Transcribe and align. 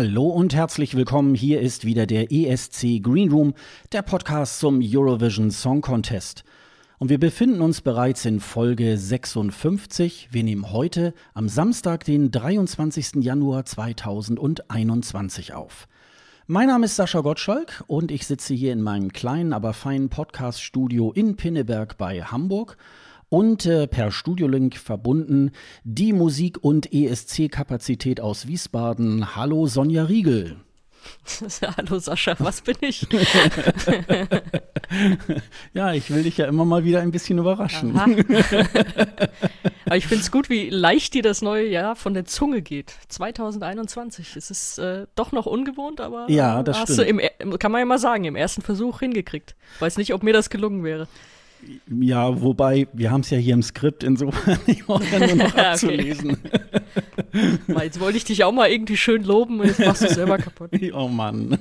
Hallo 0.00 0.28
und 0.28 0.54
herzlich 0.54 0.94
willkommen. 0.94 1.34
Hier 1.34 1.60
ist 1.60 1.84
wieder 1.84 2.06
der 2.06 2.30
ESC 2.30 3.02
Green 3.02 3.32
Room, 3.32 3.54
der 3.90 4.02
Podcast 4.02 4.60
zum 4.60 4.80
Eurovision 4.80 5.50
Song 5.50 5.80
Contest. 5.80 6.44
Und 6.98 7.08
wir 7.08 7.18
befinden 7.18 7.60
uns 7.60 7.80
bereits 7.80 8.24
in 8.24 8.38
Folge 8.38 8.96
56. 8.96 10.28
Wir 10.30 10.44
nehmen 10.44 10.70
heute 10.70 11.14
am 11.34 11.48
Samstag, 11.48 12.04
den 12.04 12.30
23. 12.30 13.24
Januar 13.24 13.64
2021 13.64 15.54
auf. 15.54 15.88
Mein 16.46 16.68
Name 16.68 16.84
ist 16.84 16.94
Sascha 16.94 17.18
Gottschalk 17.18 17.82
und 17.88 18.12
ich 18.12 18.24
sitze 18.24 18.54
hier 18.54 18.72
in 18.72 18.82
meinem 18.82 19.12
kleinen, 19.12 19.52
aber 19.52 19.72
feinen 19.72 20.10
Podcast-Studio 20.10 21.10
in 21.10 21.34
Pinneberg 21.34 21.98
bei 21.98 22.22
Hamburg 22.22 22.76
und 23.28 23.66
äh, 23.66 23.86
per 23.86 24.10
Studiolink 24.10 24.76
verbunden 24.76 25.52
die 25.84 26.12
Musik- 26.12 26.62
und 26.62 26.92
ESC-Kapazität 26.92 28.20
aus 28.20 28.46
Wiesbaden. 28.46 29.36
Hallo 29.36 29.66
Sonja 29.66 30.04
Riegel. 30.04 30.56
Hallo 31.76 31.98
Sascha, 31.98 32.34
was 32.38 32.62
bin 32.62 32.76
ich? 32.80 33.06
ja, 35.74 35.92
ich 35.92 36.10
will 36.10 36.22
dich 36.22 36.38
ja 36.38 36.46
immer 36.46 36.64
mal 36.64 36.84
wieder 36.84 37.00
ein 37.00 37.10
bisschen 37.10 37.38
überraschen. 37.38 37.98
Aber 39.84 39.96
ich 39.96 40.06
finde 40.06 40.22
es 40.22 40.30
gut, 40.30 40.48
wie 40.50 40.68
leicht 40.68 41.14
dir 41.14 41.22
das 41.22 41.40
neue 41.40 41.66
Jahr 41.66 41.96
von 41.96 42.14
der 42.14 42.26
Zunge 42.26 42.62
geht. 42.62 42.94
2021. 43.08 44.36
Es 44.36 44.50
ist 44.50 44.78
äh, 44.78 45.06
doch 45.14 45.32
noch 45.32 45.46
ungewohnt, 45.46 46.02
aber 46.02 46.26
ja, 46.28 46.62
das 46.62 46.80
hast 46.80 46.92
stimmt. 46.92 47.22
du 47.22 47.30
im, 47.40 47.58
kann 47.58 47.72
man 47.72 47.78
ja 47.78 47.86
mal 47.86 47.98
sagen, 47.98 48.24
im 48.24 48.36
ersten 48.36 48.60
Versuch 48.60 49.00
hingekriegt. 49.00 49.56
Weiß 49.78 49.96
nicht, 49.96 50.12
ob 50.12 50.22
mir 50.22 50.34
das 50.34 50.50
gelungen 50.50 50.84
wäre. 50.84 51.08
Ja, 52.00 52.40
wobei, 52.40 52.88
wir 52.92 53.10
haben 53.10 53.20
es 53.20 53.30
ja 53.30 53.38
hier 53.38 53.54
im 53.54 53.62
Skript, 53.62 54.04
insofern 54.04 54.58
ich 54.66 54.84
brauche 54.84 55.04
ja 55.04 55.26
nur 55.26 55.36
noch 55.36 55.54
abzulesen. 55.56 56.36
Jetzt 57.82 58.00
wollte 58.00 58.16
ich 58.16 58.24
dich 58.24 58.44
auch 58.44 58.52
mal 58.52 58.70
irgendwie 58.70 58.96
schön 58.96 59.22
loben 59.22 59.60
und 59.60 59.66
jetzt 59.66 59.80
machst 59.80 60.02
du 60.02 60.06
es 60.06 60.14
selber 60.14 60.38
kaputt. 60.38 60.70
Oh 60.92 61.08
Mann. 61.08 61.58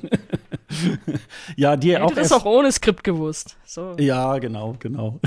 ja, 1.55 1.75
dir 1.77 2.03
auch. 2.03 2.09
hätte 2.11 2.21
das 2.21 2.31
auch 2.31 2.45
ohne 2.45 2.71
Skript 2.71 3.03
gewusst. 3.03 3.57
So. 3.65 3.95
Ja, 3.99 4.37
genau, 4.39 4.75
genau. 4.79 5.19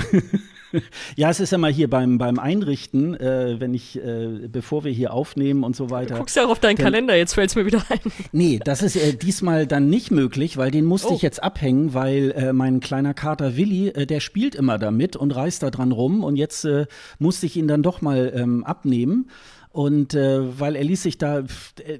ja, 1.15 1.29
es 1.29 1.39
ist 1.39 1.51
ja 1.51 1.57
mal 1.57 1.71
hier 1.71 1.89
beim, 1.89 2.17
beim 2.17 2.39
Einrichten, 2.39 3.15
äh, 3.15 3.59
wenn 3.59 3.73
ich, 3.73 3.97
äh, 3.97 4.47
bevor 4.47 4.83
wir 4.83 4.91
hier 4.91 5.13
aufnehmen 5.13 5.63
und 5.63 5.75
so 5.75 5.89
weiter. 5.89 6.13
Du 6.13 6.19
guckst 6.19 6.35
ja 6.35 6.45
auch 6.45 6.49
auf 6.51 6.59
deinen 6.59 6.75
dann, 6.77 6.85
Kalender, 6.85 7.15
jetzt 7.15 7.33
fällt 7.33 7.49
es 7.49 7.55
mir 7.55 7.65
wieder 7.65 7.83
ein. 7.89 7.99
Nee, 8.31 8.59
das 8.63 8.81
ist 8.81 8.95
äh, 8.95 9.13
diesmal 9.15 9.67
dann 9.67 9.89
nicht 9.89 10.11
möglich, 10.11 10.57
weil 10.57 10.71
den 10.71 10.85
musste 10.85 11.09
Oh. 11.09 11.15
ich 11.15 11.21
jetzt 11.21 11.41
abhängen, 11.41 11.93
weil 11.93 12.31
äh, 12.31 12.53
mein 12.53 12.79
kleiner 12.79 13.13
Kater 13.13 13.57
Willi, 13.57 13.89
äh, 13.89 14.05
der 14.05 14.19
spielt 14.19 14.55
immer 14.55 14.77
damit 14.77 15.15
und 15.15 15.35
reißt 15.35 15.63
da 15.63 15.71
dran 15.71 15.91
rum 15.91 16.23
und 16.23 16.35
jetzt 16.35 16.65
äh, 16.65 16.85
musste 17.19 17.45
ich 17.47 17.57
ihn 17.57 17.67
dann 17.67 17.83
doch 17.83 18.01
mal 18.01 18.31
ähm, 18.35 18.63
abnehmen. 18.63 19.29
Und 19.71 20.15
äh, 20.15 20.59
weil 20.59 20.75
er 20.75 20.83
ließ 20.83 21.03
sich 21.03 21.17
da, 21.17 21.43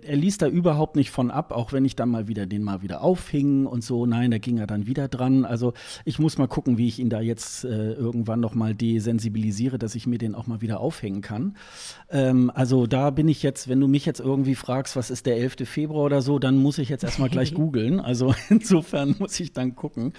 er 0.03 0.15
ließ 0.15 0.37
da 0.37 0.47
überhaupt 0.47 0.97
nicht 0.97 1.09
von 1.09 1.31
ab, 1.31 1.53
auch 1.53 1.71
wenn 1.71 1.85
ich 1.85 1.95
dann 1.95 2.09
mal 2.09 2.27
wieder 2.27 2.45
den 2.45 2.63
mal 2.63 2.81
wieder 2.81 3.01
aufhing 3.01 3.65
und 3.65 3.81
so. 3.81 4.05
Nein, 4.05 4.31
da 4.31 4.39
ging 4.39 4.57
er 4.57 4.67
dann 4.67 4.87
wieder 4.87 5.07
dran. 5.07 5.45
Also 5.45 5.73
ich 6.03 6.19
muss 6.19 6.37
mal 6.37 6.47
gucken, 6.47 6.77
wie 6.77 6.87
ich 6.89 6.99
ihn 6.99 7.09
da 7.09 7.21
jetzt 7.21 7.63
äh, 7.63 7.93
irgendwann 7.93 8.41
noch 8.41 8.55
mal 8.55 8.75
desensibilisiere, 8.75 9.79
dass 9.79 9.95
ich 9.95 10.05
mir 10.05 10.17
den 10.17 10.35
auch 10.35 10.47
mal 10.47 10.59
wieder 10.59 10.81
aufhängen 10.81 11.21
kann. 11.21 11.55
Ähm, 12.09 12.51
also 12.53 12.87
da 12.87 13.09
bin 13.09 13.29
ich 13.29 13.41
jetzt, 13.41 13.69
wenn 13.69 13.79
du 13.79 13.87
mich 13.87 14.05
jetzt 14.05 14.19
irgendwie 14.19 14.55
fragst, 14.55 14.97
was 14.97 15.09
ist 15.09 15.25
der 15.25 15.37
11. 15.37 15.57
Februar 15.63 16.03
oder 16.03 16.21
so, 16.21 16.39
dann 16.39 16.57
muss 16.57 16.77
ich 16.77 16.89
jetzt 16.89 17.05
erstmal 17.05 17.29
gleich 17.29 17.53
googeln. 17.55 18.01
Also 18.01 18.35
insofern 18.49 19.15
muss 19.17 19.39
ich 19.39 19.53
dann 19.53 19.75
gucken. 19.75 20.11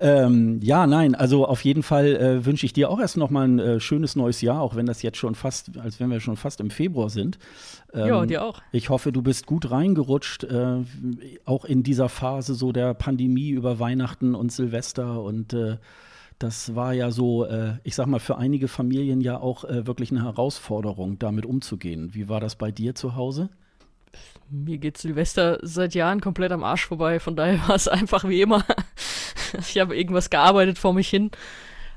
Ähm, 0.00 0.58
ja, 0.60 0.86
nein, 0.86 1.14
also 1.14 1.46
auf 1.46 1.64
jeden 1.64 1.82
Fall 1.82 2.16
äh, 2.16 2.44
wünsche 2.44 2.66
ich 2.66 2.72
dir 2.72 2.90
auch 2.90 2.98
erst 2.98 3.16
noch 3.16 3.30
mal 3.30 3.46
ein 3.46 3.58
äh, 3.58 3.80
schönes 3.80 4.16
neues 4.16 4.40
Jahr, 4.40 4.60
auch 4.60 4.74
wenn 4.74 4.86
das 4.86 5.02
jetzt 5.02 5.18
schon 5.18 5.34
fast, 5.34 5.78
als 5.78 6.00
wenn 6.00 6.10
wir 6.10 6.20
schon 6.20 6.36
fast 6.36 6.60
im 6.60 6.70
Februar 6.70 7.10
sind. 7.10 7.38
Ähm, 7.92 8.08
Ja, 8.08 8.26
dir 8.26 8.44
auch. 8.44 8.60
Ich 8.72 8.88
hoffe, 8.88 9.12
du 9.12 9.22
bist 9.22 9.46
gut 9.46 9.70
reingerutscht, 9.70 10.44
äh, 10.44 10.78
auch 11.44 11.64
in 11.64 11.84
dieser 11.84 12.08
Phase 12.08 12.54
so 12.54 12.72
der 12.72 12.94
Pandemie 12.94 13.50
über 13.50 13.78
Weihnachten 13.78 14.34
und 14.34 14.50
Silvester 14.50 15.22
und 15.22 15.52
äh, 15.52 15.76
das 16.40 16.74
war 16.74 16.92
ja 16.92 17.12
so, 17.12 17.44
äh, 17.44 17.74
ich 17.84 17.94
sag 17.94 18.06
mal, 18.06 18.18
für 18.18 18.36
einige 18.36 18.66
Familien 18.66 19.20
ja 19.20 19.38
auch 19.38 19.64
äh, 19.64 19.86
wirklich 19.86 20.10
eine 20.10 20.24
Herausforderung, 20.24 21.18
damit 21.18 21.46
umzugehen. 21.46 22.12
Wie 22.14 22.28
war 22.28 22.40
das 22.40 22.56
bei 22.56 22.72
dir 22.72 22.96
zu 22.96 23.14
Hause? 23.14 23.50
Mir 24.50 24.78
geht 24.78 24.98
Silvester 24.98 25.58
seit 25.62 25.94
Jahren 25.94 26.20
komplett 26.20 26.52
am 26.52 26.64
Arsch 26.64 26.86
vorbei, 26.86 27.20
von 27.20 27.36
daher 27.36 27.58
war 27.68 27.76
es 27.76 27.88
einfach 27.88 28.28
wie 28.28 28.40
immer. 28.40 28.64
ich 29.58 29.78
habe 29.78 29.96
irgendwas 29.96 30.30
gearbeitet 30.30 30.78
vor 30.78 30.92
mich 30.92 31.08
hin, 31.08 31.30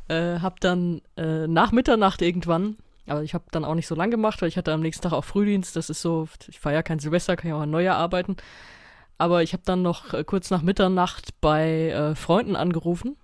äh, 0.08 0.40
habe 0.40 0.56
dann 0.60 1.02
äh, 1.16 1.48
nach 1.48 1.72
Mitternacht 1.72 2.22
irgendwann, 2.22 2.78
aber 3.08 3.24
ich 3.24 3.34
habe 3.34 3.46
dann 3.52 3.66
auch 3.66 3.76
nicht 3.76 3.88
so 3.88 3.96
lang 3.96 4.12
gemacht, 4.12 4.42
weil 4.42 4.50
ich 4.50 4.58
hatte 4.58 4.74
am 4.74 4.82
nächsten 4.82 5.04
Tag 5.04 5.14
auch 5.14 5.24
Frühdienst, 5.24 5.76
das 5.76 5.90
ist 5.90 6.02
so, 6.02 6.28
ich 6.48 6.60
feiere 6.60 6.84
kein 6.84 7.00
Silvester, 7.00 7.36
kann 7.36 7.50
ja 7.50 7.56
auch 7.56 7.62
an 7.62 7.72
Neujahr 7.72 7.98
arbeiten. 7.98 8.38
Aber 9.18 9.42
ich 9.42 9.54
habe 9.54 9.64
dann 9.66 9.82
noch 9.82 10.14
äh, 10.14 10.24
kurz 10.24 10.52
nach 10.52 10.62
Mitternacht 10.62 11.30
bei 11.42 11.90
äh, 11.90 12.16
Freunden 12.16 12.56
angerufen, 12.56 13.18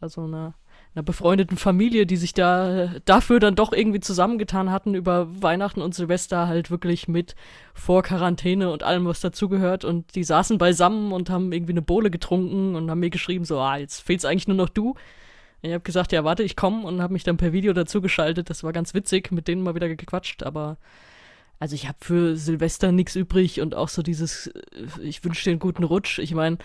also 0.00 0.24
einer, 0.24 0.54
einer 0.96 1.02
befreundeten 1.02 1.58
Familie, 1.58 2.06
die 2.06 2.16
sich 2.16 2.32
da 2.32 2.90
dafür 3.04 3.38
dann 3.38 3.54
doch 3.54 3.74
irgendwie 3.74 4.00
zusammengetan 4.00 4.72
hatten, 4.72 4.94
über 4.94 5.28
Weihnachten 5.42 5.82
und 5.82 5.94
Silvester 5.94 6.48
halt 6.48 6.70
wirklich 6.70 7.06
mit 7.06 7.36
vor 7.74 8.02
Quarantäne 8.02 8.70
und 8.70 8.82
allem, 8.82 9.04
was 9.04 9.20
dazugehört. 9.20 9.84
Und 9.84 10.14
die 10.14 10.24
saßen 10.24 10.56
beisammen 10.56 11.12
und 11.12 11.28
haben 11.28 11.52
irgendwie 11.52 11.74
eine 11.74 11.82
Bohle 11.82 12.10
getrunken 12.10 12.74
und 12.74 12.90
haben 12.90 13.00
mir 13.00 13.10
geschrieben, 13.10 13.44
so, 13.44 13.60
ah, 13.60 13.76
jetzt 13.76 14.00
fehlt's 14.00 14.24
eigentlich 14.24 14.48
nur 14.48 14.56
noch 14.56 14.70
du. 14.70 14.94
Ich 15.60 15.70
habe 15.70 15.84
gesagt, 15.84 16.12
ja, 16.12 16.24
warte, 16.24 16.42
ich 16.42 16.56
komme 16.56 16.86
und 16.86 17.02
habe 17.02 17.12
mich 17.12 17.24
dann 17.24 17.36
per 17.36 17.52
Video 17.52 17.74
dazu 17.74 18.00
geschaltet. 18.00 18.48
Das 18.48 18.64
war 18.64 18.72
ganz 18.72 18.94
witzig, 18.94 19.30
mit 19.32 19.48
denen 19.48 19.62
mal 19.62 19.74
wieder 19.74 19.88
gequatscht, 19.88 20.44
aber 20.44 20.78
also 21.58 21.74
ich 21.74 21.88
habe 21.88 21.98
für 22.00 22.36
Silvester 22.36 22.90
nichts 22.90 23.16
übrig 23.16 23.60
und 23.60 23.74
auch 23.74 23.88
so 23.90 24.02
dieses, 24.02 24.46
äh, 24.46 25.02
ich 25.02 25.22
wünsche 25.24 25.44
dir 25.44 25.50
einen 25.50 25.58
guten 25.60 25.84
Rutsch. 25.84 26.18
Ich 26.20 26.32
meine, 26.32 26.56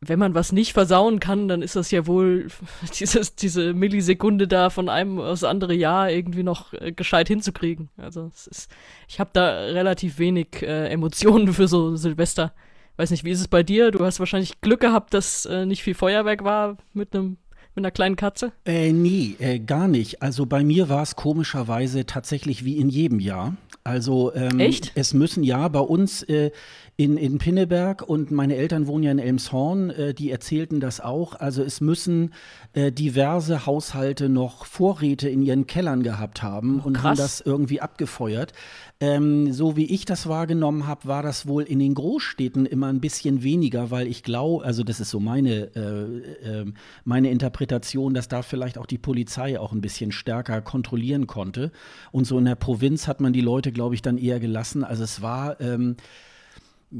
wenn 0.00 0.18
man 0.18 0.34
was 0.34 0.52
nicht 0.52 0.72
versauen 0.72 1.20
kann, 1.20 1.48
dann 1.48 1.62
ist 1.62 1.76
das 1.76 1.90
ja 1.90 2.06
wohl 2.06 2.48
dieses, 2.98 3.34
diese 3.34 3.72
Millisekunde 3.72 4.46
da 4.46 4.70
von 4.70 4.88
einem 4.88 5.18
aus 5.18 5.44
andere 5.44 5.74
Jahr 5.74 6.10
irgendwie 6.10 6.42
noch 6.42 6.72
äh, 6.74 6.92
gescheit 6.92 7.28
hinzukriegen. 7.28 7.88
Also 7.96 8.30
ist, 8.34 8.68
ich 9.08 9.20
habe 9.20 9.30
da 9.32 9.48
relativ 9.48 10.18
wenig 10.18 10.62
äh, 10.62 10.88
Emotionen 10.88 11.52
für 11.52 11.68
so 11.68 11.96
Silvester. 11.96 12.52
Weiß 12.96 13.10
nicht, 13.10 13.24
wie 13.24 13.30
ist 13.30 13.40
es 13.40 13.48
bei 13.48 13.62
dir? 13.62 13.90
Du 13.90 14.04
hast 14.04 14.20
wahrscheinlich 14.20 14.60
Glück 14.60 14.80
gehabt, 14.80 15.12
dass 15.12 15.44
äh, 15.46 15.66
nicht 15.66 15.82
viel 15.82 15.94
Feuerwerk 15.94 16.44
war 16.44 16.78
mit 16.94 17.14
einem 17.14 17.36
mit 17.76 17.84
einer 17.84 17.92
kleinen 17.92 18.16
Katze? 18.16 18.52
Äh, 18.64 18.92
nee, 18.92 19.36
äh, 19.38 19.58
gar 19.58 19.86
nicht. 19.86 20.22
Also 20.22 20.46
bei 20.46 20.64
mir 20.64 20.88
war 20.88 21.02
es 21.02 21.14
komischerweise 21.14 22.06
tatsächlich 22.06 22.64
wie 22.64 22.78
in 22.78 22.88
jedem 22.88 23.20
Jahr. 23.20 23.54
Also 23.84 24.34
ähm, 24.34 24.58
Echt? 24.58 24.90
es 24.96 25.14
müssen 25.14 25.44
ja 25.44 25.68
bei 25.68 25.78
uns 25.80 26.24
äh, 26.24 26.50
in, 26.96 27.16
in 27.16 27.38
Pinneberg 27.38 28.02
und 28.02 28.32
meine 28.32 28.56
Eltern 28.56 28.88
wohnen 28.88 29.04
ja 29.04 29.12
in 29.12 29.18
Elmshorn, 29.20 29.90
äh, 29.90 30.14
die 30.14 30.30
erzählten 30.30 30.80
das 30.80 31.00
auch. 31.00 31.34
Also 31.34 31.62
es 31.62 31.80
müssen 31.80 32.32
äh, 32.72 32.90
diverse 32.90 33.64
Haushalte 33.64 34.28
noch 34.28 34.64
Vorräte 34.64 35.28
in 35.28 35.42
ihren 35.42 35.68
Kellern 35.68 36.02
gehabt 36.02 36.42
haben 36.42 36.80
und 36.80 37.02
haben 37.02 37.16
das 37.16 37.40
irgendwie 37.40 37.80
abgefeuert. 37.80 38.52
Ähm, 38.98 39.52
so 39.52 39.76
wie 39.76 39.84
ich 39.84 40.06
das 40.06 40.26
wahrgenommen 40.26 40.86
habe, 40.86 41.06
war 41.06 41.22
das 41.22 41.46
wohl 41.46 41.64
in 41.64 41.78
den 41.78 41.92
Großstädten 41.92 42.64
immer 42.64 42.86
ein 42.86 43.00
bisschen 43.00 43.42
weniger, 43.42 43.90
weil 43.90 44.06
ich 44.06 44.22
glaube, 44.22 44.64
also 44.64 44.84
das 44.84 45.00
ist 45.00 45.10
so 45.10 45.20
meine, 45.20 45.74
äh, 45.76 46.60
äh, 46.60 46.72
meine 47.04 47.30
Interpretation, 47.30 48.14
dass 48.14 48.28
da 48.28 48.40
vielleicht 48.40 48.78
auch 48.78 48.86
die 48.86 48.96
Polizei 48.96 49.60
auch 49.60 49.72
ein 49.72 49.82
bisschen 49.82 50.12
stärker 50.12 50.62
kontrollieren 50.62 51.26
konnte. 51.26 51.72
Und 52.10 52.26
so 52.26 52.38
in 52.38 52.46
der 52.46 52.54
Provinz 52.54 53.06
hat 53.06 53.20
man 53.20 53.34
die 53.34 53.42
Leute, 53.42 53.70
glaube 53.70 53.94
ich, 53.94 54.00
dann 54.00 54.16
eher 54.16 54.40
gelassen. 54.40 54.82
Also 54.82 55.04
es 55.04 55.20
war. 55.20 55.60
Ähm, 55.60 55.96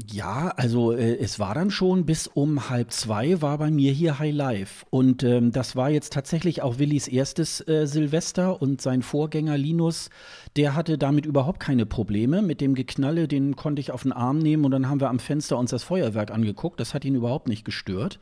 ja, 0.05 0.49
also 0.55 0.91
äh, 0.91 1.17
es 1.17 1.39
war 1.39 1.55
dann 1.55 1.71
schon 1.71 2.05
bis 2.05 2.27
um 2.27 2.69
halb 2.69 2.91
zwei 2.91 3.41
war 3.41 3.57
bei 3.57 3.71
mir 3.71 3.91
hier 3.91 4.19
High 4.19 4.33
Life. 4.33 4.85
Und 4.89 5.23
ähm, 5.23 5.51
das 5.51 5.75
war 5.75 5.89
jetzt 5.89 6.13
tatsächlich 6.13 6.61
auch 6.61 6.77
Willis 6.77 7.07
erstes 7.07 7.67
äh, 7.67 7.87
Silvester 7.87 8.61
und 8.61 8.81
sein 8.81 9.01
Vorgänger 9.01 9.57
Linus, 9.57 10.09
der 10.55 10.75
hatte 10.75 10.97
damit 10.97 11.25
überhaupt 11.25 11.59
keine 11.59 11.85
Probleme. 11.85 12.41
Mit 12.41 12.61
dem 12.61 12.75
Geknalle, 12.75 13.27
den 13.27 13.55
konnte 13.55 13.79
ich 13.79 13.91
auf 13.91 14.03
den 14.03 14.11
Arm 14.11 14.37
nehmen 14.37 14.65
und 14.65 14.71
dann 14.71 14.89
haben 14.89 15.01
wir 15.01 15.09
am 15.09 15.19
Fenster 15.19 15.57
uns 15.57 15.71
das 15.71 15.83
Feuerwerk 15.83 16.31
angeguckt. 16.31 16.79
Das 16.79 16.93
hat 16.93 17.03
ihn 17.03 17.15
überhaupt 17.15 17.47
nicht 17.47 17.65
gestört. 17.65 18.19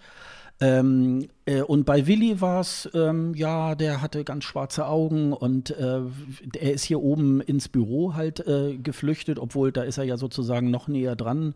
Ähm, 0.61 1.27
äh, 1.45 1.61
und 1.61 1.85
bei 1.85 2.07
Willi 2.07 2.39
war 2.39 2.61
es, 2.61 2.89
ähm, 2.93 3.33
ja, 3.35 3.75
der 3.75 4.01
hatte 4.01 4.23
ganz 4.23 4.45
schwarze 4.45 4.87
Augen 4.87 5.33
und 5.33 5.71
äh, 5.71 5.99
er 6.57 6.73
ist 6.73 6.85
hier 6.85 7.01
oben 7.01 7.41
ins 7.41 7.67
Büro 7.67 8.13
halt 8.13 8.45
äh, 8.47 8.77
geflüchtet, 8.77 9.37
obwohl 9.37 9.73
da 9.73 9.83
ist 9.83 9.97
er 9.97 10.05
ja 10.05 10.15
sozusagen 10.15 10.71
noch 10.71 10.87
näher 10.87 11.17
dran, 11.17 11.55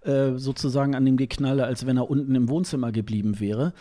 äh, 0.00 0.32
sozusagen 0.36 0.94
an 0.94 1.04
dem 1.04 1.18
Geknalle, 1.18 1.64
als 1.64 1.84
wenn 1.84 1.98
er 1.98 2.08
unten 2.08 2.34
im 2.34 2.48
Wohnzimmer 2.48 2.90
geblieben 2.90 3.38
wäre. 3.38 3.74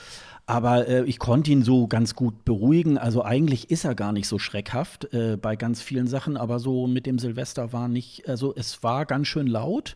Aber 0.48 0.88
äh, 0.88 1.04
ich 1.06 1.20
konnte 1.20 1.52
ihn 1.52 1.64
so 1.64 1.88
ganz 1.88 2.14
gut 2.14 2.44
beruhigen. 2.44 2.98
Also 2.98 3.24
eigentlich 3.24 3.70
ist 3.70 3.86
er 3.86 3.96
gar 3.96 4.12
nicht 4.12 4.28
so 4.28 4.38
schreckhaft 4.38 5.14
äh, 5.14 5.38
bei 5.38 5.56
ganz 5.56 5.82
vielen 5.82 6.08
Sachen, 6.08 6.36
aber 6.36 6.60
so 6.60 6.88
mit 6.88 7.06
dem 7.06 7.20
Silvester 7.20 7.72
war 7.72 7.88
nicht, 7.88 8.28
also 8.28 8.54
es 8.56 8.84
war 8.84 9.06
ganz 9.06 9.28
schön 9.28 9.48
laut. 9.48 9.96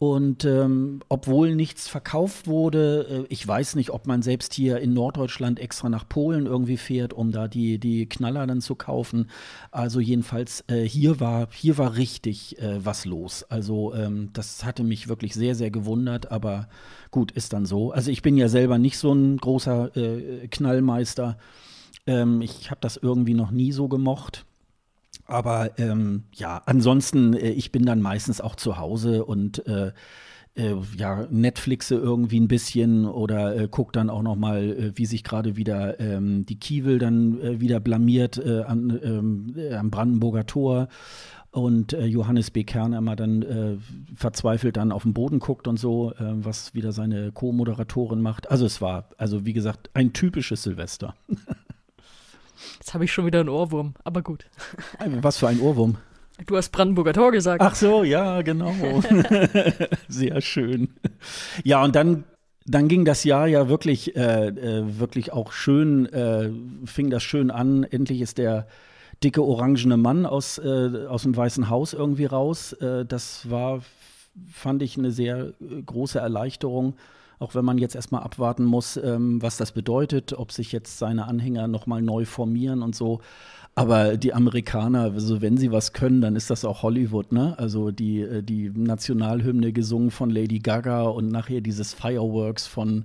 Und 0.00 0.44
ähm, 0.44 1.00
obwohl 1.08 1.56
nichts 1.56 1.88
verkauft 1.88 2.46
wurde, 2.46 3.26
äh, 3.26 3.32
ich 3.32 3.46
weiß 3.46 3.74
nicht, 3.74 3.90
ob 3.90 4.06
man 4.06 4.22
selbst 4.22 4.54
hier 4.54 4.78
in 4.78 4.94
Norddeutschland 4.94 5.58
extra 5.58 5.88
nach 5.88 6.08
Polen 6.08 6.46
irgendwie 6.46 6.76
fährt, 6.76 7.12
um 7.12 7.32
da 7.32 7.48
die, 7.48 7.80
die 7.80 8.08
Knaller 8.08 8.46
dann 8.46 8.60
zu 8.60 8.76
kaufen. 8.76 9.28
Also 9.72 9.98
jedenfalls 9.98 10.62
äh, 10.68 10.84
hier 10.84 11.18
war 11.18 11.48
hier 11.52 11.78
war 11.78 11.96
richtig 11.96 12.60
äh, 12.62 12.84
was 12.84 13.06
los. 13.06 13.42
Also 13.42 13.92
ähm, 13.92 14.30
das 14.34 14.64
hatte 14.64 14.84
mich 14.84 15.08
wirklich 15.08 15.34
sehr 15.34 15.56
sehr 15.56 15.72
gewundert, 15.72 16.30
aber 16.30 16.68
gut 17.10 17.32
ist 17.32 17.52
dann 17.52 17.66
so. 17.66 17.90
Also 17.90 18.12
ich 18.12 18.22
bin 18.22 18.36
ja 18.36 18.48
selber 18.48 18.78
nicht 18.78 18.98
so 18.98 19.12
ein 19.12 19.36
großer 19.38 19.96
äh, 19.96 20.46
Knallmeister. 20.46 21.38
Ähm, 22.06 22.40
ich 22.40 22.70
habe 22.70 22.80
das 22.80 22.98
irgendwie 22.98 23.34
noch 23.34 23.50
nie 23.50 23.72
so 23.72 23.88
gemocht. 23.88 24.46
Aber 25.28 25.78
ähm, 25.78 26.24
ja, 26.32 26.62
ansonsten, 26.64 27.34
äh, 27.34 27.50
ich 27.50 27.70
bin 27.70 27.84
dann 27.84 28.00
meistens 28.00 28.40
auch 28.40 28.56
zu 28.56 28.78
Hause 28.78 29.26
und 29.26 29.64
äh, 29.66 29.92
äh, 30.54 30.74
ja, 30.96 31.26
Netflixe 31.30 31.96
irgendwie 31.96 32.40
ein 32.40 32.48
bisschen 32.48 33.04
oder 33.04 33.54
äh, 33.54 33.68
guck 33.70 33.92
dann 33.92 34.08
auch 34.08 34.22
noch 34.22 34.36
mal, 34.36 34.64
äh, 34.64 34.92
wie 34.96 35.04
sich 35.04 35.22
gerade 35.22 35.56
wieder 35.56 36.00
ähm, 36.00 36.46
die 36.46 36.58
Kiewel 36.58 36.98
dann 36.98 37.38
äh, 37.40 37.60
wieder 37.60 37.78
blamiert 37.78 38.38
äh, 38.38 38.62
an, 38.62 38.98
ähm, 39.02 39.54
äh, 39.54 39.74
am 39.74 39.90
Brandenburger 39.90 40.46
Tor 40.46 40.88
und 41.50 41.92
Johannes 41.92 42.50
B. 42.50 42.62
Kern 42.62 42.92
immer 42.92 43.16
dann 43.16 43.80
verzweifelt 44.14 44.76
dann 44.76 44.92
auf 44.92 45.04
den 45.04 45.14
Boden 45.14 45.38
guckt 45.38 45.66
und 45.66 45.78
so, 45.78 46.12
was 46.18 46.74
wieder 46.74 46.92
seine 46.92 47.32
Co-Moderatorin 47.32 48.20
macht. 48.20 48.50
Also 48.50 48.66
es 48.66 48.82
war, 48.82 49.08
also 49.16 49.46
wie 49.46 49.54
gesagt, 49.54 49.88
ein 49.94 50.12
typisches 50.12 50.62
Silvester. 50.62 51.14
Jetzt 52.78 52.94
habe 52.94 53.04
ich 53.04 53.12
schon 53.12 53.26
wieder 53.26 53.40
einen 53.40 53.48
Ohrwurm, 53.48 53.94
aber 54.04 54.22
gut. 54.22 54.46
Was 55.20 55.38
für 55.38 55.48
ein 55.48 55.60
Ohrwurm. 55.60 55.98
Du 56.46 56.56
hast 56.56 56.70
Brandenburger 56.70 57.12
Tor 57.12 57.32
gesagt. 57.32 57.62
Ach 57.62 57.74
so, 57.74 58.04
ja, 58.04 58.42
genau. 58.42 58.72
Sehr 60.08 60.40
schön. 60.40 60.90
Ja, 61.64 61.82
und 61.82 61.96
dann, 61.96 62.24
dann 62.64 62.86
ging 62.88 63.04
das 63.04 63.24
Jahr 63.24 63.48
ja 63.48 63.68
wirklich, 63.68 64.16
äh, 64.16 64.48
äh, 64.48 64.98
wirklich 64.98 65.32
auch 65.32 65.52
schön, 65.52 66.06
äh, 66.06 66.50
fing 66.84 67.10
das 67.10 67.24
schön 67.24 67.50
an. 67.50 67.82
Endlich 67.82 68.20
ist 68.20 68.38
der 68.38 68.68
dicke 69.24 69.42
orangene 69.42 69.96
Mann 69.96 70.26
aus, 70.26 70.58
äh, 70.58 71.06
aus 71.08 71.24
dem 71.24 71.36
Weißen 71.36 71.68
Haus 71.68 71.92
irgendwie 71.92 72.26
raus. 72.26 72.72
Äh, 72.74 73.04
das 73.04 73.50
war, 73.50 73.80
fand 74.52 74.82
ich, 74.82 74.96
eine 74.96 75.10
sehr 75.10 75.54
große 75.86 76.20
Erleichterung 76.20 76.94
auch 77.38 77.54
wenn 77.54 77.64
man 77.64 77.78
jetzt 77.78 77.94
erstmal 77.94 78.22
abwarten 78.22 78.64
muss, 78.64 78.96
ähm, 78.96 79.40
was 79.42 79.56
das 79.56 79.72
bedeutet, 79.72 80.32
ob 80.32 80.52
sich 80.52 80.72
jetzt 80.72 80.98
seine 80.98 81.26
Anhänger 81.26 81.68
nochmal 81.68 82.02
neu 82.02 82.24
formieren 82.24 82.82
und 82.82 82.94
so. 82.94 83.20
Aber 83.74 84.16
die 84.16 84.34
Amerikaner, 84.34 85.12
also 85.12 85.40
wenn 85.40 85.56
sie 85.56 85.70
was 85.70 85.92
können, 85.92 86.20
dann 86.20 86.34
ist 86.34 86.50
das 86.50 86.64
auch 86.64 86.82
Hollywood, 86.82 87.30
ne? 87.30 87.54
Also 87.58 87.92
die, 87.92 88.22
äh, 88.22 88.42
die 88.42 88.70
Nationalhymne 88.70 89.72
gesungen 89.72 90.10
von 90.10 90.30
Lady 90.30 90.58
Gaga 90.58 91.02
und 91.02 91.28
nachher 91.28 91.60
dieses 91.60 91.94
Fireworks 91.94 92.66
von 92.66 93.04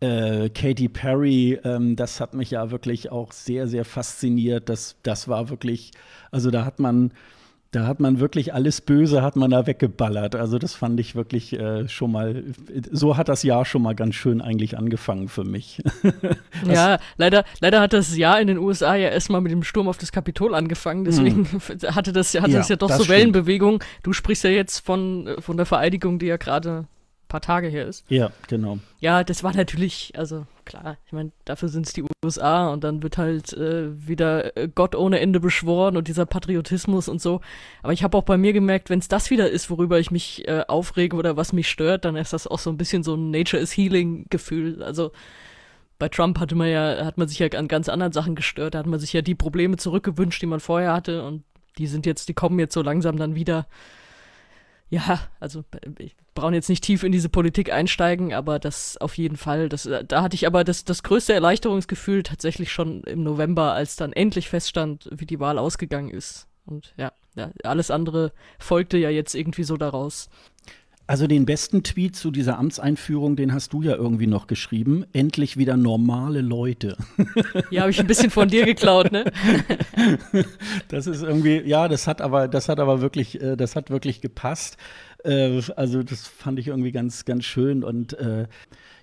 äh, 0.00 0.50
Katy 0.50 0.88
Perry, 0.90 1.58
ähm, 1.64 1.96
das 1.96 2.20
hat 2.20 2.34
mich 2.34 2.50
ja 2.50 2.70
wirklich 2.70 3.10
auch 3.10 3.32
sehr, 3.32 3.68
sehr 3.68 3.86
fasziniert. 3.86 4.68
Das, 4.68 4.96
das 5.02 5.28
war 5.28 5.48
wirklich, 5.48 5.92
also 6.30 6.50
da 6.50 6.66
hat 6.66 6.78
man 6.78 7.12
da 7.76 7.86
hat 7.86 8.00
man 8.00 8.20
wirklich 8.20 8.54
alles 8.54 8.80
Böse 8.80 9.20
hat 9.20 9.36
man 9.36 9.50
da 9.50 9.66
weggeballert. 9.66 10.34
Also 10.34 10.58
das 10.58 10.74
fand 10.74 10.98
ich 10.98 11.14
wirklich 11.14 11.52
äh, 11.52 11.86
schon 11.90 12.10
mal, 12.10 12.42
so 12.90 13.18
hat 13.18 13.28
das 13.28 13.42
Jahr 13.42 13.66
schon 13.66 13.82
mal 13.82 13.94
ganz 13.94 14.14
schön 14.14 14.40
eigentlich 14.40 14.78
angefangen 14.78 15.28
für 15.28 15.44
mich. 15.44 15.82
ja, 16.66 16.98
leider, 17.18 17.44
leider 17.60 17.82
hat 17.82 17.92
das 17.92 18.16
Jahr 18.16 18.40
in 18.40 18.46
den 18.46 18.56
USA 18.56 18.94
ja 18.94 19.10
erstmal 19.10 19.42
mit 19.42 19.52
dem 19.52 19.62
Sturm 19.62 19.88
auf 19.88 19.98
das 19.98 20.10
Kapitol 20.10 20.54
angefangen. 20.54 21.04
Deswegen 21.04 21.46
hm. 21.50 21.60
hatte 21.94 22.14
das, 22.14 22.34
hatte 22.34 22.50
ja, 22.50 22.58
das 22.58 22.70
ja 22.70 22.76
doch 22.76 22.90
so 22.90 23.10
Wellenbewegung. 23.10 23.84
Du 24.02 24.14
sprichst 24.14 24.44
ja 24.44 24.50
jetzt 24.50 24.78
von, 24.78 25.36
von 25.40 25.58
der 25.58 25.66
Vereidigung, 25.66 26.18
die 26.18 26.26
ja 26.26 26.38
gerade 26.38 26.86
paar 27.28 27.42
Tage 27.42 27.68
her 27.68 27.86
ist. 27.86 28.06
Ja, 28.08 28.30
genau. 28.48 28.78
Ja, 29.00 29.22
das 29.22 29.44
war 29.44 29.54
natürlich, 29.54 30.14
also 30.16 30.46
klar, 30.66 30.98
ich 31.06 31.12
meine, 31.12 31.32
dafür 31.46 31.70
sind 31.70 31.86
es 31.86 31.94
die 31.94 32.04
USA 32.24 32.68
und 32.68 32.84
dann 32.84 33.02
wird 33.02 33.16
halt 33.16 33.54
äh, 33.54 34.06
wieder 34.06 34.56
äh, 34.56 34.68
Gott 34.68 34.94
ohne 34.94 35.20
Ende 35.20 35.40
beschworen 35.40 35.96
und 35.96 36.08
dieser 36.08 36.26
Patriotismus 36.26 37.08
und 37.08 37.22
so. 37.22 37.40
Aber 37.82 37.94
ich 37.94 38.02
habe 38.02 38.18
auch 38.18 38.24
bei 38.24 38.36
mir 38.36 38.52
gemerkt, 38.52 38.90
wenn 38.90 38.98
es 38.98 39.08
das 39.08 39.30
wieder 39.30 39.48
ist, 39.48 39.70
worüber 39.70 39.98
ich 39.98 40.10
mich 40.10 40.46
äh, 40.46 40.64
aufrege 40.68 41.16
oder 41.16 41.36
was 41.36 41.54
mich 41.54 41.70
stört, 41.70 42.04
dann 42.04 42.16
ist 42.16 42.34
das 42.34 42.46
auch 42.46 42.58
so 42.58 42.68
ein 42.68 42.76
bisschen 42.76 43.02
so 43.02 43.14
ein 43.14 43.30
Nature 43.30 43.62
is 43.62 43.74
Healing 43.74 44.26
Gefühl. 44.28 44.82
Also 44.82 45.12
bei 45.98 46.08
Trump 46.08 46.38
hatte 46.38 46.54
man 46.54 46.68
ja, 46.68 47.06
hat 47.06 47.16
man 47.16 47.28
sich 47.28 47.38
ja 47.38 47.46
an 47.48 47.68
ganz 47.68 47.88
anderen 47.88 48.12
Sachen 48.12 48.34
gestört. 48.34 48.74
Da 48.74 48.80
hat 48.80 48.86
man 48.86 49.00
sich 49.00 49.12
ja 49.14 49.22
die 49.22 49.34
Probleme 49.34 49.78
zurückgewünscht, 49.78 50.42
die 50.42 50.46
man 50.46 50.60
vorher 50.60 50.92
hatte 50.92 51.24
und 51.24 51.44
die 51.78 51.86
sind 51.86 52.04
jetzt, 52.04 52.28
die 52.28 52.34
kommen 52.34 52.58
jetzt 52.58 52.74
so 52.74 52.82
langsam 52.82 53.16
dann 53.16 53.34
wieder 53.34 53.66
ja, 54.88 55.20
also 55.40 55.64
ich 55.98 56.14
brauche 56.34 56.54
jetzt 56.54 56.68
nicht 56.68 56.84
tief 56.84 57.02
in 57.02 57.10
diese 57.10 57.28
Politik 57.28 57.72
einsteigen, 57.72 58.32
aber 58.32 58.58
das 58.58 58.96
auf 58.98 59.16
jeden 59.18 59.36
Fall, 59.36 59.68
das, 59.68 59.88
da 60.06 60.22
hatte 60.22 60.36
ich 60.36 60.46
aber 60.46 60.62
das, 60.62 60.84
das 60.84 61.02
größte 61.02 61.32
Erleichterungsgefühl 61.32 62.22
tatsächlich 62.22 62.72
schon 62.72 63.02
im 63.02 63.22
November, 63.24 63.72
als 63.72 63.96
dann 63.96 64.12
endlich 64.12 64.48
feststand, 64.48 65.08
wie 65.10 65.26
die 65.26 65.40
Wahl 65.40 65.58
ausgegangen 65.58 66.10
ist. 66.10 66.46
Und 66.66 66.94
ja, 66.96 67.12
ja 67.34 67.50
alles 67.64 67.90
andere 67.90 68.32
folgte 68.58 68.96
ja 68.98 69.10
jetzt 69.10 69.34
irgendwie 69.34 69.64
so 69.64 69.76
daraus. 69.76 70.28
Also 71.08 71.28
den 71.28 71.46
besten 71.46 71.84
Tweet 71.84 72.16
zu 72.16 72.32
dieser 72.32 72.58
Amtseinführung, 72.58 73.36
den 73.36 73.52
hast 73.52 73.72
du 73.72 73.82
ja 73.82 73.94
irgendwie 73.94 74.26
noch 74.26 74.48
geschrieben. 74.48 75.04
Endlich 75.12 75.56
wieder 75.56 75.76
normale 75.76 76.40
Leute. 76.40 76.96
Ja, 77.70 77.82
habe 77.82 77.90
ich 77.90 78.00
ein 78.00 78.06
bisschen 78.06 78.30
von 78.30 78.48
dir 78.48 78.64
geklaut, 78.64 79.12
ne? 79.12 79.24
Das 80.88 81.06
ist 81.06 81.22
irgendwie, 81.22 81.60
ja, 81.62 81.88
das 81.88 82.06
hat 82.06 82.20
aber, 82.20 82.48
das 82.48 82.68
hat 82.68 82.80
aber 82.80 83.00
wirklich, 83.00 83.40
äh, 83.40 83.56
das 83.56 83.76
hat 83.76 83.90
wirklich 83.90 84.20
gepasst. 84.20 84.76
Äh, 85.24 85.60
also 85.76 86.02
das 86.02 86.26
fand 86.26 86.58
ich 86.58 86.68
irgendwie 86.68 86.92
ganz, 86.92 87.24
ganz 87.24 87.44
schön 87.44 87.84
und 87.84 88.18
äh, 88.18 88.46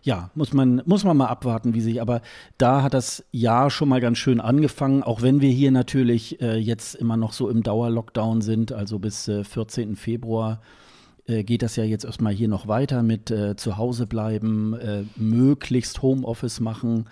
ja, 0.02 0.30
muss 0.36 0.54
man, 0.54 0.82
muss 0.86 1.04
man 1.04 1.16
mal 1.16 1.28
abwarten, 1.28 1.74
wie 1.74 1.82
sich, 1.82 2.02
aber 2.02 2.22
da 2.58 2.84
hat 2.84 2.94
das 2.94 3.26
Jahr 3.32 3.70
schon 3.70 3.90
mal 3.90 4.02
ganz 4.02 4.18
schön 4.18 4.42
angefangen, 4.42 5.04
auch 5.04 5.22
wenn 5.22 5.40
wir 5.40 5.50
hier 5.50 5.72
natürlich 5.72 6.40
jetzt 6.42 6.96
immer 6.96 7.16
noch 7.16 7.32
so 7.32 7.50
im 7.50 7.64
Dauerlockdown 7.64 8.42
sind, 8.42 8.74
also 8.74 9.00
bis 9.00 9.26
14. 9.26 9.96
Februar 9.96 10.60
äh, 11.26 11.44
geht 11.44 11.62
das 11.62 11.76
ja 11.76 11.84
jetzt 11.84 12.06
erstmal 12.06 12.34
hier 12.34 12.48
noch 12.48 12.68
weiter 12.68 13.04
mit 13.04 13.32
äh, 13.32 13.56
zu 13.56 13.78
Hause 13.78 14.08
bleiben, 14.08 14.74
äh, 14.74 15.04
möglichst 15.16 16.02
Homeoffice 16.02 16.60
machen. 16.60 17.06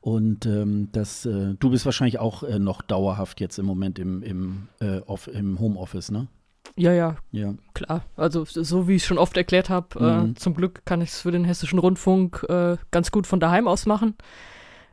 Und 0.00 0.46
ähm, 0.46 0.88
das, 0.92 1.26
äh, 1.26 1.54
du 1.58 1.70
bist 1.70 1.84
wahrscheinlich 1.84 2.20
auch 2.20 2.44
äh, 2.44 2.60
noch 2.60 2.82
dauerhaft 2.82 3.40
jetzt 3.40 3.58
im 3.58 3.66
Moment 3.66 3.98
im, 3.98 4.22
im, 4.22 4.68
äh, 4.80 5.00
off, 5.00 5.26
im 5.26 5.58
Homeoffice, 5.58 6.12
ne? 6.12 6.28
Ja, 6.76 6.92
ja, 6.92 7.16
ja, 7.32 7.54
klar. 7.74 8.04
Also 8.16 8.44
so 8.44 8.86
wie 8.86 8.96
ich 8.96 9.06
schon 9.06 9.18
oft 9.18 9.36
erklärt 9.36 9.70
habe, 9.70 10.26
mhm. 10.26 10.36
zum 10.36 10.54
Glück 10.54 10.84
kann 10.84 11.00
ich 11.00 11.10
es 11.10 11.22
für 11.22 11.30
den 11.30 11.44
hessischen 11.44 11.78
Rundfunk 11.78 12.44
ganz 12.90 13.10
gut 13.10 13.26
von 13.26 13.40
daheim 13.40 13.66
aus 13.66 13.86
machen. 13.86 14.14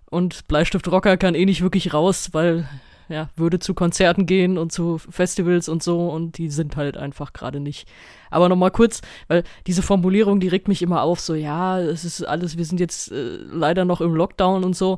Und 0.06 0.48
Bleistiftrocker 0.48 1.18
kann 1.18 1.36
eh 1.36 1.46
nicht 1.46 1.62
wirklich 1.62 1.94
raus, 1.94 2.30
weil 2.32 2.70
ja, 3.14 3.30
würde 3.36 3.60
zu 3.60 3.76
Konzerten 3.76 4.26
gehen 4.26 4.58
und 4.58 4.72
zu 4.72 4.98
Festivals 4.98 5.70
und 5.70 5.84
so 5.84 6.10
und 6.10 6.40
die 6.40 6.50
sind 6.50 6.76
halt 6.76 6.98
einfach 6.98 7.32
gerade 7.32 7.60
nicht. 7.60 7.88
Aber 8.32 8.50
nochmal 8.50 8.72
kurz, 8.72 9.02
weil 9.28 9.44
diese 9.68 9.84
Formulierung, 9.84 10.40
die 10.40 10.48
regt 10.48 10.68
mich 10.68 10.82
immer 10.82 11.04
auf, 11.04 11.20
so 11.20 11.36
ja, 11.36 11.80
es 11.80 12.06
ist 12.06 12.24
alles, 12.24 12.58
wir 12.58 12.66
sind 12.66 12.80
jetzt 12.80 13.12
äh, 13.12 13.38
leider 13.52 13.86
noch 13.86 14.02
im 14.02 14.16
Lockdown 14.16 14.64
und 14.64 14.76
so. 14.76 14.98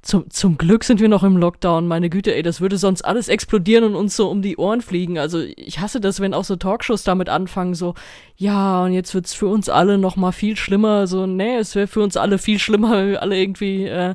Zum, 0.00 0.28
zum 0.30 0.58
Glück 0.58 0.82
sind 0.82 0.98
wir 0.98 1.08
noch 1.08 1.22
im 1.22 1.36
Lockdown, 1.36 1.86
meine 1.86 2.10
Güte, 2.10 2.34
ey, 2.34 2.42
das 2.42 2.60
würde 2.60 2.76
sonst 2.76 3.02
alles 3.02 3.28
explodieren 3.28 3.84
und 3.84 3.94
uns 3.94 4.16
so 4.16 4.28
um 4.30 4.42
die 4.42 4.56
Ohren 4.56 4.80
fliegen. 4.80 5.18
Also 5.18 5.40
ich 5.40 5.78
hasse 5.78 6.00
das, 6.00 6.18
wenn 6.18 6.34
auch 6.34 6.42
so 6.42 6.56
Talkshows 6.56 7.04
damit 7.04 7.28
anfangen, 7.28 7.74
so, 7.74 7.94
ja, 8.36 8.82
und 8.82 8.94
jetzt 8.94 9.14
wird's 9.14 9.34
für 9.34 9.46
uns 9.46 9.68
alle 9.68 9.98
noch 9.98 10.16
mal 10.16 10.32
viel 10.32 10.56
schlimmer. 10.56 11.06
So, 11.06 11.26
nee, 11.26 11.56
es 11.56 11.76
wäre 11.76 11.86
für 11.86 12.02
uns 12.02 12.16
alle 12.16 12.38
viel 12.38 12.58
schlimmer, 12.58 12.92
wenn 12.96 13.10
wir 13.10 13.22
alle 13.22 13.38
irgendwie 13.38 13.86
äh, 13.86 14.14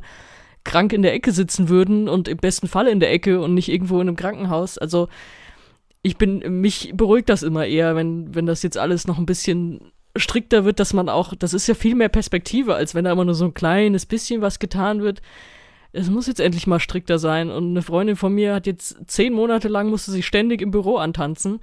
krank 0.68 0.94
in 0.94 1.02
der 1.02 1.14
Ecke 1.14 1.32
sitzen 1.32 1.70
würden 1.70 2.08
und 2.08 2.28
im 2.28 2.38
besten 2.38 2.68
Fall 2.68 2.88
in 2.88 3.00
der 3.00 3.12
Ecke 3.12 3.42
und 3.42 3.54
nicht 3.54 3.70
irgendwo 3.70 3.96
in 3.96 4.08
einem 4.08 4.18
Krankenhaus. 4.18 4.78
Also 4.78 5.08
ich 6.04 6.18
bin, 6.18 6.62
mich 6.62 6.92
beruhigt 6.94 7.30
das 7.30 7.42
immer 7.42 7.66
eher, 7.66 7.96
wenn, 7.96 8.36
wenn 8.36 8.46
das 8.46 8.62
jetzt 8.62 8.78
alles 8.78 9.08
noch 9.08 9.18
ein 9.18 9.26
bisschen 9.26 9.92
strikter 10.16 10.66
wird, 10.66 10.80
dass 10.80 10.94
man 10.94 11.10
auch, 11.10 11.34
das 11.34 11.54
ist 11.54 11.68
ja 11.68 11.74
viel 11.74 11.96
mehr 11.96 12.10
Perspektive, 12.10 12.76
als 12.76 12.94
wenn 12.94 13.06
da 13.06 13.12
immer 13.12 13.26
nur 13.26 13.36
so 13.36 13.46
ein 13.46 13.54
kleines 13.54 14.06
bisschen 14.06 14.42
was 14.42 14.60
getan 14.60 15.02
wird. 15.02 15.22
Es 15.94 16.10
muss 16.10 16.28
jetzt 16.28 16.40
endlich 16.40 16.68
mal 16.68 16.80
strikter 16.80 17.18
sein. 17.18 17.50
Und 17.50 17.70
eine 17.70 17.82
Freundin 17.82 18.16
von 18.16 18.34
mir 18.34 18.54
hat 18.54 18.68
jetzt 18.68 18.98
zehn 19.08 19.34
Monate 19.34 19.70
lang 19.70 19.90
musste 19.90 20.12
sie 20.12 20.24
ständig 20.24 20.62
im 20.62 20.72
Büro 20.72 20.98
antanzen. 20.98 21.60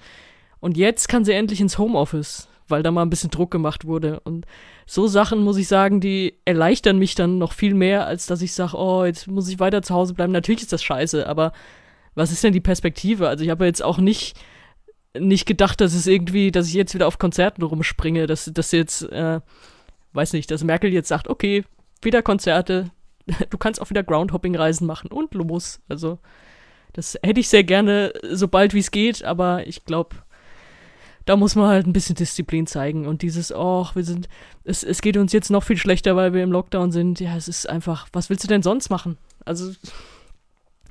Und 0.61 0.77
jetzt 0.77 1.09
kann 1.09 1.25
sie 1.25 1.33
endlich 1.33 1.61
ins 1.61 1.79
Homeoffice 1.79 2.49
weil 2.69 2.83
da 2.83 2.91
mal 2.91 3.03
ein 3.03 3.11
bisschen 3.11 3.31
Druck 3.31 3.51
gemacht 3.51 3.85
wurde. 3.85 4.21
Und 4.21 4.47
so 4.87 5.07
Sachen, 5.07 5.43
muss 5.43 5.57
ich 5.57 5.69
sagen, 5.69 6.01
die 6.01 6.35
erleichtern 6.45 6.99
mich 6.99 7.15
dann 7.15 7.39
noch 7.39 7.53
viel 7.53 7.75
mehr, 7.75 8.07
als 8.07 8.27
dass 8.27 8.43
ich 8.43 8.53
sage, 8.53 8.77
oh, 8.77 9.05
jetzt 9.05 9.27
muss 9.27 9.49
ich 9.49 9.61
weiter 9.61 9.83
zu 9.83 9.95
Hause 9.95 10.15
bleiben. 10.15 10.33
Natürlich 10.33 10.63
ist 10.63 10.73
das 10.73 10.83
scheiße, 10.83 11.27
aber 11.27 11.53
was 12.15 12.33
ist 12.33 12.45
denn 12.45 12.53
die 12.53 12.61
Perspektive? 12.61 13.29
Also 13.29 13.45
ich 13.45 13.51
habe 13.51 13.65
jetzt 13.65 13.83
auch 13.83 13.99
nicht, 13.99 14.37
nicht 15.19 15.47
gedacht, 15.47 15.81
dass 15.81 15.95
es 15.95 16.07
irgendwie, 16.07 16.53
dass 16.53 16.69
ich 16.69 16.75
jetzt 16.75 16.95
wieder 16.95 17.07
auf 17.07 17.19
Konzerten 17.19 17.63
rumspringe, 17.63 18.27
dass, 18.27 18.51
dass 18.53 18.73
jetzt, 18.73 19.03
äh, 19.11 19.41
weiß 20.13 20.33
nicht, 20.33 20.51
dass 20.51 20.65
Merkel 20.65 20.93
jetzt 20.93 21.09
sagt, 21.09 21.29
okay, 21.29 21.65
wieder 22.03 22.23
Konzerte, 22.23 22.91
du 23.51 23.59
kannst 23.59 23.81
auch 23.81 23.91
wieder 23.91 24.03
Groundhopping-Reisen 24.03 24.87
machen 24.87 25.11
und 25.11 25.35
los. 25.35 25.81
Also 25.89 26.19
das 26.93 27.19
hätte 27.23 27.41
ich 27.41 27.49
sehr 27.49 27.65
gerne, 27.65 28.13
so 28.31 28.49
bald 28.49 28.75
wie 28.75 28.79
es 28.79 28.91
geht, 28.91 29.25
aber 29.25 29.67
ich 29.67 29.85
glaube, 29.85 30.17
da 31.25 31.37
muss 31.37 31.55
man 31.55 31.69
halt 31.69 31.87
ein 31.87 31.93
bisschen 31.93 32.17
Disziplin 32.17 32.67
zeigen 32.67 33.07
und 33.07 33.23
dieses, 33.23 33.53
oh, 33.53 33.87
wir 33.95 34.05
sind, 34.05 34.29
es, 34.65 34.83
es 34.83 35.01
geht 35.01 35.17
uns 35.17 35.33
jetzt 35.33 35.51
noch 35.51 35.63
viel 35.63 35.79
schlechter, 35.79 36.17
weil 36.17 36.35
wir 36.35 36.43
im 36.43 36.53
Lockdown 36.53 36.93
sind. 36.93 37.21
Ja, 37.21 37.37
es 37.37 37.49
ist 37.49 37.69
einfach, 37.69 38.09
was 38.13 38.29
willst 38.29 38.45
du 38.45 38.49
denn 38.49 38.63
sonst 38.63 38.91
machen? 38.91 39.17
Also, 39.45 39.73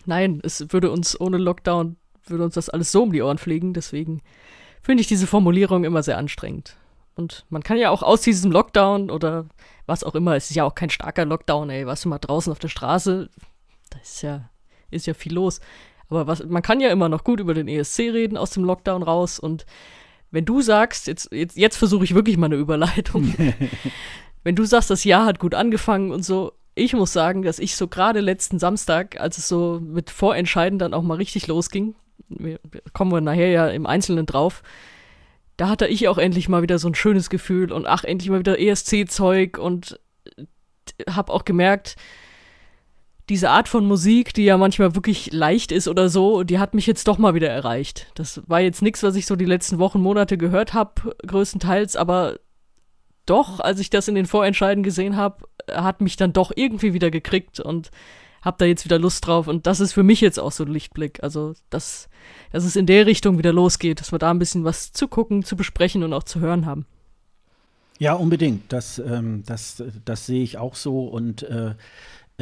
nein, 0.06 0.40
es 0.44 0.74
würde 0.74 0.92
uns 0.92 1.20
ohne 1.20 1.38
Lockdown, 1.38 1.98
würde 2.26 2.46
uns 2.46 2.56
das 2.56 2.70
alles 2.70 2.92
so 2.92 3.04
um 3.04 3.12
die 3.12 3.22
Ohren 3.22 3.38
fliegen. 3.38 3.74
Deswegen 3.74 4.22
finde 4.82 5.02
ich 5.02 5.08
diese 5.08 5.28
Formulierung 5.28 5.84
immer 5.84 6.02
sehr 6.02 6.18
anstrengend. 6.18 6.78
Und 7.16 7.46
man 7.50 7.62
kann 7.62 7.78
ja 7.78 7.92
auch 7.92 8.02
aus 8.02 8.22
diesem 8.22 8.52
Lockdown 8.52 9.12
oder 9.12 9.46
was 9.86 10.04
auch 10.04 10.16
immer, 10.16 10.36
es 10.36 10.50
ist 10.50 10.56
ja 10.56 10.64
auch 10.64 10.74
kein 10.74 10.90
starker 10.90 11.26
Lockdown, 11.26 11.70
ey, 11.70 11.86
warst 11.86 12.06
du 12.06 12.10
mal 12.10 12.18
draußen 12.18 12.52
auf 12.52 12.58
der 12.58 12.70
Straße, 12.70 13.30
da 13.92 14.00
ist 14.00 14.24
ja, 14.24 14.50
ist 14.90 15.06
ja 15.06 15.14
viel 15.14 15.34
los. 15.34 15.60
Aber 16.10 16.26
was, 16.26 16.44
man 16.44 16.62
kann 16.64 16.80
ja 16.80 16.90
immer 16.90 17.10
noch 17.10 17.24
gut 17.24 17.40
über 17.40 17.54
den 17.54 17.68
ESC 17.68 18.00
reden 18.00 18.38
aus 18.38 18.52
dem 18.52 18.64
Lockdown 18.64 19.04
raus 19.04 19.40
und 19.40 19.66
wenn 20.34 20.46
du 20.46 20.62
sagst, 20.62 21.06
jetzt, 21.06 21.32
jetzt, 21.32 21.56
jetzt 21.56 21.78
versuche 21.78 22.04
ich 22.04 22.16
wirklich 22.16 22.38
mal 22.38 22.48
eine 22.48 22.56
Überleitung. 22.56 23.36
wenn 24.44 24.56
du 24.56 24.66
sagst, 24.66 24.90
das 24.90 25.04
Jahr 25.04 25.28
hat 25.28 25.38
gut 25.38 25.54
angefangen 25.54 26.12
und 26.12 26.26
so, 26.26 26.54
ich 26.74 26.94
muss 26.94 27.14
sagen, 27.14 27.44
dass 27.44 27.60
ich 27.60 27.76
so 27.76 27.88
gerade 27.88 28.20
letzten 28.20 28.58
Samstag, 28.58 29.22
als 29.22 29.38
es 29.38 29.48
so 29.48 29.80
mit 29.80 30.10
Vorentscheiden 30.10 30.80
dann 30.80 30.96
auch 30.96 31.04
mal 31.04 31.18
richtig 31.18 31.46
losging, 31.46 31.94
wir, 32.30 32.60
kommen 32.94 33.12
wir 33.12 33.22
nachher 33.22 33.50
ja 33.50 33.68
im 33.68 33.86
Einzelnen 33.86 34.26
drauf, 34.26 34.64
da 35.56 35.70
hatte 35.70 35.86
ich 35.86 36.08
auch 36.08 36.18
endlich 36.18 36.50
mal 36.50 36.64
wieder 36.64 36.80
so 36.80 36.88
ein 36.88 36.96
schönes 36.96 37.30
Gefühl 37.30 37.72
und 37.72 37.86
ach, 37.86 38.04
endlich 38.04 38.32
mal 38.32 38.40
wieder 38.40 38.60
ESC-Zeug 38.60 39.60
und 39.60 40.00
hab 41.08 41.30
auch 41.30 41.46
gemerkt, 41.46 41.96
diese 43.30 43.50
Art 43.50 43.70
von 43.70 43.86
Musik, 43.86 44.34
die 44.34 44.44
ja 44.44 44.58
manchmal 44.58 44.96
wirklich 44.96 45.32
leicht 45.32 45.72
ist 45.72 45.88
oder 45.88 46.10
so, 46.10 46.44
die 46.44 46.60
hat 46.60 46.74
mich 46.74 46.88
jetzt 46.88 47.08
doch 47.08 47.18
mal 47.18 47.34
wieder 47.34 47.50
erreicht. 47.50 48.08
Das 48.16 48.42
war 48.48 48.60
jetzt 48.60 48.82
nichts, 48.82 49.02
was 49.04 49.16
ich 49.16 49.26
so 49.26 49.36
die 49.36 49.46
letzten 49.46 49.80
Wochen, 49.80 50.02
Monate 50.02 50.38
gehört 50.38 50.74
habe, 50.74 51.16
größtenteils, 51.26 51.96
aber 51.96 52.40
doch, 53.26 53.62
als 53.62 53.80
ich 53.80 53.90
das 53.90 54.10
in 54.10 54.16
den 54.16 54.26
Vorentscheiden 54.26 54.84
gesehen 54.84 55.16
habe, 55.16 55.46
hat 55.72 56.02
mich 56.02 56.18
dann 56.18 56.34
doch 56.34 56.52
irgendwie 56.54 56.94
wieder 56.94 57.10
gekriegt 57.10 57.62
und 57.62 57.92
hab 58.42 58.58
da 58.58 58.66
jetzt 58.66 58.84
wieder 58.84 59.00
Lust 59.00 59.26
drauf 59.26 59.48
und 59.48 59.66
das 59.66 59.80
ist 59.80 59.94
für 59.94 60.04
mich 60.04 60.20
jetzt 60.20 60.38
auch 60.38 60.52
so 60.52 60.66
ein 60.66 60.74
Lichtblick. 60.74 61.24
Also, 61.24 61.54
dass, 61.70 62.10
dass 62.52 62.66
es 62.66 62.76
in 62.76 62.86
der 62.86 63.06
Richtung 63.06 63.38
wieder 63.38 63.54
losgeht, 63.54 64.02
dass 64.02 64.12
wir 64.12 64.20
da 64.20 64.32
ein 64.32 64.40
bisschen 64.40 64.66
was 64.66 64.92
zu 64.92 65.08
gucken, 65.08 65.44
zu 65.44 65.56
besprechen 65.56 66.04
und 66.04 66.12
auch 66.12 66.24
zu 66.24 66.42
hören 66.42 66.66
haben. 66.66 66.86
Ja, 68.00 68.16
unbedingt. 68.16 68.74
Das, 68.74 69.00
ähm, 69.00 69.44
das, 69.46 69.82
das 70.04 70.26
sehe 70.26 70.44
ich 70.44 70.58
auch 70.58 70.76
so 70.76 71.06
und 71.06 71.44
äh, 71.44 71.76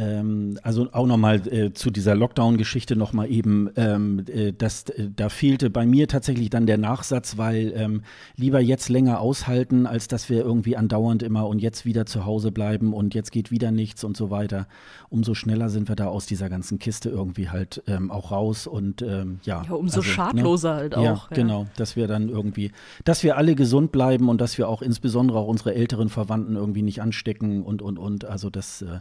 ähm, 0.02 0.58
also 0.62 0.88
auch 0.92 1.06
nochmal 1.06 1.46
äh, 1.48 1.72
zu 1.72 1.90
dieser 1.90 2.14
Lockdown-Geschichte 2.14 2.96
nochmal 2.96 3.30
eben, 3.30 3.70
ähm, 3.76 4.24
äh, 4.26 4.52
das, 4.52 4.88
äh, 4.90 5.08
da 5.14 5.28
fehlte 5.28 5.70
bei 5.70 5.86
mir 5.86 6.08
tatsächlich 6.08 6.50
dann 6.50 6.66
der 6.66 6.78
Nachsatz, 6.78 7.36
weil 7.36 7.72
ähm, 7.76 8.02
lieber 8.36 8.60
jetzt 8.60 8.88
länger 8.88 9.20
aushalten, 9.20 9.86
als 9.86 10.08
dass 10.08 10.28
wir 10.28 10.40
irgendwie 10.40 10.76
andauernd 10.76 11.22
immer 11.22 11.46
und 11.46 11.60
jetzt 11.60 11.84
wieder 11.84 12.06
zu 12.06 12.24
Hause 12.24 12.50
bleiben 12.50 12.92
und 12.92 13.14
jetzt 13.14 13.30
geht 13.30 13.50
wieder 13.50 13.70
nichts 13.70 14.02
und 14.04 14.16
so 14.16 14.30
weiter. 14.30 14.66
Umso 15.08 15.34
schneller 15.34 15.68
sind 15.68 15.88
wir 15.88 15.96
da 15.96 16.06
aus 16.06 16.26
dieser 16.26 16.48
ganzen 16.48 16.78
Kiste 16.78 17.08
irgendwie 17.08 17.48
halt 17.48 17.82
ähm, 17.86 18.10
auch 18.10 18.30
raus 18.30 18.66
und 18.66 19.02
ähm, 19.02 19.40
ja. 19.44 19.62
ja 19.62 19.72
umso 19.72 19.98
also, 19.98 20.08
ne? 20.08 20.14
schadloser 20.14 20.74
ne? 20.74 20.80
halt 20.80 20.94
auch. 20.96 21.02
Ja, 21.02 21.12
ja, 21.12 21.26
genau, 21.30 21.66
dass 21.76 21.96
wir 21.96 22.08
dann 22.08 22.28
irgendwie, 22.28 22.72
dass 23.04 23.22
wir 23.22 23.36
alle 23.36 23.54
gesund 23.54 23.92
bleiben 23.92 24.28
und 24.28 24.40
dass 24.40 24.58
wir 24.58 24.68
auch 24.68 24.82
insbesondere 24.82 25.38
auch 25.38 25.46
unsere 25.48 25.74
älteren 25.74 26.08
Verwandten 26.08 26.56
irgendwie 26.56 26.82
nicht 26.82 27.00
anstecken 27.02 27.62
und 27.62 27.82
und 27.82 27.98
und. 27.98 28.24
Also 28.24 28.50
das 28.50 28.82
äh, 28.82 29.00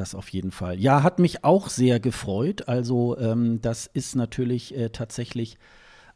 das 0.00 0.14
auf 0.14 0.30
jeden 0.30 0.50
Fall. 0.50 0.80
Ja, 0.80 1.02
hat 1.02 1.18
mich 1.18 1.44
auch 1.44 1.68
sehr 1.68 2.00
gefreut. 2.00 2.68
Also 2.68 3.16
ähm, 3.18 3.60
das 3.60 3.86
ist 3.86 4.16
natürlich 4.16 4.76
äh, 4.76 4.88
tatsächlich 4.88 5.58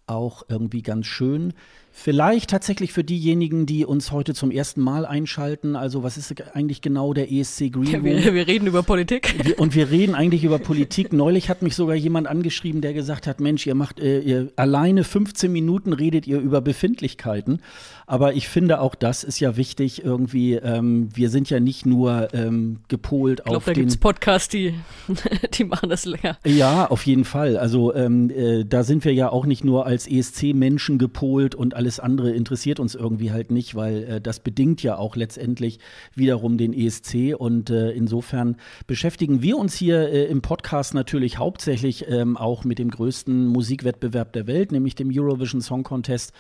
auch 0.07 0.43
irgendwie 0.49 0.83
ganz 0.83 1.07
schön. 1.07 1.53
Vielleicht 1.97 2.51
tatsächlich 2.51 2.93
für 2.93 3.05
diejenigen, 3.05 3.67
die 3.67 3.87
uns 3.87 4.11
heute 4.11 4.35
zum 4.35 4.51
ersten 4.51 4.81
Mal 4.81 5.07
einschalten. 5.07 5.77
Also, 5.77 6.03
was 6.03 6.17
ist 6.17 6.35
eigentlich 6.53 6.83
genau 6.83 7.15
der 7.15 7.31
ESC 7.31 7.71
Green 7.73 7.95
Room? 7.95 8.05
Wir, 8.05 8.35
wir 8.35 8.47
reden 8.49 8.67
über 8.67 8.83
Politik. 8.83 9.55
und 9.59 9.77
wir 9.77 9.91
reden 9.91 10.17
eigentlich 10.17 10.43
über 10.43 10.59
Politik. 10.59 11.13
Neulich 11.13 11.49
hat 11.49 11.63
mich 11.63 11.77
sogar 11.77 11.95
jemand 11.95 12.27
angeschrieben, 12.27 12.81
der 12.81 12.95
gesagt 12.95 13.29
hat: 13.29 13.39
Mensch, 13.39 13.65
ihr 13.67 13.77
macht 13.77 14.01
äh, 14.01 14.19
ihr 14.19 14.51
alleine 14.57 15.05
15 15.05 15.51
Minuten 15.51 15.93
redet 15.93 16.27
ihr 16.27 16.41
über 16.41 16.61
Befindlichkeiten. 16.61 17.61
Aber 18.07 18.35
ich 18.35 18.49
finde, 18.49 18.81
auch 18.81 18.95
das 18.95 19.25
ist 19.25 19.41
ja 19.41 19.57
wichtig 19.57 20.05
irgendwie. 20.05 20.55
Ähm, 20.55 21.09
wir 21.15 21.31
sind 21.31 21.49
ja 21.49 21.59
nicht 21.59 21.87
nur 21.87 22.29
ähm, 22.35 22.81
gepolt 22.89 23.41
ich 23.41 23.45
glaub, 23.45 23.57
auf 23.59 23.65
da 23.65 23.71
den. 23.71 23.75
Da 23.75 23.81
gibt's 23.83 23.97
Podcasts, 23.97 24.49
die, 24.49 24.75
die 25.55 25.65
machen 25.65 25.89
das 25.89 26.05
länger. 26.05 26.37
Ja, 26.45 26.87
auf 26.87 27.07
jeden 27.07 27.25
Fall. 27.25 27.57
Also 27.57 27.95
ähm, 27.95 28.31
äh, 28.31 28.65
da 28.65 28.85
sind 28.85 29.05
wir 29.05 29.15
ja 29.15 29.31
auch 29.31 29.47
nicht 29.47 29.65
nur 29.65 29.87
als 29.87 30.07
ESC-Menschen 30.07 30.99
gepolt 30.99 31.55
und 31.55 31.75
alles 31.85 32.01
andere 32.01 32.31
interessiert 32.31 32.81
uns 32.81 32.95
irgendwie 32.95 33.31
halt 33.31 33.51
nicht, 33.51 33.75
weil 33.75 34.05
äh, 34.05 34.21
das 34.21 34.41
bedingt 34.41 34.83
ja 34.83 34.97
auch 34.97 35.17
letztendlich 35.17 35.81
wiederum 36.15 36.57
den 36.57 36.73
ESC 36.73 37.35
und 37.37 37.69
äh, 37.69 37.91
insofern 37.91 38.57
beschäftigen 38.87 39.43
wir 39.43 39.59
uns 39.59 39.75
hier 39.75 40.09
äh, 40.09 40.25
im 40.25 40.41
Podcast 40.41 40.95
natürlich 40.95 41.37
hauptsächlich 41.37 42.07
ähm, 42.09 42.39
auch 42.39 42.65
mit 42.65 42.79
dem 42.79 42.91
größten 42.91 43.49
Musikwettbewerb 43.49 44.33
der 44.33 44.47
Welt, 44.47 44.73
nämlich 44.73 44.95
dem 44.95 45.11
Eurovision 45.13 45.61
Song 45.61 45.83
Contest. 45.83 46.33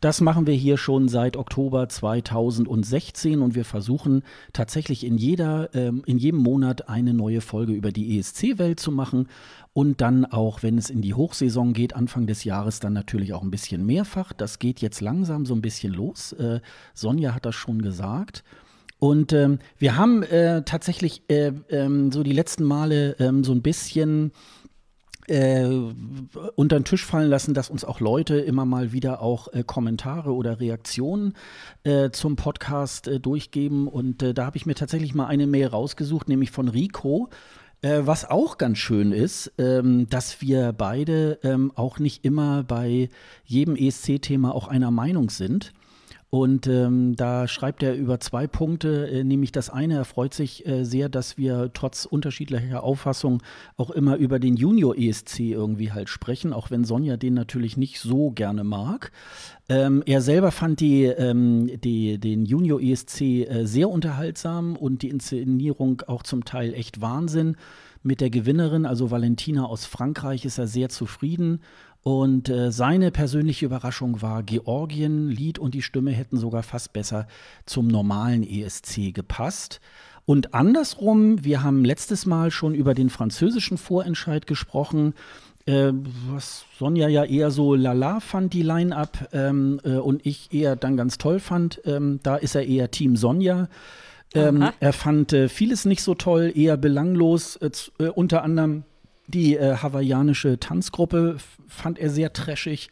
Das 0.00 0.20
machen 0.20 0.46
wir 0.46 0.54
hier 0.54 0.76
schon 0.76 1.08
seit 1.08 1.36
Oktober 1.36 1.88
2016 1.88 3.40
und 3.40 3.54
wir 3.54 3.64
versuchen 3.64 4.22
tatsächlich 4.52 5.04
in, 5.04 5.16
jeder, 5.16 5.70
ähm, 5.74 6.02
in 6.06 6.18
jedem 6.18 6.40
Monat 6.40 6.88
eine 6.88 7.14
neue 7.14 7.40
Folge 7.40 7.72
über 7.72 7.90
die 7.90 8.18
ESC-Welt 8.18 8.78
zu 8.78 8.92
machen 8.92 9.28
und 9.78 10.00
dann 10.00 10.24
auch, 10.24 10.64
wenn 10.64 10.76
es 10.76 10.90
in 10.90 11.02
die 11.02 11.14
Hochsaison 11.14 11.72
geht, 11.72 11.94
Anfang 11.94 12.26
des 12.26 12.42
Jahres 12.42 12.80
dann 12.80 12.94
natürlich 12.94 13.32
auch 13.32 13.42
ein 13.42 13.52
bisschen 13.52 13.86
mehrfach. 13.86 14.32
Das 14.32 14.58
geht 14.58 14.80
jetzt 14.80 15.00
langsam 15.00 15.46
so 15.46 15.54
ein 15.54 15.62
bisschen 15.62 15.94
los. 15.94 16.32
Äh, 16.32 16.58
Sonja 16.94 17.32
hat 17.32 17.46
das 17.46 17.54
schon 17.54 17.80
gesagt. 17.80 18.42
Und 18.98 19.32
ähm, 19.32 19.60
wir 19.78 19.96
haben 19.96 20.24
äh, 20.24 20.64
tatsächlich 20.64 21.22
äh, 21.28 21.52
ähm, 21.68 22.10
so 22.10 22.24
die 22.24 22.32
letzten 22.32 22.64
Male 22.64 23.14
ähm, 23.20 23.44
so 23.44 23.52
ein 23.52 23.62
bisschen 23.62 24.32
äh, 25.28 25.64
unter 26.56 26.80
den 26.80 26.84
Tisch 26.84 27.06
fallen 27.06 27.30
lassen, 27.30 27.54
dass 27.54 27.70
uns 27.70 27.84
auch 27.84 28.00
Leute 28.00 28.36
immer 28.40 28.64
mal 28.64 28.90
wieder 28.90 29.22
auch 29.22 29.46
äh, 29.52 29.62
Kommentare 29.62 30.34
oder 30.34 30.58
Reaktionen 30.58 31.34
äh, 31.84 32.10
zum 32.10 32.34
Podcast 32.34 33.06
äh, 33.06 33.20
durchgeben. 33.20 33.86
Und 33.86 34.24
äh, 34.24 34.34
da 34.34 34.44
habe 34.46 34.56
ich 34.56 34.66
mir 34.66 34.74
tatsächlich 34.74 35.14
mal 35.14 35.26
eine 35.26 35.46
Mail 35.46 35.68
rausgesucht, 35.68 36.28
nämlich 36.28 36.50
von 36.50 36.66
Rico. 36.66 37.30
Äh, 37.80 38.00
was 38.04 38.28
auch 38.28 38.58
ganz 38.58 38.78
schön 38.78 39.12
ist, 39.12 39.52
ähm, 39.56 40.08
dass 40.08 40.40
wir 40.40 40.72
beide 40.72 41.38
ähm, 41.44 41.72
auch 41.76 42.00
nicht 42.00 42.24
immer 42.24 42.64
bei 42.64 43.08
jedem 43.44 43.76
ESC-Thema 43.76 44.52
auch 44.52 44.66
einer 44.66 44.90
Meinung 44.90 45.30
sind. 45.30 45.72
Und 46.30 46.66
ähm, 46.66 47.16
da 47.16 47.48
schreibt 47.48 47.82
er 47.82 47.94
über 47.94 48.20
zwei 48.20 48.46
Punkte, 48.46 49.08
äh, 49.08 49.24
nämlich 49.24 49.50
das 49.50 49.70
eine, 49.70 49.94
er 49.94 50.04
freut 50.04 50.34
sich 50.34 50.66
äh, 50.66 50.84
sehr, 50.84 51.08
dass 51.08 51.38
wir 51.38 51.70
trotz 51.72 52.04
unterschiedlicher 52.04 52.82
Auffassung 52.82 53.42
auch 53.78 53.90
immer 53.90 54.16
über 54.16 54.38
den 54.38 54.56
Junior 54.56 54.94
ESC 54.96 55.40
irgendwie 55.40 55.90
halt 55.90 56.10
sprechen, 56.10 56.52
auch 56.52 56.70
wenn 56.70 56.84
Sonja 56.84 57.16
den 57.16 57.32
natürlich 57.32 57.78
nicht 57.78 58.00
so 58.00 58.30
gerne 58.30 58.62
mag. 58.62 59.10
Ähm, 59.70 60.02
er 60.04 60.20
selber 60.20 60.50
fand 60.50 60.80
die, 60.80 61.04
ähm, 61.04 61.70
die, 61.80 62.18
den 62.18 62.44
Junior 62.44 62.78
ESC 62.78 63.20
äh, 63.22 63.64
sehr 63.64 63.88
unterhaltsam 63.88 64.76
und 64.76 65.00
die 65.00 65.08
Inszenierung 65.08 66.02
auch 66.06 66.22
zum 66.22 66.44
Teil 66.44 66.74
echt 66.74 67.00
Wahnsinn. 67.00 67.56
Mit 68.02 68.20
der 68.20 68.30
Gewinnerin, 68.30 68.86
also 68.86 69.10
Valentina 69.10 69.64
aus 69.64 69.84
Frankreich, 69.84 70.44
ist 70.44 70.58
er 70.58 70.68
sehr 70.68 70.88
zufrieden 70.88 71.60
und 72.02 72.48
äh, 72.48 72.70
seine 72.72 73.10
persönliche 73.10 73.66
Überraschung 73.66 74.22
war 74.22 74.42
Georgien, 74.42 75.28
Lied 75.28 75.58
und 75.58 75.74
die 75.74 75.82
Stimme 75.82 76.12
hätten 76.12 76.38
sogar 76.38 76.62
fast 76.62 76.92
besser 76.92 77.26
zum 77.66 77.88
normalen 77.88 78.42
ESC 78.42 79.12
gepasst. 79.12 79.80
Und 80.24 80.54
andersrum, 80.54 81.44
wir 81.44 81.62
haben 81.62 81.84
letztes 81.84 82.26
Mal 82.26 82.50
schon 82.50 82.74
über 82.74 82.94
den 82.94 83.10
französischen 83.10 83.78
Vorentscheid 83.78 84.46
gesprochen, 84.46 85.14
äh, 85.66 85.92
was 86.30 86.64
Sonja 86.78 87.08
ja 87.08 87.24
eher 87.24 87.50
so 87.50 87.74
lala 87.74 88.20
fand, 88.20 88.52
die 88.52 88.62
Line-Up, 88.62 89.28
ähm, 89.32 89.80
äh, 89.84 89.96
und 89.96 90.24
ich 90.24 90.52
eher 90.52 90.76
dann 90.76 90.96
ganz 90.96 91.18
toll 91.18 91.40
fand. 91.40 91.80
Ähm, 91.84 92.20
da 92.22 92.36
ist 92.36 92.54
er 92.54 92.66
eher 92.66 92.90
Team 92.90 93.16
Sonja. 93.16 93.68
Ähm, 94.34 94.68
er 94.80 94.92
fand 94.92 95.32
äh, 95.32 95.48
vieles 95.48 95.84
nicht 95.84 96.02
so 96.02 96.14
toll, 96.14 96.52
eher 96.54 96.76
belanglos, 96.76 97.56
äh, 97.56 97.70
äh, 97.98 98.08
unter 98.08 98.42
anderem 98.42 98.84
die 99.28 99.56
äh, 99.56 99.76
hawaiianische 99.76 100.58
Tanzgruppe 100.58 101.36
fand 101.68 101.98
er 101.98 102.10
sehr 102.10 102.32
trashig. 102.32 102.90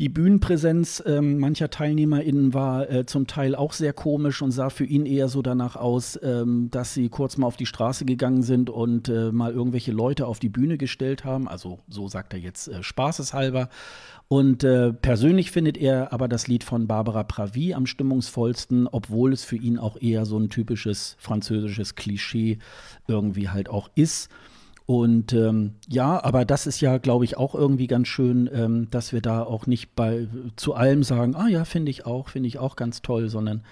Die 0.00 0.08
Bühnenpräsenz 0.08 1.02
ähm, 1.06 1.38
mancher 1.38 1.70
TeilnehmerInnen 1.70 2.52
war 2.52 2.90
äh, 2.90 3.06
zum 3.06 3.28
Teil 3.28 3.54
auch 3.54 3.72
sehr 3.72 3.92
komisch 3.92 4.42
und 4.42 4.50
sah 4.50 4.68
für 4.68 4.84
ihn 4.84 5.06
eher 5.06 5.28
so 5.28 5.40
danach 5.40 5.76
aus, 5.76 6.18
ähm, 6.20 6.68
dass 6.72 6.94
sie 6.94 7.08
kurz 7.08 7.36
mal 7.36 7.46
auf 7.46 7.56
die 7.56 7.66
Straße 7.66 8.04
gegangen 8.04 8.42
sind 8.42 8.70
und 8.70 9.08
äh, 9.08 9.30
mal 9.30 9.52
irgendwelche 9.52 9.92
Leute 9.92 10.26
auf 10.26 10.40
die 10.40 10.48
Bühne 10.48 10.78
gestellt 10.78 11.24
haben. 11.24 11.46
Also 11.46 11.78
so 11.88 12.08
sagt 12.08 12.32
er 12.32 12.40
jetzt 12.40 12.66
äh, 12.66 12.82
spaßeshalber. 12.82 13.68
Und 14.26 14.64
äh, 14.64 14.92
persönlich 14.92 15.52
findet 15.52 15.76
er 15.76 16.12
aber 16.12 16.26
das 16.26 16.48
Lied 16.48 16.64
von 16.64 16.88
Barbara 16.88 17.22
Pravi 17.22 17.74
am 17.74 17.86
stimmungsvollsten, 17.86 18.88
obwohl 18.88 19.32
es 19.32 19.44
für 19.44 19.56
ihn 19.56 19.78
auch 19.78 19.96
eher 20.00 20.26
so 20.26 20.38
ein 20.38 20.50
typisches 20.50 21.14
französisches 21.20 21.94
Klischee 21.94 22.58
irgendwie 23.06 23.48
halt 23.48 23.68
auch 23.68 23.90
ist. 23.94 24.28
Und 24.86 25.32
ähm, 25.32 25.76
ja, 25.88 26.22
aber 26.22 26.44
das 26.44 26.66
ist 26.66 26.80
ja, 26.80 26.98
glaube 26.98 27.24
ich, 27.24 27.38
auch 27.38 27.54
irgendwie 27.54 27.86
ganz 27.86 28.08
schön, 28.08 28.50
ähm, 28.52 28.88
dass 28.90 29.14
wir 29.14 29.22
da 29.22 29.42
auch 29.42 29.66
nicht 29.66 29.94
bei 29.94 30.28
zu 30.56 30.74
allem 30.74 31.02
sagen, 31.02 31.34
ah 31.36 31.48
ja, 31.48 31.64
finde 31.64 31.90
ich 31.90 32.04
auch, 32.04 32.28
finde 32.28 32.48
ich 32.48 32.58
auch 32.58 32.76
ganz 32.76 33.00
toll, 33.00 33.30
sondern 33.30 33.62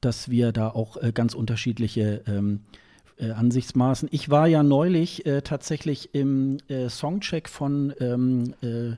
dass 0.00 0.30
wir 0.30 0.52
da 0.52 0.68
auch 0.68 1.02
äh, 1.02 1.10
ganz 1.12 1.34
unterschiedliche 1.34 2.22
ähm, 2.28 2.60
äh, 3.18 3.32
Ansichtsmaßen. 3.32 4.08
Ich 4.12 4.30
war 4.30 4.46
ja 4.46 4.62
neulich 4.62 5.26
äh, 5.26 5.42
tatsächlich 5.42 6.14
im 6.14 6.58
äh, 6.68 6.88
Songcheck 6.88 7.48
von 7.48 7.92
ähm, 7.98 8.54
äh, 8.62 8.94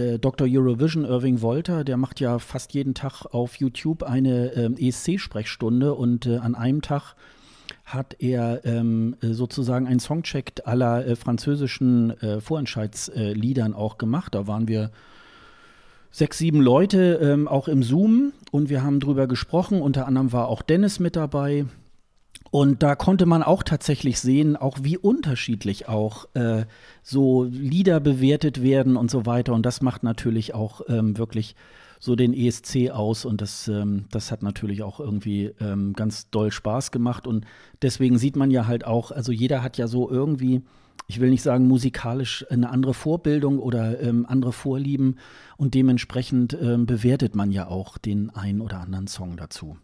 äh, 0.00 0.18
Dr. 0.20 0.46
Eurovision 0.48 1.04
Irving 1.04 1.40
Wolter, 1.40 1.82
der 1.82 1.96
macht 1.96 2.20
ja 2.20 2.38
fast 2.38 2.72
jeden 2.72 2.94
Tag 2.94 3.26
auf 3.32 3.56
YouTube 3.56 4.04
eine 4.04 4.52
ähm, 4.54 4.76
ESC-Sprechstunde 4.76 5.94
und 5.94 6.28
an 6.28 6.54
einem 6.54 6.82
Tag 6.82 7.14
hat 7.84 8.16
er 8.18 8.64
ähm, 8.64 9.16
sozusagen 9.20 9.86
einen 9.86 10.00
Songcheck 10.00 10.62
aller 10.64 11.06
äh, 11.06 11.16
französischen 11.16 12.18
äh, 12.20 12.40
Vorentscheidsliedern 12.40 13.72
äh, 13.72 13.76
auch 13.76 13.98
gemacht. 13.98 14.34
Da 14.34 14.46
waren 14.46 14.68
wir 14.68 14.90
sechs, 16.10 16.38
sieben 16.38 16.60
Leute 16.60 17.18
ähm, 17.22 17.46
auch 17.46 17.68
im 17.68 17.82
Zoom 17.82 18.32
und 18.50 18.70
wir 18.70 18.82
haben 18.82 19.00
drüber 19.00 19.26
gesprochen. 19.26 19.82
Unter 19.82 20.06
anderem 20.06 20.32
war 20.32 20.48
auch 20.48 20.62
Dennis 20.62 20.98
mit 20.98 21.16
dabei. 21.16 21.66
Und 22.50 22.84
da 22.84 22.94
konnte 22.94 23.26
man 23.26 23.42
auch 23.42 23.64
tatsächlich 23.64 24.20
sehen, 24.20 24.56
auch 24.56 24.78
wie 24.82 24.96
unterschiedlich 24.96 25.88
auch 25.88 26.26
äh, 26.34 26.66
so 27.02 27.42
Lieder 27.42 27.98
bewertet 27.98 28.62
werden 28.62 28.96
und 28.96 29.10
so 29.10 29.26
weiter. 29.26 29.52
Und 29.52 29.66
das 29.66 29.82
macht 29.82 30.04
natürlich 30.04 30.54
auch 30.54 30.82
ähm, 30.88 31.18
wirklich 31.18 31.56
so 32.04 32.16
den 32.16 32.34
ESC 32.34 32.90
aus 32.90 33.24
und 33.24 33.40
das, 33.40 33.66
ähm, 33.66 34.04
das 34.10 34.30
hat 34.30 34.42
natürlich 34.42 34.82
auch 34.82 35.00
irgendwie 35.00 35.54
ähm, 35.58 35.94
ganz 35.94 36.28
doll 36.28 36.52
Spaß 36.52 36.90
gemacht 36.90 37.26
und 37.26 37.46
deswegen 37.80 38.18
sieht 38.18 38.36
man 38.36 38.50
ja 38.50 38.66
halt 38.66 38.86
auch, 38.86 39.10
also 39.10 39.32
jeder 39.32 39.62
hat 39.62 39.78
ja 39.78 39.86
so 39.86 40.10
irgendwie, 40.10 40.60
ich 41.06 41.18
will 41.18 41.30
nicht 41.30 41.40
sagen 41.40 41.66
musikalisch 41.66 42.44
eine 42.50 42.68
andere 42.68 42.92
Vorbildung 42.92 43.58
oder 43.58 44.02
ähm, 44.02 44.26
andere 44.28 44.52
Vorlieben 44.52 45.16
und 45.56 45.72
dementsprechend 45.72 46.54
ähm, 46.60 46.84
bewertet 46.84 47.34
man 47.34 47.50
ja 47.50 47.68
auch 47.68 47.96
den 47.96 48.28
einen 48.28 48.60
oder 48.60 48.80
anderen 48.80 49.06
Song 49.06 49.38
dazu. 49.38 49.78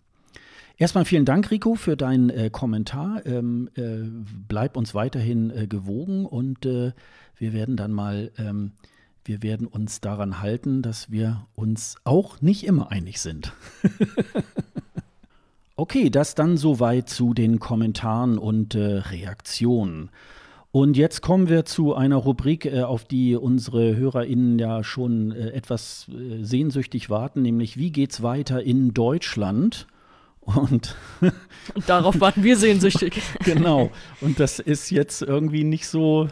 Erstmal 0.76 1.06
vielen 1.06 1.24
Dank, 1.24 1.50
Rico, 1.50 1.74
für 1.74 1.96
deinen 1.96 2.28
äh, 2.28 2.50
Kommentar. 2.50 3.24
Ähm, 3.24 3.70
äh, 3.76 4.10
bleib 4.46 4.76
uns 4.76 4.94
weiterhin 4.94 5.48
äh, 5.50 5.66
gewogen 5.66 6.26
und 6.26 6.66
äh, 6.66 6.92
wir 7.36 7.52
werden 7.54 7.76
dann 7.78 7.92
mal 7.92 8.30
ähm, 8.36 8.72
wir 9.24 9.42
werden 9.42 9.66
uns 9.66 10.00
daran 10.00 10.40
halten, 10.40 10.82
dass 10.82 11.10
wir 11.10 11.46
uns 11.54 11.96
auch 12.04 12.40
nicht 12.40 12.64
immer 12.64 12.90
einig 12.90 13.20
sind. 13.20 13.52
okay, 15.76 16.10
das 16.10 16.34
dann 16.34 16.56
soweit 16.56 17.08
zu 17.08 17.34
den 17.34 17.58
Kommentaren 17.58 18.38
und 18.38 18.74
äh, 18.74 18.98
Reaktionen. 18.98 20.10
Und 20.72 20.96
jetzt 20.96 21.20
kommen 21.20 21.48
wir 21.48 21.64
zu 21.64 21.94
einer 21.94 22.16
Rubrik, 22.16 22.64
äh, 22.64 22.82
auf 22.82 23.04
die 23.04 23.34
unsere 23.34 23.96
HörerInnen 23.96 24.58
ja 24.58 24.84
schon 24.84 25.32
äh, 25.32 25.48
etwas 25.50 26.06
äh, 26.08 26.44
sehnsüchtig 26.44 27.10
warten, 27.10 27.42
nämlich 27.42 27.76
wie 27.76 27.90
geht's 27.90 28.22
weiter 28.22 28.62
in 28.62 28.94
Deutschland? 28.94 29.88
Und, 30.40 30.96
und 31.74 31.88
darauf 31.88 32.20
warten 32.20 32.42
wir 32.42 32.56
sehnsüchtig. 32.56 33.20
genau. 33.44 33.90
Und 34.20 34.40
das 34.40 34.58
ist 34.58 34.90
jetzt 34.90 35.22
irgendwie 35.22 35.64
nicht 35.64 35.86
so 35.86 36.28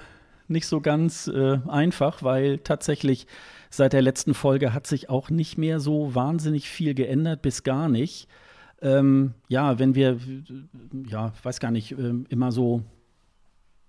nicht 0.50 0.66
so 0.66 0.80
ganz 0.80 1.28
äh, 1.28 1.58
einfach, 1.68 2.22
weil 2.22 2.58
tatsächlich 2.58 3.26
seit 3.70 3.92
der 3.92 4.02
letzten 4.02 4.34
Folge 4.34 4.72
hat 4.72 4.86
sich 4.86 5.10
auch 5.10 5.30
nicht 5.30 5.58
mehr 5.58 5.80
so 5.80 6.14
wahnsinnig 6.14 6.68
viel 6.68 6.94
geändert, 6.94 7.42
bis 7.42 7.62
gar 7.62 7.88
nicht. 7.88 8.28
Ähm, 8.80 9.34
ja, 9.48 9.78
wenn 9.78 9.94
wir, 9.94 10.18
ja, 11.08 11.32
weiß 11.42 11.60
gar 11.60 11.70
nicht, 11.70 11.92
äh, 11.92 12.14
immer 12.28 12.52
so 12.52 12.82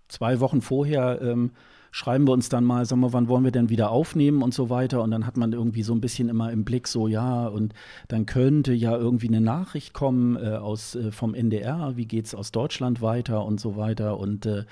zwei 0.08 0.40
Wochen 0.40 0.62
vorher 0.62 1.22
ähm, 1.22 1.52
schreiben 1.92 2.28
wir 2.28 2.34
uns 2.34 2.50
dann 2.50 2.64
mal, 2.64 2.86
sagen 2.86 3.02
wir, 3.02 3.14
wann 3.14 3.28
wollen 3.28 3.44
wir 3.44 3.52
denn 3.52 3.70
wieder 3.70 3.92
aufnehmen 3.92 4.42
und 4.42 4.54
so 4.54 4.70
weiter. 4.70 5.02
Und 5.02 5.12
dann 5.12 5.26
hat 5.26 5.38
man 5.38 5.54
irgendwie 5.54 5.84
so 5.84 5.94
ein 5.94 6.02
bisschen 6.02 6.30
immer 6.30 6.52
im 6.52 6.66
Blick, 6.66 6.88
so 6.88 7.08
ja, 7.08 7.48
und 7.48 7.74
dann 8.08 8.26
könnte 8.26 8.74
ja 8.74 8.96
irgendwie 8.96 9.28
eine 9.28 9.42
Nachricht 9.42 9.94
kommen 9.94 10.36
äh, 10.36 10.56
aus, 10.56 10.96
äh, 10.96 11.12
vom 11.12 11.34
NDR, 11.34 11.94
wie 11.96 12.06
geht 12.06 12.26
es 12.26 12.36
aus 12.36 12.52
Deutschland 12.52 13.02
weiter 13.02 13.46
und 13.46 13.60
so 13.60 13.76
weiter. 13.76 14.18
Und 14.18 14.46
äh, 14.46 14.66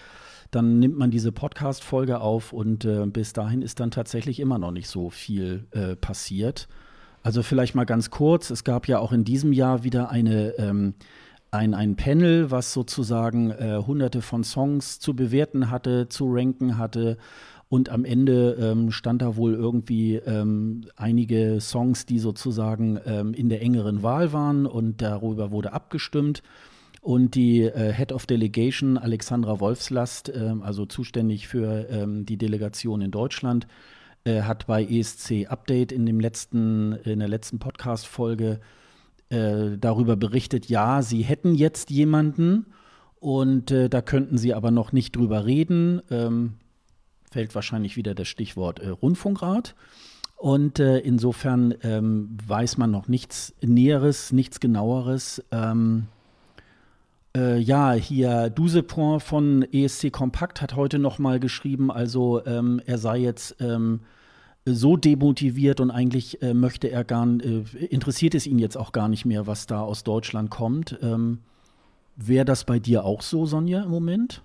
dann 0.52 0.80
nimmt 0.80 0.98
man 0.98 1.12
diese 1.12 1.32
Podcast-Folge 1.32 2.22
auf 2.22 2.54
und 2.54 2.86
äh, 2.86 3.06
bis 3.08 3.34
dahin 3.34 3.62
ist 3.62 3.80
dann 3.80 3.92
tatsächlich 3.92 4.40
immer 4.40 4.58
noch 4.58 4.72
nicht 4.72 4.88
so 4.88 5.10
viel 5.10 5.68
äh, 5.72 5.96
passiert. 5.96 6.68
Also 7.24 7.44
vielleicht 7.44 7.76
mal 7.76 7.86
ganz 7.86 8.10
kurz, 8.10 8.50
es 8.50 8.64
gab 8.64 8.88
ja 8.88 9.00
auch 9.00 9.12
in 9.12 9.24
diesem 9.24 9.52
Jahr 9.52 9.84
wieder 9.84 10.10
eine, 10.10 10.58
ähm, 10.58 10.94
ein, 11.52 11.74
ein 11.74 11.96
Panel, 11.96 12.52
was 12.52 12.72
sozusagen 12.74 13.52
äh, 13.52 13.82
hunderte 13.86 14.22
von 14.22 14.44
Songs 14.44 15.00
zu 15.00 15.16
bewerten 15.16 15.70
hatte, 15.70 16.08
zu 16.08 16.28
ranken 16.30 16.78
hatte. 16.78 17.18
Und 17.70 17.90
am 17.90 18.06
Ende 18.06 18.54
ähm, 18.54 18.92
stand 18.92 19.22
da 19.22 19.36
wohl 19.36 19.54
irgendwie 19.54 20.16
ähm, 20.16 20.86
einige 20.96 21.60
Songs, 21.60 22.06
die 22.06 22.20
sozusagen 22.20 22.98
ähm, 23.06 23.34
in 23.34 23.50
der 23.50 23.62
engeren 23.62 24.04
Wahl 24.04 24.32
waren 24.32 24.66
und 24.66 25.02
darüber 25.02 25.52
wurde 25.52 25.74
abgestimmt. 25.74 26.44
Und 27.08 27.36
die 27.36 27.62
äh, 27.62 27.94
Head 27.94 28.12
of 28.12 28.26
Delegation, 28.26 28.98
Alexandra 28.98 29.62
Wolfslast, 29.62 30.28
äh, 30.28 30.56
also 30.60 30.86
zuständig 30.86 31.48
für 31.48 31.88
ähm, 31.90 32.26
die 32.26 32.36
Delegation 32.36 33.00
in 33.00 33.12
Deutschland, 33.12 33.66
äh, 34.26 34.42
hat 34.42 34.68
bei 34.68 34.84
ESC 34.84 35.46
Update 35.48 35.94
in, 35.94 36.06
dem 36.06 36.20
letzten, 36.20 36.92
in 37.06 37.20
der 37.20 37.30
letzten 37.30 37.60
Podcast-Folge 37.60 38.60
äh, 39.30 39.78
darüber 39.80 40.18
berichtet, 40.18 40.66
ja, 40.68 41.02
sie 41.02 41.22
hätten 41.22 41.56
jetzt 41.56 41.92
jemanden 41.92 42.66
und 43.22 43.72
äh, 43.72 43.88
da 43.88 44.02
könnten 44.02 44.38
sie 44.38 44.54
aber 44.54 44.72
noch 44.72 44.92
nicht 44.92 45.16
drüber 45.16 45.46
reden. 45.46 46.02
Ähm, 46.12 46.56
fällt 47.32 47.56
wahrscheinlich 47.56 47.96
wieder 47.96 48.16
das 48.16 48.28
Stichwort 48.28 48.80
äh, 48.80 48.90
Rundfunkrat. 48.90 49.76
Und 50.36 50.78
insofern 50.78 51.74
ähm, 51.82 52.38
weiß 52.46 52.78
man 52.78 52.92
noch 52.92 53.08
nichts 53.08 53.56
Näheres, 53.62 54.32
nichts 54.34 54.60
Genaueres. 54.60 55.44
Ähm, 55.52 56.10
äh, 57.38 57.58
ja, 57.60 57.94
hier 57.94 58.50
Dusepont 58.50 59.22
von 59.22 59.62
ESC 59.72 60.12
Kompakt 60.12 60.62
hat 60.62 60.76
heute 60.76 60.98
noch 60.98 61.20
mal 61.20 61.40
geschrieben, 61.40 61.92
also 61.92 62.44
ähm, 62.46 62.82
er 62.86 62.98
sei 62.98 63.20
jetzt 63.20 63.56
ähm, 63.60 64.02
so 64.66 64.98
demotiviert 64.98 65.80
und 65.80 65.92
eigentlich 65.92 66.42
äh, 66.42 66.54
möchte 66.54 66.90
er 66.90 67.04
gar 67.04 67.28
äh, 67.28 67.64
interessiert 67.90 68.34
es 68.34 68.48
ihn 68.48 68.60
jetzt 68.60 68.76
auch 68.76 68.92
gar 68.92 69.08
nicht 69.08 69.26
mehr, 69.26 69.46
was 69.46 69.68
da 69.68 69.82
aus 69.82 70.04
Deutschland 70.04 70.50
kommt. 70.50 70.98
Ähm, 71.02 71.40
Wäre 72.16 72.46
das 72.46 72.64
bei 72.64 72.80
dir 72.80 73.06
auch 73.06 73.22
so, 73.22 73.46
Sonja, 73.46 73.84
im 73.84 73.92
Moment? 73.92 74.42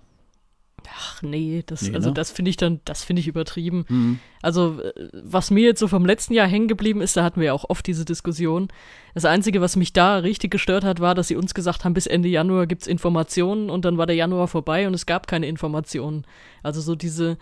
Ach 0.91 1.21
nee, 1.21 1.63
das, 1.65 1.83
nee, 1.83 1.95
also 1.95 2.09
ne? 2.09 2.13
das 2.13 2.31
finde 2.31 2.49
ich 2.49 2.57
dann, 2.57 2.81
das 2.85 3.03
finde 3.03 3.19
ich 3.19 3.27
übertrieben. 3.27 3.85
Mhm. 3.87 4.19
Also, 4.41 4.81
äh, 4.81 5.09
was 5.13 5.51
mir 5.51 5.63
jetzt 5.63 5.79
so 5.79 5.87
vom 5.87 6.05
letzten 6.05 6.33
Jahr 6.33 6.47
hängen 6.47 6.67
geblieben 6.67 7.01
ist, 7.01 7.15
da 7.17 7.23
hatten 7.23 7.39
wir 7.39 7.47
ja 7.47 7.53
auch 7.53 7.69
oft 7.69 7.85
diese 7.87 8.05
Diskussion. 8.05 8.67
Das 9.13 9.25
Einzige, 9.25 9.61
was 9.61 9.75
mich 9.75 9.93
da 9.93 10.17
richtig 10.17 10.51
gestört 10.51 10.83
hat, 10.83 10.99
war, 10.99 11.15
dass 11.15 11.27
sie 11.27 11.35
uns 11.35 11.53
gesagt 11.53 11.85
haben, 11.85 11.93
bis 11.93 12.07
Ende 12.07 12.29
Januar 12.29 12.67
gibt 12.67 12.83
es 12.83 12.87
Informationen 12.87 13.69
und 13.69 13.85
dann 13.85 13.97
war 13.97 14.05
der 14.05 14.15
Januar 14.15 14.47
vorbei 14.47 14.87
und 14.87 14.93
es 14.93 15.05
gab 15.05 15.27
keine 15.27 15.47
Informationen. 15.47 16.25
Also 16.61 16.81
so 16.81 16.95
diese, 16.95 17.37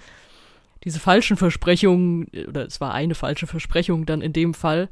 diese 0.84 1.00
falschen 1.00 1.38
Versprechungen, 1.38 2.28
oder 2.48 2.66
es 2.66 2.82
war 2.82 2.94
eine 2.94 3.16
falsche 3.16 3.48
Versprechung 3.48 4.06
dann 4.06 4.22
in 4.22 4.34
dem 4.34 4.54
Fall. 4.54 4.90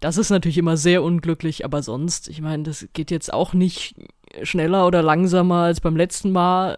Das 0.00 0.16
ist 0.16 0.30
natürlich 0.30 0.58
immer 0.58 0.76
sehr 0.76 1.02
unglücklich, 1.02 1.64
aber 1.64 1.82
sonst, 1.82 2.28
ich 2.28 2.40
meine, 2.40 2.62
das 2.62 2.86
geht 2.92 3.10
jetzt 3.10 3.32
auch 3.32 3.52
nicht 3.52 3.96
schneller 4.42 4.86
oder 4.86 5.02
langsamer 5.02 5.62
als 5.62 5.80
beim 5.80 5.96
letzten 5.96 6.30
Mal 6.30 6.76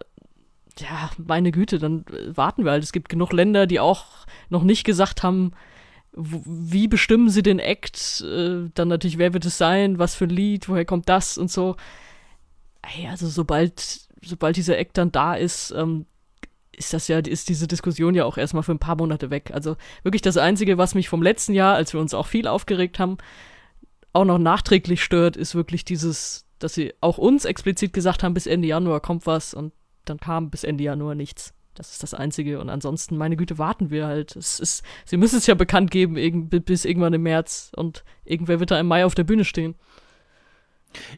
ja, 0.79 1.09
meine 1.17 1.51
Güte, 1.51 1.79
dann 1.79 2.05
äh, 2.07 2.35
warten 2.35 2.63
wir 2.63 2.71
halt. 2.71 2.83
Es 2.83 2.91
gibt 2.91 3.09
genug 3.09 3.33
Länder, 3.33 3.67
die 3.67 3.79
auch 3.79 4.05
noch 4.49 4.63
nicht 4.63 4.83
gesagt 4.83 5.23
haben, 5.23 5.51
wie 6.13 6.87
bestimmen 6.87 7.29
sie 7.29 7.43
den 7.43 7.59
Act, 7.59 8.21
äh, 8.21 8.69
dann 8.73 8.87
natürlich, 8.87 9.17
wer 9.17 9.33
wird 9.33 9.45
es 9.45 9.57
sein, 9.57 9.97
was 9.99 10.15
für 10.15 10.25
ein 10.25 10.29
Lied, 10.29 10.67
woher 10.67 10.85
kommt 10.85 11.07
das 11.07 11.37
und 11.37 11.49
so. 11.49 11.77
Ey, 12.81 13.07
also 13.07 13.27
sobald, 13.27 14.01
sobald 14.21 14.57
dieser 14.57 14.77
Act 14.77 14.97
dann 14.97 15.11
da 15.11 15.35
ist, 15.35 15.71
ähm, 15.71 16.05
ist 16.73 16.93
das 16.93 17.07
ja, 17.07 17.19
ist 17.19 17.49
diese 17.49 17.67
Diskussion 17.67 18.15
ja 18.15 18.25
auch 18.25 18.37
erstmal 18.37 18.63
für 18.63 18.73
ein 18.73 18.79
paar 18.79 18.97
Monate 18.97 19.29
weg. 19.29 19.51
Also 19.53 19.77
wirklich 20.03 20.21
das 20.21 20.37
Einzige, 20.37 20.77
was 20.77 20.95
mich 20.95 21.09
vom 21.09 21.21
letzten 21.21 21.53
Jahr, 21.53 21.75
als 21.75 21.93
wir 21.93 22.01
uns 22.01 22.13
auch 22.13 22.27
viel 22.27 22.47
aufgeregt 22.47 22.99
haben, 22.99 23.17
auch 24.13 24.25
noch 24.25 24.39
nachträglich 24.39 25.03
stört, 25.03 25.37
ist 25.37 25.55
wirklich 25.55 25.85
dieses, 25.85 26.45
dass 26.59 26.73
sie 26.73 26.93
auch 26.99 27.17
uns 27.17 27.45
explizit 27.45 27.93
gesagt 27.93 28.23
haben, 28.23 28.33
bis 28.33 28.47
Ende 28.47 28.67
Januar 28.67 28.99
kommt 28.99 29.25
was 29.25 29.53
und 29.53 29.73
dann 30.05 30.19
kam 30.19 30.49
bis 30.49 30.63
Ende 30.63 30.83
Januar 30.83 31.15
nichts. 31.15 31.53
Das 31.73 31.93
ist 31.93 32.03
das 32.03 32.13
Einzige. 32.13 32.59
Und 32.59 32.69
ansonsten, 32.69 33.17
meine 33.17 33.37
Güte, 33.37 33.57
warten 33.57 33.89
wir 33.89 34.05
halt. 34.05 34.35
Es 34.35 34.59
ist, 34.59 34.83
sie 35.05 35.17
müssen 35.17 35.37
es 35.37 35.47
ja 35.47 35.55
bekannt 35.55 35.89
geben 35.89 36.15
bis 36.49 36.85
irgendwann 36.85 37.13
im 37.13 37.23
März. 37.23 37.71
Und 37.75 38.03
irgendwer 38.25 38.59
wird 38.59 38.71
da 38.71 38.79
im 38.79 38.87
Mai 38.87 39.05
auf 39.05 39.15
der 39.15 39.23
Bühne 39.23 39.45
stehen. 39.45 39.75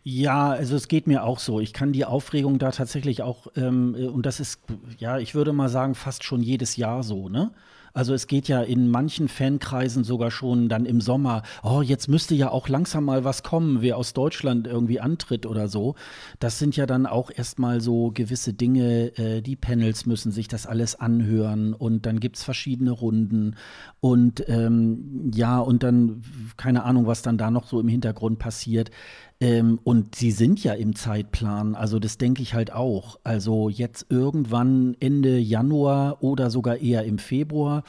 Ja, 0.03 0.51
also 0.51 0.75
es 0.75 0.87
geht 0.87 1.07
mir 1.07 1.23
auch 1.23 1.39
so. 1.39 1.59
Ich 1.59 1.73
kann 1.73 1.93
die 1.93 2.05
Aufregung 2.05 2.59
da 2.59 2.71
tatsächlich 2.71 3.23
auch, 3.23 3.47
ähm, 3.55 3.95
und 4.13 4.25
das 4.25 4.39
ist, 4.39 4.61
ja, 4.99 5.17
ich 5.17 5.33
würde 5.33 5.53
mal 5.53 5.69
sagen, 5.69 5.95
fast 5.95 6.23
schon 6.23 6.43
jedes 6.43 6.75
Jahr 6.75 7.03
so, 7.03 7.29
ne? 7.29 7.51
Also 7.93 8.13
es 8.13 8.27
geht 8.27 8.47
ja 8.47 8.61
in 8.61 8.89
manchen 8.89 9.27
Fankreisen 9.27 10.03
sogar 10.03 10.31
schon 10.31 10.67
dann 10.67 10.85
im 10.85 10.99
Sommer, 10.99 11.43
oh, 11.61 11.81
jetzt 11.81 12.07
müsste 12.07 12.33
ja 12.33 12.49
auch 12.49 12.67
langsam 12.67 13.05
mal 13.05 13.23
was 13.23 13.43
kommen, 13.43 13.81
wer 13.81 13.97
aus 13.97 14.13
Deutschland 14.13 14.67
irgendwie 14.67 14.99
antritt 14.99 15.45
oder 15.45 15.67
so. 15.67 15.95
Das 16.39 16.57
sind 16.57 16.75
ja 16.75 16.85
dann 16.85 17.05
auch 17.05 17.29
erstmal 17.33 17.81
so 17.81 18.11
gewisse 18.11 18.53
Dinge, 18.53 19.17
äh, 19.17 19.41
die 19.41 19.55
Panels 19.55 20.05
müssen 20.05 20.31
sich 20.31 20.47
das 20.47 20.65
alles 20.65 20.95
anhören 20.95 21.73
und 21.73 22.05
dann 22.05 22.19
gibt 22.19 22.37
es 22.37 22.43
verschiedene 22.43 22.91
Runden 22.91 23.55
und 23.99 24.43
ähm, 24.49 25.31
ja, 25.33 25.59
und 25.59 25.83
dann, 25.83 26.23
keine 26.57 26.83
Ahnung, 26.83 27.05
was 27.05 27.21
dann 27.21 27.37
da 27.37 27.51
noch 27.51 27.67
so 27.67 27.79
im 27.79 27.87
Hintergrund 27.87 28.39
passiert. 28.39 28.89
Ähm, 29.39 29.79
und 29.83 30.15
sie 30.15 30.31
sind 30.31 30.63
ja 30.63 30.73
im 30.73 30.95
Zeitplan, 30.95 31.75
also 31.75 31.99
das 31.99 32.17
denke 32.17 32.41
ich 32.41 32.53
halt 32.53 32.71
auch. 32.71 33.19
Also 33.23 33.69
jetzt 33.69 34.05
irgendwann 34.09 34.95
Ende 34.99 35.37
Januar 35.37 36.23
oder 36.23 36.49
sogar 36.49 36.77
eher 36.77 37.03
im 37.03 37.17
Februar. 37.17 37.83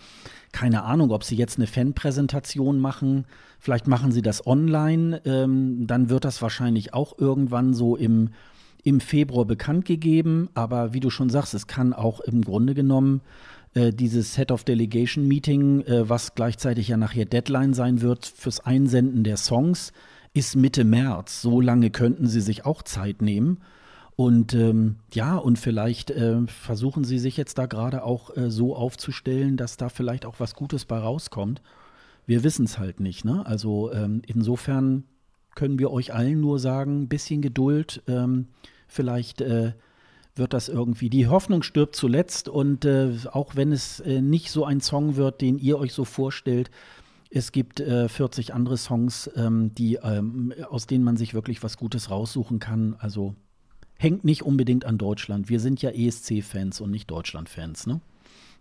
Keine 0.52 0.84
Ahnung, 0.84 1.10
ob 1.10 1.24
sie 1.24 1.36
jetzt 1.36 1.58
eine 1.58 1.66
Fanpräsentation 1.66 2.78
machen. 2.78 3.26
Vielleicht 3.58 3.86
machen 3.86 4.12
sie 4.12 4.22
das 4.22 4.46
online. 4.46 5.20
Ähm, 5.24 5.86
dann 5.86 6.10
wird 6.10 6.24
das 6.24 6.42
wahrscheinlich 6.42 6.94
auch 6.94 7.18
irgendwann 7.18 7.74
so 7.74 7.96
im, 7.96 8.30
im 8.82 9.00
Februar 9.00 9.44
bekannt 9.44 9.84
gegeben. 9.84 10.48
Aber 10.54 10.92
wie 10.92 11.00
du 11.00 11.10
schon 11.10 11.30
sagst, 11.30 11.54
es 11.54 11.66
kann 11.66 11.92
auch 11.92 12.20
im 12.20 12.42
Grunde 12.42 12.74
genommen 12.74 13.20
äh, 13.74 13.92
dieses 13.92 14.36
Head 14.36 14.52
of 14.52 14.64
Delegation 14.64 15.26
Meeting, 15.26 15.82
äh, 15.82 16.08
was 16.08 16.34
gleichzeitig 16.34 16.88
ja 16.88 16.96
nachher 16.96 17.24
Deadline 17.24 17.74
sein 17.74 18.00
wird 18.00 18.24
fürs 18.24 18.60
Einsenden 18.60 19.24
der 19.24 19.36
Songs, 19.36 19.92
ist 20.34 20.56
Mitte 20.56 20.84
März. 20.84 21.40
So 21.40 21.60
lange 21.60 21.90
könnten 21.90 22.26
sie 22.26 22.40
sich 22.40 22.66
auch 22.66 22.82
Zeit 22.82 23.22
nehmen. 23.22 23.62
Und 24.16 24.54
ähm, 24.54 24.96
ja, 25.12 25.36
und 25.36 25.58
vielleicht 25.58 26.10
äh, 26.10 26.46
versuchen 26.46 27.04
sie 27.04 27.18
sich 27.18 27.36
jetzt 27.36 27.58
da 27.58 27.66
gerade 27.66 28.04
auch 28.04 28.36
äh, 28.36 28.50
so 28.50 28.76
aufzustellen, 28.76 29.56
dass 29.56 29.76
da 29.76 29.88
vielleicht 29.88 30.26
auch 30.26 30.38
was 30.38 30.54
Gutes 30.54 30.84
bei 30.84 30.98
rauskommt. 30.98 31.62
Wir 32.26 32.44
wissen 32.44 32.64
es 32.64 32.78
halt 32.78 33.00
nicht. 33.00 33.24
Ne? 33.24 33.44
Also 33.44 33.92
ähm, 33.92 34.22
insofern 34.26 35.04
können 35.54 35.78
wir 35.78 35.90
euch 35.90 36.12
allen 36.12 36.40
nur 36.40 36.58
sagen, 36.58 37.08
bisschen 37.08 37.42
Geduld. 37.42 38.02
Ähm, 38.06 38.48
vielleicht 38.86 39.40
äh, 39.40 39.72
wird 40.36 40.52
das 40.52 40.68
irgendwie. 40.68 41.10
Die 41.10 41.26
Hoffnung 41.28 41.62
stirbt 41.62 41.96
zuletzt 41.96 42.48
und 42.48 42.84
äh, 42.84 43.12
auch 43.30 43.56
wenn 43.56 43.72
es 43.72 44.00
äh, 44.00 44.20
nicht 44.20 44.50
so 44.50 44.64
ein 44.64 44.80
Song 44.80 45.16
wird, 45.16 45.40
den 45.40 45.58
ihr 45.58 45.78
euch 45.78 45.92
so 45.92 46.04
vorstellt, 46.04 46.70
es 47.34 47.50
gibt 47.50 47.80
äh, 47.80 48.08
40 48.08 48.54
andere 48.54 48.76
Songs, 48.76 49.28
ähm, 49.34 49.74
die, 49.74 49.96
ähm, 49.96 50.54
aus 50.70 50.86
denen 50.86 51.02
man 51.02 51.16
sich 51.16 51.34
wirklich 51.34 51.62
was 51.62 51.76
Gutes 51.76 52.08
raussuchen 52.08 52.60
kann. 52.60 52.94
Also 53.00 53.34
hängt 53.98 54.24
nicht 54.24 54.42
unbedingt 54.42 54.84
an 54.84 54.98
Deutschland. 54.98 55.48
Wir 55.48 55.58
sind 55.58 55.82
ja 55.82 55.90
ESC-Fans 55.90 56.80
und 56.80 56.92
nicht 56.92 57.10
Deutschland-Fans, 57.10 57.86
ne? 57.86 58.00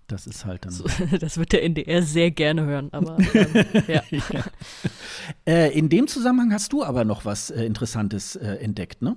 Das 0.07 0.27
ist 0.27 0.45
halt 0.45 0.65
dann. 0.65 0.71
So, 0.71 0.85
das 1.19 1.37
wird 1.37 1.53
der 1.53 1.63
NDR 1.63 2.01
sehr 2.01 2.31
gerne 2.31 2.65
hören, 2.65 2.89
aber 2.91 3.17
ähm, 3.33 3.65
ja. 3.87 4.01
ja. 4.09 4.43
Äh, 5.45 5.77
in 5.77 5.89
dem 5.89 6.07
Zusammenhang 6.07 6.51
hast 6.51 6.73
du 6.73 6.83
aber 6.83 7.05
noch 7.05 7.25
was 7.25 7.51
äh, 7.51 7.63
Interessantes 7.65 8.35
äh, 8.35 8.55
entdeckt, 8.55 9.01
ne? 9.01 9.15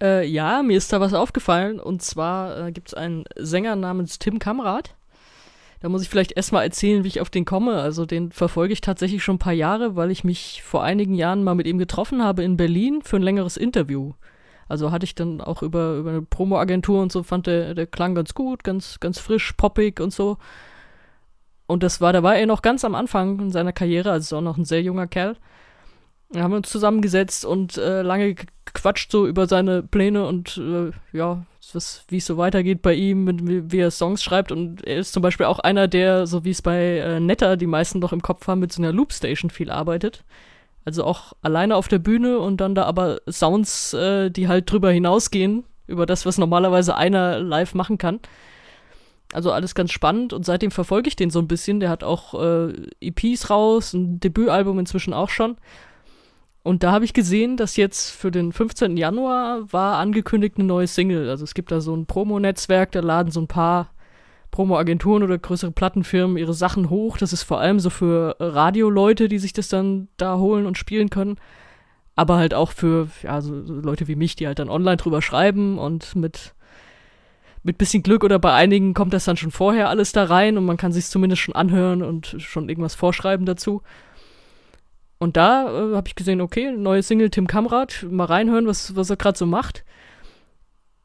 Äh, 0.00 0.26
ja, 0.26 0.62
mir 0.62 0.76
ist 0.76 0.92
da 0.92 1.00
was 1.00 1.14
aufgefallen 1.14 1.80
und 1.80 2.02
zwar 2.02 2.66
äh, 2.66 2.72
gibt 2.72 2.88
es 2.88 2.94
einen 2.94 3.24
Sänger 3.36 3.76
namens 3.76 4.18
Tim 4.18 4.38
Kamrat. 4.38 4.94
Da 5.84 5.90
muss 5.90 6.00
ich 6.00 6.08
vielleicht 6.08 6.32
erstmal 6.32 6.64
erzählen, 6.64 7.04
wie 7.04 7.08
ich 7.08 7.20
auf 7.20 7.28
den 7.28 7.44
komme. 7.44 7.74
Also 7.74 8.06
den 8.06 8.32
verfolge 8.32 8.72
ich 8.72 8.80
tatsächlich 8.80 9.22
schon 9.22 9.34
ein 9.34 9.38
paar 9.38 9.52
Jahre, 9.52 9.96
weil 9.96 10.10
ich 10.10 10.24
mich 10.24 10.62
vor 10.62 10.82
einigen 10.82 11.12
Jahren 11.12 11.44
mal 11.44 11.54
mit 11.54 11.66
ihm 11.66 11.76
getroffen 11.76 12.24
habe 12.24 12.42
in 12.42 12.56
Berlin 12.56 13.02
für 13.02 13.16
ein 13.16 13.22
längeres 13.22 13.58
Interview. 13.58 14.14
Also 14.66 14.90
hatte 14.90 15.04
ich 15.04 15.14
dann 15.14 15.42
auch 15.42 15.62
über, 15.62 15.96
über 15.96 16.08
eine 16.08 16.22
Promo-Agentur 16.22 17.02
und 17.02 17.12
so, 17.12 17.22
fand 17.22 17.48
der, 17.48 17.74
der 17.74 17.86
klang 17.86 18.14
ganz 18.14 18.32
gut, 18.32 18.64
ganz, 18.64 18.98
ganz 18.98 19.18
frisch, 19.18 19.52
poppig 19.58 20.00
und 20.00 20.10
so. 20.10 20.38
Und 21.66 21.82
das 21.82 22.00
war, 22.00 22.14
da 22.14 22.22
war 22.22 22.34
er 22.34 22.46
noch 22.46 22.62
ganz 22.62 22.82
am 22.86 22.94
Anfang 22.94 23.38
in 23.38 23.50
seiner 23.50 23.74
Karriere, 23.74 24.10
also 24.10 24.22
ist 24.22 24.32
auch 24.32 24.42
noch 24.42 24.56
ein 24.56 24.64
sehr 24.64 24.80
junger 24.80 25.06
Kerl. 25.06 25.36
Da 26.34 26.42
haben 26.42 26.50
wir 26.50 26.56
uns 26.56 26.70
zusammengesetzt 26.70 27.44
und 27.44 27.78
äh, 27.78 28.02
lange 28.02 28.34
gequatscht 28.34 29.12
so 29.12 29.24
über 29.24 29.46
seine 29.46 29.84
Pläne 29.84 30.26
und 30.26 30.58
äh, 30.58 30.90
ja, 31.16 31.44
wie 32.08 32.16
es 32.16 32.26
so 32.26 32.36
weitergeht 32.36 32.82
bei 32.82 32.92
ihm, 32.94 33.22
mit, 33.22 33.70
wie 33.70 33.78
er 33.78 33.92
Songs 33.92 34.20
schreibt. 34.20 34.50
Und 34.50 34.84
er 34.84 34.98
ist 34.98 35.12
zum 35.12 35.22
Beispiel 35.22 35.46
auch 35.46 35.60
einer, 35.60 35.86
der, 35.86 36.26
so 36.26 36.44
wie 36.44 36.50
es 36.50 36.60
bei 36.60 36.98
äh, 36.98 37.20
Netter 37.20 37.56
die 37.56 37.68
meisten 37.68 38.00
noch 38.00 38.12
im 38.12 38.20
Kopf 38.20 38.48
haben, 38.48 38.58
mit 38.58 38.72
so 38.72 38.82
einer 38.82 38.92
Loopstation 38.92 39.48
viel 39.48 39.70
arbeitet. 39.70 40.24
Also 40.84 41.04
auch 41.04 41.34
alleine 41.40 41.76
auf 41.76 41.86
der 41.86 42.00
Bühne 42.00 42.40
und 42.40 42.60
dann 42.60 42.74
da 42.74 42.82
aber 42.82 43.20
Sounds, 43.30 43.94
äh, 43.94 44.28
die 44.28 44.48
halt 44.48 44.68
drüber 44.70 44.90
hinausgehen, 44.90 45.62
über 45.86 46.04
das, 46.04 46.26
was 46.26 46.36
normalerweise 46.36 46.96
einer 46.96 47.38
live 47.38 47.74
machen 47.74 47.96
kann. 47.96 48.18
Also 49.32 49.52
alles 49.52 49.76
ganz 49.76 49.92
spannend 49.92 50.32
und 50.32 50.44
seitdem 50.44 50.72
verfolge 50.72 51.06
ich 51.06 51.14
den 51.14 51.30
so 51.30 51.38
ein 51.38 51.48
bisschen. 51.48 51.78
Der 51.78 51.90
hat 51.90 52.02
auch 52.02 52.34
äh, 52.34 52.72
EPs 53.00 53.50
raus, 53.50 53.92
ein 53.92 54.18
Debütalbum 54.18 54.80
inzwischen 54.80 55.14
auch 55.14 55.30
schon. 55.30 55.56
Und 56.64 56.82
da 56.82 56.92
habe 56.92 57.04
ich 57.04 57.12
gesehen, 57.12 57.58
dass 57.58 57.76
jetzt 57.76 58.10
für 58.10 58.30
den 58.30 58.50
15. 58.50 58.96
Januar 58.96 59.70
war 59.70 59.98
angekündigt 59.98 60.56
eine 60.56 60.64
neue 60.64 60.86
Single. 60.86 61.28
Also 61.28 61.44
es 61.44 61.52
gibt 61.52 61.70
da 61.70 61.82
so 61.82 61.94
ein 61.94 62.06
Promo-Netzwerk, 62.06 62.90
da 62.92 63.00
laden 63.00 63.30
so 63.30 63.40
ein 63.40 63.48
paar 63.48 63.90
Promo-Agenturen 64.50 65.22
oder 65.22 65.36
größere 65.36 65.72
Plattenfirmen 65.72 66.38
ihre 66.38 66.54
Sachen 66.54 66.88
hoch. 66.88 67.18
Das 67.18 67.34
ist 67.34 67.42
vor 67.42 67.60
allem 67.60 67.80
so 67.80 67.90
für 67.90 68.36
Radioleute, 68.40 69.28
die 69.28 69.38
sich 69.38 69.52
das 69.52 69.68
dann 69.68 70.08
da 70.16 70.38
holen 70.38 70.64
und 70.64 70.78
spielen 70.78 71.10
können. 71.10 71.36
Aber 72.16 72.38
halt 72.38 72.54
auch 72.54 72.72
für 72.72 73.08
ja, 73.22 73.42
so, 73.42 73.52
Leute 73.54 74.08
wie 74.08 74.16
mich, 74.16 74.34
die 74.34 74.46
halt 74.46 74.58
dann 74.58 74.70
online 74.70 74.96
drüber 74.96 75.20
schreiben 75.20 75.76
und 75.78 76.16
mit 76.16 76.54
mit 77.66 77.78
bisschen 77.78 78.02
Glück 78.02 78.24
oder 78.24 78.38
bei 78.38 78.52
einigen 78.52 78.92
kommt 78.92 79.14
das 79.14 79.24
dann 79.24 79.38
schon 79.38 79.50
vorher 79.50 79.88
alles 79.88 80.12
da 80.12 80.24
rein 80.24 80.58
und 80.58 80.66
man 80.66 80.76
kann 80.76 80.92
sich 80.92 81.06
zumindest 81.06 81.40
schon 81.40 81.54
anhören 81.54 82.02
und 82.02 82.36
schon 82.38 82.68
irgendwas 82.68 82.94
vorschreiben 82.94 83.46
dazu. 83.46 83.80
Und 85.18 85.36
da 85.36 85.66
äh, 85.68 85.96
habe 85.96 86.08
ich 86.08 86.14
gesehen, 86.14 86.40
okay, 86.40 86.72
neue 86.72 87.02
Single 87.02 87.30
Tim 87.30 87.46
Kamrat, 87.46 88.04
mal 88.10 88.24
reinhören, 88.24 88.66
was, 88.66 88.96
was 88.96 89.10
er 89.10 89.16
gerade 89.16 89.38
so 89.38 89.46
macht. 89.46 89.84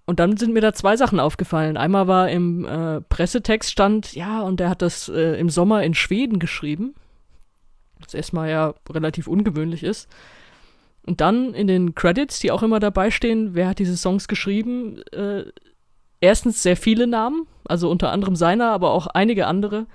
Und 0.06 0.20
dann 0.20 0.38
sind 0.38 0.54
mir 0.54 0.62
da 0.62 0.74
zwei 0.74 0.98
Sachen 0.98 1.20
aufgefallen. 1.20 1.78
Einmal 1.78 2.08
war 2.08 2.30
im 2.30 2.66
äh, 2.66 3.00
Pressetext 3.02 3.70
stand, 3.70 4.14
ja, 4.14 4.42
und 4.42 4.60
er 4.60 4.70
hat 4.70 4.82
das 4.82 5.08
äh, 5.08 5.40
im 5.40 5.50
Sommer 5.50 5.84
in 5.84 5.94
Schweden 5.94 6.40
geschrieben. 6.40 6.96
Was 8.00 8.14
erstmal 8.14 8.50
ja 8.50 8.74
relativ 8.90 9.28
ungewöhnlich 9.28 9.84
ist. 9.84 10.10
Und 11.06 11.22
dann 11.22 11.54
in 11.54 11.68
den 11.68 11.96
Credits, 11.96 12.40
die 12.40 12.52
auch 12.52 12.64
immer 12.64 12.80
dabei 12.80 13.12
stehen, 13.12 13.54
wer 13.54 13.70
hat 13.70 13.80
diese 13.80 13.98
Songs 13.98 14.28
geschrieben? 14.28 15.02
Äh, 15.12 15.44
erstens 16.22 16.64
sehr 16.64 16.78
viele 16.78 17.08
Namen, 17.08 17.48
also 17.66 17.90
unter 17.90 18.12
anderem 18.12 18.36
seiner, 18.36 18.72
aber 18.72 18.92
auch 18.92 19.08
einige 19.08 19.48
andere. 19.48 19.86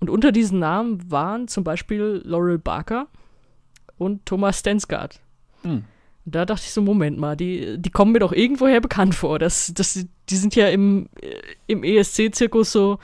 Und 0.00 0.10
unter 0.10 0.32
diesen 0.32 0.58
Namen 0.58 1.10
waren 1.10 1.46
zum 1.46 1.62
Beispiel 1.62 2.22
Laurel 2.24 2.58
Barker, 2.58 3.06
und 4.02 4.26
Thomas 4.26 4.58
Stensgaard. 4.58 5.20
Mhm. 5.62 5.84
Da 6.24 6.44
dachte 6.44 6.62
ich 6.64 6.72
so, 6.72 6.82
Moment 6.82 7.18
mal, 7.18 7.36
die, 7.36 7.78
die 7.78 7.90
kommen 7.90 8.12
mir 8.12 8.20
doch 8.20 8.32
irgendwoher 8.32 8.80
bekannt 8.80 9.14
vor. 9.14 9.38
Das, 9.38 9.72
das, 9.74 10.06
die 10.28 10.36
sind 10.36 10.54
ja 10.54 10.68
im, 10.68 11.08
im 11.66 11.82
ESC-Zirkus 11.82 12.70
so, 12.70 12.98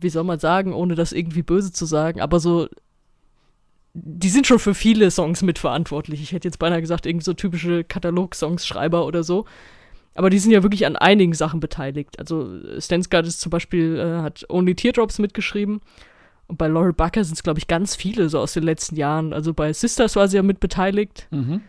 wie 0.00 0.08
soll 0.08 0.24
man 0.24 0.40
sagen, 0.40 0.72
ohne 0.72 0.96
das 0.96 1.12
irgendwie 1.12 1.42
böse 1.42 1.72
zu 1.72 1.86
sagen, 1.86 2.20
aber 2.20 2.40
so, 2.40 2.68
die 3.94 4.28
sind 4.28 4.46
schon 4.46 4.58
für 4.58 4.74
viele 4.74 5.10
Songs 5.12 5.42
mitverantwortlich. 5.42 6.20
Ich 6.20 6.32
hätte 6.32 6.48
jetzt 6.48 6.58
beinahe 6.58 6.80
gesagt, 6.80 7.06
irgendwie 7.06 7.24
so 7.24 7.34
typische 7.34 7.84
Katalog-Songs-Schreiber 7.84 9.06
oder 9.06 9.22
so. 9.22 9.44
Aber 10.14 10.30
die 10.30 10.38
sind 10.38 10.50
ja 10.50 10.62
wirklich 10.62 10.84
an 10.84 10.96
einigen 10.96 11.34
Sachen 11.34 11.60
beteiligt. 11.60 12.18
Also 12.18 12.58
Stensgaard 12.80 13.26
ist 13.26 13.40
zum 13.40 13.50
Beispiel, 13.50 13.98
äh, 13.98 14.22
hat 14.22 14.44
Only 14.48 14.74
Teardrops 14.74 15.18
mitgeschrieben 15.18 15.80
und 16.52 16.58
bei 16.58 16.68
Laurel 16.68 16.92
Bucker 16.92 17.24
sind 17.24 17.32
es, 17.32 17.42
glaube 17.42 17.58
ich, 17.58 17.66
ganz 17.66 17.96
viele 17.96 18.28
so 18.28 18.38
aus 18.38 18.52
den 18.52 18.62
letzten 18.62 18.94
Jahren. 18.96 19.32
Also 19.32 19.54
bei 19.54 19.72
Sisters 19.72 20.16
war 20.16 20.28
sie 20.28 20.36
ja 20.36 20.42
mit 20.42 20.60
beteiligt. 20.60 21.26
Mhm. 21.30 21.62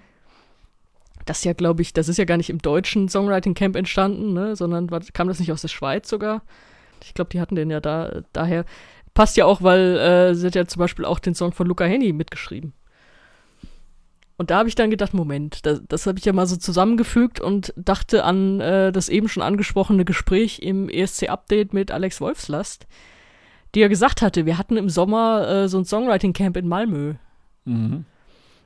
Das 1.24 1.46
ja, 1.46 1.54
glaube 1.54 1.82
ich, 1.82 1.94
das 1.94 2.10
ist 2.10 2.18
ja 2.18 2.26
gar 2.26 2.36
nicht 2.36 2.50
im 2.50 2.58
deutschen 2.58 3.08
Songwriting 3.08 3.54
Camp 3.54 3.78
entstanden, 3.78 4.34
ne, 4.34 4.58
sondern 4.58 4.92
war, 4.92 5.00
kam 5.14 5.30
das 5.30 5.40
nicht 5.40 5.54
aus 5.54 5.62
der 5.62 5.70
Schweiz 5.70 6.10
sogar? 6.10 6.42
Ich 7.02 7.14
glaube, 7.14 7.30
die 7.30 7.40
hatten 7.40 7.56
den 7.56 7.70
ja 7.70 7.80
da, 7.80 8.24
daher. 8.34 8.66
Passt 9.14 9.38
ja 9.38 9.46
auch, 9.46 9.62
weil 9.62 9.96
äh, 9.96 10.36
sie 10.36 10.48
hat 10.48 10.56
ja 10.56 10.66
zum 10.66 10.82
Beispiel 10.82 11.06
auch 11.06 11.20
den 11.20 11.34
Song 11.34 11.54
von 11.54 11.66
Luca 11.66 11.86
Henny 11.86 12.12
mitgeschrieben. 12.12 12.74
Und 14.36 14.52
da 14.52 14.58
habe 14.58 14.68
ich 14.68 14.76
dann 14.76 14.90
gedacht, 14.90 15.14
Moment, 15.14 15.66
das, 15.66 15.82
das 15.88 16.08
habe 16.08 16.20
ich 16.20 16.26
ja 16.26 16.34
mal 16.34 16.46
so 16.46 16.58
zusammengefügt 16.58 17.40
und 17.40 17.74
dachte 17.78 18.26
an 18.26 18.60
äh, 18.60 18.92
das 18.92 19.08
eben 19.08 19.30
schon 19.30 19.44
angesprochene 19.44 20.04
Gespräch 20.04 20.60
im 20.60 20.90
ESC-Update 20.90 21.72
mit 21.72 21.90
Alex 21.90 22.20
Wolfslast 22.20 22.86
die 23.76 23.80
ja 23.80 23.88
gesagt 23.88 24.22
hatte, 24.22 24.46
wir 24.46 24.58
hatten 24.58 24.78
im 24.78 24.90
Sommer 24.90 25.48
äh, 25.48 25.68
so 25.68 25.78
ein 25.78 25.86
Songwriting-Camp 25.86 26.58
in 26.58 26.68
Malmö. 26.68 27.16
Mhm. 27.66 28.06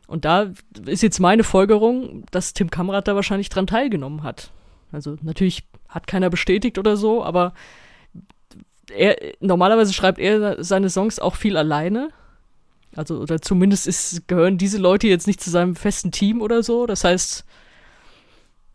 Und 0.08 0.26
da 0.26 0.52
ist 0.86 1.04
jetzt 1.04 1.20
meine 1.20 1.44
Folgerung, 1.44 2.26
dass 2.32 2.54
Tim 2.54 2.70
Kamrat 2.70 3.08
da 3.08 3.16
wahrscheinlich 3.16 3.50
dran 3.50 3.68
teilgenommen 3.68 4.24
hat. 4.24 4.52
Also 4.92 5.18
natürlich 5.22 5.64
hat 5.90 6.08
keiner 6.08 6.30
bestätigt 6.30 6.78
oder 6.78 6.96
so, 6.96 7.24
aber 7.24 7.54
er, 8.94 9.18
normalerweise 9.42 9.94
schreibt 9.94 10.20
er 10.20 10.64
seine 10.64 10.90
Songs 10.90 11.20
auch 11.20 11.36
viel 11.36 11.58
alleine. 11.58 12.10
Also, 12.96 13.20
oder 13.20 13.42
zumindest 13.42 13.86
ist, 13.86 14.28
gehören 14.28 14.58
diese 14.58 14.78
Leute 14.78 15.08
jetzt 15.08 15.28
nicht 15.28 15.42
zu 15.42 15.50
seinem 15.50 15.76
festen 15.76 16.12
Team 16.12 16.42
oder 16.42 16.64
so. 16.64 16.88
Das 16.88 17.04
heißt, 17.04 17.46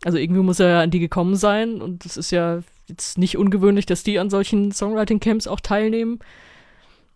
also 0.05 0.17
irgendwie 0.17 0.41
muss 0.41 0.59
er 0.59 0.69
ja 0.69 0.81
an 0.81 0.91
die 0.91 0.99
gekommen 0.99 1.35
sein 1.35 1.81
und 1.81 2.05
es 2.05 2.15
ist 2.15 2.31
ja 2.31 2.61
jetzt 2.87 3.17
nicht 3.17 3.37
ungewöhnlich, 3.37 3.85
dass 3.85 4.03
die 4.03 4.19
an 4.19 4.29
solchen 4.29 4.71
Songwriting-Camps 4.71 5.47
auch 5.47 5.59
teilnehmen. 5.59 6.19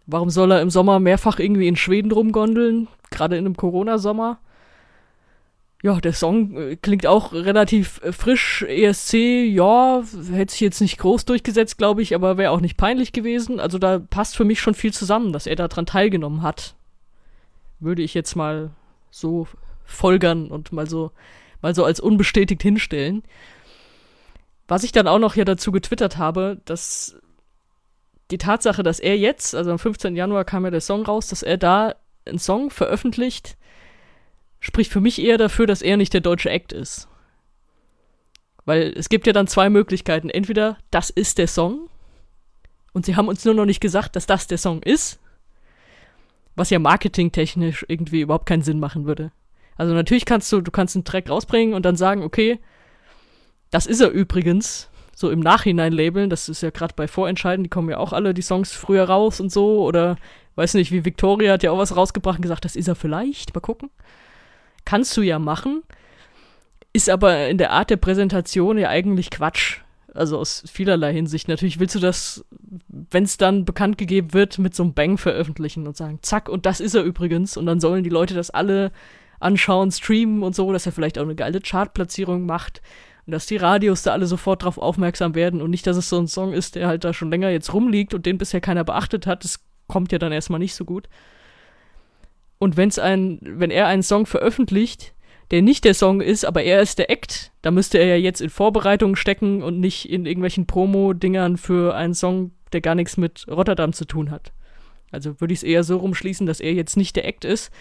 Warum 0.05 0.29
soll 0.29 0.51
er 0.51 0.61
im 0.61 0.69
Sommer 0.69 0.99
mehrfach 0.99 1.39
irgendwie 1.39 1.67
in 1.67 1.75
Schweden 1.75 2.11
rumgondeln? 2.11 2.87
Gerade 3.11 3.37
in 3.37 3.45
einem 3.45 3.57
Corona-Sommer. 3.57 4.39
Ja, 5.83 5.99
der 5.99 6.13
Song 6.13 6.57
äh, 6.57 6.75
klingt 6.75 7.05
auch 7.05 7.33
relativ 7.33 8.01
äh, 8.01 8.11
frisch. 8.11 8.63
ESC, 8.63 9.13
ja, 9.13 10.01
hätte 10.31 10.51
sich 10.51 10.61
jetzt 10.61 10.81
nicht 10.81 10.97
groß 10.97 11.25
durchgesetzt, 11.25 11.77
glaube 11.77 12.01
ich, 12.01 12.15
aber 12.15 12.37
wäre 12.37 12.51
auch 12.51 12.61
nicht 12.61 12.77
peinlich 12.77 13.11
gewesen. 13.11 13.59
Also 13.59 13.77
da 13.77 13.99
passt 13.99 14.35
für 14.35 14.43
mich 14.43 14.59
schon 14.59 14.73
viel 14.73 14.91
zusammen, 14.91 15.33
dass 15.33 15.45
er 15.45 15.55
daran 15.55 15.85
teilgenommen 15.85 16.41
hat. 16.41 16.75
Würde 17.79 18.01
ich 18.01 18.15
jetzt 18.15 18.35
mal 18.35 18.71
so 19.11 19.47
folgern 19.85 20.47
und 20.47 20.71
mal 20.71 20.89
so, 20.89 21.11
mal 21.61 21.75
so 21.75 21.85
als 21.85 21.99
unbestätigt 21.99 22.63
hinstellen. 22.63 23.23
Was 24.67 24.83
ich 24.83 24.91
dann 24.91 25.07
auch 25.07 25.19
noch 25.19 25.33
hier 25.33 25.45
dazu 25.45 25.71
getwittert 25.71 26.17
habe, 26.17 26.61
dass 26.65 27.17
die 28.31 28.37
Tatsache, 28.37 28.83
dass 28.83 28.99
er 28.99 29.17
jetzt, 29.17 29.55
also 29.55 29.71
am 29.71 29.79
15. 29.79 30.15
Januar 30.15 30.43
kam 30.43 30.65
ja 30.65 30.71
der 30.71 30.81
Song 30.81 31.05
raus, 31.05 31.27
dass 31.27 31.43
er 31.43 31.57
da 31.57 31.95
einen 32.25 32.39
Song 32.39 32.69
veröffentlicht, 32.69 33.57
spricht 34.59 34.91
für 34.91 34.99
mich 34.99 35.21
eher 35.21 35.37
dafür, 35.37 35.65
dass 35.67 35.81
er 35.81 35.97
nicht 35.97 36.13
der 36.13 36.21
deutsche 36.21 36.49
Act 36.49 36.73
ist. 36.73 37.07
Weil 38.65 38.93
es 38.97 39.07
gibt 39.07 39.27
ja 39.27 39.33
dann 39.33 39.47
zwei 39.47 39.69
Möglichkeiten. 39.69 40.29
Entweder 40.29 40.77
das 40.91 41.09
ist 41.09 41.37
der 41.37 41.47
Song 41.47 41.89
und 42.91 43.05
sie 43.05 43.15
haben 43.15 43.29
uns 43.29 43.45
nur 43.45 43.53
noch 43.53 43.65
nicht 43.65 43.79
gesagt, 43.79 44.17
dass 44.17 44.25
das 44.25 44.47
der 44.47 44.57
Song 44.57 44.83
ist, 44.83 45.19
was 46.55 46.69
ja 46.69 46.79
marketingtechnisch 46.79 47.85
irgendwie 47.87 48.21
überhaupt 48.21 48.47
keinen 48.47 48.63
Sinn 48.63 48.79
machen 48.79 49.05
würde. 49.05 49.31
Also 49.77 49.93
natürlich 49.93 50.25
kannst 50.25 50.51
du, 50.51 50.59
du 50.59 50.71
kannst 50.71 50.95
einen 50.95 51.05
Track 51.05 51.29
rausbringen 51.29 51.75
und 51.75 51.85
dann 51.85 51.95
sagen, 51.95 52.23
okay, 52.23 52.59
das 53.69 53.85
ist 53.85 54.01
er 54.01 54.09
übrigens, 54.09 54.89
so 55.15 55.31
im 55.31 55.39
Nachhinein 55.39 55.93
labeln, 55.93 56.29
das 56.29 56.47
ist 56.47 56.61
ja 56.61 56.69
gerade 56.69 56.93
bei 56.95 57.07
Vorentscheiden, 57.07 57.63
die 57.63 57.69
kommen 57.69 57.89
ja 57.89 57.97
auch 57.97 58.13
alle 58.13 58.33
die 58.33 58.41
Songs 58.41 58.71
früher 58.71 59.05
raus 59.05 59.39
und 59.39 59.51
so, 59.51 59.83
oder 59.83 60.17
weiß 60.55 60.75
nicht, 60.75 60.91
wie 60.91 61.05
Victoria 61.05 61.53
hat 61.53 61.63
ja 61.63 61.71
auch 61.71 61.77
was 61.77 61.95
rausgebracht 61.95 62.37
und 62.37 62.43
gesagt, 62.43 62.65
das 62.65 62.75
ist 62.75 62.87
er 62.87 62.95
vielleicht, 62.95 63.53
mal 63.53 63.61
gucken. 63.61 63.89
Kannst 64.85 65.17
du 65.17 65.21
ja 65.21 65.39
machen, 65.39 65.83
ist 66.93 67.09
aber 67.09 67.47
in 67.47 67.57
der 67.57 67.71
Art 67.71 67.89
der 67.89 67.97
Präsentation 67.97 68.77
ja 68.77 68.89
eigentlich 68.89 69.29
Quatsch. 69.29 69.81
Also 70.13 70.39
aus 70.39 70.63
vielerlei 70.71 71.13
Hinsicht. 71.13 71.47
Natürlich 71.47 71.79
willst 71.79 71.93
du 71.93 71.99
das, 71.99 72.43
wenn 72.87 73.23
es 73.23 73.37
dann 73.37 73.65
bekannt 73.65 73.99
gegeben 73.99 74.33
wird, 74.33 74.57
mit 74.57 74.73
so 74.73 74.81
einem 74.81 74.95
Bang 74.95 75.19
veröffentlichen 75.19 75.85
und 75.85 75.95
sagen, 75.95 76.19
zack, 76.23 76.49
und 76.49 76.65
das 76.65 76.79
ist 76.79 76.95
er 76.95 77.03
übrigens. 77.03 77.55
Und 77.55 77.67
dann 77.67 77.79
sollen 77.79 78.03
die 78.03 78.09
Leute 78.09 78.33
das 78.33 78.49
alle 78.49 78.91
anschauen, 79.39 79.91
streamen 79.91 80.41
und 80.41 80.55
so, 80.55 80.73
dass 80.73 80.87
er 80.87 80.91
vielleicht 80.91 81.19
auch 81.19 81.23
eine 81.23 81.35
geile 81.35 81.61
Chartplatzierung 81.61 82.47
macht. 82.47 82.81
Und 83.27 83.33
dass 83.33 83.45
die 83.45 83.57
Radios 83.57 84.03
da 84.03 84.13
alle 84.13 84.25
sofort 84.25 84.63
drauf 84.63 84.77
aufmerksam 84.77 85.35
werden 85.35 85.61
und 85.61 85.69
nicht, 85.69 85.85
dass 85.85 85.97
es 85.97 86.07
so 86.07 86.17
ein 86.17 86.27
Song 86.27 86.53
ist, 86.53 86.75
der 86.75 86.87
halt 86.87 87.03
da 87.03 87.13
schon 87.13 87.29
länger 87.29 87.49
jetzt 87.49 87.73
rumliegt 87.73 88.13
und 88.13 88.25
den 88.25 88.37
bisher 88.37 88.61
keiner 88.61 88.85
beachtet 88.85 89.27
hat. 89.27 89.43
Das 89.43 89.59
kommt 89.87 90.13
ja 90.13 90.17
dann 90.17 90.31
erstmal 90.31 90.59
nicht 90.59 90.75
so 90.75 90.85
gut. 90.85 91.09
Und 92.57 92.77
wenn's 92.77 92.97
ein, 92.97 93.39
wenn 93.41 93.69
er 93.69 93.87
einen 93.87 94.01
Song 94.01 94.25
veröffentlicht, 94.25 95.13
der 95.51 95.61
nicht 95.61 95.83
der 95.83 95.93
Song 95.93 96.21
ist, 96.21 96.45
aber 96.45 96.63
er 96.63 96.81
ist 96.81 96.99
der 96.99 97.09
Act, 97.09 97.51
da 97.61 97.69
müsste 97.69 97.97
er 97.97 98.07
ja 98.07 98.15
jetzt 98.15 98.39
in 98.39 98.49
Vorbereitung 98.49 99.17
stecken 99.17 99.61
und 99.61 99.79
nicht 99.79 100.09
in 100.09 100.25
irgendwelchen 100.25 100.65
Promo-Dingern 100.65 101.57
für 101.57 101.95
einen 101.95 102.13
Song, 102.13 102.51
der 102.71 102.79
gar 102.79 102.95
nichts 102.95 103.17
mit 103.17 103.45
Rotterdam 103.49 103.91
zu 103.91 104.05
tun 104.05 104.31
hat. 104.31 104.53
Also 105.11 105.41
würde 105.41 105.53
ich 105.53 105.59
es 105.59 105.63
eher 105.63 105.83
so 105.83 105.97
rumschließen, 105.97 106.47
dass 106.47 106.61
er 106.61 106.73
jetzt 106.73 106.95
nicht 106.95 107.17
der 107.17 107.27
Act 107.27 107.43
ist, 107.43 107.71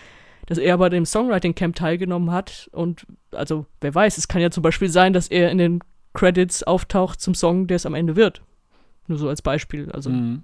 dass 0.46 0.58
er 0.58 0.78
bei 0.78 0.88
dem 0.88 1.04
Songwriting 1.04 1.54
Camp 1.54 1.76
teilgenommen 1.76 2.30
hat 2.30 2.70
und 2.72 3.06
also 3.32 3.66
wer 3.80 3.94
weiß, 3.94 4.18
es 4.18 4.28
kann 4.28 4.40
ja 4.40 4.50
zum 4.50 4.62
Beispiel 4.62 4.88
sein, 4.88 5.12
dass 5.12 5.28
er 5.28 5.50
in 5.50 5.58
den 5.58 5.80
Credits 6.14 6.62
auftaucht 6.62 7.20
zum 7.20 7.34
Song, 7.34 7.66
der 7.66 7.76
es 7.76 7.86
am 7.86 7.94
Ende 7.94 8.16
wird. 8.16 8.42
Nur 9.06 9.18
so 9.18 9.28
als 9.28 9.42
Beispiel. 9.42 9.90
Also 9.92 10.10
mhm. 10.10 10.42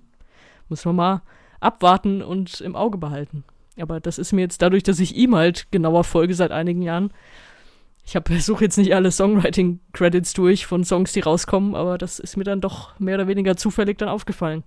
muss 0.68 0.84
man 0.84 0.96
mal 0.96 1.22
abwarten 1.60 2.22
und 2.22 2.60
im 2.60 2.76
Auge 2.76 2.98
behalten. 2.98 3.44
Aber 3.80 4.00
das 4.00 4.18
ist 4.18 4.32
mir 4.32 4.42
jetzt 4.42 4.60
dadurch, 4.60 4.82
dass 4.82 5.00
ich 5.00 5.16
ihm 5.16 5.34
halt 5.34 5.68
genauer 5.70 6.04
folge 6.04 6.34
seit 6.34 6.50
einigen 6.50 6.82
Jahren. 6.82 7.12
Ich 8.04 8.12
versuche 8.12 8.64
jetzt 8.64 8.76
nicht 8.76 8.94
alle 8.94 9.10
Songwriting-Credits 9.10 10.34
durch 10.34 10.66
von 10.66 10.84
Songs, 10.84 11.12
die 11.12 11.20
rauskommen, 11.20 11.74
aber 11.74 11.96
das 11.96 12.18
ist 12.18 12.36
mir 12.36 12.44
dann 12.44 12.60
doch 12.60 12.98
mehr 12.98 13.14
oder 13.14 13.28
weniger 13.28 13.56
zufällig 13.56 13.98
dann 13.98 14.08
aufgefallen. 14.08 14.64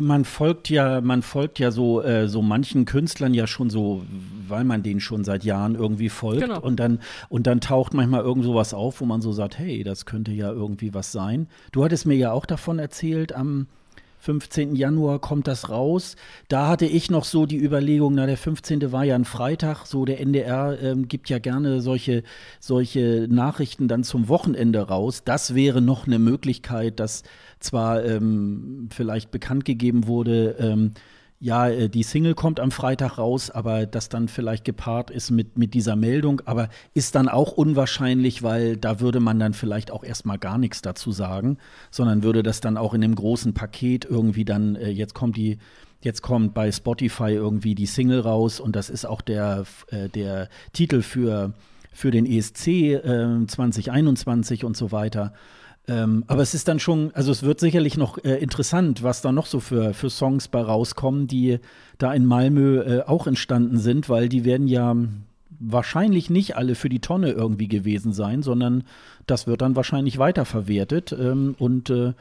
Man 0.00 0.24
folgt 0.24 0.70
ja, 0.70 1.00
man 1.00 1.22
folgt 1.22 1.58
ja 1.58 1.70
so, 1.70 2.02
äh, 2.02 2.28
so 2.28 2.42
manchen 2.42 2.84
Künstlern 2.84 3.34
ja 3.34 3.46
schon 3.46 3.70
so, 3.70 4.04
weil 4.46 4.64
man 4.64 4.82
denen 4.82 5.00
schon 5.00 5.24
seit 5.24 5.44
Jahren 5.44 5.74
irgendwie 5.74 6.08
folgt. 6.08 6.42
Genau. 6.42 6.60
Und, 6.60 6.78
dann, 6.78 7.00
und 7.28 7.46
dann 7.46 7.60
taucht 7.60 7.94
manchmal 7.94 8.22
irgend 8.22 8.44
sowas 8.44 8.74
auf, 8.74 9.00
wo 9.00 9.06
man 9.06 9.20
so 9.20 9.32
sagt, 9.32 9.58
hey, 9.58 9.82
das 9.82 10.06
könnte 10.06 10.32
ja 10.32 10.50
irgendwie 10.50 10.94
was 10.94 11.12
sein. 11.12 11.48
Du 11.72 11.84
hattest 11.84 12.06
mir 12.06 12.16
ja 12.16 12.32
auch 12.32 12.46
davon 12.46 12.78
erzählt 12.78 13.34
am 13.34 13.66
15. 14.20 14.74
Januar 14.74 15.20
kommt 15.20 15.46
das 15.46 15.70
raus. 15.70 16.16
Da 16.48 16.68
hatte 16.68 16.86
ich 16.86 17.10
noch 17.10 17.24
so 17.24 17.46
die 17.46 17.62
Überlegung, 17.62 18.14
na, 18.14 18.26
der 18.26 18.36
15. 18.36 18.92
war 18.92 19.04
ja 19.04 19.14
ein 19.14 19.24
Freitag, 19.24 19.86
so 19.86 20.04
der 20.04 20.20
NDR 20.20 20.78
ähm, 20.82 21.08
gibt 21.08 21.30
ja 21.30 21.38
gerne 21.38 21.80
solche, 21.80 22.22
solche 22.60 23.26
Nachrichten 23.30 23.88
dann 23.88 24.04
zum 24.04 24.28
Wochenende 24.28 24.88
raus. 24.88 25.22
Das 25.24 25.54
wäre 25.54 25.80
noch 25.80 26.06
eine 26.06 26.18
Möglichkeit, 26.18 27.00
dass 27.00 27.22
zwar 27.60 28.04
ähm, 28.04 28.88
vielleicht 28.92 29.30
bekannt 29.30 29.64
gegeben 29.64 30.06
wurde, 30.06 30.56
ähm, 30.58 30.92
ja, 31.40 31.68
äh, 31.68 31.88
die 31.88 32.02
Single 32.02 32.34
kommt 32.34 32.58
am 32.60 32.70
Freitag 32.70 33.18
raus, 33.18 33.50
aber 33.50 33.86
das 33.86 34.08
dann 34.08 34.28
vielleicht 34.28 34.64
gepaart 34.64 35.10
ist 35.10 35.30
mit, 35.30 35.56
mit 35.56 35.74
dieser 35.74 35.94
Meldung, 35.94 36.42
aber 36.44 36.68
ist 36.94 37.14
dann 37.14 37.28
auch 37.28 37.52
unwahrscheinlich, 37.52 38.42
weil 38.42 38.76
da 38.76 39.00
würde 39.00 39.20
man 39.20 39.38
dann 39.38 39.54
vielleicht 39.54 39.90
auch 39.90 40.02
erstmal 40.02 40.38
gar 40.38 40.58
nichts 40.58 40.82
dazu 40.82 41.12
sagen, 41.12 41.58
sondern 41.90 42.22
würde 42.22 42.42
das 42.42 42.60
dann 42.60 42.76
auch 42.76 42.92
in 42.92 43.00
dem 43.00 43.14
großen 43.14 43.54
Paket 43.54 44.04
irgendwie 44.04 44.44
dann, 44.44 44.74
äh, 44.76 44.90
jetzt 44.90 45.14
kommt 45.14 45.36
die, 45.36 45.58
jetzt 46.00 46.22
kommt 46.22 46.54
bei 46.54 46.72
Spotify 46.72 47.30
irgendwie 47.30 47.74
die 47.74 47.86
Single 47.86 48.20
raus 48.20 48.58
und 48.58 48.74
das 48.74 48.90
ist 48.90 49.04
auch 49.04 49.20
der, 49.20 49.64
äh, 49.88 50.08
der 50.08 50.48
Titel 50.72 51.02
für, 51.02 51.54
für 51.92 52.10
den 52.10 52.26
ESC 52.26 52.66
äh, 52.66 53.46
2021 53.46 54.64
und 54.64 54.76
so 54.76 54.90
weiter. 54.90 55.32
Ähm, 55.88 56.24
aber 56.26 56.42
es 56.42 56.52
ist 56.52 56.68
dann 56.68 56.78
schon, 56.78 57.10
also 57.14 57.32
es 57.32 57.42
wird 57.42 57.60
sicherlich 57.60 57.96
noch 57.96 58.18
äh, 58.22 58.36
interessant, 58.36 59.02
was 59.02 59.22
da 59.22 59.32
noch 59.32 59.46
so 59.46 59.58
für, 59.58 59.94
für 59.94 60.10
Songs 60.10 60.48
bei 60.48 60.60
rauskommen, 60.60 61.26
die 61.26 61.58
da 61.96 62.12
in 62.12 62.26
Malmö 62.26 62.80
äh, 62.80 63.02
auch 63.04 63.26
entstanden 63.26 63.78
sind, 63.78 64.10
weil 64.10 64.28
die 64.28 64.44
werden 64.44 64.68
ja 64.68 64.94
wahrscheinlich 65.58 66.28
nicht 66.28 66.56
alle 66.56 66.74
für 66.74 66.90
die 66.90 67.00
Tonne 67.00 67.30
irgendwie 67.30 67.68
gewesen 67.68 68.12
sein, 68.12 68.42
sondern 68.42 68.84
das 69.26 69.46
wird 69.46 69.62
dann 69.62 69.76
wahrscheinlich 69.76 70.18
weiterverwertet 70.18 71.16
ähm, 71.18 71.56
und 71.58 71.90
äh, 71.90 72.12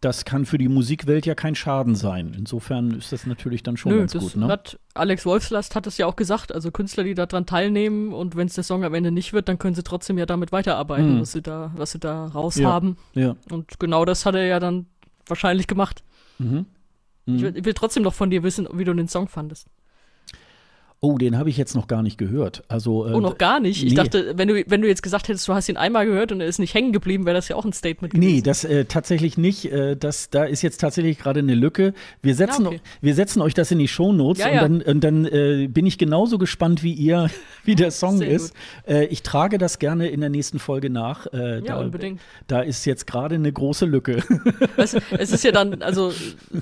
das 0.00 0.24
kann 0.24 0.44
für 0.44 0.58
die 0.58 0.68
Musikwelt 0.68 1.24
ja 1.26 1.34
kein 1.34 1.54
Schaden 1.54 1.94
sein. 1.94 2.34
Insofern 2.36 2.92
ist 2.92 3.12
das 3.12 3.26
natürlich 3.26 3.62
dann 3.62 3.76
schon 3.76 3.92
Nö, 3.92 3.98
ganz 4.00 4.12
gut. 4.12 4.36
Ne? 4.36 4.46
Hat 4.46 4.78
Alex 4.94 5.24
Wolfslast 5.24 5.74
hat 5.74 5.86
es 5.86 5.96
ja 5.96 6.06
auch 6.06 6.16
gesagt. 6.16 6.52
Also 6.52 6.70
Künstler, 6.70 7.04
die 7.04 7.14
daran 7.14 7.46
teilnehmen 7.46 8.12
und 8.12 8.36
wenn 8.36 8.46
es 8.46 8.54
der 8.54 8.64
Song 8.64 8.84
am 8.84 8.94
Ende 8.94 9.10
nicht 9.10 9.32
wird, 9.32 9.48
dann 9.48 9.58
können 9.58 9.74
sie 9.74 9.82
trotzdem 9.82 10.18
ja 10.18 10.26
damit 10.26 10.52
weiterarbeiten, 10.52 11.14
hm. 11.14 11.20
was 11.20 11.32
sie 11.32 11.42
da, 11.42 11.72
was 11.76 11.92
sie 11.92 11.98
da 11.98 12.26
raus 12.26 12.56
ja, 12.56 12.70
haben. 12.70 12.98
Ja. 13.14 13.36
Und 13.50 13.80
genau 13.80 14.04
das 14.04 14.26
hat 14.26 14.34
er 14.34 14.46
ja 14.46 14.60
dann 14.60 14.86
wahrscheinlich 15.26 15.66
gemacht. 15.66 16.02
Mhm. 16.38 16.66
Mhm. 17.24 17.36
Ich, 17.36 17.42
will, 17.42 17.56
ich 17.56 17.64
will 17.64 17.74
trotzdem 17.74 18.02
noch 18.02 18.14
von 18.14 18.30
dir 18.30 18.42
wissen, 18.42 18.68
wie 18.72 18.84
du 18.84 18.94
den 18.94 19.08
Song 19.08 19.28
fandest. 19.28 19.66
Oh, 21.06 21.18
den 21.18 21.38
habe 21.38 21.48
ich 21.50 21.56
jetzt 21.56 21.76
noch 21.76 21.86
gar 21.86 22.02
nicht 22.02 22.18
gehört. 22.18 22.64
Also, 22.66 23.06
äh, 23.06 23.12
oh, 23.12 23.20
noch 23.20 23.38
gar 23.38 23.60
nicht? 23.60 23.84
Ich 23.84 23.90
nee. 23.90 23.94
dachte, 23.94 24.32
wenn 24.36 24.48
du, 24.48 24.64
wenn 24.66 24.82
du 24.82 24.88
jetzt 24.88 25.04
gesagt 25.04 25.28
hättest, 25.28 25.46
du 25.46 25.54
hast 25.54 25.68
ihn 25.68 25.76
einmal 25.76 26.04
gehört 26.04 26.32
und 26.32 26.40
er 26.40 26.48
ist 26.48 26.58
nicht 26.58 26.74
hängen 26.74 26.92
geblieben, 26.92 27.26
wäre 27.26 27.36
das 27.36 27.46
ja 27.46 27.54
auch 27.54 27.64
ein 27.64 27.72
Statement 27.72 28.12
gewesen. 28.12 28.34
Nee, 28.34 28.42
das 28.42 28.64
äh, 28.64 28.86
tatsächlich 28.86 29.38
nicht. 29.38 29.70
Äh, 29.70 29.96
das, 29.96 30.30
da 30.30 30.42
ist 30.42 30.62
jetzt 30.62 30.80
tatsächlich 30.80 31.20
gerade 31.20 31.38
eine 31.38 31.54
Lücke. 31.54 31.94
Wir 32.22 32.34
setzen, 32.34 32.64
ja, 32.64 32.68
okay. 32.70 32.80
wir 33.00 33.14
setzen 33.14 33.40
euch 33.40 33.54
das 33.54 33.70
in 33.70 33.78
die 33.78 33.86
Shownotes 33.86 34.42
ja, 34.42 34.52
ja. 34.52 34.64
und 34.64 34.80
dann, 34.80 34.94
und 34.94 35.04
dann 35.04 35.24
äh, 35.26 35.68
bin 35.68 35.86
ich 35.86 35.96
genauso 35.96 36.38
gespannt 36.38 36.82
wie 36.82 36.92
ihr, 36.92 37.30
wie 37.64 37.76
der 37.76 37.92
Song 37.92 38.18
Sehr 38.18 38.28
ist. 38.28 38.52
Äh, 38.88 39.04
ich 39.04 39.22
trage 39.22 39.58
das 39.58 39.78
gerne 39.78 40.08
in 40.08 40.20
der 40.20 40.30
nächsten 40.30 40.58
Folge 40.58 40.90
nach. 40.90 41.28
Äh, 41.32 41.58
ja, 41.58 41.60
da, 41.60 41.80
unbedingt. 41.80 42.20
Da 42.48 42.62
ist 42.62 42.84
jetzt 42.84 43.06
gerade 43.06 43.36
eine 43.36 43.52
große 43.52 43.86
Lücke. 43.86 44.24
Es, 44.76 44.94
es 45.16 45.30
ist 45.30 45.44
ja 45.44 45.52
dann, 45.52 45.82
also 45.82 46.12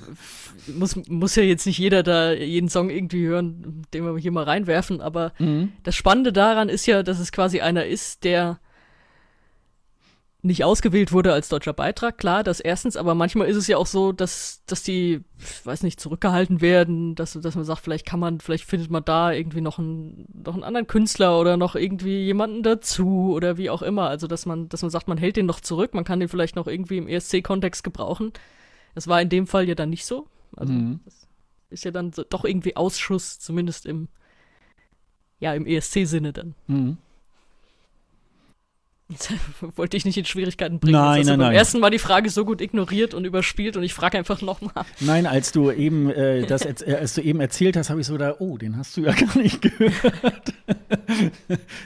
muss, 0.67 0.97
muss 1.09 1.37
ja 1.37 1.43
jetzt 1.43 1.67
nicht 1.67 1.79
jeder 1.79 2.03
da 2.03 2.33
jeden 2.33 2.69
Song 2.69 2.91
irgendwie 2.91 3.27
hören, 3.27 3.83
den 3.93 4.05
wir 4.05 4.17
hier 4.19 4.33
mal 4.33 4.45
reinwerfen, 4.45 5.01
aber 5.01 5.33
mhm. 5.39 5.73
das 5.83 5.95
Spannende 5.95 6.33
daran 6.33 6.69
ist 6.69 6.87
ja, 6.87 7.03
dass 7.03 7.19
es 7.19 7.33
quasi 7.33 7.61
einer 7.61 7.87
ist, 7.87 8.25
der 8.25 8.59
nicht 10.45 10.63
ausgewählt 10.63 11.11
wurde 11.11 11.33
als 11.33 11.49
deutscher 11.49 11.73
Beitrag, 11.73 12.19
klar, 12.19 12.45
das 12.45 12.61
erstens, 12.61 12.99
aber 12.99 13.15
manchmal 13.15 13.49
ist 13.49 13.57
es 13.57 13.67
ja 13.67 13.79
auch 13.79 13.87
so, 13.87 14.13
dass, 14.13 14.63
dass 14.67 14.83
die, 14.83 15.23
ich 15.39 15.65
weiß 15.67 15.83
nicht, 15.83 15.99
zurückgehalten 15.99 16.61
werden, 16.61 17.15
dass, 17.15 17.33
dass 17.33 17.55
man 17.55 17.65
sagt, 17.65 17.81
vielleicht 17.81 18.05
kann 18.05 18.21
man, 18.21 18.41
vielleicht 18.41 18.65
findet 18.65 18.91
man 18.91 19.03
da 19.03 19.33
irgendwie 19.33 19.63
noch 19.63 19.79
einen, 19.79 20.27
noch 20.45 20.53
einen 20.53 20.63
anderen 20.63 20.87
Künstler 20.87 21.41
oder 21.41 21.57
noch 21.57 21.77
irgendwie 21.77 22.25
jemanden 22.25 22.63
dazu 22.63 23.33
oder 23.33 23.57
wie 23.57 23.71
auch 23.71 23.81
immer. 23.81 24.11
Also, 24.11 24.27
dass 24.27 24.45
man, 24.45 24.69
dass 24.69 24.83
man 24.83 24.91
sagt, 24.91 25.09
man 25.09 25.17
hält 25.17 25.37
den 25.37 25.47
noch 25.47 25.61
zurück, 25.61 25.95
man 25.95 26.05
kann 26.05 26.21
den 26.21 26.29
vielleicht 26.29 26.57
noch 26.57 26.67
irgendwie 26.67 26.99
im 26.99 27.09
ESC-Kontext 27.09 27.83
gebrauchen. 27.83 28.35
Das 28.95 29.09
war 29.09 29.23
in 29.23 29.31
dem 29.31 29.47
Fall 29.47 29.67
ja 29.67 29.75
dann 29.75 29.89
nicht 29.89 30.05
so. 30.05 30.27
Also, 30.57 30.73
mhm. 30.73 31.01
das 31.05 31.27
ist 31.71 31.85
ja 31.85 31.91
dann 31.91 32.13
so, 32.13 32.25
doch 32.25 32.45
irgendwie 32.45 32.77
Ausschuss, 32.77 33.39
zumindest 33.39 33.87
im, 33.87 34.09
ja, 35.41 35.55
im 35.55 35.67
ESC-Sinne 35.67 36.33
dann. 36.33 36.55
Mhm. 36.67 36.99
Jetzt 39.09 39.33
wollte 39.77 39.97
ich 39.97 40.05
nicht 40.05 40.17
in 40.17 40.25
Schwierigkeiten 40.25 40.79
bringen. 40.79 40.95
Nein, 40.95 41.19
Jetzt 41.19 41.27
nein, 41.27 41.39
beim 41.39 41.49
nein. 41.49 41.57
ersten 41.57 41.81
Mal 41.81 41.91
die 41.91 41.99
Frage 41.99 42.31
so 42.31 42.45
gut 42.45 42.61
ignoriert 42.61 43.13
und 43.13 43.25
überspielt 43.25 43.77
und 43.77 43.83
ich 43.83 43.93
frage 43.93 44.17
einfach 44.17 44.41
nochmal. 44.41 44.85
Nein, 45.01 45.27
als 45.27 45.53
du 45.53 45.71
eben 45.71 46.11
äh, 46.11 46.47
das, 46.47 46.65
äh, 46.65 46.97
als 46.99 47.15
du 47.15 47.21
eben 47.21 47.41
erzählt 47.41 47.77
hast, 47.77 47.91
habe 47.91 48.01
ich 48.01 48.07
so 48.07 48.17
da, 48.17 48.37
oh, 48.39 48.57
den 48.57 48.77
hast 48.79 48.97
du 48.97 49.03
ja 49.03 49.13
gar 49.13 49.37
nicht 49.37 49.61
gehört. 49.61 50.55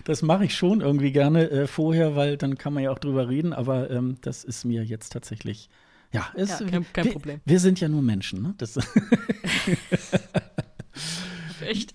das 0.04 0.22
mache 0.22 0.44
ich 0.44 0.54
schon 0.54 0.80
irgendwie 0.80 1.10
gerne 1.10 1.50
äh, 1.50 1.66
vorher, 1.66 2.14
weil 2.14 2.36
dann 2.36 2.56
kann 2.56 2.72
man 2.72 2.84
ja 2.84 2.92
auch 2.92 3.00
drüber 3.00 3.28
reden. 3.28 3.52
Aber 3.52 3.90
ähm, 3.90 4.16
das 4.20 4.44
ist 4.44 4.64
mir 4.64 4.84
jetzt 4.84 5.12
tatsächlich, 5.12 5.68
ja, 6.12 6.26
ist, 6.34 6.60
Ja, 6.60 6.66
kein- 6.66 6.86
kein 6.92 7.04
wir, 7.06 7.12
Problem. 7.12 7.40
Wir 7.44 7.60
sind 7.60 7.80
ja 7.80 7.88
nur 7.88 8.02
Menschen, 8.02 8.42
ne? 8.42 8.54
Das, 8.58 8.78
Echt? 11.60 11.92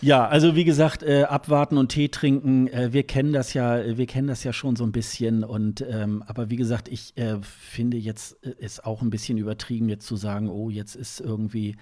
Ja, 0.00 0.28
also 0.28 0.54
wie 0.54 0.64
gesagt, 0.64 1.02
äh, 1.02 1.24
abwarten 1.24 1.76
und 1.76 1.88
Tee 1.88 2.08
trinken. 2.08 2.68
Äh, 2.68 2.92
wir 2.92 3.02
kennen 3.04 3.32
das 3.32 3.52
ja, 3.54 3.96
wir 3.96 4.06
kennen 4.06 4.28
das 4.28 4.44
ja 4.44 4.52
schon 4.52 4.76
so 4.76 4.84
ein 4.84 4.92
bisschen. 4.92 5.42
Und 5.44 5.84
ähm, 5.88 6.22
aber 6.26 6.50
wie 6.50 6.56
gesagt, 6.56 6.88
ich 6.88 7.16
äh, 7.16 7.38
finde 7.42 7.96
jetzt 7.96 8.36
äh, 8.44 8.54
ist 8.58 8.84
auch 8.84 9.02
ein 9.02 9.10
bisschen 9.10 9.38
übertrieben, 9.38 9.88
jetzt 9.88 10.06
zu 10.06 10.16
sagen, 10.16 10.48
oh, 10.50 10.70
jetzt 10.70 10.94
ist 10.94 11.20
irgendwie 11.20 11.76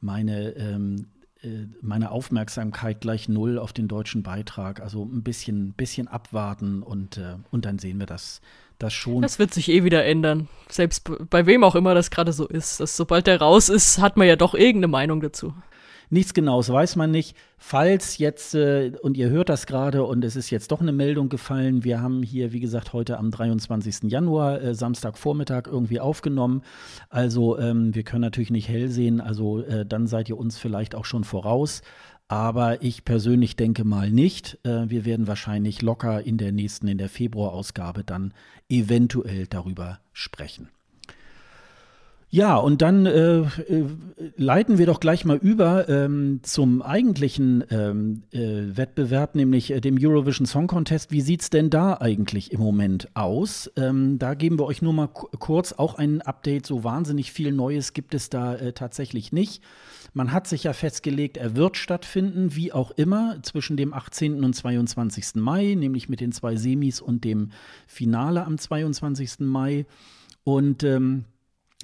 meine 0.00 0.50
ähm, 0.56 1.06
äh, 1.42 1.66
meine 1.80 2.10
Aufmerksamkeit 2.10 3.00
gleich 3.00 3.28
null 3.28 3.58
auf 3.58 3.72
den 3.72 3.86
deutschen 3.86 4.22
Beitrag. 4.24 4.80
Also 4.80 5.04
ein 5.04 5.22
bisschen, 5.22 5.72
bisschen 5.74 6.08
abwarten 6.08 6.82
und 6.82 7.18
äh, 7.18 7.36
und 7.50 7.64
dann 7.66 7.78
sehen 7.78 7.98
wir 8.00 8.06
das, 8.06 8.40
das 8.82 8.92
schon. 8.92 9.22
Das 9.22 9.38
wird 9.38 9.54
sich 9.54 9.68
eh 9.68 9.84
wieder 9.84 10.04
ändern. 10.04 10.48
Selbst 10.68 11.10
bei 11.30 11.46
wem 11.46 11.64
auch 11.64 11.74
immer 11.74 11.94
das 11.94 12.10
gerade 12.10 12.32
so 12.32 12.46
ist. 12.46 12.80
Dass 12.80 12.96
sobald 12.96 13.26
der 13.26 13.40
raus 13.40 13.68
ist, 13.68 13.98
hat 13.98 14.16
man 14.16 14.26
ja 14.26 14.36
doch 14.36 14.54
irgendeine 14.54 14.88
Meinung 14.88 15.20
dazu. 15.20 15.54
Nichts 16.12 16.34
Genaues 16.34 16.68
weiß 16.68 16.96
man 16.96 17.12
nicht. 17.12 17.36
Falls 17.56 18.18
jetzt, 18.18 18.56
äh, 18.56 18.92
und 19.00 19.16
ihr 19.16 19.30
hört 19.30 19.48
das 19.48 19.66
gerade 19.66 20.02
und 20.02 20.24
es 20.24 20.34
ist 20.34 20.50
jetzt 20.50 20.72
doch 20.72 20.80
eine 20.80 20.90
Meldung 20.90 21.28
gefallen, 21.28 21.84
wir 21.84 22.02
haben 22.02 22.24
hier, 22.24 22.52
wie 22.52 22.58
gesagt, 22.58 22.92
heute 22.92 23.16
am 23.16 23.30
23. 23.30 24.10
Januar, 24.10 24.60
äh, 24.60 24.74
Samstagvormittag 24.74 25.68
irgendwie 25.68 26.00
aufgenommen. 26.00 26.62
Also 27.10 27.58
ähm, 27.60 27.94
wir 27.94 28.02
können 28.02 28.22
natürlich 28.22 28.50
nicht 28.50 28.68
hell 28.68 28.88
sehen, 28.88 29.20
also 29.20 29.60
äh, 29.60 29.86
dann 29.86 30.08
seid 30.08 30.28
ihr 30.28 30.36
uns 30.36 30.58
vielleicht 30.58 30.96
auch 30.96 31.04
schon 31.04 31.22
voraus. 31.22 31.82
Aber 32.30 32.80
ich 32.80 33.04
persönlich 33.04 33.56
denke 33.56 33.82
mal 33.82 34.08
nicht. 34.08 34.56
Äh, 34.62 34.88
wir 34.88 35.04
werden 35.04 35.26
wahrscheinlich 35.26 35.82
locker 35.82 36.22
in 36.22 36.38
der 36.38 36.52
nächsten, 36.52 36.86
in 36.86 36.96
der 36.96 37.08
Februarausgabe 37.08 38.04
dann 38.04 38.34
eventuell 38.68 39.48
darüber 39.48 39.98
sprechen. 40.12 40.68
Ja, 42.32 42.54
und 42.58 42.80
dann 42.80 43.06
äh, 43.06 43.38
äh, 43.40 43.86
leiten 44.36 44.78
wir 44.78 44.86
doch 44.86 45.00
gleich 45.00 45.24
mal 45.24 45.36
über 45.36 45.88
ähm, 45.88 46.38
zum 46.44 46.80
eigentlichen 46.80 47.64
ähm, 47.70 48.22
äh, 48.30 48.76
Wettbewerb, 48.76 49.34
nämlich 49.34 49.72
äh, 49.72 49.80
dem 49.80 49.98
Eurovision 50.00 50.46
Song 50.46 50.68
Contest. 50.68 51.10
Wie 51.10 51.22
sieht's 51.22 51.50
denn 51.50 51.70
da 51.70 51.94
eigentlich 52.00 52.52
im 52.52 52.60
Moment 52.60 53.08
aus? 53.16 53.68
Ähm, 53.76 54.20
da 54.20 54.34
geben 54.34 54.60
wir 54.60 54.66
euch 54.66 54.80
nur 54.80 54.92
mal 54.92 55.08
ku- 55.08 55.26
kurz 55.40 55.72
auch 55.72 55.96
ein 55.96 56.22
Update. 56.22 56.66
So 56.66 56.84
wahnsinnig 56.84 57.32
viel 57.32 57.50
Neues 57.50 57.94
gibt 57.94 58.14
es 58.14 58.30
da 58.30 58.54
äh, 58.54 58.72
tatsächlich 58.74 59.32
nicht. 59.32 59.60
Man 60.14 60.30
hat 60.30 60.46
sich 60.46 60.62
ja 60.62 60.72
festgelegt, 60.72 61.36
er 61.36 61.56
wird 61.56 61.76
stattfinden, 61.76 62.54
wie 62.54 62.72
auch 62.72 62.92
immer, 62.92 63.38
zwischen 63.42 63.76
dem 63.76 63.92
18. 63.92 64.44
und 64.44 64.54
22. 64.54 65.34
Mai, 65.34 65.74
nämlich 65.74 66.08
mit 66.08 66.20
den 66.20 66.30
zwei 66.30 66.54
Semis 66.54 67.00
und 67.00 67.24
dem 67.24 67.50
Finale 67.88 68.44
am 68.46 68.56
22. 68.56 69.40
Mai. 69.40 69.84
Und 70.44 70.84
ähm, 70.84 71.24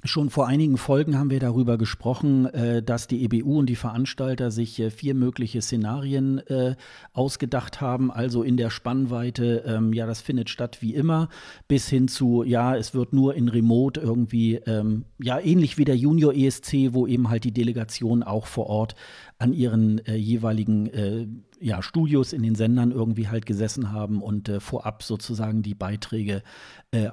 Schon 0.03 0.29
vor 0.29 0.45
einigen 0.45 0.77
Folgen 0.77 1.17
haben 1.17 1.31
wir 1.31 1.39
darüber 1.39 1.79
gesprochen, 1.79 2.45
äh, 2.45 2.83
dass 2.83 3.07
die 3.07 3.23
EBU 3.23 3.57
und 3.57 3.65
die 3.65 3.75
Veranstalter 3.75 4.51
sich 4.51 4.79
äh, 4.79 4.91
vier 4.91 5.15
mögliche 5.15 5.59
Szenarien 5.59 6.37
äh, 6.47 6.75
ausgedacht 7.13 7.81
haben. 7.81 8.11
Also 8.11 8.43
in 8.43 8.57
der 8.57 8.69
Spannweite, 8.69 9.63
ähm, 9.65 9.93
ja, 9.93 10.05
das 10.05 10.21
findet 10.21 10.51
statt 10.51 10.83
wie 10.83 10.93
immer, 10.93 11.29
bis 11.67 11.89
hin 11.89 12.07
zu, 12.07 12.43
ja, 12.43 12.75
es 12.75 12.93
wird 12.93 13.11
nur 13.11 13.33
in 13.33 13.49
Remote 13.49 13.99
irgendwie, 13.99 14.57
ähm, 14.67 15.05
ja, 15.17 15.39
ähnlich 15.39 15.79
wie 15.79 15.85
der 15.85 15.97
Junior 15.97 16.31
ESC, 16.31 16.93
wo 16.93 17.07
eben 17.07 17.31
halt 17.31 17.43
die 17.43 17.51
Delegationen 17.51 18.21
auch 18.21 18.45
vor 18.45 18.67
Ort 18.67 18.93
an 19.39 19.51
ihren 19.53 20.01
jeweiligen 20.07 21.43
ja, 21.59 21.83
Studios 21.83 22.33
in 22.33 22.41
den 22.41 22.55
Sendern 22.55 22.91
irgendwie 22.91 23.27
halt 23.27 23.45
gesessen 23.45 23.91
haben 23.91 24.23
und 24.23 24.51
vorab 24.57 25.03
sozusagen 25.03 25.61
die 25.61 25.75
Beiträge 25.75 26.41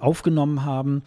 aufgenommen 0.00 0.64
haben. 0.64 1.02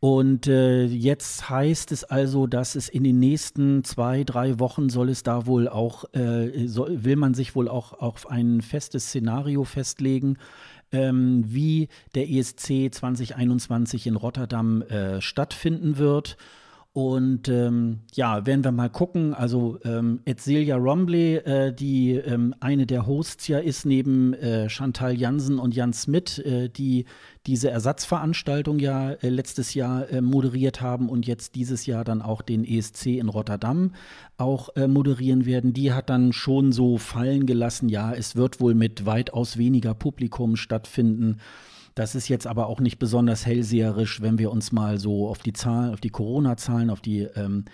Und 0.00 0.46
äh, 0.46 0.84
jetzt 0.84 1.50
heißt 1.50 1.90
es 1.90 2.04
also, 2.04 2.46
dass 2.46 2.76
es 2.76 2.88
in 2.88 3.02
den 3.02 3.18
nächsten 3.18 3.82
zwei, 3.82 4.22
drei 4.22 4.60
Wochen 4.60 4.90
soll 4.90 5.08
es 5.08 5.24
da 5.24 5.46
wohl 5.46 5.68
auch, 5.68 6.04
äh, 6.14 6.68
soll, 6.68 7.02
will 7.02 7.16
man 7.16 7.34
sich 7.34 7.56
wohl 7.56 7.68
auch 7.68 7.94
auf 7.94 8.30
ein 8.30 8.60
festes 8.60 9.06
Szenario 9.06 9.64
festlegen, 9.64 10.38
ähm, 10.92 11.42
wie 11.46 11.88
der 12.14 12.30
ESC 12.30 12.90
2021 12.92 14.06
in 14.06 14.14
Rotterdam 14.14 14.82
äh, 14.82 15.20
stattfinden 15.20 15.98
wird. 15.98 16.36
Und 16.98 17.48
ähm, 17.48 18.00
ja, 18.14 18.44
werden 18.44 18.64
wir 18.64 18.72
mal 18.72 18.90
gucken. 18.90 19.32
Also 19.32 19.78
ähm, 19.84 20.18
Edzelia 20.24 20.74
Rombley, 20.74 21.36
äh, 21.36 21.72
die 21.72 22.14
ähm, 22.14 22.56
eine 22.58 22.86
der 22.86 23.06
Hosts 23.06 23.46
ja 23.46 23.60
ist, 23.60 23.86
neben 23.86 24.34
äh, 24.34 24.68
Chantal 24.68 25.16
Jansen 25.16 25.60
und 25.60 25.76
Jan 25.76 25.92
Smith, 25.92 26.40
äh, 26.40 26.68
die 26.68 27.04
diese 27.46 27.70
Ersatzveranstaltung 27.70 28.80
ja 28.80 29.12
äh, 29.12 29.28
letztes 29.28 29.74
Jahr 29.74 30.10
äh, 30.10 30.20
moderiert 30.20 30.80
haben 30.80 31.08
und 31.08 31.24
jetzt 31.24 31.54
dieses 31.54 31.86
Jahr 31.86 32.02
dann 32.02 32.20
auch 32.20 32.42
den 32.42 32.64
ESC 32.64 33.06
in 33.06 33.28
Rotterdam 33.28 33.92
auch 34.36 34.74
äh, 34.74 34.88
moderieren 34.88 35.46
werden. 35.46 35.72
Die 35.72 35.92
hat 35.92 36.10
dann 36.10 36.32
schon 36.32 36.72
so 36.72 36.98
fallen 36.98 37.46
gelassen, 37.46 37.88
ja, 37.88 38.12
es 38.12 38.34
wird 38.34 38.58
wohl 38.58 38.74
mit 38.74 39.06
weitaus 39.06 39.56
weniger 39.56 39.94
Publikum 39.94 40.56
stattfinden. 40.56 41.36
Das 41.98 42.14
ist 42.14 42.28
jetzt 42.28 42.46
aber 42.46 42.68
auch 42.68 42.78
nicht 42.78 43.00
besonders 43.00 43.44
hellseherisch, 43.44 44.22
wenn 44.22 44.38
wir 44.38 44.52
uns 44.52 44.70
mal 44.70 45.00
so 45.00 45.26
auf 45.26 45.40
die 45.40 45.52
Zahlen, 45.52 45.92
auf 45.92 46.00
die 46.00 46.10
Corona-Zahlen, 46.10 46.90
auf 46.90 47.00
die 47.00 47.22
ähm, 47.22 47.64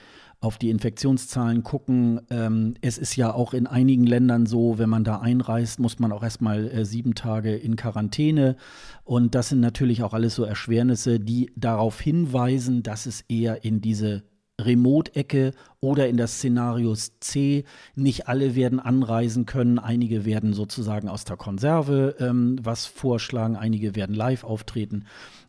auf 0.40 0.56
die 0.56 0.70
Infektionszahlen 0.70 1.62
gucken. 1.62 2.22
Ähm, 2.30 2.74
es 2.80 2.96
ist 2.96 3.16
ja 3.16 3.34
auch 3.34 3.52
in 3.52 3.66
einigen 3.66 4.06
Ländern 4.06 4.46
so, 4.46 4.78
wenn 4.78 4.88
man 4.88 5.04
da 5.04 5.20
einreist, 5.20 5.78
muss 5.78 5.98
man 5.98 6.10
auch 6.10 6.22
erstmal 6.22 6.68
äh, 6.68 6.86
sieben 6.86 7.14
Tage 7.14 7.54
in 7.54 7.76
Quarantäne. 7.76 8.56
Und 9.04 9.34
das 9.34 9.50
sind 9.50 9.60
natürlich 9.60 10.02
auch 10.02 10.14
alles 10.14 10.34
so 10.34 10.44
Erschwernisse, 10.44 11.20
die 11.20 11.52
darauf 11.54 12.00
hinweisen, 12.00 12.82
dass 12.82 13.04
es 13.04 13.22
eher 13.28 13.62
in 13.62 13.82
diese 13.82 14.22
Remote-Ecke 14.60 15.52
oder 15.80 16.08
in 16.08 16.16
das 16.16 16.34
Szenario 16.36 16.94
C. 16.94 17.64
Nicht 17.96 18.28
alle 18.28 18.54
werden 18.54 18.80
anreisen 18.80 19.46
können, 19.46 19.78
einige 19.78 20.24
werden 20.24 20.52
sozusagen 20.52 21.08
aus 21.08 21.24
der 21.24 21.36
Konserve 21.36 22.16
ähm, 22.20 22.58
was 22.62 22.86
vorschlagen, 22.86 23.56
einige 23.56 23.96
werden 23.96 24.14
live 24.14 24.44
auftreten 24.44 25.04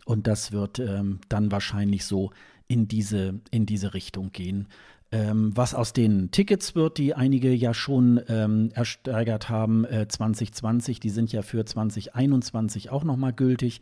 und 0.05 0.27
das 0.27 0.51
wird 0.51 0.79
ähm, 0.79 1.19
dann 1.29 1.51
wahrscheinlich 1.51 2.05
so 2.05 2.31
in 2.67 2.87
diese, 2.87 3.39
in 3.51 3.65
diese 3.65 3.93
Richtung 3.93 4.31
gehen. 4.31 4.67
Ähm, 5.11 5.51
was 5.55 5.75
aus 5.75 5.93
den 5.93 6.31
Tickets 6.31 6.73
wird, 6.75 6.97
die 6.97 7.13
einige 7.13 7.53
ja 7.53 7.73
schon 7.73 8.19
ähm, 8.27 8.71
ersteigert 8.73 9.49
haben, 9.49 9.85
äh, 9.85 10.07
2020, 10.07 10.99
die 10.99 11.09
sind 11.09 11.31
ja 11.31 11.41
für 11.41 11.63
2021 11.63 12.89
auch 12.89 13.03
nochmal 13.03 13.33
gültig. 13.33 13.81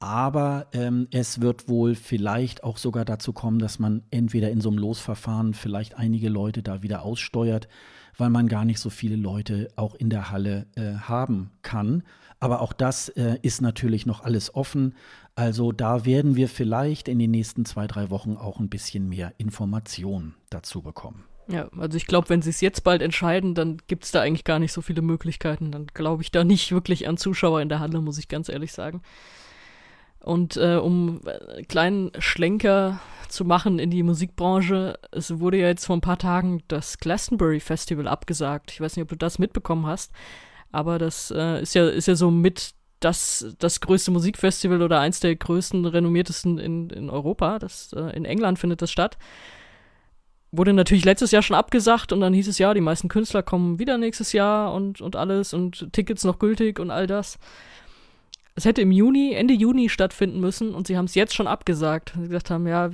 Aber 0.00 0.68
ähm, 0.72 1.08
es 1.10 1.40
wird 1.40 1.68
wohl 1.68 1.94
vielleicht 1.96 2.62
auch 2.62 2.76
sogar 2.76 3.04
dazu 3.04 3.32
kommen, 3.32 3.58
dass 3.58 3.78
man 3.78 4.02
entweder 4.10 4.50
in 4.50 4.60
so 4.60 4.68
einem 4.68 4.78
Losverfahren 4.78 5.54
vielleicht 5.54 5.98
einige 5.98 6.28
Leute 6.28 6.62
da 6.62 6.82
wieder 6.82 7.02
aussteuert, 7.02 7.68
weil 8.16 8.30
man 8.30 8.48
gar 8.48 8.64
nicht 8.64 8.78
so 8.78 8.90
viele 8.90 9.16
Leute 9.16 9.68
auch 9.74 9.94
in 9.96 10.08
der 10.08 10.30
Halle 10.30 10.66
äh, 10.76 10.94
haben 10.94 11.50
kann. 11.62 12.04
Aber 12.40 12.60
auch 12.60 12.72
das 12.72 13.08
äh, 13.10 13.38
ist 13.42 13.60
natürlich 13.60 14.06
noch 14.06 14.22
alles 14.22 14.54
offen. 14.54 14.94
Also 15.34 15.72
da 15.72 16.04
werden 16.04 16.36
wir 16.36 16.48
vielleicht 16.48 17.08
in 17.08 17.18
den 17.18 17.32
nächsten 17.32 17.64
zwei, 17.64 17.88
drei 17.88 18.10
Wochen 18.10 18.36
auch 18.36 18.60
ein 18.60 18.68
bisschen 18.68 19.08
mehr 19.08 19.32
Informationen 19.38 20.34
dazu 20.50 20.82
bekommen. 20.82 21.24
Ja, 21.48 21.68
also 21.78 21.96
ich 21.96 22.06
glaube, 22.06 22.28
wenn 22.28 22.42
sie 22.42 22.50
es 22.50 22.60
jetzt 22.60 22.84
bald 22.84 23.02
entscheiden, 23.02 23.54
dann 23.54 23.78
gibt 23.86 24.04
es 24.04 24.12
da 24.12 24.20
eigentlich 24.20 24.44
gar 24.44 24.58
nicht 24.58 24.72
so 24.72 24.82
viele 24.82 25.02
Möglichkeiten. 25.02 25.72
Dann 25.72 25.86
glaube 25.86 26.22
ich 26.22 26.30
da 26.30 26.44
nicht 26.44 26.70
wirklich 26.70 27.08
an 27.08 27.16
Zuschauer 27.16 27.62
in 27.62 27.68
der 27.68 27.80
Halle, 27.80 28.00
muss 28.00 28.18
ich 28.18 28.28
ganz 28.28 28.48
ehrlich 28.48 28.72
sagen. 28.72 29.02
Und 30.28 30.58
äh, 30.58 30.74
um 30.76 31.22
einen 31.26 31.66
kleinen 31.68 32.12
Schlenker 32.18 33.00
zu 33.30 33.46
machen 33.46 33.78
in 33.78 33.88
die 33.88 34.02
Musikbranche, 34.02 34.98
es 35.10 35.40
wurde 35.40 35.56
ja 35.56 35.68
jetzt 35.68 35.86
vor 35.86 35.96
ein 35.96 36.02
paar 36.02 36.18
Tagen 36.18 36.62
das 36.68 36.98
Glastonbury 36.98 37.60
Festival 37.60 38.06
abgesagt. 38.06 38.70
Ich 38.70 38.78
weiß 38.78 38.94
nicht, 38.94 39.04
ob 39.04 39.08
du 39.08 39.16
das 39.16 39.38
mitbekommen 39.38 39.86
hast, 39.86 40.12
aber 40.70 40.98
das 40.98 41.30
äh, 41.34 41.62
ist 41.62 41.72
ja 41.72 41.88
ist 41.88 42.08
ja 42.08 42.14
so 42.14 42.30
mit 42.30 42.74
das, 43.00 43.54
das 43.58 43.80
größte 43.80 44.10
Musikfestival 44.10 44.82
oder 44.82 45.00
eins 45.00 45.18
der 45.20 45.34
größten, 45.34 45.86
renommiertesten 45.86 46.58
in, 46.58 46.90
in 46.90 47.08
Europa. 47.08 47.58
Das, 47.58 47.94
äh, 47.94 48.14
in 48.14 48.26
England 48.26 48.58
findet 48.58 48.82
das 48.82 48.90
statt. 48.90 49.16
Wurde 50.52 50.74
natürlich 50.74 51.06
letztes 51.06 51.30
Jahr 51.30 51.42
schon 51.42 51.56
abgesagt 51.56 52.12
und 52.12 52.20
dann 52.20 52.34
hieß 52.34 52.48
es 52.48 52.58
ja, 52.58 52.74
die 52.74 52.82
meisten 52.82 53.08
Künstler 53.08 53.42
kommen 53.42 53.78
wieder 53.78 53.96
nächstes 53.96 54.34
Jahr 54.34 54.74
und, 54.74 55.00
und 55.00 55.16
alles 55.16 55.54
und 55.54 55.90
Tickets 55.94 56.24
noch 56.24 56.38
gültig 56.38 56.80
und 56.80 56.90
all 56.90 57.06
das. 57.06 57.38
Es 58.58 58.64
hätte 58.64 58.82
im 58.82 58.90
Juni, 58.90 59.34
Ende 59.34 59.54
Juni 59.54 59.88
stattfinden 59.88 60.40
müssen 60.40 60.74
und 60.74 60.88
sie 60.88 60.96
haben 60.96 61.04
es 61.04 61.14
jetzt 61.14 61.32
schon 61.32 61.46
abgesagt. 61.46 62.14
Sie 62.16 62.26
gesagt 62.26 62.50
haben, 62.50 62.66
ja, 62.66 62.90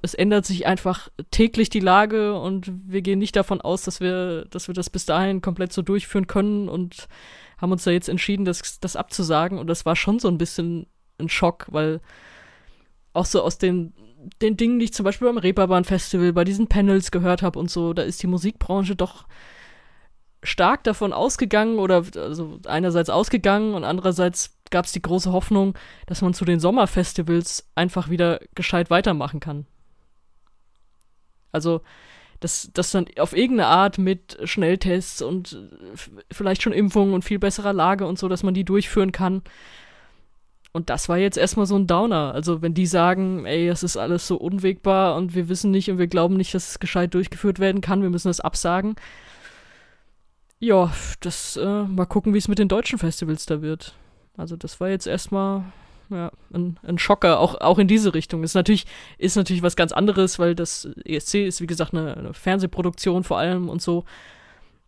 es 0.00 0.14
ändert 0.14 0.46
sich 0.46 0.64
einfach 0.66 1.10
täglich 1.30 1.68
die 1.68 1.80
Lage 1.80 2.40
und 2.40 2.72
wir 2.86 3.02
gehen 3.02 3.18
nicht 3.18 3.36
davon 3.36 3.60
aus, 3.60 3.82
dass 3.82 4.00
wir, 4.00 4.46
dass 4.46 4.66
wir 4.66 4.72
das 4.72 4.88
bis 4.88 5.04
dahin 5.04 5.42
komplett 5.42 5.74
so 5.74 5.82
durchführen 5.82 6.26
können 6.26 6.70
und 6.70 7.06
haben 7.58 7.70
uns 7.70 7.84
da 7.84 7.90
jetzt 7.90 8.08
entschieden, 8.08 8.46
das, 8.46 8.80
das 8.80 8.96
abzusagen. 8.96 9.58
Und 9.58 9.66
das 9.66 9.84
war 9.84 9.94
schon 9.94 10.20
so 10.20 10.28
ein 10.28 10.38
bisschen 10.38 10.86
ein 11.18 11.28
Schock, 11.28 11.66
weil 11.68 12.00
auch 13.12 13.26
so 13.26 13.42
aus 13.42 13.58
den, 13.58 13.92
den 14.40 14.56
Dingen, 14.56 14.78
die 14.78 14.86
ich 14.86 14.94
zum 14.94 15.04
Beispiel 15.04 15.28
beim 15.28 15.36
Reeperbahn 15.36 15.84
Festival, 15.84 16.32
bei 16.32 16.44
diesen 16.44 16.68
Panels 16.68 17.10
gehört 17.10 17.42
habe 17.42 17.58
und 17.58 17.70
so, 17.70 17.92
da 17.92 18.00
ist 18.00 18.22
die 18.22 18.26
Musikbranche 18.26 18.96
doch 18.96 19.26
stark 20.42 20.82
davon 20.84 21.12
ausgegangen 21.12 21.78
oder 21.78 22.04
also 22.16 22.58
einerseits 22.64 23.10
ausgegangen 23.10 23.74
und 23.74 23.84
andererseits 23.84 24.53
gab 24.74 24.86
es 24.86 24.92
die 24.92 25.00
große 25.00 25.30
Hoffnung, 25.30 25.78
dass 26.06 26.20
man 26.20 26.34
zu 26.34 26.44
den 26.44 26.58
Sommerfestivals 26.58 27.70
einfach 27.76 28.10
wieder 28.10 28.40
gescheit 28.56 28.90
weitermachen 28.90 29.38
kann. 29.38 29.66
Also 31.52 31.80
dass 32.40 32.68
das 32.74 32.90
dann 32.90 33.06
auf 33.18 33.36
irgendeine 33.36 33.68
Art 33.68 33.98
mit 33.98 34.36
Schnelltests 34.42 35.22
und 35.22 35.56
vielleicht 36.30 36.62
schon 36.62 36.72
Impfungen 36.72 37.14
und 37.14 37.24
viel 37.24 37.38
besserer 37.38 37.72
Lage 37.72 38.04
und 38.04 38.18
so, 38.18 38.28
dass 38.28 38.42
man 38.42 38.52
die 38.52 38.64
durchführen 38.64 39.12
kann. 39.12 39.42
Und 40.72 40.90
das 40.90 41.08
war 41.08 41.18
jetzt 41.18 41.38
erstmal 41.38 41.66
so 41.66 41.76
ein 41.76 41.86
Downer. 41.86 42.34
Also 42.34 42.60
wenn 42.60 42.74
die 42.74 42.86
sagen, 42.86 43.46
ey, 43.46 43.68
das 43.68 43.84
ist 43.84 43.96
alles 43.96 44.26
so 44.26 44.36
unwegbar 44.36 45.14
und 45.14 45.36
wir 45.36 45.48
wissen 45.48 45.70
nicht 45.70 45.88
und 45.88 45.98
wir 45.98 46.08
glauben 46.08 46.36
nicht, 46.36 46.52
dass 46.52 46.70
es 46.70 46.80
gescheit 46.80 47.14
durchgeführt 47.14 47.60
werden 47.60 47.80
kann, 47.80 48.02
wir 48.02 48.10
müssen 48.10 48.28
das 48.28 48.40
absagen. 48.40 48.96
Ja, 50.58 50.92
das, 51.20 51.56
äh, 51.56 51.84
mal 51.84 52.06
gucken, 52.06 52.34
wie 52.34 52.38
es 52.38 52.48
mit 52.48 52.58
den 52.58 52.68
deutschen 52.68 52.98
Festivals 52.98 53.46
da 53.46 53.62
wird. 53.62 53.94
Also 54.36 54.56
das 54.56 54.80
war 54.80 54.88
jetzt 54.88 55.06
erstmal 55.06 55.64
ja, 56.10 56.30
ein, 56.52 56.78
ein 56.82 56.98
Schocker, 56.98 57.40
auch, 57.40 57.60
auch 57.60 57.78
in 57.78 57.88
diese 57.88 58.14
Richtung. 58.14 58.42
Ist 58.42 58.54
natürlich, 58.54 58.86
ist 59.18 59.36
natürlich 59.36 59.62
was 59.62 59.76
ganz 59.76 59.92
anderes, 59.92 60.38
weil 60.38 60.54
das 60.54 60.88
ESC 61.04 61.46
ist, 61.46 61.60
wie 61.60 61.66
gesagt, 61.66 61.94
eine, 61.94 62.16
eine 62.16 62.34
Fernsehproduktion 62.34 63.24
vor 63.24 63.38
allem 63.38 63.68
und 63.68 63.80
so. 63.82 64.04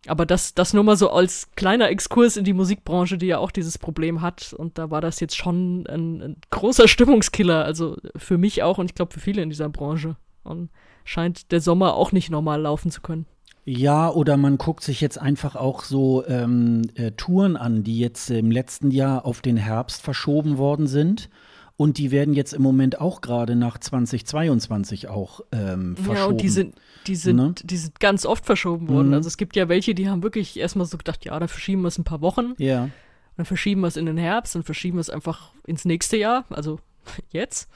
Aber 0.05 0.25
das, 0.25 0.53
das 0.53 0.73
nur 0.73 0.83
mal 0.83 0.95
so 0.95 1.09
als 1.09 1.49
kleiner 1.55 1.89
Exkurs 1.89 2.37
in 2.37 2.45
die 2.45 2.53
Musikbranche, 2.53 3.17
die 3.17 3.27
ja 3.27 3.39
auch 3.39 3.51
dieses 3.51 3.77
Problem 3.77 4.21
hat. 4.21 4.53
Und 4.53 4.77
da 4.77 4.91
war 4.91 5.01
das 5.01 5.19
jetzt 5.19 5.35
schon 5.35 5.85
ein, 5.87 6.21
ein 6.21 6.35
großer 6.49 6.87
Stimmungskiller. 6.87 7.65
Also 7.65 7.97
für 8.15 8.37
mich 8.37 8.63
auch 8.63 8.77
und 8.77 8.85
ich 8.85 8.95
glaube 8.95 9.13
für 9.13 9.19
viele 9.19 9.41
in 9.41 9.49
dieser 9.49 9.69
Branche. 9.69 10.15
Und 10.43 10.69
scheint 11.03 11.51
der 11.51 11.61
Sommer 11.61 11.95
auch 11.95 12.11
nicht 12.11 12.29
normal 12.29 12.61
laufen 12.61 12.91
zu 12.91 13.01
können. 13.01 13.25
Ja, 13.69 14.09
oder 14.09 14.37
man 14.37 14.57
guckt 14.57 14.81
sich 14.81 15.01
jetzt 15.01 15.19
einfach 15.19 15.57
auch 15.57 15.83
so 15.83 16.25
ähm, 16.25 16.83
äh, 16.95 17.11
Touren 17.11 17.57
an, 17.57 17.83
die 17.83 17.99
jetzt 17.99 18.29
im 18.29 18.49
letzten 18.49 18.91
Jahr 18.91 19.25
auf 19.25 19.41
den 19.41 19.57
Herbst 19.57 20.01
verschoben 20.01 20.57
worden 20.57 20.87
sind. 20.87 21.29
Und 21.75 21.97
die 21.97 22.11
werden 22.11 22.33
jetzt 22.33 22.53
im 22.53 22.61
Moment 22.61 23.01
auch 23.01 23.19
gerade 23.19 23.57
nach 23.57 23.77
2022 23.77 25.09
auch 25.09 25.41
ähm, 25.51 25.97
verschoben. 25.97 26.17
Ja, 26.17 26.25
und 26.27 26.41
die 26.41 26.47
sind, 26.47 26.75
die 27.07 27.15
sind, 27.17 27.35
ne? 27.35 27.55
die 27.61 27.75
sind 27.75 27.99
ganz 27.99 28.25
oft 28.25 28.45
verschoben 28.45 28.87
worden. 28.87 29.09
Mhm. 29.09 29.15
Also 29.15 29.27
es 29.27 29.35
gibt 29.35 29.57
ja 29.57 29.67
welche, 29.67 29.93
die 29.93 30.07
haben 30.07 30.23
wirklich 30.23 30.57
erstmal 30.57 30.85
so 30.85 30.97
gedacht, 30.97 31.25
ja, 31.25 31.37
dann 31.37 31.49
verschieben 31.49 31.81
wir 31.81 31.89
es 31.89 31.97
ein 31.97 32.05
paar 32.05 32.21
Wochen. 32.21 32.53
Ja. 32.59 32.89
Dann 33.35 33.45
verschieben 33.45 33.81
wir 33.81 33.87
es 33.87 33.97
in 33.97 34.05
den 34.05 34.17
Herbst, 34.17 34.55
dann 34.55 34.63
verschieben 34.63 34.95
wir 34.95 35.01
es 35.01 35.09
einfach 35.09 35.51
ins 35.65 35.83
nächste 35.83 36.15
Jahr, 36.15 36.45
also 36.51 36.79
jetzt. 37.31 37.69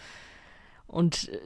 Und 0.88 1.28
äh, 1.28 1.38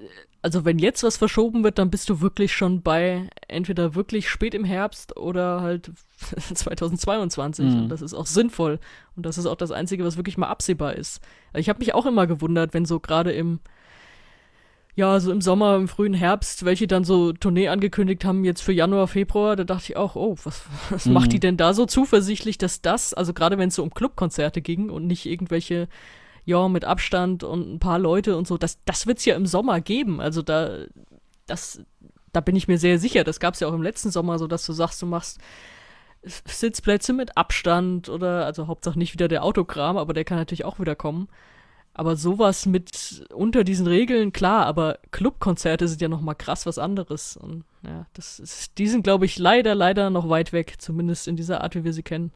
also 0.46 0.64
wenn 0.64 0.78
jetzt 0.78 1.02
was 1.02 1.18
verschoben 1.18 1.64
wird, 1.64 1.80
dann 1.80 1.89
bist 1.89 2.08
du 2.08 2.22
wirklich 2.22 2.54
schon 2.54 2.84
bei 2.84 3.32
entweder 3.48 3.96
wirklich 3.96 4.30
spät 4.30 4.54
im 4.54 4.64
Herbst 4.64 5.18
oder 5.18 5.62
halt 5.62 5.89
2022. 6.54 7.66
Mhm. 7.66 7.80
Und 7.80 7.89
das 7.89 8.04
ist 8.04 8.14
auch 8.14 8.28
sinnvoll. 8.28 8.80
Und 9.16 9.26
das 9.26 9.39
ist 9.39 9.48
auch 9.48 9.56
das 9.56 9.72
Einzige, 9.72 10.06
was 10.06 10.18
wirklich 10.18 10.38
mal 10.38 10.48
absehbar 10.48 10.93
ist. 10.93 11.20
Also 11.52 11.62
ich 11.62 11.70
habe 11.70 11.80
mich 11.80 11.96
auch 11.96 12.06
immer 12.06 12.28
gewundert, 12.28 12.76
wenn 12.76 12.86
so 12.86 13.00
gerade 13.00 13.32
im 13.32 13.60
ja, 14.93 15.20
so 15.20 15.32
im 15.32 15.41
Sommer, 15.41 15.78
im 15.78 15.88
frühen 15.88 16.14
Herbst, 16.14 16.64
welche 16.64 16.86
dann 16.86 17.04
so 17.04 17.34
Tournee 17.34 17.68
angekündigt 17.68 18.24
haben, 18.24 18.46
jetzt 18.46 18.62
für 18.62 18.72
Januar, 18.72 19.08
Februar, 19.08 19.56
da 19.56 19.64
dachte 19.64 19.86
ich 19.89 19.98
auch, 19.98 20.16
oh, 20.16 20.38
was, 20.43 20.64
was 20.91 21.08
mhm. 21.08 21.14
macht 21.14 21.34
die 21.34 21.39
denn 21.39 21.58
da 21.58 21.74
so 21.74 21.88
zuversichtlich, 21.88 22.60
dass 22.60 22.84
das, 22.84 23.16
also 23.16 23.34
gerade 23.34 23.58
wenn 23.58 23.70
es 23.70 23.76
so 23.76 23.84
um 23.84 23.89
Clubkonzerte 23.89 24.62
ging 24.62 24.91
und 24.91 25.08
nicht 25.08 25.26
irgendwelche 25.26 25.88
ja, 26.46 26.68
mit 26.70 26.86
Abstand 26.86 27.43
und 27.43 27.74
ein 27.74 27.80
paar 27.80 28.00
Leute 28.00 28.38
und 28.38 28.48
so, 28.48 28.58
das, 28.58 28.80
das 28.86 29.08
wird 29.08 29.18
es 29.18 29.26
ja 29.26 29.36
im 29.36 29.48
Sommer 29.48 29.82
geben. 29.82 30.22
Also 30.22 30.41
da, 30.41 30.86
das, 31.48 31.82
da 32.32 32.39
bin 32.41 32.56
ich 32.56 32.68
mir 32.68 32.78
sehr 32.78 33.00
sicher. 33.00 33.24
Das 33.24 33.39
gab 33.39 33.56
es 33.56 33.60
ja 33.60 33.68
auch 33.68 33.74
im 33.74 33.82
letzten 33.82 34.12
Sommer 34.12 34.38
so, 34.38 34.48
dass 34.48 34.66
du 34.66 34.74
sagst, 34.74 35.02
du 35.02 35.08
machst 35.08 35.39
Sitzplätze 36.24 37.14
mit 37.14 37.38
Abstand 37.38 38.10
oder, 38.10 38.46
also 38.46 38.68
Hauptsache 38.68 38.98
nicht 38.98 39.14
wieder 39.14 39.28
der 39.28 39.43
Autokram, 39.43 39.98
aber 39.98 40.14
der 40.14 40.24
kann 40.24 40.38
natürlich 40.38 40.66
auch 40.66 40.80
wieder 40.80 40.96
kommen. 40.96 41.28
Aber 41.98 42.18
sowas 42.18 42.66
mit 42.66 43.26
unter 43.34 43.64
diesen 43.64 43.88
Regeln, 43.88 44.34
klar, 44.34 44.66
aber 44.66 45.00
Clubkonzerte 45.12 45.88
sind 45.88 46.02
ja 46.02 46.10
nochmal 46.10 46.36
krass 46.36 46.66
was 46.66 46.78
anderes. 46.78 47.38
Und 47.38 47.64
ja, 47.84 48.06
das 48.14 48.39
ist, 48.39 48.78
die 48.78 48.88
sind, 48.88 49.04
glaube 49.04 49.26
ich, 49.26 49.39
leider, 49.39 49.74
leider 49.76 50.10
noch 50.10 50.28
weit 50.28 50.52
weg, 50.52 50.76
zumindest 50.80 51.28
in 51.28 51.38
dieser 51.38 51.62
Art, 51.62 51.74
wie 51.74 51.86
wir 51.86 51.93
sie 51.93 52.04
kennen. 52.04 52.32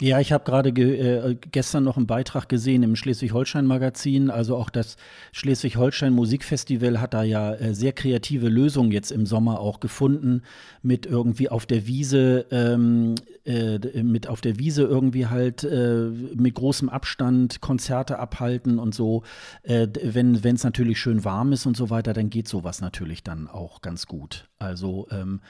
Ja, 0.00 0.20
ich 0.20 0.30
habe 0.30 0.44
gerade 0.44 0.72
ge 0.72 0.96
äh, 0.96 1.34
gestern 1.50 1.82
noch 1.82 1.96
einen 1.96 2.06
Beitrag 2.06 2.48
gesehen 2.48 2.84
im 2.84 2.94
Schleswig-Holstein-Magazin. 2.94 4.30
Also 4.30 4.54
auch 4.56 4.70
das 4.70 4.96
Schleswig-Holstein 5.32 6.12
Musikfestival 6.12 7.00
hat 7.00 7.14
da 7.14 7.24
ja 7.24 7.54
äh, 7.54 7.74
sehr 7.74 7.92
kreative 7.92 8.48
Lösungen 8.48 8.92
jetzt 8.92 9.10
im 9.10 9.26
Sommer 9.26 9.58
auch 9.58 9.80
gefunden, 9.80 10.42
mit 10.82 11.04
irgendwie 11.06 11.48
auf 11.48 11.66
der 11.66 11.88
Wiese, 11.88 12.46
ähm, 12.52 13.16
äh, 13.44 14.02
mit 14.04 14.28
auf 14.28 14.40
der 14.40 14.60
Wiese 14.60 14.84
irgendwie 14.84 15.26
halt 15.26 15.64
äh, 15.64 16.10
mit 16.32 16.54
großem 16.54 16.88
Abstand 16.88 17.60
Konzerte 17.60 18.20
abhalten 18.20 18.78
und 18.78 18.94
so. 18.94 19.24
Äh, 19.64 19.88
wenn 20.04 20.36
es 20.36 20.62
natürlich 20.62 21.00
schön 21.00 21.24
warm 21.24 21.50
ist 21.50 21.66
und 21.66 21.76
so 21.76 21.90
weiter, 21.90 22.12
dann 22.12 22.30
geht 22.30 22.46
sowas 22.46 22.80
natürlich 22.80 23.24
dann 23.24 23.48
auch 23.48 23.82
ganz 23.82 24.06
gut. 24.06 24.47
Also 24.58 25.06
ähm, 25.10 25.40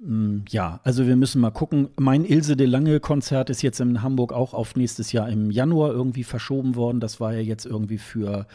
Mm, 0.00 0.40
ja, 0.48 0.80
also 0.84 1.06
wir 1.06 1.16
müssen 1.16 1.40
mal 1.40 1.50
gucken. 1.50 1.88
Mein 1.96 2.24
Ilse 2.24 2.56
de 2.56 2.66
Lange 2.66 3.00
Konzert 3.00 3.50
ist 3.50 3.62
jetzt 3.62 3.80
in 3.80 4.02
Hamburg 4.02 4.32
auch 4.32 4.54
auf 4.54 4.76
nächstes 4.76 5.12
Jahr 5.12 5.28
im 5.28 5.50
Januar 5.50 5.90
irgendwie 5.90 6.24
verschoben 6.24 6.76
worden. 6.76 7.00
Das 7.00 7.20
war 7.20 7.32
ja 7.34 7.40
jetzt 7.40 7.66
irgendwie 7.66 7.98
für 7.98 8.46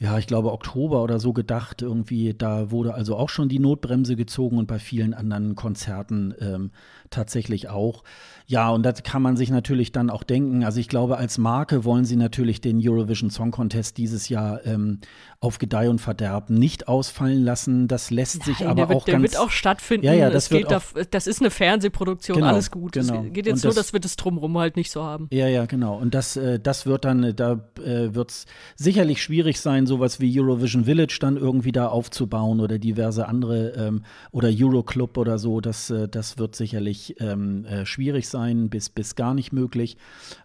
ja, 0.00 0.18
ich 0.18 0.26
glaube, 0.26 0.52
Oktober 0.52 1.02
oder 1.02 1.20
so 1.20 1.32
gedacht. 1.32 1.80
Irgendwie, 1.80 2.34
da 2.34 2.70
wurde 2.72 2.94
also 2.94 3.16
auch 3.16 3.28
schon 3.28 3.48
die 3.48 3.60
Notbremse 3.60 4.16
gezogen 4.16 4.58
und 4.58 4.66
bei 4.66 4.78
vielen 4.78 5.14
anderen 5.14 5.54
Konzerten 5.54 6.34
ähm, 6.40 6.70
tatsächlich 7.10 7.68
auch. 7.68 8.02
Ja, 8.46 8.68
und 8.68 8.82
das 8.82 9.02
kann 9.02 9.22
man 9.22 9.38
sich 9.38 9.50
natürlich 9.50 9.90
dann 9.90 10.10
auch 10.10 10.22
denken. 10.22 10.64
Also 10.64 10.78
ich 10.78 10.88
glaube, 10.88 11.16
als 11.16 11.38
Marke 11.38 11.84
wollen 11.84 12.04
sie 12.04 12.16
natürlich 12.16 12.60
den 12.60 12.78
Eurovision 12.86 13.30
Song 13.30 13.50
Contest 13.50 13.96
dieses 13.96 14.28
Jahr 14.28 14.66
ähm, 14.66 15.00
auf 15.40 15.58
Gedeih 15.58 15.88
und 15.88 15.98
Verderb 15.98 16.50
nicht 16.50 16.86
ausfallen 16.86 17.42
lassen. 17.42 17.88
Das 17.88 18.10
lässt 18.10 18.40
Nein, 18.40 18.54
sich 18.54 18.66
aber 18.66 18.90
wird, 18.90 18.98
auch 18.98 19.04
der 19.06 19.14
ganz. 19.14 19.30
Der 19.30 19.40
wird 19.40 19.46
auch 19.46 19.50
stattfinden. 19.50 20.04
Ja, 20.04 20.12
ja, 20.12 20.28
das, 20.28 20.50
wird 20.50 20.66
auch, 20.74 20.82
da, 20.94 21.04
das 21.10 21.26
ist 21.26 21.40
eine 21.40 21.50
Fernsehproduktion, 21.50 22.36
genau, 22.36 22.48
alles 22.48 22.70
gut. 22.70 22.92
Genau. 22.92 23.24
Es 23.24 23.32
geht 23.32 23.46
jetzt 23.46 23.56
und 23.56 23.64
nur, 23.64 23.74
das, 23.74 23.86
dass 23.86 23.92
wir 23.94 24.00
das 24.00 24.16
drumherum 24.16 24.58
halt 24.58 24.76
nicht 24.76 24.90
so 24.90 25.02
haben. 25.02 25.28
Ja, 25.32 25.48
ja, 25.48 25.64
genau. 25.64 25.96
Und 25.96 26.14
das, 26.14 26.36
äh, 26.36 26.60
das 26.60 26.84
wird 26.84 27.06
dann, 27.06 27.34
da 27.34 27.64
äh, 27.78 28.14
wird 28.14 28.30
es 28.30 28.46
sicherlich 28.76 29.22
schwierig 29.22 29.58
sein, 29.58 29.86
sowas 29.86 30.20
wie 30.20 30.38
Eurovision 30.38 30.84
Village 30.84 31.16
dann 31.18 31.38
irgendwie 31.38 31.72
da 31.72 31.88
aufzubauen 31.88 32.60
oder 32.60 32.78
diverse 32.78 33.26
andere 33.26 33.70
ähm, 33.70 34.04
oder 34.32 34.50
Euroclub 34.52 35.16
oder 35.16 35.38
so. 35.38 35.62
Das, 35.62 35.88
äh, 35.88 36.08
das 36.08 36.36
wird 36.36 36.56
sicherlich 36.56 36.93
ähm, 37.20 37.64
äh, 37.64 37.86
schwierig 37.86 38.28
sein, 38.28 38.68
bis, 38.68 38.88
bis 38.88 39.14
gar 39.14 39.34
nicht 39.34 39.52
möglich. 39.52 39.96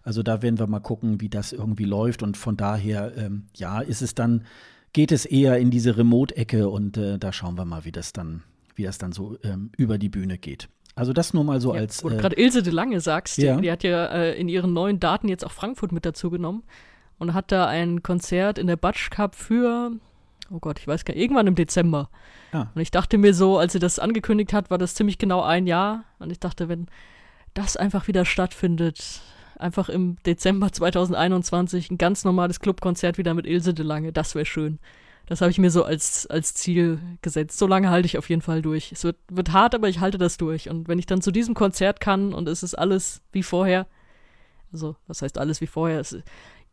Also 0.02 0.22
da 0.22 0.42
werden 0.42 0.58
wir 0.58 0.66
mal 0.66 0.80
gucken, 0.80 1.20
wie 1.20 1.28
das 1.28 1.52
irgendwie 1.52 1.84
läuft. 1.84 2.22
Und 2.22 2.36
von 2.36 2.56
daher, 2.56 3.16
ähm, 3.16 3.46
ja, 3.56 3.80
ist 3.80 4.02
es 4.02 4.14
dann, 4.14 4.44
geht 4.92 5.12
es 5.12 5.24
eher 5.26 5.58
in 5.58 5.70
diese 5.70 5.96
Remote-Ecke 5.96 6.68
und 6.68 6.96
äh, 6.96 7.18
da 7.18 7.32
schauen 7.32 7.56
wir 7.56 7.64
mal, 7.64 7.84
wie 7.84 7.92
das 7.92 8.12
dann, 8.12 8.42
wie 8.74 8.84
das 8.84 8.98
dann 8.98 9.12
so 9.12 9.36
ähm, 9.42 9.70
über 9.76 9.98
die 9.98 10.08
Bühne 10.08 10.38
geht. 10.38 10.68
Also 10.94 11.12
das 11.12 11.32
nur 11.32 11.44
mal 11.44 11.60
so 11.60 11.74
ja, 11.74 11.80
als. 11.80 12.04
Wo 12.04 12.08
du 12.08 12.16
äh, 12.16 12.18
gerade 12.18 12.36
Ilse 12.38 12.62
de 12.62 12.72
Lange 12.72 13.00
sagst, 13.00 13.38
ja. 13.38 13.56
die, 13.56 13.62
die, 13.62 13.70
hat 13.70 13.82
ja 13.82 14.06
äh, 14.06 14.38
in 14.38 14.48
ihren 14.48 14.72
neuen 14.72 15.00
Daten 15.00 15.28
jetzt 15.28 15.46
auch 15.46 15.52
Frankfurt 15.52 15.92
mit 15.92 16.04
dazu 16.04 16.30
genommen 16.30 16.62
und 17.18 17.34
hat 17.34 17.52
da 17.52 17.66
ein 17.66 18.02
Konzert 18.02 18.58
in 18.58 18.66
der 18.66 18.76
Batsch 18.76 19.10
Cup 19.10 19.34
für, 19.34 19.92
oh 20.50 20.58
Gott, 20.58 20.78
ich 20.78 20.86
weiß 20.86 21.04
gar 21.04 21.14
nicht, 21.14 21.22
irgendwann 21.22 21.46
im 21.46 21.54
Dezember. 21.54 22.10
Ja. 22.52 22.70
Und 22.74 22.80
ich 22.80 22.90
dachte 22.90 23.18
mir 23.18 23.34
so, 23.34 23.58
als 23.58 23.72
sie 23.72 23.78
das 23.78 23.98
angekündigt 23.98 24.52
hat, 24.52 24.70
war 24.70 24.78
das 24.78 24.94
ziemlich 24.94 25.18
genau 25.18 25.42
ein 25.42 25.66
Jahr. 25.66 26.04
Und 26.18 26.30
ich 26.30 26.40
dachte, 26.40 26.68
wenn 26.68 26.86
das 27.54 27.76
einfach 27.76 28.08
wieder 28.08 28.24
stattfindet, 28.24 29.20
einfach 29.58 29.88
im 29.88 30.16
Dezember 30.24 30.72
2021 30.72 31.90
ein 31.90 31.98
ganz 31.98 32.24
normales 32.24 32.60
Clubkonzert 32.60 33.18
wieder 33.18 33.34
mit 33.34 33.46
Ilse 33.46 33.74
de 33.74 33.84
Lange, 33.84 34.12
das 34.12 34.34
wäre 34.34 34.46
schön. 34.46 34.78
Das 35.26 35.40
habe 35.40 35.52
ich 35.52 35.58
mir 35.58 35.70
so 35.70 35.84
als, 35.84 36.26
als 36.26 36.54
Ziel 36.54 36.98
gesetzt. 37.22 37.56
So 37.56 37.68
lange 37.68 37.90
halte 37.90 38.06
ich 38.06 38.18
auf 38.18 38.28
jeden 38.28 38.42
Fall 38.42 38.62
durch. 38.62 38.90
Es 38.90 39.04
wird, 39.04 39.16
wird 39.28 39.52
hart, 39.52 39.76
aber 39.76 39.88
ich 39.88 40.00
halte 40.00 40.18
das 40.18 40.38
durch. 40.38 40.68
Und 40.68 40.88
wenn 40.88 40.98
ich 40.98 41.06
dann 41.06 41.22
zu 41.22 41.30
diesem 41.30 41.54
Konzert 41.54 42.00
kann 42.00 42.34
und 42.34 42.48
es 42.48 42.64
ist 42.64 42.74
alles 42.74 43.22
wie 43.30 43.44
vorher, 43.44 43.86
Also, 44.72 44.96
was 45.06 45.22
heißt 45.22 45.38
alles 45.38 45.60
wie 45.60 45.68
vorher? 45.68 46.00
Es, 46.00 46.16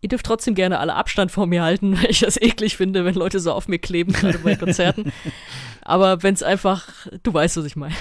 ihr 0.01 0.09
dürft 0.09 0.25
trotzdem 0.25 0.55
gerne 0.55 0.79
alle 0.79 0.95
Abstand 0.95 1.31
vor 1.31 1.47
mir 1.47 1.63
halten, 1.63 1.97
weil 2.01 2.09
ich 2.09 2.19
das 2.19 2.37
eklig 2.39 2.77
finde, 2.77 3.05
wenn 3.05 3.15
Leute 3.15 3.39
so 3.39 3.51
auf 3.51 3.67
mir 3.67 3.79
kleben, 3.79 4.13
gerade 4.13 4.39
bei 4.39 4.55
Konzerten. 4.55 5.11
Aber 5.81 6.21
wenn 6.21 6.33
es 6.33 6.43
einfach, 6.43 6.85
du 7.23 7.33
weißt, 7.33 7.57
was 7.57 7.65
ich 7.65 7.77
meine. 7.77 7.95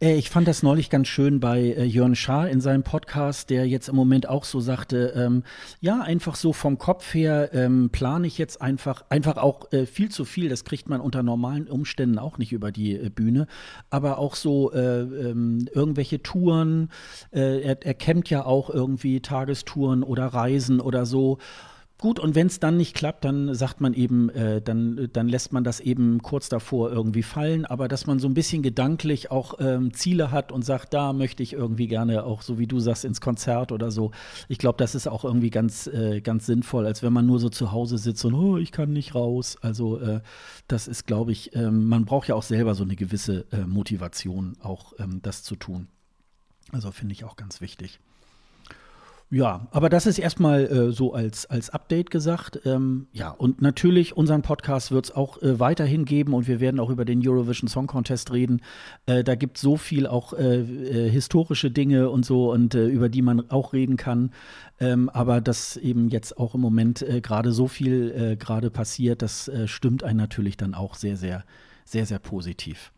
Äh, 0.00 0.16
ich 0.16 0.30
fand 0.30 0.46
das 0.46 0.62
neulich 0.62 0.90
ganz 0.90 1.08
schön 1.08 1.40
bei 1.40 1.60
äh, 1.60 1.84
Jörn 1.84 2.14
Schaar 2.14 2.48
in 2.48 2.60
seinem 2.60 2.82
Podcast, 2.82 3.50
der 3.50 3.66
jetzt 3.66 3.88
im 3.88 3.96
Moment 3.96 4.28
auch 4.28 4.44
so 4.44 4.60
sagte, 4.60 5.12
ähm, 5.16 5.42
ja, 5.80 6.00
einfach 6.00 6.34
so 6.36 6.52
vom 6.52 6.78
Kopf 6.78 7.14
her 7.14 7.50
ähm, 7.54 7.90
plane 7.90 8.26
ich 8.26 8.38
jetzt 8.38 8.60
einfach, 8.60 9.04
einfach 9.08 9.38
auch 9.38 9.72
äh, 9.72 9.86
viel 9.86 10.10
zu 10.10 10.24
viel, 10.24 10.48
das 10.48 10.64
kriegt 10.64 10.88
man 10.88 11.00
unter 11.00 11.22
normalen 11.22 11.68
Umständen 11.68 12.18
auch 12.18 12.38
nicht 12.38 12.52
über 12.52 12.72
die 12.72 12.94
äh, 12.96 13.10
Bühne, 13.10 13.46
aber 13.90 14.18
auch 14.18 14.34
so 14.34 14.72
äh, 14.72 15.00
ähm, 15.00 15.68
irgendwelche 15.72 16.22
Touren, 16.22 16.90
äh, 17.32 17.62
er, 17.62 17.84
er 17.84 17.94
campt 17.94 18.28
ja 18.28 18.44
auch 18.44 18.70
irgendwie 18.70 19.20
Tagestouren 19.20 20.02
oder 20.02 20.26
Reisen 20.26 20.80
oder 20.80 21.06
so. 21.06 21.38
Gut, 21.98 22.20
und 22.20 22.34
wenn 22.34 22.46
es 22.46 22.60
dann 22.60 22.76
nicht 22.76 22.94
klappt, 22.94 23.24
dann 23.24 23.54
sagt 23.54 23.80
man 23.80 23.94
eben, 23.94 24.28
äh, 24.28 24.60
dann, 24.60 25.08
dann 25.14 25.28
lässt 25.28 25.54
man 25.54 25.64
das 25.64 25.80
eben 25.80 26.20
kurz 26.20 26.50
davor 26.50 26.92
irgendwie 26.92 27.22
fallen, 27.22 27.64
aber 27.64 27.88
dass 27.88 28.06
man 28.06 28.18
so 28.18 28.28
ein 28.28 28.34
bisschen 28.34 28.62
gedanklich 28.62 29.30
auch 29.30 29.54
ähm, 29.60 29.94
Ziele 29.94 30.30
hat 30.30 30.52
und 30.52 30.62
sagt, 30.62 30.92
da 30.92 31.14
möchte 31.14 31.42
ich 31.42 31.54
irgendwie 31.54 31.88
gerne 31.88 32.24
auch, 32.24 32.42
so 32.42 32.58
wie 32.58 32.66
du 32.66 32.80
sagst, 32.80 33.06
ins 33.06 33.22
Konzert 33.22 33.72
oder 33.72 33.90
so. 33.90 34.10
Ich 34.48 34.58
glaube, 34.58 34.76
das 34.76 34.94
ist 34.94 35.06
auch 35.06 35.24
irgendwie 35.24 35.48
ganz, 35.48 35.86
äh, 35.86 36.20
ganz 36.20 36.44
sinnvoll, 36.44 36.84
als 36.84 37.02
wenn 37.02 37.14
man 37.14 37.24
nur 37.24 37.38
so 37.38 37.48
zu 37.48 37.72
Hause 37.72 37.96
sitzt 37.96 38.26
und, 38.26 38.34
oh, 38.34 38.58
ich 38.58 38.72
kann 38.72 38.92
nicht 38.92 39.14
raus. 39.14 39.56
Also 39.62 39.98
äh, 39.98 40.20
das 40.68 40.88
ist, 40.88 41.06
glaube 41.06 41.32
ich, 41.32 41.56
ähm, 41.56 41.86
man 41.86 42.04
braucht 42.04 42.28
ja 42.28 42.34
auch 42.34 42.42
selber 42.42 42.74
so 42.74 42.84
eine 42.84 42.96
gewisse 42.96 43.46
äh, 43.52 43.64
Motivation, 43.64 44.58
auch 44.60 44.92
ähm, 44.98 45.20
das 45.22 45.42
zu 45.42 45.56
tun. 45.56 45.88
Also 46.72 46.90
finde 46.90 47.14
ich 47.14 47.24
auch 47.24 47.36
ganz 47.36 47.62
wichtig. 47.62 48.00
Ja, 49.28 49.66
aber 49.72 49.88
das 49.88 50.06
ist 50.06 50.18
erstmal 50.18 50.66
äh, 50.66 50.92
so 50.92 51.12
als, 51.12 51.46
als 51.46 51.70
Update 51.70 52.12
gesagt. 52.12 52.60
Ähm, 52.64 53.08
ja, 53.12 53.30
und 53.30 53.60
natürlich, 53.60 54.16
unseren 54.16 54.42
Podcast 54.42 54.92
wird 54.92 55.06
es 55.06 55.10
auch 55.10 55.42
äh, 55.42 55.58
weiterhin 55.58 56.04
geben 56.04 56.32
und 56.32 56.46
wir 56.46 56.60
werden 56.60 56.78
auch 56.78 56.90
über 56.90 57.04
den 57.04 57.26
Eurovision 57.26 57.66
Song 57.66 57.88
Contest 57.88 58.32
reden. 58.32 58.62
Äh, 59.06 59.24
da 59.24 59.34
gibt 59.34 59.56
es 59.56 59.62
so 59.62 59.76
viel 59.76 60.06
auch 60.06 60.32
äh, 60.32 60.60
äh, 60.60 61.10
historische 61.10 61.72
Dinge 61.72 62.08
und 62.08 62.24
so 62.24 62.52
und 62.52 62.76
äh, 62.76 62.86
über 62.86 63.08
die 63.08 63.22
man 63.22 63.50
auch 63.50 63.72
reden 63.72 63.96
kann. 63.96 64.30
Ähm, 64.78 65.08
aber 65.08 65.40
dass 65.40 65.76
eben 65.76 66.08
jetzt 66.08 66.38
auch 66.38 66.54
im 66.54 66.60
Moment 66.60 67.04
gerade 67.22 67.50
so 67.50 67.66
viel 67.66 68.36
gerade 68.38 68.70
passiert, 68.70 69.22
das 69.22 69.50
stimmt 69.64 70.04
einen 70.04 70.18
natürlich 70.18 70.56
dann 70.56 70.74
auch 70.74 70.94
sehr, 70.94 71.16
sehr, 71.16 71.44
sehr, 71.84 72.06
sehr 72.06 72.18
positiv. 72.18 72.92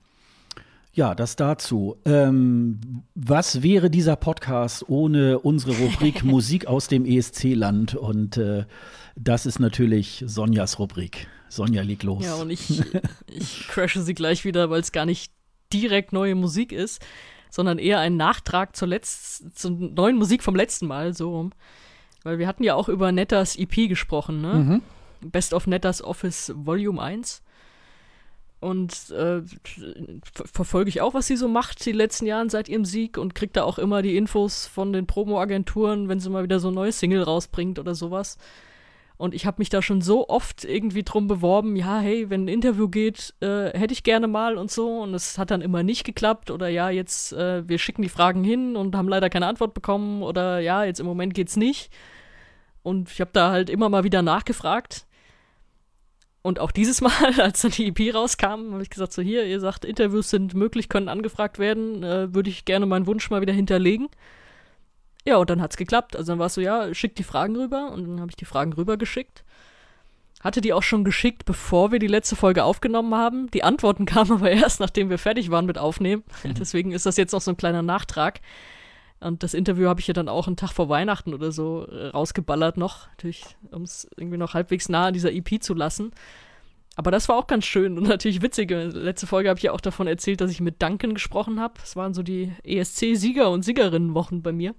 Ja, 0.98 1.14
das 1.14 1.36
dazu. 1.36 1.96
Ähm, 2.06 3.04
was 3.14 3.62
wäre 3.62 3.88
dieser 3.88 4.16
Podcast 4.16 4.88
ohne 4.88 5.38
unsere 5.38 5.76
Rubrik 5.78 6.24
Musik 6.24 6.66
aus 6.66 6.88
dem 6.88 7.04
ESC-Land? 7.04 7.94
Und 7.94 8.36
äh, 8.36 8.64
das 9.14 9.46
ist 9.46 9.60
natürlich 9.60 10.24
Sonjas 10.26 10.80
Rubrik. 10.80 11.28
Sonja, 11.48 11.82
leg 11.82 12.02
los. 12.02 12.24
Ja, 12.24 12.34
und 12.34 12.50
ich, 12.50 12.82
ich 13.28 13.68
crashe 13.68 14.02
sie 14.02 14.12
gleich 14.12 14.44
wieder, 14.44 14.70
weil 14.70 14.80
es 14.80 14.90
gar 14.90 15.06
nicht 15.06 15.32
direkt 15.72 16.12
neue 16.12 16.34
Musik 16.34 16.72
ist, 16.72 17.00
sondern 17.48 17.78
eher 17.78 18.00
ein 18.00 18.16
Nachtrag 18.16 18.74
zur, 18.74 18.88
Letz 18.88 19.44
zur 19.54 19.70
neuen 19.70 20.16
Musik 20.16 20.42
vom 20.42 20.56
letzten 20.56 20.88
Mal, 20.88 21.14
so 21.14 21.30
rum. 21.30 21.52
Weil 22.24 22.40
wir 22.40 22.48
hatten 22.48 22.64
ja 22.64 22.74
auch 22.74 22.88
über 22.88 23.12
Nettas 23.12 23.54
EP 23.54 23.88
gesprochen, 23.88 24.40
ne? 24.40 24.82
Mhm. 25.22 25.30
Best 25.30 25.54
of 25.54 25.68
Nettas 25.68 26.02
Office 26.02 26.52
Volume 26.56 27.00
1 27.00 27.40
und 28.60 29.10
äh, 29.10 29.42
verfolge 30.32 30.88
ich 30.88 31.00
auch, 31.00 31.14
was 31.14 31.26
sie 31.26 31.36
so 31.36 31.48
macht 31.48 31.84
die 31.86 31.92
letzten 31.92 32.26
Jahren 32.26 32.48
seit 32.48 32.68
ihrem 32.68 32.84
Sieg 32.84 33.16
und 33.16 33.34
kriege 33.34 33.52
da 33.52 33.62
auch 33.62 33.78
immer 33.78 34.02
die 34.02 34.16
Infos 34.16 34.66
von 34.66 34.92
den 34.92 35.06
Promo-Agenturen, 35.06 36.08
wenn 36.08 36.18
sie 36.18 36.30
mal 36.30 36.42
wieder 36.42 36.58
so 36.58 36.68
ein 36.68 36.74
neues 36.74 36.98
Single 36.98 37.22
rausbringt 37.22 37.78
oder 37.78 37.94
sowas. 37.94 38.36
Und 39.18 39.34
ich 39.34 39.46
habe 39.46 39.56
mich 39.58 39.68
da 39.68 39.82
schon 39.82 40.00
so 40.00 40.28
oft 40.28 40.64
irgendwie 40.64 41.02
drum 41.02 41.26
beworben, 41.26 41.74
ja, 41.74 41.98
hey, 41.98 42.30
wenn 42.30 42.44
ein 42.44 42.48
Interview 42.48 42.88
geht, 42.88 43.34
äh, 43.40 43.76
hätte 43.76 43.92
ich 43.92 44.04
gerne 44.04 44.28
mal 44.28 44.56
und 44.56 44.70
so. 44.70 45.00
Und 45.00 45.12
es 45.12 45.38
hat 45.38 45.50
dann 45.50 45.60
immer 45.60 45.82
nicht 45.82 46.04
geklappt. 46.04 46.52
Oder 46.52 46.68
ja, 46.68 46.88
jetzt, 46.88 47.32
äh, 47.32 47.68
wir 47.68 47.78
schicken 47.78 48.02
die 48.02 48.08
Fragen 48.08 48.44
hin 48.44 48.76
und 48.76 48.94
haben 48.94 49.08
leider 49.08 49.28
keine 49.28 49.48
Antwort 49.48 49.74
bekommen. 49.74 50.22
Oder 50.22 50.60
ja, 50.60 50.84
jetzt 50.84 51.00
im 51.00 51.06
Moment 51.06 51.34
geht's 51.34 51.56
nicht. 51.56 51.92
Und 52.84 53.10
ich 53.10 53.20
habe 53.20 53.32
da 53.32 53.50
halt 53.50 53.70
immer 53.70 53.88
mal 53.88 54.04
wieder 54.04 54.22
nachgefragt. 54.22 55.07
Und 56.42 56.60
auch 56.60 56.70
dieses 56.70 57.00
Mal, 57.02 57.40
als 57.40 57.62
dann 57.62 57.72
die 57.72 57.88
EP 57.88 58.14
rauskam, 58.14 58.72
habe 58.72 58.82
ich 58.82 58.90
gesagt, 58.90 59.12
so 59.12 59.22
hier, 59.22 59.44
ihr 59.44 59.60
sagt, 59.60 59.84
Interviews 59.84 60.30
sind 60.30 60.54
möglich, 60.54 60.88
können 60.88 61.08
angefragt 61.08 61.58
werden, 61.58 62.02
äh, 62.02 62.34
würde 62.34 62.50
ich 62.50 62.64
gerne 62.64 62.86
meinen 62.86 63.06
Wunsch 63.06 63.30
mal 63.30 63.40
wieder 63.40 63.52
hinterlegen. 63.52 64.08
Ja, 65.24 65.36
und 65.36 65.50
dann 65.50 65.60
hat 65.60 65.72
es 65.72 65.76
geklappt. 65.76 66.16
Also 66.16 66.32
dann 66.32 66.38
war 66.38 66.46
es 66.46 66.54
so, 66.54 66.60
ja, 66.60 66.94
schickt 66.94 67.18
die 67.18 67.24
Fragen 67.24 67.56
rüber. 67.56 67.90
Und 67.92 68.08
dann 68.08 68.20
habe 68.20 68.30
ich 68.30 68.36
die 68.36 68.46
Fragen 68.46 68.72
rüber 68.72 68.96
geschickt. 68.96 69.44
Hatte 70.40 70.60
die 70.60 70.72
auch 70.72 70.84
schon 70.84 71.04
geschickt, 71.04 71.44
bevor 71.44 71.90
wir 71.90 71.98
die 71.98 72.06
letzte 72.06 72.36
Folge 72.36 72.64
aufgenommen 72.64 73.14
haben. 73.14 73.50
Die 73.50 73.64
Antworten 73.64 74.06
kamen 74.06 74.32
aber 74.32 74.50
erst, 74.50 74.80
nachdem 74.80 75.10
wir 75.10 75.18
fertig 75.18 75.50
waren 75.50 75.66
mit 75.66 75.76
Aufnehmen. 75.76 76.22
Mhm. 76.44 76.54
Deswegen 76.54 76.92
ist 76.92 77.06
das 77.06 77.16
jetzt 77.16 77.32
noch 77.32 77.40
so 77.40 77.50
ein 77.50 77.56
kleiner 77.56 77.82
Nachtrag. 77.82 78.40
Und 79.20 79.42
das 79.42 79.54
Interview 79.54 79.88
habe 79.88 80.00
ich 80.00 80.06
ja 80.06 80.14
dann 80.14 80.28
auch 80.28 80.46
einen 80.46 80.56
Tag 80.56 80.70
vor 80.70 80.88
Weihnachten 80.88 81.34
oder 81.34 81.50
so 81.50 81.86
äh, 81.86 82.08
rausgeballert 82.08 82.76
noch, 82.76 83.08
natürlich, 83.08 83.44
um 83.72 83.82
es 83.82 84.08
irgendwie 84.16 84.38
noch 84.38 84.54
halbwegs 84.54 84.88
nah 84.88 85.06
an 85.06 85.12
dieser 85.12 85.32
EP 85.32 85.60
zu 85.62 85.74
lassen. 85.74 86.12
Aber 86.94 87.10
das 87.10 87.28
war 87.28 87.36
auch 87.36 87.46
ganz 87.46 87.64
schön 87.64 87.96
und 87.98 88.04
natürlich 88.08 88.42
witzig. 88.42 88.70
Letzte 88.70 89.26
Folge 89.26 89.48
habe 89.48 89.58
ich 89.58 89.64
ja 89.64 89.72
auch 89.72 89.80
davon 89.80 90.06
erzählt, 90.06 90.40
dass 90.40 90.50
ich 90.50 90.60
mit 90.60 90.82
Duncan 90.82 91.14
gesprochen 91.14 91.60
habe. 91.60 91.74
Das 91.80 91.96
waren 91.96 92.14
so 92.14 92.22
die 92.22 92.52
ESC-Sieger- 92.64 93.50
und 93.50 93.62
Siegerinnenwochen 93.62 94.42
bei 94.42 94.52
mir. 94.52 94.74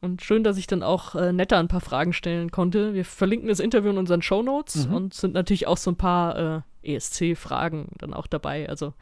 Und 0.00 0.22
schön, 0.22 0.44
dass 0.44 0.58
ich 0.58 0.66
dann 0.66 0.82
auch 0.82 1.14
äh, 1.14 1.32
netter 1.32 1.58
ein 1.58 1.68
paar 1.68 1.80
Fragen 1.80 2.12
stellen 2.12 2.50
konnte. 2.50 2.94
Wir 2.94 3.04
verlinken 3.04 3.48
das 3.48 3.58
Interview 3.58 3.90
in 3.90 3.98
unseren 3.98 4.22
Show 4.22 4.42
Notes 4.42 4.86
mhm. 4.86 4.94
und 4.94 5.14
sind 5.14 5.34
natürlich 5.34 5.66
auch 5.66 5.76
so 5.76 5.90
ein 5.90 5.96
paar 5.96 6.64
äh, 6.84 6.94
ESC-Fragen 6.94 7.88
dann 7.98 8.14
auch 8.14 8.26
dabei. 8.26 8.68
Also 8.68 8.94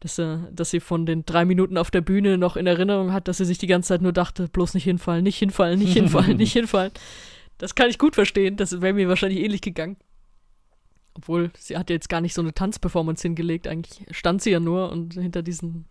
dass, 0.00 0.18
er, 0.18 0.48
dass 0.52 0.70
sie 0.70 0.80
von 0.80 1.06
den 1.06 1.24
drei 1.26 1.44
Minuten 1.44 1.76
auf 1.76 1.90
der 1.90 2.00
Bühne 2.00 2.38
noch 2.38 2.56
in 2.56 2.66
Erinnerung 2.66 3.12
hat, 3.12 3.28
dass 3.28 3.38
sie 3.38 3.44
sich 3.44 3.58
die 3.58 3.66
ganze 3.66 3.88
Zeit 3.88 4.02
nur 4.02 4.12
dachte, 4.12 4.48
bloß 4.48 4.74
nicht 4.74 4.84
hinfallen, 4.84 5.24
nicht 5.24 5.38
hinfallen, 5.38 5.78
nicht 5.78 5.92
hinfallen, 5.92 6.36
nicht 6.36 6.52
hinfallen. 6.52 6.92
Das 7.58 7.74
kann 7.74 7.90
ich 7.90 7.98
gut 7.98 8.14
verstehen, 8.14 8.56
das 8.56 8.80
wäre 8.80 8.92
mir 8.92 9.08
wahrscheinlich 9.08 9.40
ähnlich 9.40 9.60
gegangen. 9.60 9.96
Obwohl, 11.14 11.50
sie 11.58 11.76
hat 11.76 11.90
jetzt 11.90 12.08
gar 12.08 12.20
nicht 12.20 12.34
so 12.34 12.42
eine 12.42 12.54
Tanzperformance 12.54 13.22
hingelegt, 13.22 13.66
eigentlich 13.66 14.06
stand 14.12 14.40
sie 14.40 14.50
ja 14.50 14.60
nur 14.60 14.92
und 14.92 15.14
hinter 15.14 15.42
diesen, 15.42 15.86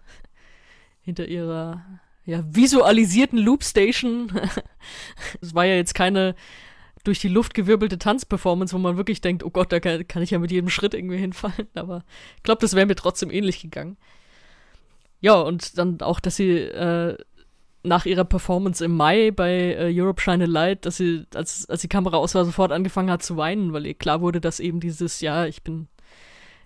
hinter 1.02 1.28
ihrer 1.28 1.84
ja, 2.24 2.44
visualisierten 2.50 3.38
Loopstation, 3.38 4.32
es 5.42 5.54
war 5.54 5.66
ja 5.66 5.76
jetzt 5.76 5.96
keine 5.96 6.36
durch 7.08 7.20
die 7.20 7.30
Luft 7.30 7.54
gewirbelte 7.54 7.98
Tanzperformance, 7.98 8.74
wo 8.74 8.80
man 8.80 8.98
wirklich 8.98 9.22
denkt, 9.22 9.44
oh 9.44 9.50
Gott, 9.50 9.72
da 9.72 9.80
kann, 9.80 10.06
kann 10.08 10.22
ich 10.22 10.32
ja 10.32 10.40
mit 10.40 10.52
jedem 10.52 10.70
Schritt 10.70 10.94
irgendwie 10.94 11.18
hinfallen. 11.18 11.68
Aber 11.74 12.04
ich 12.36 12.44
glaube, 12.44 12.60
das 12.62 12.76
wäre 12.76 12.86
mir 12.86 12.96
trotzdem 12.96 13.32
ähnlich 13.32 13.62
gegangen. 13.62 13.98
Ja, 15.22 15.36
und 15.36 15.78
dann 15.78 16.02
auch, 16.02 16.20
dass 16.20 16.36
sie 16.36 16.52
äh, 16.52 17.18
nach 17.84 18.06
ihrer 18.06 18.26
Performance 18.26 18.84
im 18.84 18.96
Mai 18.96 19.32
bei 19.32 19.52
äh, 19.52 19.92
Europe 20.00 20.22
Shine 20.22 20.44
a 20.44 20.48
Light, 20.48 20.86
dass 20.86 20.98
sie, 20.98 21.26
als, 21.34 21.68
als 21.70 21.82
die 21.82 21.88
Kamera 21.88 22.18
aus 22.18 22.36
war, 22.36 22.44
sofort 22.44 22.74
angefangen 22.74 23.10
hat 23.10 23.24
zu 23.24 23.38
weinen, 23.38 23.72
weil 23.72 23.86
ihr 23.86 23.94
klar 23.94 24.20
wurde, 24.20 24.42
dass 24.42 24.60
eben 24.60 24.82
dieses, 24.82 25.22
ja, 25.22 25.46
ich 25.46 25.64
bin, 25.64 25.88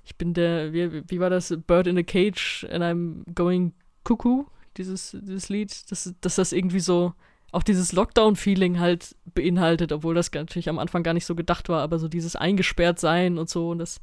ich 0.03 0.17
bin 0.17 0.33
der, 0.33 0.73
wie, 0.73 1.03
wie 1.07 1.19
war 1.19 1.29
das, 1.29 1.55
Bird 1.67 1.85
in 1.85 1.99
a 1.99 2.03
Cage 2.03 2.65
and 2.71 2.83
I'm 2.83 3.31
going 3.35 3.73
cuckoo, 4.03 4.47
dieses, 4.77 5.15
dieses 5.21 5.49
Lied, 5.49 5.91
dass, 5.91 6.13
dass 6.19 6.35
das 6.35 6.51
irgendwie 6.51 6.79
so 6.79 7.13
auch 7.51 7.63
dieses 7.63 7.91
Lockdown-Feeling 7.91 8.79
halt 8.79 9.15
beinhaltet, 9.33 9.91
obwohl 9.91 10.15
das 10.15 10.31
natürlich 10.31 10.69
am 10.69 10.79
Anfang 10.79 11.03
gar 11.03 11.13
nicht 11.13 11.25
so 11.25 11.35
gedacht 11.35 11.69
war, 11.69 11.81
aber 11.81 11.99
so 11.99 12.07
dieses 12.07 12.35
eingesperrt 12.35 12.99
sein 12.99 13.37
und 13.37 13.49
so 13.49 13.69
und 13.69 13.79
das, 13.79 13.99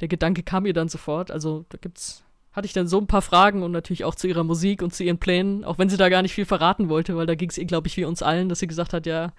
der 0.00 0.08
Gedanke 0.08 0.42
kam 0.42 0.64
mir 0.64 0.72
dann 0.72 0.88
sofort. 0.88 1.30
Also 1.30 1.64
da 1.68 1.78
gibt's, 1.80 2.24
hatte 2.52 2.66
ich 2.66 2.72
dann 2.72 2.88
so 2.88 2.98
ein 2.98 3.06
paar 3.06 3.22
Fragen 3.22 3.62
und 3.62 3.70
natürlich 3.70 4.04
auch 4.04 4.16
zu 4.16 4.26
ihrer 4.26 4.44
Musik 4.44 4.82
und 4.82 4.92
zu 4.92 5.04
ihren 5.04 5.18
Plänen, 5.18 5.64
auch 5.64 5.78
wenn 5.78 5.88
sie 5.88 5.96
da 5.96 6.08
gar 6.08 6.22
nicht 6.22 6.34
viel 6.34 6.44
verraten 6.44 6.88
wollte, 6.88 7.16
weil 7.16 7.26
da 7.26 7.36
ging 7.36 7.50
es 7.50 7.58
ihr, 7.58 7.66
glaube 7.66 7.86
ich, 7.86 7.96
wie 7.96 8.04
uns 8.04 8.22
allen, 8.22 8.48
dass 8.48 8.58
sie 8.58 8.66
gesagt 8.66 8.92
hat, 8.92 9.06
ja, 9.06 9.32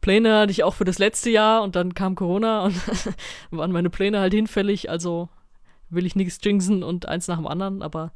Pläne 0.00 0.38
hatte 0.38 0.52
ich 0.52 0.64
auch 0.64 0.74
für 0.74 0.84
das 0.84 0.98
letzte 0.98 1.30
Jahr 1.30 1.62
und 1.62 1.76
dann 1.76 1.94
kam 1.94 2.14
Corona 2.14 2.64
und 2.64 2.74
waren 3.50 3.72
meine 3.72 3.90
Pläne 3.90 4.20
halt 4.20 4.34
hinfällig, 4.34 4.90
also 4.90 5.28
will 5.90 6.06
ich 6.06 6.16
nichts 6.16 6.38
jinxen 6.42 6.82
und 6.82 7.06
eins 7.06 7.28
nach 7.28 7.36
dem 7.36 7.46
anderen, 7.46 7.82
aber 7.82 8.12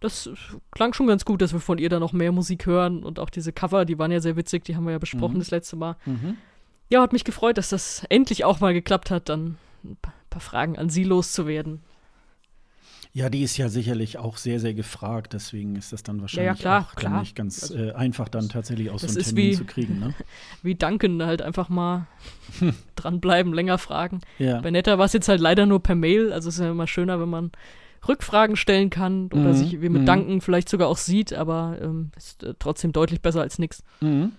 das 0.00 0.30
klang 0.70 0.92
schon 0.92 1.06
ganz 1.06 1.24
gut, 1.24 1.42
dass 1.42 1.52
wir 1.52 1.60
von 1.60 1.78
ihr 1.78 1.88
dann 1.88 2.00
noch 2.00 2.12
mehr 2.12 2.32
Musik 2.32 2.66
hören 2.66 3.02
und 3.02 3.18
auch 3.18 3.30
diese 3.30 3.52
Cover, 3.52 3.84
die 3.84 3.98
waren 3.98 4.12
ja 4.12 4.20
sehr 4.20 4.36
witzig, 4.36 4.64
die 4.64 4.76
haben 4.76 4.84
wir 4.84 4.92
ja 4.92 4.98
besprochen 4.98 5.34
mhm. 5.34 5.40
das 5.40 5.50
letzte 5.50 5.76
Mal. 5.76 5.96
Mhm. 6.06 6.36
Ja, 6.88 7.02
hat 7.02 7.12
mich 7.12 7.24
gefreut, 7.24 7.58
dass 7.58 7.68
das 7.68 8.04
endlich 8.08 8.44
auch 8.44 8.60
mal 8.60 8.72
geklappt 8.72 9.10
hat, 9.10 9.28
dann 9.28 9.58
ein 9.84 9.96
paar 10.30 10.40
Fragen 10.40 10.78
an 10.78 10.88
sie 10.88 11.04
loszuwerden. 11.04 11.80
Ja, 13.12 13.30
die 13.30 13.42
ist 13.42 13.56
ja 13.56 13.68
sicherlich 13.68 14.18
auch 14.18 14.36
sehr, 14.36 14.60
sehr 14.60 14.74
gefragt, 14.74 15.32
deswegen 15.32 15.76
ist 15.76 15.92
das 15.92 16.02
dann 16.02 16.20
wahrscheinlich 16.20 16.46
ja, 16.46 16.52
ja, 16.52 16.60
klar, 16.60 16.88
auch 16.88 16.94
klar. 16.94 17.20
nicht 17.20 17.34
ganz 17.34 17.62
also, 17.62 17.76
äh, 17.76 17.92
einfach, 17.92 18.28
dann 18.28 18.48
tatsächlich 18.48 18.90
auch 18.90 18.98
so 18.98 19.06
einen 19.06 19.16
Termin 19.16 19.44
wie, 19.44 19.54
zu 19.54 19.64
kriegen. 19.64 19.98
Ne? 19.98 20.14
wie 20.62 20.74
Duncan, 20.74 21.22
halt 21.24 21.42
einfach 21.42 21.68
mal 21.68 22.06
dranbleiben, 22.96 23.52
länger 23.52 23.78
fragen. 23.78 24.20
Ja. 24.38 24.60
Bei 24.60 24.70
Netta 24.70 24.98
war 24.98 25.06
es 25.06 25.14
jetzt 25.14 25.28
halt 25.28 25.40
leider 25.40 25.66
nur 25.66 25.82
per 25.82 25.94
Mail, 25.94 26.32
also 26.32 26.48
es 26.48 26.56
ist 26.56 26.60
ja 26.60 26.70
immer 26.70 26.86
schöner, 26.86 27.18
wenn 27.20 27.30
man 27.30 27.50
Rückfragen 28.06 28.56
stellen 28.56 28.90
kann 28.90 29.26
oder 29.32 29.50
Mhm, 29.50 29.54
sich 29.54 29.80
wie 29.80 29.88
mit 29.88 30.02
mhm. 30.02 30.06
Danken 30.06 30.40
vielleicht 30.40 30.68
sogar 30.68 30.88
auch 30.88 30.98
sieht, 30.98 31.32
aber 31.32 31.78
ähm, 31.80 32.10
ist 32.16 32.42
äh, 32.42 32.54
trotzdem 32.58 32.92
deutlich 32.92 33.22
besser 33.22 33.40
als 33.40 33.58
nix. 33.58 33.82
Mhm. 34.00 34.32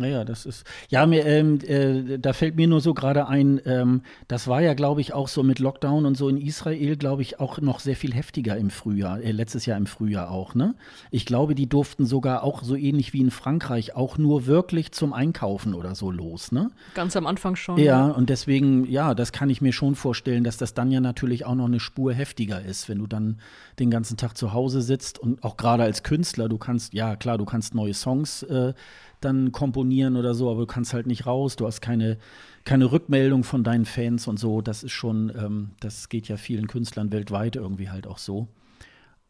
Naja, 0.00 0.24
das 0.24 0.46
ist. 0.46 0.64
Ja, 0.90 1.06
mir, 1.06 1.26
ähm, 1.26 1.58
äh, 1.66 2.18
da 2.18 2.32
fällt 2.32 2.54
mir 2.54 2.68
nur 2.68 2.80
so 2.80 2.94
gerade 2.94 3.26
ein, 3.26 3.60
ähm, 3.64 4.02
das 4.28 4.46
war 4.46 4.60
ja, 4.62 4.74
glaube 4.74 5.00
ich, 5.00 5.12
auch 5.12 5.26
so 5.26 5.42
mit 5.42 5.58
Lockdown 5.58 6.06
und 6.06 6.16
so 6.16 6.28
in 6.28 6.36
Israel, 6.36 6.96
glaube 6.96 7.22
ich, 7.22 7.40
auch 7.40 7.60
noch 7.60 7.80
sehr 7.80 7.96
viel 7.96 8.14
heftiger 8.14 8.56
im 8.56 8.70
Frühjahr, 8.70 9.20
äh, 9.20 9.32
letztes 9.32 9.66
Jahr 9.66 9.76
im 9.76 9.86
Frühjahr 9.86 10.30
auch, 10.30 10.54
ne? 10.54 10.76
Ich 11.10 11.26
glaube, 11.26 11.56
die 11.56 11.68
durften 11.68 12.06
sogar 12.06 12.44
auch 12.44 12.62
so 12.62 12.76
ähnlich 12.76 13.12
wie 13.12 13.20
in 13.20 13.32
Frankreich 13.32 13.96
auch 13.96 14.18
nur 14.18 14.46
wirklich 14.46 14.92
zum 14.92 15.12
Einkaufen 15.12 15.74
oder 15.74 15.96
so 15.96 16.12
los, 16.12 16.52
ne? 16.52 16.70
Ganz 16.94 17.16
am 17.16 17.26
Anfang 17.26 17.56
schon. 17.56 17.78
Ja, 17.78 18.06
und 18.06 18.30
deswegen, 18.30 18.88
ja, 18.88 19.16
das 19.16 19.32
kann 19.32 19.50
ich 19.50 19.60
mir 19.60 19.72
schon 19.72 19.96
vorstellen, 19.96 20.44
dass 20.44 20.58
das 20.58 20.74
dann 20.74 20.92
ja 20.92 21.00
natürlich 21.00 21.44
auch 21.44 21.56
noch 21.56 21.66
eine 21.66 21.80
Spur 21.80 22.14
heftiger 22.14 22.62
ist, 22.62 22.88
wenn 22.88 22.98
du 22.98 23.08
dann 23.08 23.40
den 23.80 23.90
ganzen 23.90 24.16
Tag 24.16 24.36
zu 24.36 24.52
Hause 24.52 24.80
sitzt 24.80 25.18
und 25.18 25.42
auch 25.42 25.56
gerade 25.56 25.82
als 25.82 26.04
Künstler, 26.04 26.48
du 26.48 26.56
kannst, 26.56 26.94
ja 26.94 27.16
klar, 27.16 27.36
du 27.36 27.44
kannst 27.44 27.74
neue 27.74 27.94
Songs 27.94 28.44
äh, 28.44 28.74
dann 29.20 29.52
komponieren 29.52 30.16
oder 30.16 30.34
so, 30.34 30.50
aber 30.50 30.60
du 30.60 30.66
kannst 30.66 30.92
halt 30.94 31.06
nicht 31.06 31.26
raus, 31.26 31.56
du 31.56 31.66
hast 31.66 31.80
keine, 31.80 32.18
keine 32.64 32.90
Rückmeldung 32.92 33.44
von 33.44 33.64
deinen 33.64 33.84
Fans 33.84 34.26
und 34.28 34.38
so. 34.38 34.60
Das 34.60 34.82
ist 34.82 34.92
schon, 34.92 35.30
ähm, 35.36 35.70
das 35.80 36.08
geht 36.08 36.28
ja 36.28 36.36
vielen 36.36 36.66
Künstlern 36.66 37.12
weltweit 37.12 37.56
irgendwie 37.56 37.90
halt 37.90 38.06
auch 38.06 38.18
so. 38.18 38.48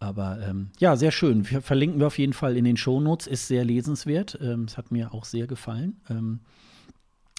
Aber 0.00 0.38
ähm, 0.48 0.70
ja, 0.78 0.94
sehr 0.96 1.10
schön. 1.10 1.50
Wir 1.50 1.60
verlinken 1.60 1.98
wir 1.98 2.06
auf 2.06 2.18
jeden 2.18 2.32
Fall 2.32 2.56
in 2.56 2.64
den 2.64 2.76
Shownotes, 2.76 3.26
ist 3.26 3.48
sehr 3.48 3.64
lesenswert. 3.64 4.38
Ähm, 4.40 4.64
Es 4.68 4.76
hat 4.76 4.92
mir 4.92 5.12
auch 5.12 5.24
sehr 5.24 5.46
gefallen. 5.48 6.00
Ähm, 6.08 6.40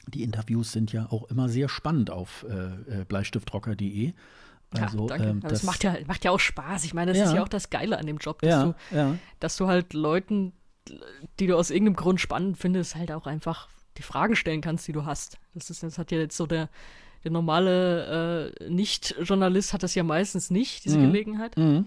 die 0.08 0.24
Interviews 0.24 0.72
sind 0.72 0.92
ja 0.92 1.08
auch 1.12 1.30
immer 1.30 1.48
sehr 1.50 1.70
spannend 1.70 2.10
auf 2.12 2.46
äh, 2.50 3.02
äh, 3.02 3.06
bleistiftrocker.de. 3.08 4.14
Also, 4.72 5.08
ja, 5.10 5.16
ähm, 5.16 5.40
Aber 5.42 5.50
das, 5.50 5.64
macht, 5.64 5.84
ja, 5.84 5.96
macht 6.06 6.24
ja 6.26 6.32
auch 6.32 6.40
Spaß. 6.40 6.84
Ich 6.84 6.94
meine, 6.94 7.12
das 7.12 7.18
Ja. 7.18 7.26
ist 7.26 7.34
ja 7.34 7.44
auch 7.44 7.48
das 7.50 7.70
Geile 7.70 7.98
an 7.98 8.06
dem 8.06 8.18
Job, 8.18 8.42
dass, 8.42 8.50
ja, 8.52 8.76
du, 8.92 9.18
dass 9.40 9.56
du 9.58 9.68
halt 9.68 9.94
Leuten, 9.94 10.52
die 11.40 11.48
du 11.48 11.58
aus 11.58 11.70
irgendeinem 11.72 11.96
Grund 11.96 12.22
spannend 12.22 12.58
findest, 12.58 12.96
halt 12.96 13.12
auch 13.12 13.26
einfach 13.28 13.68
die 13.98 14.04
Fragen 14.04 14.36
stellen 14.36 14.62
kannst, 14.62 14.88
die 14.88 14.94
du 14.94 15.06
hast. 15.06 15.38
Das, 15.54 15.70
ist, 15.70 15.84
das 15.84 15.98
hat 15.98 16.12
ja 16.12 16.20
jetzt 16.20 16.38
so 16.38 16.46
der, 16.48 16.70
der 17.24 17.32
normale 17.32 18.54
äh, 18.60 18.70
Nicht-Journalist 18.70 19.74
hat 19.74 19.84
das 19.84 19.96
ja 19.96 20.04
meistens 20.04 20.50
nicht, 20.52 20.86
diese 20.86 20.98
Mhm. 20.98 21.04
Gelegenheit. 21.12 21.58
mhm. 21.58 21.86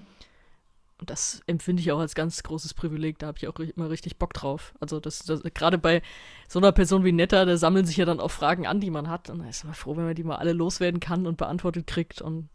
Und 0.98 1.10
das 1.10 1.40
empfinde 1.48 1.82
ich 1.82 1.90
auch 1.90 1.98
als 1.98 2.14
ganz 2.14 2.44
großes 2.44 2.74
Privileg. 2.74 3.18
Da 3.18 3.26
habe 3.26 3.36
ich 3.36 3.48
auch 3.48 3.58
immer 3.58 3.90
richtig 3.90 4.18
Bock 4.18 4.34
drauf. 4.34 4.72
Also 4.78 5.00
das, 5.00 5.18
das 5.24 5.42
gerade 5.52 5.76
bei 5.76 6.00
so 6.46 6.60
einer 6.60 6.70
Person 6.70 7.04
wie 7.04 7.10
Netta, 7.10 7.44
da 7.44 7.56
sammeln 7.56 7.84
sich 7.86 7.96
ja 7.96 8.04
dann 8.04 8.20
auch 8.20 8.30
Fragen 8.30 8.68
an, 8.68 8.78
die 8.78 8.90
man 8.90 9.08
hat. 9.10 9.28
Und 9.28 9.40
da 9.40 9.48
ist 9.48 9.64
man 9.64 9.74
froh, 9.74 9.96
wenn 9.96 10.04
man 10.04 10.14
die 10.14 10.22
mal 10.22 10.36
alle 10.36 10.52
loswerden 10.52 11.00
kann 11.00 11.26
und 11.26 11.38
beantwortet 11.38 11.88
kriegt. 11.88 12.22
Und 12.22 12.50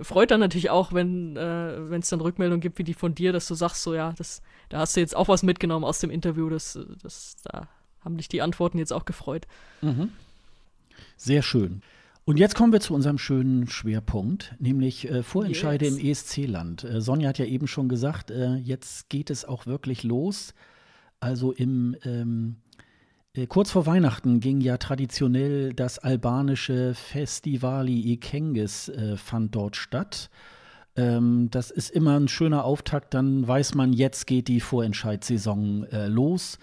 freut 0.00 0.30
dann 0.30 0.40
natürlich 0.40 0.70
auch, 0.70 0.92
wenn 0.92 1.36
äh, 1.36 1.96
es 1.96 2.08
dann 2.08 2.20
Rückmeldungen 2.20 2.60
gibt 2.60 2.78
wie 2.78 2.84
die 2.84 2.94
von 2.94 3.14
dir, 3.14 3.32
dass 3.32 3.46
du 3.46 3.54
sagst, 3.54 3.82
so 3.82 3.94
ja, 3.94 4.12
das, 4.16 4.42
da 4.68 4.78
hast 4.78 4.96
du 4.96 5.00
jetzt 5.00 5.14
auch 5.16 5.28
was 5.28 5.42
mitgenommen 5.42 5.84
aus 5.84 6.00
dem 6.00 6.10
Interview. 6.10 6.48
Das, 6.50 6.78
das, 7.02 7.36
da 7.44 7.68
haben 8.00 8.16
dich 8.16 8.28
die 8.28 8.42
Antworten 8.42 8.78
jetzt 8.78 8.92
auch 8.92 9.04
gefreut. 9.04 9.46
Sehr 11.16 11.42
schön. 11.42 11.82
Und 12.26 12.38
jetzt 12.38 12.54
kommen 12.54 12.72
wir 12.72 12.80
zu 12.80 12.94
unserem 12.94 13.18
schönen 13.18 13.68
Schwerpunkt, 13.68 14.54
nämlich 14.58 15.10
äh, 15.10 15.22
Vorentscheide 15.22 15.84
Yes. 15.84 15.98
im 15.98 16.06
ESC-Land. 16.06 16.84
Äh, 16.84 17.00
Sonja 17.02 17.28
hat 17.28 17.38
ja 17.38 17.44
eben 17.44 17.66
schon 17.66 17.88
gesagt, 17.88 18.30
äh, 18.30 18.54
jetzt 18.56 19.10
geht 19.10 19.28
es 19.28 19.44
auch 19.44 19.66
wirklich 19.66 20.04
los. 20.04 20.54
Also 21.20 21.52
im 21.52 21.96
ähm, 22.04 22.56
äh, 22.63 22.63
kurz 23.48 23.72
vor 23.72 23.84
Weihnachten 23.86 24.38
ging 24.38 24.60
ja 24.60 24.76
traditionell 24.76 25.74
das 25.74 25.98
albanische 25.98 26.94
Festivali 26.94 28.12
Ikengis 28.12 28.88
äh, 28.88 29.16
fand 29.16 29.56
dort 29.56 29.74
statt. 29.74 30.30
Ähm, 30.94 31.48
das 31.50 31.72
ist 31.72 31.90
immer 31.90 32.18
ein 32.18 32.28
schöner 32.28 32.64
Auftakt, 32.64 33.12
dann 33.12 33.46
weiß 33.46 33.74
man, 33.74 33.92
jetzt 33.92 34.28
geht 34.28 34.46
die 34.46 34.60
Vorentscheidssaison 34.60 35.84
äh, 35.90 36.06
los. 36.06 36.60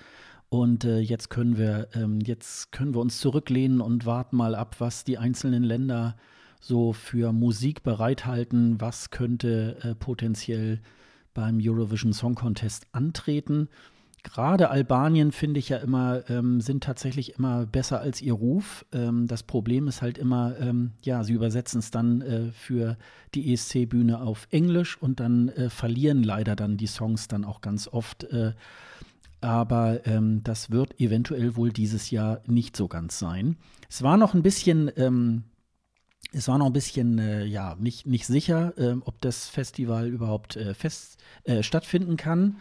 Und 0.47 0.85
äh, 0.85 0.99
jetzt 0.99 1.29
können 1.29 1.57
wir 1.57 1.89
ähm, 1.93 2.19
jetzt 2.21 2.71
können 2.71 2.93
wir 2.93 3.01
uns 3.01 3.19
zurücklehnen 3.19 3.81
und 3.81 4.05
warten 4.05 4.37
mal 4.37 4.55
ab, 4.55 4.77
was 4.79 5.03
die 5.03 5.17
einzelnen 5.17 5.63
Länder 5.63 6.15
so 6.61 6.93
für 6.93 7.33
Musik 7.33 7.83
bereithalten. 7.83 8.79
Was 8.79 9.09
könnte 9.09 9.77
äh, 9.83 9.95
potenziell 9.95 10.79
beim 11.33 11.59
Eurovision 11.61 12.13
Song 12.13 12.35
Contest 12.35 12.87
antreten? 12.93 13.67
Gerade 14.23 14.69
Albanien 14.69 15.31
finde 15.31 15.59
ich 15.59 15.69
ja 15.69 15.77
immer, 15.77 16.29
ähm, 16.29 16.61
sind 16.61 16.83
tatsächlich 16.83 17.35
immer 17.37 17.65
besser 17.65 17.99
als 17.99 18.21
ihr 18.21 18.33
Ruf. 18.33 18.85
Ähm, 18.93 19.27
das 19.27 19.41
Problem 19.43 19.87
ist 19.87 20.01
halt 20.01 20.17
immer, 20.17 20.55
ähm, 20.59 20.91
ja, 21.01 21.23
sie 21.23 21.33
übersetzen 21.33 21.79
es 21.79 21.89
dann 21.89 22.21
äh, 22.21 22.51
für 22.51 22.97
die 23.33 23.51
ESC-Bühne 23.51 24.21
auf 24.21 24.47
Englisch 24.51 25.01
und 25.01 25.19
dann 25.19 25.49
äh, 25.49 25.69
verlieren 25.69 26.23
leider 26.23 26.55
dann 26.55 26.77
die 26.77 26.87
Songs 26.87 27.27
dann 27.27 27.43
auch 27.43 27.61
ganz 27.61 27.87
oft. 27.87 28.25
Äh, 28.25 28.53
aber 29.41 30.05
ähm, 30.05 30.43
das 30.43 30.69
wird 30.69 30.99
eventuell 30.99 31.55
wohl 31.55 31.71
dieses 31.71 32.11
Jahr 32.11 32.41
nicht 32.45 32.77
so 32.77 32.87
ganz 32.87 33.17
sein. 33.17 33.57
Es 33.89 34.03
war 34.03 34.17
noch 34.17 34.35
ein 34.35 34.43
bisschen, 34.43 34.91
ähm, 34.97 35.45
es 36.31 36.47
war 36.47 36.59
noch 36.59 36.67
ein 36.67 36.73
bisschen, 36.73 37.17
äh, 37.17 37.43
ja, 37.45 37.75
nicht, 37.79 38.05
nicht 38.05 38.27
sicher, 38.27 38.73
ähm, 38.77 39.01
ob 39.03 39.19
das 39.21 39.49
Festival 39.49 40.07
überhaupt 40.07 40.57
äh, 40.57 40.75
fest 40.75 41.17
äh, 41.43 41.63
stattfinden 41.63 42.17
kann. 42.17 42.57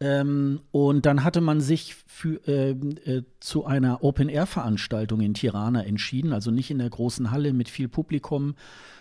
Ähm, 0.00 0.60
und 0.70 1.06
dann 1.06 1.24
hatte 1.24 1.40
man 1.40 1.60
sich 1.60 1.96
für, 2.06 2.40
ähm, 2.46 2.94
äh, 3.04 3.22
zu 3.40 3.64
einer 3.64 4.04
Open-Air-Veranstaltung 4.04 5.20
in 5.20 5.34
Tirana 5.34 5.84
entschieden, 5.84 6.32
also 6.32 6.52
nicht 6.52 6.70
in 6.70 6.78
der 6.78 6.88
großen 6.88 7.32
Halle 7.32 7.52
mit 7.52 7.68
viel 7.68 7.88
Publikum, 7.88 8.54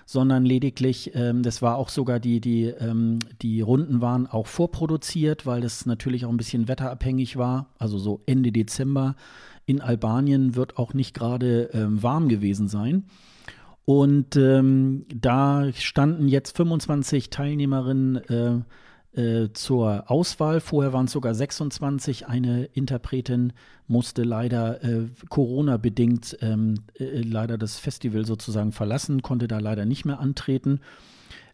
sondern 0.08 0.44
lediglich, 0.44 1.12
ähm, 1.14 1.44
das 1.44 1.62
war 1.62 1.76
auch 1.76 1.90
sogar 1.90 2.20
die, 2.20 2.42
die, 2.42 2.66
ähm, 2.66 3.20
die 3.44 3.62
Runden 3.62 4.02
waren 4.02 4.26
auch 4.26 4.48
vorproduziert, 4.48 5.46
weil 5.46 5.62
das 5.62 5.86
natürlich 5.86 6.26
auch 6.26 6.32
ein 6.32 6.38
bisschen 6.38 6.68
wetterabhängig 6.68 7.38
war, 7.38 7.68
also 7.78 8.00
so 8.00 8.22
Ende 8.26 8.52
Dezember. 8.52 9.16
In 9.68 9.82
Albanien 9.82 10.56
wird 10.56 10.78
auch 10.80 10.96
nicht 10.96 11.14
gerade 11.14 11.70
ähm, 11.74 12.02
warm 12.02 12.28
gewesen 12.28 12.68
sein. 12.68 13.04
Und 13.86 14.36
ähm, 14.36 15.06
da 15.14 15.72
standen 15.74 16.28
jetzt 16.28 16.58
25 16.58 17.30
Teilnehmerinnen 17.30 18.16
äh, 18.16 18.62
äh, 19.18 19.52
zur 19.54 20.10
Auswahl. 20.12 20.60
Vorher 20.60 20.94
waren 20.94 21.06
es 21.06 21.12
sogar 21.12 21.34
26. 21.34 22.28
Eine 22.28 22.66
Interpretin 22.66 23.54
musste 23.88 24.24
leider 24.24 24.84
äh, 24.84 25.08
Corona-bedingt 25.30 26.38
ähm, 26.42 26.76
äh, 27.00 27.22
leider 27.22 27.58
das 27.58 27.80
Festival 27.80 28.26
sozusagen 28.26 28.72
verlassen, 28.72 29.22
konnte 29.22 29.48
da 29.48 29.60
leider 29.60 29.86
nicht 29.86 30.06
mehr 30.06 30.20
antreten. 30.20 30.82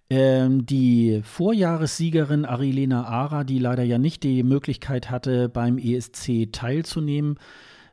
Ähm, 0.09 0.65
die 0.65 1.21
Vorjahressiegerin 1.23 2.45
Arilena 2.45 3.05
Ara, 3.05 3.43
die 3.43 3.59
leider 3.59 3.83
ja 3.83 3.97
nicht 3.97 4.23
die 4.23 4.43
Möglichkeit 4.43 5.09
hatte, 5.09 5.47
beim 5.47 5.77
ESC 5.77 6.51
teilzunehmen, 6.51 7.39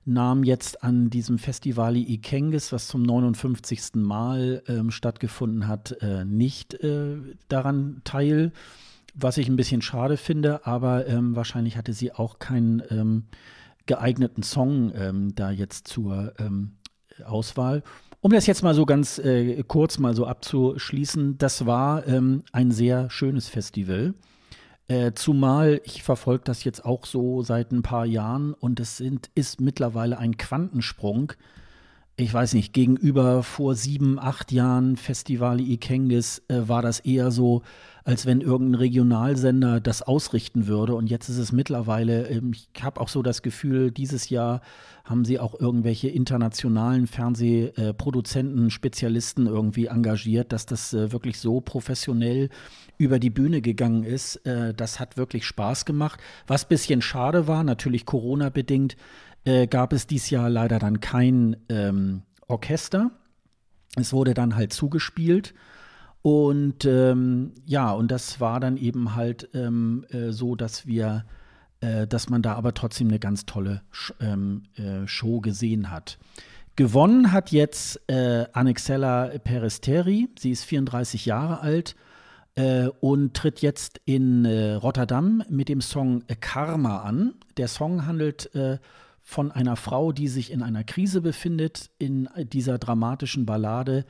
nahm 0.04 0.42
jetzt 0.42 0.82
an 0.82 1.10
diesem 1.10 1.38
Festival 1.38 1.96
Ikengis, 1.96 2.72
was 2.72 2.88
zum 2.88 3.02
59. 3.02 3.94
Mal 3.94 4.62
ähm, 4.66 4.90
stattgefunden 4.90 5.68
hat, 5.68 5.96
äh, 6.00 6.24
nicht 6.24 6.74
äh, 6.82 7.16
daran 7.48 8.00
teil, 8.04 8.52
was 9.14 9.36
ich 9.36 9.48
ein 9.48 9.56
bisschen 9.56 9.82
schade 9.82 10.16
finde, 10.16 10.66
aber 10.66 11.06
ähm, 11.06 11.36
wahrscheinlich 11.36 11.76
hatte 11.76 11.92
sie 11.92 12.12
auch 12.12 12.38
keinen 12.38 12.82
ähm, 12.90 13.24
geeigneten 13.86 14.42
Song 14.42 14.92
ähm, 14.94 15.34
da 15.34 15.50
jetzt 15.50 15.88
zur 15.88 16.34
ähm, 16.38 16.76
Auswahl. 17.24 17.82
Um 18.20 18.32
das 18.32 18.46
jetzt 18.46 18.62
mal 18.62 18.74
so 18.74 18.84
ganz 18.84 19.18
äh, 19.18 19.62
kurz 19.66 19.98
mal 19.98 20.14
so 20.14 20.26
abzuschließen, 20.26 21.38
das 21.38 21.64
war 21.66 22.06
ähm, 22.06 22.42
ein 22.52 22.70
sehr 22.70 23.08
schönes 23.10 23.48
Festival. 23.48 24.14
Äh, 24.88 25.12
zumal 25.14 25.80
ich 25.84 26.02
verfolge 26.02 26.44
das 26.44 26.64
jetzt 26.64 26.84
auch 26.84 27.06
so 27.06 27.42
seit 27.42 27.72
ein 27.72 27.82
paar 27.82 28.04
Jahren 28.04 28.54
und 28.54 28.80
es 28.80 28.96
sind, 28.96 29.30
ist 29.34 29.60
mittlerweile 29.60 30.18
ein 30.18 30.36
Quantensprung. 30.36 31.32
Ich 32.16 32.34
weiß 32.34 32.52
nicht, 32.54 32.74
gegenüber 32.74 33.42
vor 33.42 33.74
sieben, 33.74 34.18
acht 34.18 34.52
Jahren 34.52 34.96
Festival 34.96 35.60
Ikengis 35.60 36.42
äh, 36.48 36.68
war 36.68 36.82
das 36.82 37.00
eher 37.00 37.30
so, 37.30 37.62
als 38.04 38.26
wenn 38.26 38.40
irgendein 38.40 38.80
Regionalsender 38.80 39.80
das 39.80 40.02
ausrichten 40.02 40.66
würde. 40.66 40.94
Und 40.94 41.08
jetzt 41.08 41.28
ist 41.28 41.38
es 41.38 41.52
mittlerweile, 41.52 42.28
ähm, 42.28 42.52
ich 42.52 42.68
habe 42.82 43.00
auch 43.00 43.08
so 43.08 43.22
das 43.22 43.42
Gefühl, 43.42 43.90
dieses 43.90 44.30
Jahr 44.30 44.60
haben 45.04 45.24
sie 45.24 45.38
auch 45.38 45.58
irgendwelche 45.58 46.08
internationalen 46.08 47.06
Fernsehproduzenten, 47.06 48.70
Spezialisten 48.70 49.46
irgendwie 49.46 49.86
engagiert, 49.86 50.52
dass 50.52 50.66
das 50.66 50.92
äh, 50.92 51.12
wirklich 51.12 51.38
so 51.38 51.60
professionell 51.60 52.48
über 52.96 53.18
die 53.18 53.30
Bühne 53.30 53.60
gegangen 53.60 54.04
ist. 54.04 54.36
Äh, 54.46 54.72
das 54.74 55.00
hat 55.00 55.16
wirklich 55.16 55.46
Spaß 55.46 55.84
gemacht. 55.84 56.20
Was 56.46 56.64
ein 56.64 56.68
bisschen 56.68 57.02
schade 57.02 57.48
war, 57.48 57.64
natürlich 57.64 58.06
Corona-bedingt, 58.06 58.96
äh, 59.44 59.66
gab 59.66 59.92
es 59.92 60.06
dieses 60.06 60.30
Jahr 60.30 60.50
leider 60.50 60.78
dann 60.78 61.00
kein 61.00 61.56
ähm, 61.68 62.22
Orchester. 62.46 63.10
Es 63.96 64.12
wurde 64.12 64.34
dann 64.34 64.54
halt 64.54 64.72
zugespielt. 64.72 65.54
Und 66.22 66.84
ähm, 66.84 67.52
ja, 67.64 67.92
und 67.92 68.10
das 68.10 68.40
war 68.40 68.60
dann 68.60 68.76
eben 68.76 69.14
halt 69.14 69.48
ähm, 69.54 70.04
äh, 70.10 70.30
so, 70.32 70.54
dass 70.54 70.86
wir, 70.86 71.24
äh, 71.80 72.06
dass 72.06 72.28
man 72.28 72.42
da 72.42 72.54
aber 72.54 72.74
trotzdem 72.74 73.08
eine 73.08 73.18
ganz 73.18 73.46
tolle 73.46 73.82
Sch 73.90 74.12
ähm, 74.20 74.64
äh, 74.76 75.06
Show 75.06 75.40
gesehen 75.40 75.90
hat. 75.90 76.18
Gewonnen 76.76 77.32
hat 77.32 77.52
jetzt 77.52 78.00
äh, 78.08 78.46
Annexella 78.52 79.30
Peresteri. 79.42 80.28
Sie 80.38 80.50
ist 80.50 80.64
34 80.64 81.26
Jahre 81.26 81.60
alt. 81.60 81.96
äh, 82.54 82.88
und 83.00 83.34
tritt 83.34 83.62
jetzt 83.62 84.00
in 84.04 84.44
äh, 84.44 84.72
Rotterdam 84.74 85.42
mit 85.48 85.68
dem 85.68 85.80
Song 85.80 86.24
Karma 86.40 87.02
an. 87.02 87.34
Der 87.56 87.68
Song 87.68 88.06
handelt 88.06 88.54
äh, 88.54 88.78
von 89.22 89.52
einer 89.52 89.76
Frau, 89.76 90.12
die 90.12 90.28
sich 90.28 90.50
in 90.50 90.62
einer 90.62 90.84
Krise 90.84 91.20
befindet. 91.20 91.90
In 91.98 92.28
dieser 92.52 92.78
dramatischen 92.78 93.46
Ballade 93.46 94.04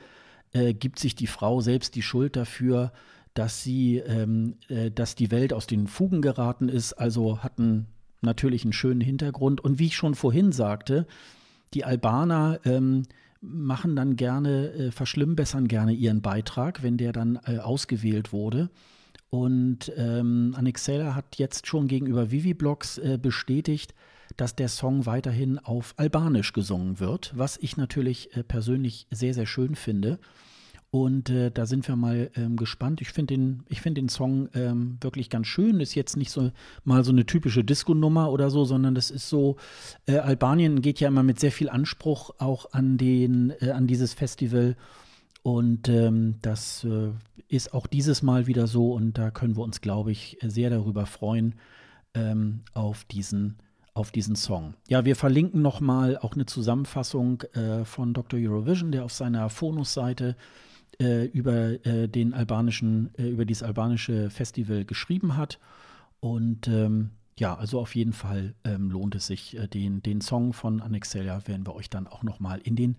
äh, 0.53 0.73
gibt 0.73 0.99
sich 0.99 1.15
die 1.15 1.27
Frau 1.27 1.61
selbst 1.61 1.95
die 1.95 2.01
Schuld 2.01 2.35
dafür, 2.35 2.91
dass 3.33 3.63
sie, 3.63 3.97
ähm, 3.97 4.55
äh, 4.67 4.91
dass 4.91 5.15
die 5.15 5.31
Welt 5.31 5.53
aus 5.53 5.67
den 5.67 5.87
Fugen 5.87 6.21
geraten 6.21 6.69
ist. 6.69 6.93
Also 6.93 7.39
hat 7.39 7.59
einen, 7.59 7.87
natürlich 8.21 8.63
einen 8.63 8.73
schönen 8.73 9.01
Hintergrund. 9.01 9.61
Und 9.61 9.79
wie 9.79 9.87
ich 9.87 9.95
schon 9.95 10.15
vorhin 10.15 10.51
sagte, 10.51 11.07
die 11.73 11.85
Albaner 11.85 12.59
ähm, 12.65 13.03
machen 13.41 13.95
dann 13.95 14.15
gerne, 14.15 14.71
äh, 14.71 14.91
verschlimmbessern 14.91 15.67
gerne 15.67 15.93
ihren 15.93 16.21
Beitrag, 16.21 16.83
wenn 16.83 16.97
der 16.97 17.11
dann 17.11 17.39
äh, 17.45 17.57
ausgewählt 17.57 18.33
wurde. 18.33 18.69
Und 19.29 19.91
ähm, 19.95 20.53
Annexella 20.57 21.15
hat 21.15 21.37
jetzt 21.37 21.65
schon 21.65 21.87
gegenüber 21.87 22.31
Vivi-Blogs 22.31 22.97
äh, 22.97 23.17
bestätigt, 23.19 23.95
dass 24.37 24.55
der 24.55 24.67
Song 24.67 25.05
weiterhin 25.05 25.59
auf 25.59 25.93
Albanisch 25.97 26.53
gesungen 26.53 26.99
wird, 26.99 27.31
was 27.35 27.57
ich 27.57 27.77
natürlich 27.77 28.35
äh, 28.35 28.43
persönlich 28.43 29.07
sehr, 29.11 29.33
sehr 29.33 29.45
schön 29.45 29.75
finde. 29.75 30.19
Und 30.91 31.29
äh, 31.29 31.51
da 31.51 31.65
sind 31.65 31.87
wir 31.87 31.95
mal 31.95 32.29
ähm, 32.35 32.57
gespannt. 32.57 32.99
Ich 32.99 33.13
finde 33.13 33.33
den, 33.33 33.63
find 33.71 33.97
den 33.97 34.09
Song 34.09 34.49
ähm, 34.53 34.97
wirklich 34.99 35.29
ganz 35.29 35.47
schön. 35.47 35.79
Ist 35.79 35.95
jetzt 35.95 36.17
nicht 36.17 36.31
so 36.31 36.51
mal 36.83 37.05
so 37.05 37.13
eine 37.13 37.25
typische 37.25 37.63
Disco-Nummer 37.63 38.29
oder 38.29 38.49
so, 38.49 38.65
sondern 38.65 38.93
das 38.93 39.09
ist 39.09 39.29
so, 39.29 39.55
äh, 40.05 40.17
Albanien 40.17 40.81
geht 40.81 40.99
ja 40.99 41.07
immer 41.07 41.23
mit 41.23 41.39
sehr 41.39 41.53
viel 41.53 41.69
Anspruch 41.69 42.31
auch 42.39 42.73
an, 42.73 42.97
den, 42.97 43.53
äh, 43.61 43.71
an 43.71 43.87
dieses 43.87 44.13
Festival. 44.13 44.75
Und 45.43 45.87
ähm, 45.87 46.35
das 46.41 46.83
äh, 46.83 47.11
ist 47.47 47.73
auch 47.73 47.87
dieses 47.87 48.21
Mal 48.21 48.47
wieder 48.47 48.67
so. 48.67 48.91
Und 48.91 49.17
da 49.17 49.31
können 49.31 49.55
wir 49.55 49.63
uns, 49.63 49.79
glaube 49.79 50.11
ich, 50.11 50.39
sehr 50.41 50.69
darüber 50.69 51.05
freuen 51.05 51.55
ähm, 52.13 52.63
auf 52.73 53.05
diesen 53.05 53.55
auf 53.93 54.11
diesen 54.11 54.35
Song. 54.35 54.75
Ja, 54.87 55.05
wir 55.05 55.15
verlinken 55.15 55.61
nochmal 55.61 56.17
auch 56.17 56.33
eine 56.33 56.45
Zusammenfassung 56.45 57.41
äh, 57.53 57.83
von 57.83 58.13
Dr. 58.13 58.39
Eurovision, 58.39 58.91
der 58.91 59.03
auf 59.03 59.13
seiner 59.13 59.49
Phonus-Seite 59.49 60.35
äh, 60.99 61.25
über 61.25 61.85
äh, 61.85 62.07
den 62.07 62.33
albanischen, 62.33 63.13
äh, 63.17 63.27
über 63.27 63.45
dieses 63.45 63.63
albanische 63.63 64.29
Festival 64.29 64.85
geschrieben 64.85 65.35
hat. 65.35 65.59
Und 66.19 66.67
ähm, 66.67 67.11
ja, 67.37 67.55
also 67.55 67.79
auf 67.79 67.95
jeden 67.95 68.13
Fall 68.13 68.53
ähm, 68.63 68.91
lohnt 68.91 69.15
es 69.15 69.27
sich, 69.27 69.57
äh, 69.57 69.67
den, 69.67 70.01
den 70.03 70.21
Song 70.21 70.53
von 70.53 70.81
Annexelia 70.81 71.47
werden 71.47 71.65
wir 71.65 71.75
euch 71.75 71.89
dann 71.89 72.07
auch 72.07 72.23
nochmal 72.23 72.59
in 72.63 72.75
den 72.75 72.97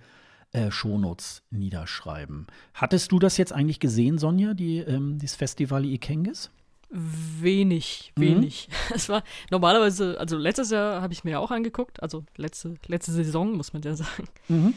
äh, 0.53 0.70
Shownotes 0.70 1.43
niederschreiben. 1.51 2.47
Hattest 2.74 3.12
du 3.12 3.18
das 3.18 3.36
jetzt 3.36 3.53
eigentlich 3.53 3.80
gesehen, 3.80 4.18
Sonja, 4.18 4.53
die, 4.53 4.78
ähm, 4.78 5.18
dieses 5.18 5.36
Festival 5.36 5.84
Ikengis? 5.84 6.51
Wenig, 6.95 8.12
wenig. 8.16 8.68
Mhm. 8.68 8.74
Es 8.95 9.09
war 9.09 9.24
normalerweise, 9.51 10.20
also 10.20 10.36
letztes 10.36 10.70
Jahr 10.70 11.01
habe 11.01 11.12
ich 11.12 11.24
mir 11.24 11.40
auch 11.40 11.51
angeguckt, 11.51 12.03
also 12.03 12.24
letzte, 12.36 12.74
letzte 12.86 13.12
Saison, 13.12 13.57
muss 13.57 13.72
man 13.72 13.82
ja 13.82 13.95
sagen. 13.97 14.28
Mhm 14.49 14.74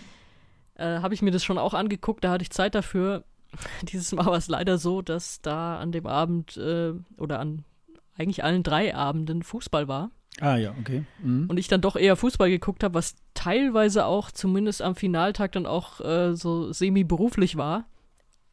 äh, 0.76 0.99
habe 0.99 1.13
ich 1.13 1.22
mir 1.22 1.32
das 1.32 1.43
schon 1.43 1.57
auch 1.57 1.74
angeguckt, 1.74 2.24
da 2.24 2.32
hatte 2.32 2.43
ich 2.43 2.51
Zeit 2.51 2.76
dafür. 2.76 3.24
Dieses 3.84 4.11
Mal 4.11 4.26
war 4.26 4.38
es 4.38 4.47
leider 4.47 4.78
so, 4.78 5.01
dass 5.01 5.41
da 5.41 5.78
an 5.78 5.91
dem 5.91 6.05
Abend 6.05 6.57
äh, 6.57 6.93
oder 7.18 7.39
an 7.39 7.63
eigentlich 8.18 8.43
allen 8.43 8.63
drei 8.63 8.95
Abenden 8.95 9.43
Fußball 9.43 9.88
war. 9.88 10.11
Ah 10.41 10.57
ja, 10.57 10.74
okay. 10.80 11.05
Mhm. 11.24 11.45
Und 11.49 11.57
ich 11.57 11.70
dann 11.70 11.82
doch 11.82 11.95
eher 11.95 12.18
Fußball 12.18 12.49
geguckt 12.49 12.84
habe, 12.84 12.95
was 12.95 13.16
teilweise 13.34 14.05
auch 14.05 14.32
zumindest 14.32 14.82
am 14.82 14.95
Finaltag 14.95 15.53
dann 15.53 15.66
auch 15.66 16.01
äh, 16.01 16.36
so 16.36 16.74
semi-beruflich 16.74 17.55
war. 17.55 17.86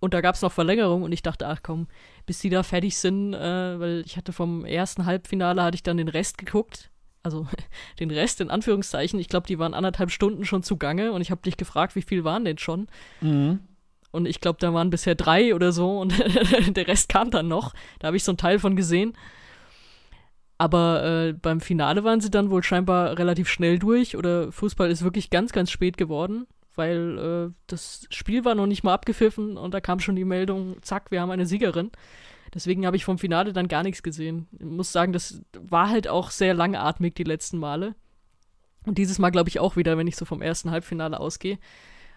Und 0.02 0.14
da 0.14 0.20
gab 0.20 0.34
es 0.34 0.42
noch 0.42 0.50
Verlängerung 0.52 1.04
und 1.04 1.12
ich 1.12 1.22
dachte, 1.22 1.46
ach 1.46 1.60
komm, 1.62 1.86
bis 2.26 2.40
die 2.40 2.50
da 2.50 2.62
fertig 2.62 2.98
sind, 2.98 3.34
äh, 3.34 3.80
weil 3.80 4.02
ich 4.04 4.16
hatte 4.16 4.32
vom 4.32 4.64
ersten 4.64 5.06
Halbfinale, 5.06 5.62
hatte 5.62 5.76
ich 5.76 5.84
dann 5.84 5.96
den 5.96 6.08
Rest 6.08 6.38
geguckt 6.38 6.90
also 7.22 7.46
den 8.00 8.10
Rest 8.10 8.40
in 8.40 8.50
Anführungszeichen, 8.50 9.18
ich 9.20 9.28
glaube, 9.28 9.46
die 9.46 9.58
waren 9.58 9.74
anderthalb 9.74 10.10
Stunden 10.10 10.44
schon 10.44 10.62
zugange 10.62 11.12
und 11.12 11.20
ich 11.20 11.30
habe 11.30 11.42
dich 11.42 11.56
gefragt, 11.56 11.94
wie 11.94 12.02
viel 12.02 12.24
waren 12.24 12.44
denn 12.44 12.58
schon? 12.58 12.88
Mhm. 13.20 13.60
Und 14.10 14.26
ich 14.26 14.40
glaube, 14.40 14.58
da 14.60 14.74
waren 14.74 14.90
bisher 14.90 15.14
drei 15.14 15.54
oder 15.54 15.72
so 15.72 15.98
und 15.98 16.12
der 16.76 16.86
Rest 16.86 17.08
kam 17.08 17.30
dann 17.30 17.48
noch. 17.48 17.72
Da 17.98 18.08
habe 18.08 18.16
ich 18.16 18.24
so 18.24 18.32
einen 18.32 18.38
Teil 18.38 18.58
von 18.58 18.76
gesehen. 18.76 19.14
Aber 20.58 21.02
äh, 21.02 21.32
beim 21.32 21.60
Finale 21.60 22.04
waren 22.04 22.20
sie 22.20 22.30
dann 22.30 22.50
wohl 22.50 22.62
scheinbar 22.62 23.18
relativ 23.18 23.48
schnell 23.48 23.78
durch 23.78 24.16
oder 24.16 24.52
Fußball 24.52 24.90
ist 24.90 25.02
wirklich 25.02 25.30
ganz, 25.30 25.52
ganz 25.52 25.70
spät 25.70 25.96
geworden, 25.96 26.46
weil 26.74 27.18
äh, 27.18 27.54
das 27.66 28.06
Spiel 28.10 28.44
war 28.44 28.54
noch 28.54 28.66
nicht 28.66 28.82
mal 28.82 28.94
abgepfiffen 28.94 29.56
und 29.56 29.72
da 29.74 29.80
kam 29.80 30.00
schon 30.00 30.16
die 30.16 30.24
Meldung, 30.24 30.82
zack, 30.82 31.10
wir 31.10 31.20
haben 31.20 31.30
eine 31.30 31.46
Siegerin. 31.46 31.90
Deswegen 32.54 32.84
habe 32.84 32.96
ich 32.96 33.04
vom 33.04 33.18
Finale 33.18 33.52
dann 33.52 33.68
gar 33.68 33.82
nichts 33.82 34.02
gesehen. 34.02 34.46
Ich 34.58 34.66
muss 34.66 34.92
sagen, 34.92 35.12
das 35.12 35.42
war 35.58 35.88
halt 35.88 36.06
auch 36.08 36.30
sehr 36.30 36.52
langatmig 36.52 37.14
die 37.14 37.24
letzten 37.24 37.58
Male. 37.58 37.94
Und 38.84 38.98
dieses 38.98 39.18
Mal 39.18 39.30
glaube 39.30 39.48
ich 39.48 39.58
auch 39.58 39.76
wieder, 39.76 39.96
wenn 39.96 40.06
ich 40.06 40.16
so 40.16 40.24
vom 40.24 40.42
ersten 40.42 40.70
Halbfinale 40.70 41.18
ausgehe. 41.18 41.58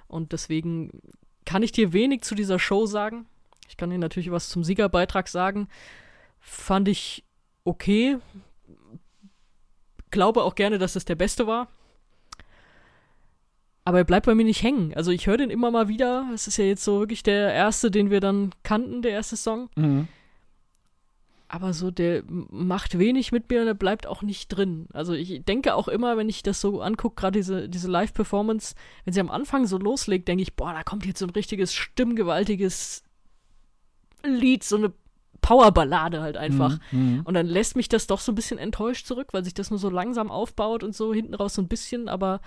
Und 0.08 0.34
deswegen 0.34 1.01
kann 1.45 1.64
ich 1.64 1.72
dir 1.72 1.93
wenig 1.93 2.24
zu 2.24 2.36
dieser 2.36 2.60
Show 2.60 2.86
sagen. 2.86 3.28
Ich 3.70 3.78
kann 3.78 3.89
dir 3.89 3.97
natürlich 3.97 4.32
was 4.32 4.49
zum 4.49 4.64
Siegerbeitrag 4.64 5.28
sagen. 5.28 5.68
Fand 6.39 6.88
ich 6.88 7.24
okay. 7.64 8.18
Glaube 10.12 10.43
auch 10.43 10.56
gerne, 10.56 10.78
dass 10.78 10.95
es 10.95 11.06
der 11.06 11.16
beste 11.16 11.47
war. 11.47 11.70
Aber 13.86 14.00
er 14.00 14.04
bleibt 14.04 14.26
bei 14.26 14.36
mir 14.36 14.44
nicht 14.44 14.64
hängen. 14.64 14.94
Also 14.96 15.12
ich 15.12 15.28
höre 15.28 15.38
den 15.38 15.50
immer 15.50 15.72
mal 15.72 15.88
wieder. 15.88 16.28
Es 16.34 16.48
ist 16.48 16.58
ja 16.58 16.66
jetzt 16.66 16.84
so 16.84 17.00
wirklich 17.00 17.24
der 17.24 17.54
erste, 17.54 17.92
den 17.92 18.10
wir 18.10 18.20
dann 18.20 18.52
kannten, 18.64 19.02
der 19.02 19.12
erste 19.12 19.38
Song. 19.38 19.70
Mhm 19.76 20.08
aber 21.48 21.74
so, 21.74 21.92
der 21.92 22.24
macht 22.28 22.98
wenig 22.98 23.32
mit 23.32 23.50
mir 23.50 23.62
und 23.62 23.68
er 23.68 23.76
bleibt 23.76 24.08
auch 24.08 24.22
nicht 24.22 24.50
drin. 24.50 24.88
Also 24.94 25.14
ich 25.14 25.44
denke 25.46 25.76
auch 25.76 25.88
immer, 25.88 26.18
wenn 26.18 26.28
ich 26.28 26.44
das 26.44 26.60
so 26.60 26.82
angucke, 26.82 27.16
gerade 27.16 27.40
diese, 27.40 27.70
diese 27.70 27.90
Live-Performance, 27.90 28.76
wenn 29.04 29.14
sie 29.14 29.20
am 29.20 29.30
Anfang 29.30 29.68
so 29.68 29.78
loslegt, 29.78 30.28
denke 30.28 30.42
ich, 30.42 30.56
boah, 30.56 30.74
da 30.74 30.84
kommt 30.84 31.06
jetzt 31.06 31.20
so 31.20 31.26
ein 31.26 31.32
richtiges, 31.32 31.74
stimmgewaltiges 31.74 33.04
Lied, 34.26 34.64
so 34.64 34.78
eine 34.78 34.92
Powerballade 35.42 36.22
halt 36.22 36.36
einfach. 36.36 36.80
Mhm, 36.92 37.00
mhm, 37.00 37.22
und 37.26 37.36
dann 37.36 37.46
lässt 37.46 37.76
mich 37.76 37.90
das 37.90 38.08
doch 38.08 38.20
so 38.20 38.32
ein 38.32 38.36
bisschen 38.36 38.58
enttäuscht 38.58 39.06
zurück, 39.06 39.30
weil 39.32 39.44
sich 39.44 39.54
das 39.54 39.70
nur 39.70 39.80
so 39.80 39.90
langsam 39.90 40.32
aufbaut 40.32 40.84
und 40.84 40.96
so 40.96 41.14
hinten 41.14 41.36
raus 41.36 41.54
so 41.54 41.62
ein 41.62 41.68
bisschen, 41.68 42.10
aber 42.10 42.42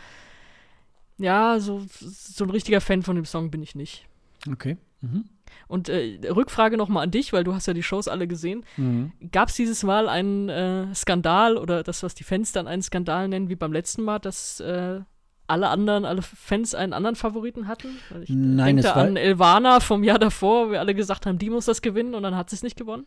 ja, 1.18 1.58
so, 1.60 1.84
so 1.90 2.44
ein 2.44 2.50
richtiger 2.50 2.80
Fan 2.80 3.02
von 3.02 3.16
dem 3.16 3.24
Song 3.24 3.50
bin 3.50 3.62
ich 3.62 3.74
nicht. 3.74 4.06
Okay. 4.50 4.76
Mhm. 5.00 5.24
Und 5.66 5.88
äh, 5.88 6.18
Rückfrage 6.28 6.76
nochmal 6.76 7.04
an 7.04 7.10
dich, 7.10 7.32
weil 7.32 7.44
du 7.44 7.54
hast 7.54 7.66
ja 7.66 7.74
die 7.74 7.82
Shows 7.82 8.08
alle 8.08 8.26
gesehen. 8.26 8.64
Mhm. 8.76 9.12
Gab 9.32 9.48
es 9.48 9.54
dieses 9.54 9.82
Mal 9.82 10.08
einen 10.08 10.48
äh, 10.48 10.94
Skandal 10.94 11.56
oder 11.56 11.82
das, 11.82 12.02
was 12.02 12.14
die 12.14 12.24
Fans 12.24 12.52
dann 12.52 12.66
einen 12.66 12.82
Skandal 12.82 13.28
nennen, 13.28 13.48
wie 13.48 13.56
beim 13.56 13.72
letzten 13.72 14.02
Mal, 14.02 14.18
dass 14.18 14.60
äh, 14.60 15.00
alle 15.48 15.68
anderen, 15.68 16.04
alle 16.04 16.22
Fans 16.22 16.74
einen 16.74 16.92
anderen 16.92 17.16
Favoriten 17.16 17.66
hatten? 17.66 17.88
ich 18.22 18.30
Nein, 18.30 18.76
denke 18.76 18.94
an 18.94 19.16
Elvana 19.16 19.80
vom 19.80 20.04
Jahr 20.04 20.18
davor, 20.18 20.68
wo 20.68 20.72
wir 20.72 20.80
alle 20.80 20.94
gesagt 20.94 21.26
haben, 21.26 21.38
die 21.38 21.50
muss 21.50 21.66
das 21.66 21.82
gewinnen 21.82 22.14
und 22.14 22.22
dann 22.22 22.36
hat 22.36 22.50
sie 22.50 22.56
es 22.56 22.62
nicht 22.62 22.76
gewonnen. 22.76 23.06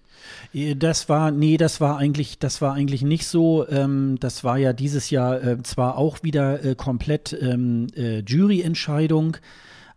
Das 0.76 1.08
war, 1.10 1.32
nee, 1.32 1.58
das 1.58 1.80
war 1.80 1.98
eigentlich, 1.98 2.40
das 2.40 2.62
war 2.62 2.74
eigentlich 2.74 3.04
nicht 3.04 3.28
so. 3.28 3.68
Ähm, 3.68 4.18
das 4.20 4.44
war 4.44 4.58
ja 4.58 4.74
dieses 4.74 5.10
Jahr 5.10 5.42
äh, 5.44 5.64
zwar 5.64 5.98
auch 5.98 6.24
wieder 6.24 6.64
äh, 6.64 6.76
komplett 6.76 7.38
ähm, 7.40 7.88
äh, 7.96 8.20
Juryentscheidung 8.20 9.38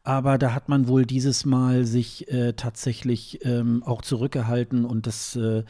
aber 0.04 0.36
da 0.36 0.52
hat 0.52 0.68
man 0.68 0.86
wohl 0.86 1.06
dieses 1.06 1.46
Mal 1.46 1.86
sich 1.86 2.30
äh, 2.30 2.52
tatsächlich 2.52 3.44
ähm, 3.44 3.82
auch 3.84 4.02
zurückgehalten 4.02 4.84
und 4.84 5.06
das 5.06 5.34
äh, 5.34 5.64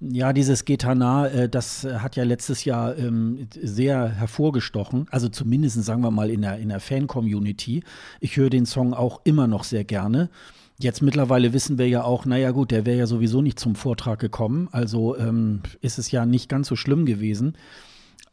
ja, 0.00 0.32
dieses 0.32 0.64
Getana, 0.64 1.28
äh, 1.28 1.48
das 1.48 1.84
hat 1.84 2.16
ja 2.16 2.24
letztes 2.24 2.64
Jahr 2.64 2.96
ähm, 2.96 3.48
sehr 3.60 4.08
hervorgestochen. 4.08 5.06
Also 5.10 5.28
zumindest, 5.28 5.82
sagen 5.84 6.02
wir 6.02 6.10
mal, 6.10 6.30
in 6.30 6.42
der, 6.42 6.58
in 6.58 6.68
der 6.68 6.80
Fan-Community. 6.80 7.82
Ich 8.20 8.36
höre 8.36 8.50
den 8.50 8.66
Song 8.66 8.94
auch 8.94 9.20
immer 9.24 9.46
noch 9.46 9.64
sehr 9.64 9.84
gerne. 9.84 10.30
Jetzt 10.78 11.02
mittlerweile 11.02 11.52
wissen 11.52 11.78
wir 11.78 11.88
ja 11.88 12.02
auch, 12.02 12.24
naja 12.24 12.50
gut, 12.50 12.72
der 12.72 12.84
wäre 12.84 12.98
ja 12.98 13.06
sowieso 13.06 13.42
nicht 13.42 13.60
zum 13.60 13.76
Vortrag 13.76 14.18
gekommen. 14.18 14.68
Also 14.72 15.16
ähm, 15.16 15.62
ist 15.80 15.98
es 15.98 16.10
ja 16.10 16.26
nicht 16.26 16.48
ganz 16.48 16.68
so 16.68 16.76
schlimm 16.76 17.06
gewesen 17.06 17.56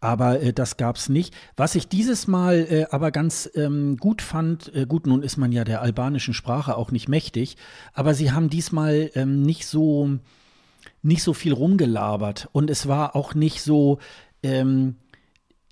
aber 0.01 0.41
äh, 0.41 0.51
das 0.51 0.76
gab 0.76 0.97
es 0.97 1.07
nicht. 1.07 1.34
Was 1.55 1.76
ich 1.76 1.88
dieses 1.88 2.28
Mal 2.28 2.68
äh, 2.70 2.86
aber 2.91 3.12
ganz 3.12 3.49
ähm, 3.55 3.95
gut 3.97 4.22
fand, 4.22 4.74
äh, 4.76 4.86
gut, 4.86 5.07
nun 5.07 5.22
ist 5.24 5.38
man 5.38 5.51
ja 5.51 5.64
der 5.64 5.82
albanischen 5.82 6.34
Sprache 6.34 6.76
auch 6.76 6.91
nicht 6.91 7.07
mächtig, 7.07 7.55
aber 7.93 8.14
sie 8.14 8.32
haben 8.32 8.49
diesmal 8.49 9.12
ähm, 9.16 9.43
nicht 9.43 9.68
so 9.68 10.20
nicht 11.02 11.24
so 11.24 11.34
viel 11.34 11.54
rumgelabert. 11.54 12.49
Und 12.52 12.70
es 12.70 12.88
war 12.88 13.16
auch 13.16 13.34
nicht 13.34 13.62
so 13.62 13.99
ähm, 14.43 14.95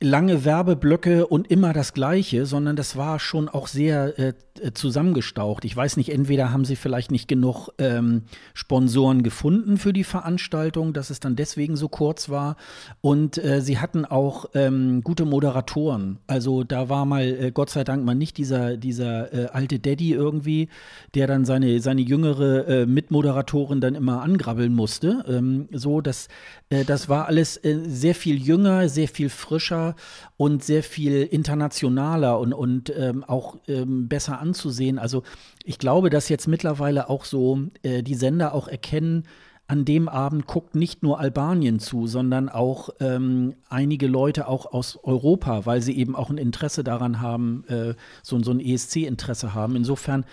lange 0.02 0.46
Werbeblöcke 0.46 1.28
und 1.28 1.52
immer 1.52 1.74
das 1.74 1.94
Gleiche, 1.94 2.46
sondern 2.46 2.76
das 2.76 2.96
war 2.96 3.20
schon 3.20 3.50
auch 3.50 3.68
sehr, 3.68 4.18
äh, 4.18 4.34
äh, 4.64 4.74
zusammengestaucht. 4.74 5.66
Ich 5.66 5.76
weiß 5.76 5.98
nicht, 5.98 6.10
entweder 6.10 6.52
haben 6.52 6.66
sie 6.66 6.76
vielleicht 6.76 7.12
nicht 7.12 7.28
genug 7.28 7.70
ähm, 7.78 8.24
Sponsoren 8.54 9.24
gefunden 9.24 9.78
für 9.78 9.94
die 9.94 10.04
Veranstaltung, 10.04 10.94
dass 10.94 11.10
es 11.10 11.20
dann 11.20 11.36
deswegen 11.36 11.76
so 11.76 11.90
kurz 11.90 12.30
war. 12.30 12.56
Und 13.02 13.38
äh, 13.38 13.62
sie 13.62 13.80
hatten 13.80 14.06
auch 14.06 14.46
ähm, 14.54 15.02
gute 15.04 15.26
Moderatoren. 15.26 16.20
Also 16.28 16.64
da 16.64 16.90
war 16.90 17.06
mal, 17.06 17.24
äh, 17.24 17.52
Gott 17.52 17.70
sei 17.70 17.84
Dank, 17.84 18.06
mal 18.06 18.16
nicht 18.16 18.38
dieser, 18.38 18.78
dieser 18.78 19.34
äh, 19.34 19.46
alte 19.48 19.80
Daddy 19.80 20.12
irgendwie, 20.14 20.70
der 21.16 21.28
dann 21.28 21.46
seine, 21.46 21.80
seine 21.80 22.02
jüngere 22.02 22.68
äh, 22.68 22.86
Mitmoderatorin 22.86 23.82
dann 23.82 23.96
immer 23.96 24.22
angrabbeln 24.22 24.74
musste. 24.74 25.24
Ähm, 25.28 25.68
so, 25.72 26.02
das, 26.02 26.28
das 26.70 27.10
war 27.10 27.28
alles 27.28 27.60
sehr 27.64 28.16
viel 28.16 28.38
jünger, 28.42 28.90
sehr 28.90 29.08
viel 29.08 29.30
frischer 29.30 29.96
und 30.40 30.64
sehr 30.64 30.84
viel 30.84 31.24
internationaler 31.24 32.40
und, 32.40 32.54
und 32.54 32.94
ähm, 32.96 33.26
auch 33.26 33.58
ähm, 33.68 34.08
besser 34.08 34.40
anzusehen. 34.40 34.98
Also 34.98 35.24
ich 35.66 35.80
glaube, 35.80 36.10
dass 36.10 36.30
jetzt 36.30 36.48
mittlerweile 36.48 37.10
auch 37.10 37.26
so 37.26 37.64
äh, 37.84 38.04
die 38.04 38.16
Sender 38.16 38.54
auch 38.54 38.70
erkennen, 38.70 39.26
an 39.68 39.84
dem 39.84 40.08
Abend 40.08 40.48
guckt 40.48 40.76
nicht 40.76 41.04
nur 41.04 41.20
Albanien 41.20 41.80
zu, 41.80 42.08
sondern 42.08 42.48
auch 42.48 42.90
ähm, 43.02 43.56
einige 43.68 44.08
Leute 44.08 44.48
auch 44.48 44.72
aus 44.72 44.98
Europa, 45.04 45.66
weil 45.66 45.82
sie 45.82 45.98
eben 45.98 46.16
auch 46.16 46.30
ein 46.30 46.38
Interesse 46.38 46.86
daran 46.86 47.20
haben, 47.20 47.66
äh, 47.68 47.96
so, 48.24 48.42
so 48.42 48.52
ein 48.52 48.62
ESC-Interesse 48.62 49.54
haben. 49.54 49.76
Insofern 49.76 50.24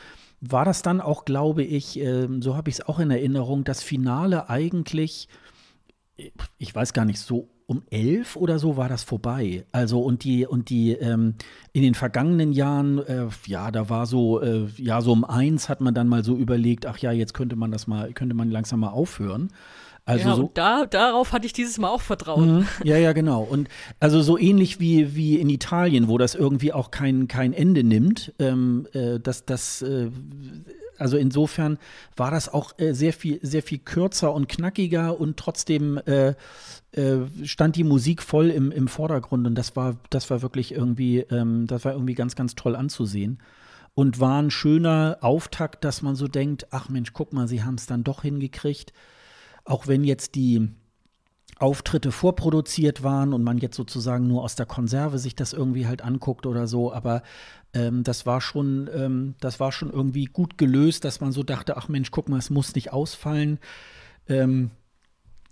war 0.41 0.65
das 0.65 0.83
dann 0.83 1.01
auch, 1.01 1.25
glaube 1.25 1.65
ich, 1.65 1.99
äh, 1.99 2.29
so 2.39 2.55
habe 2.55 2.71
ich 2.71 2.77
es 2.77 2.87
auch 2.87 3.01
in 3.01 3.11
Erinnerung, 3.11 3.65
das 3.65 3.83
Finale 3.83 4.49
eigentlich, 4.49 5.27
ich 6.59 6.73
weiß 6.73 6.93
gar 6.93 7.05
nicht, 7.05 7.19
so 7.19 7.49
um 7.67 7.83
elf 7.91 8.37
oder 8.37 8.59
so 8.59 8.77
war 8.77 8.89
das 8.89 9.03
vorbei. 9.03 9.65
Also 9.73 10.01
und 10.01 10.23
die 10.23 10.47
und 10.47 10.71
die 10.71 10.93
ähm, 10.93 11.35
in 11.73 11.83
den 11.83 11.95
vergangenen 11.95 12.53
Jahren, 12.53 12.99
äh, 12.99 13.27
ja, 13.47 13.71
da 13.73 13.91
war 13.91 14.07
so, 14.07 14.41
äh, 14.41 14.67
ja, 14.77 15.01
so 15.01 15.13
um 15.13 15.25
eins 15.25 15.69
hat 15.69 15.81
man 15.81 15.93
dann 15.93 16.07
mal 16.07 16.23
so 16.23 16.37
überlegt, 16.37 16.87
ach 16.87 16.99
ja, 16.99 17.11
jetzt 17.11 17.35
könnte 17.35 17.57
man 17.57 17.73
das 17.73 17.87
mal, 17.87 18.13
könnte 18.13 18.37
man 18.37 18.51
langsam 18.51 18.81
mal 18.81 18.91
aufhören. 18.91 19.51
Also 20.05 20.29
ja, 20.29 20.37
so, 20.37 20.51
da, 20.55 20.87
darauf 20.87 21.33
hatte 21.33 21.47
ich 21.47 21.53
dieses 21.53 21.79
Mal 21.79 21.89
auch 21.89 22.01
Vertrauen. 22.01 22.59
Mhm, 22.59 22.69
ja, 22.85 22.97
ja, 22.97 23.13
genau. 23.13 23.43
Und 23.43 23.69
also 23.99 24.23
so 24.23 24.39
ähnlich 24.39 24.79
wie, 24.79 25.17
wie 25.17 25.41
in 25.41 25.49
Italien, 25.51 26.07
wo 26.07 26.17
das 26.17 26.37
irgendwie 26.37 26.73
auch 26.73 26.93
kein, 26.93 27.27
kein 27.27 27.53
Ende 27.53 27.83
nimmt, 27.83 28.33
ähm, 28.39 28.87
äh, 28.93 29.19
dass 29.19 29.45
das 29.45 29.83
äh, 29.83 30.11
also 30.99 31.17
insofern 31.17 31.79
war 32.17 32.31
das 32.31 32.53
auch 32.53 32.79
äh, 32.79 32.93
sehr 32.93 33.13
viel, 33.13 33.39
sehr 33.43 33.63
viel 33.63 33.79
kürzer 33.79 34.33
und 34.33 34.49
knackiger 34.49 35.19
und 35.19 35.37
trotzdem 35.37 35.99
äh, 36.07 36.35
äh, 36.93 37.19
stand 37.45 37.77
die 37.77 37.85
Musik 37.85 38.23
voll 38.23 38.51
im, 38.51 38.71
im 38.71 38.89
Vordergrund 38.89 39.47
und 39.47 39.55
das 39.55 39.77
war, 39.77 39.97
das 40.11 40.31
war 40.31 40.43
wirklich 40.43 40.73
irgendwie, 40.73 41.21
ähm, 41.21 41.67
das 41.67 41.85
war 41.85 41.93
irgendwie 41.93 42.15
ganz, 42.15 42.37
ganz 42.37 42.55
toll 42.55 42.77
anzusehen. 42.77 43.39
Und 43.95 44.21
war 44.21 44.43
ein 44.43 44.51
schöner 44.51 45.17
Auftakt, 45.23 45.83
dass 45.83 46.03
man 46.03 46.17
so 46.17 46.29
denkt, 46.29 46.67
ach 46.71 46.91
Mensch, 46.91 47.15
guck 47.15 47.33
mal, 47.33 47.49
sie 47.49 47.65
haben 47.65 47.77
es 47.77 47.87
dann 47.87 48.05
doch 48.05 48.21
hingekriegt. 48.21 48.93
Auch 49.65 49.87
wenn 49.87 50.05
jetzt 50.05 50.35
die, 50.35 50.69
Auftritte 51.59 52.13
vorproduziert 52.13 53.03
waren 53.03 53.33
und 53.33 53.43
man 53.43 53.59
jetzt 53.59 53.77
sozusagen 53.77 54.27
nur 54.27 54.43
aus 54.43 54.57
der 54.57 54.67
Konserve 54.67 55.19
sich 55.19 55.35
das 55.35 55.55
irgendwie 55.55 55.87
halt 55.87 56.03
anguckt 56.03 56.45
oder 56.45 56.67
so, 56.67 56.93
aber 56.93 57.23
ähm, 57.77 58.03
das 58.03 58.27
war 58.27 58.41
schon, 58.41 58.89
ähm, 58.95 59.35
das 59.41 59.61
war 59.61 59.71
schon 59.71 59.91
irgendwie 59.91 60.25
gut 60.25 60.57
gelöst, 60.57 61.05
dass 61.05 61.21
man 61.21 61.33
so 61.33 61.43
dachte, 61.43 61.77
ach 61.77 61.89
Mensch, 61.89 62.11
guck 62.11 62.29
mal, 62.29 62.39
es 62.39 62.51
muss 62.51 62.75
nicht 62.75 62.93
ausfallen. 62.93 63.59
Ähm, 64.29 64.71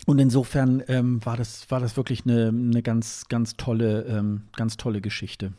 und 0.07 0.19
insofern 0.19 0.83
ähm, 0.89 1.25
war 1.25 1.37
das, 1.37 1.71
war 1.71 1.81
das 1.81 1.97
wirklich 1.97 2.25
eine, 2.25 2.49
eine 2.49 2.83
ganz, 2.83 3.27
ganz 3.29 3.57
tolle, 3.57 4.03
ähm, 4.05 4.43
ganz 4.57 4.77
tolle 4.77 5.01
Geschichte. 5.01 5.53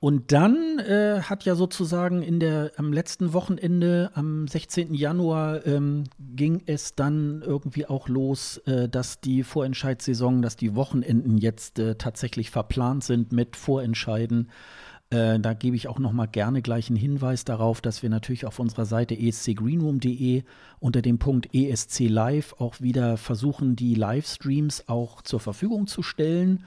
Und 0.00 0.32
dann 0.32 0.78
äh, 0.80 1.22
hat 1.22 1.46
ja 1.46 1.54
sozusagen 1.54 2.20
in 2.20 2.38
der, 2.38 2.72
am 2.76 2.92
letzten 2.92 3.32
Wochenende, 3.32 4.10
am 4.12 4.46
16. 4.46 4.92
Januar, 4.92 5.66
ähm, 5.66 6.04
ging 6.18 6.62
es 6.66 6.94
dann 6.94 7.40
irgendwie 7.40 7.86
auch 7.86 8.08
los, 8.08 8.58
äh, 8.66 8.86
dass 8.86 9.22
die 9.22 9.42
Vorentscheidssaison, 9.42 10.42
dass 10.42 10.56
die 10.56 10.74
Wochenenden 10.74 11.38
jetzt 11.38 11.78
äh, 11.78 11.94
tatsächlich 11.94 12.50
verplant 12.50 13.02
sind 13.02 13.32
mit 13.32 13.56
Vorentscheiden. 13.56 14.50
Äh, 15.14 15.38
da 15.38 15.54
gebe 15.54 15.76
ich 15.76 15.86
auch 15.86 16.00
noch 16.00 16.12
mal 16.12 16.26
gerne 16.26 16.60
gleich 16.60 16.88
einen 16.88 16.96
Hinweis 16.96 17.44
darauf, 17.44 17.80
dass 17.80 18.02
wir 18.02 18.10
natürlich 18.10 18.46
auf 18.46 18.58
unserer 18.58 18.84
Seite 18.84 19.16
escgreenroom.de 19.16 20.42
unter 20.80 21.02
dem 21.02 21.18
Punkt 21.18 21.54
ESC 21.54 22.08
Live 22.08 22.56
auch 22.58 22.80
wieder 22.80 23.16
versuchen, 23.16 23.76
die 23.76 23.94
Livestreams 23.94 24.88
auch 24.88 25.22
zur 25.22 25.38
Verfügung 25.38 25.86
zu 25.86 26.02
stellen. 26.02 26.64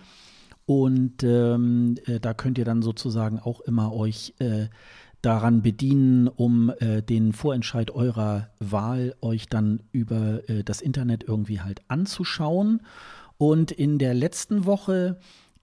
Und 0.66 1.24
ähm, 1.24 1.96
äh, 2.06 2.22
da 2.22 2.34
könnt 2.34 2.58
ihr 2.58 2.64
dann 2.64 2.82
sozusagen 2.82 3.40
auch 3.40 3.60
immer 3.62 3.94
euch 3.94 4.34
äh, 4.40 4.68
daran 5.22 5.62
bedienen, 5.62 6.30
um 6.30 6.72
äh, 6.80 7.02
den 7.02 7.34
Vorentscheid 7.34 7.92
eurer 7.92 8.50
Wahl 8.60 9.14
euch 9.20 9.48
dann 9.48 9.82
über 9.92 10.48
äh, 10.50 10.64
das 10.64 10.80
Internet 10.80 11.26
irgendwie 11.26 11.60
halt 11.60 11.82
anzuschauen. 11.90 12.82
Und 13.38 13.72
in 13.72 13.98
der 13.98 14.14
letzten 14.14 14.66
Woche 14.66 15.18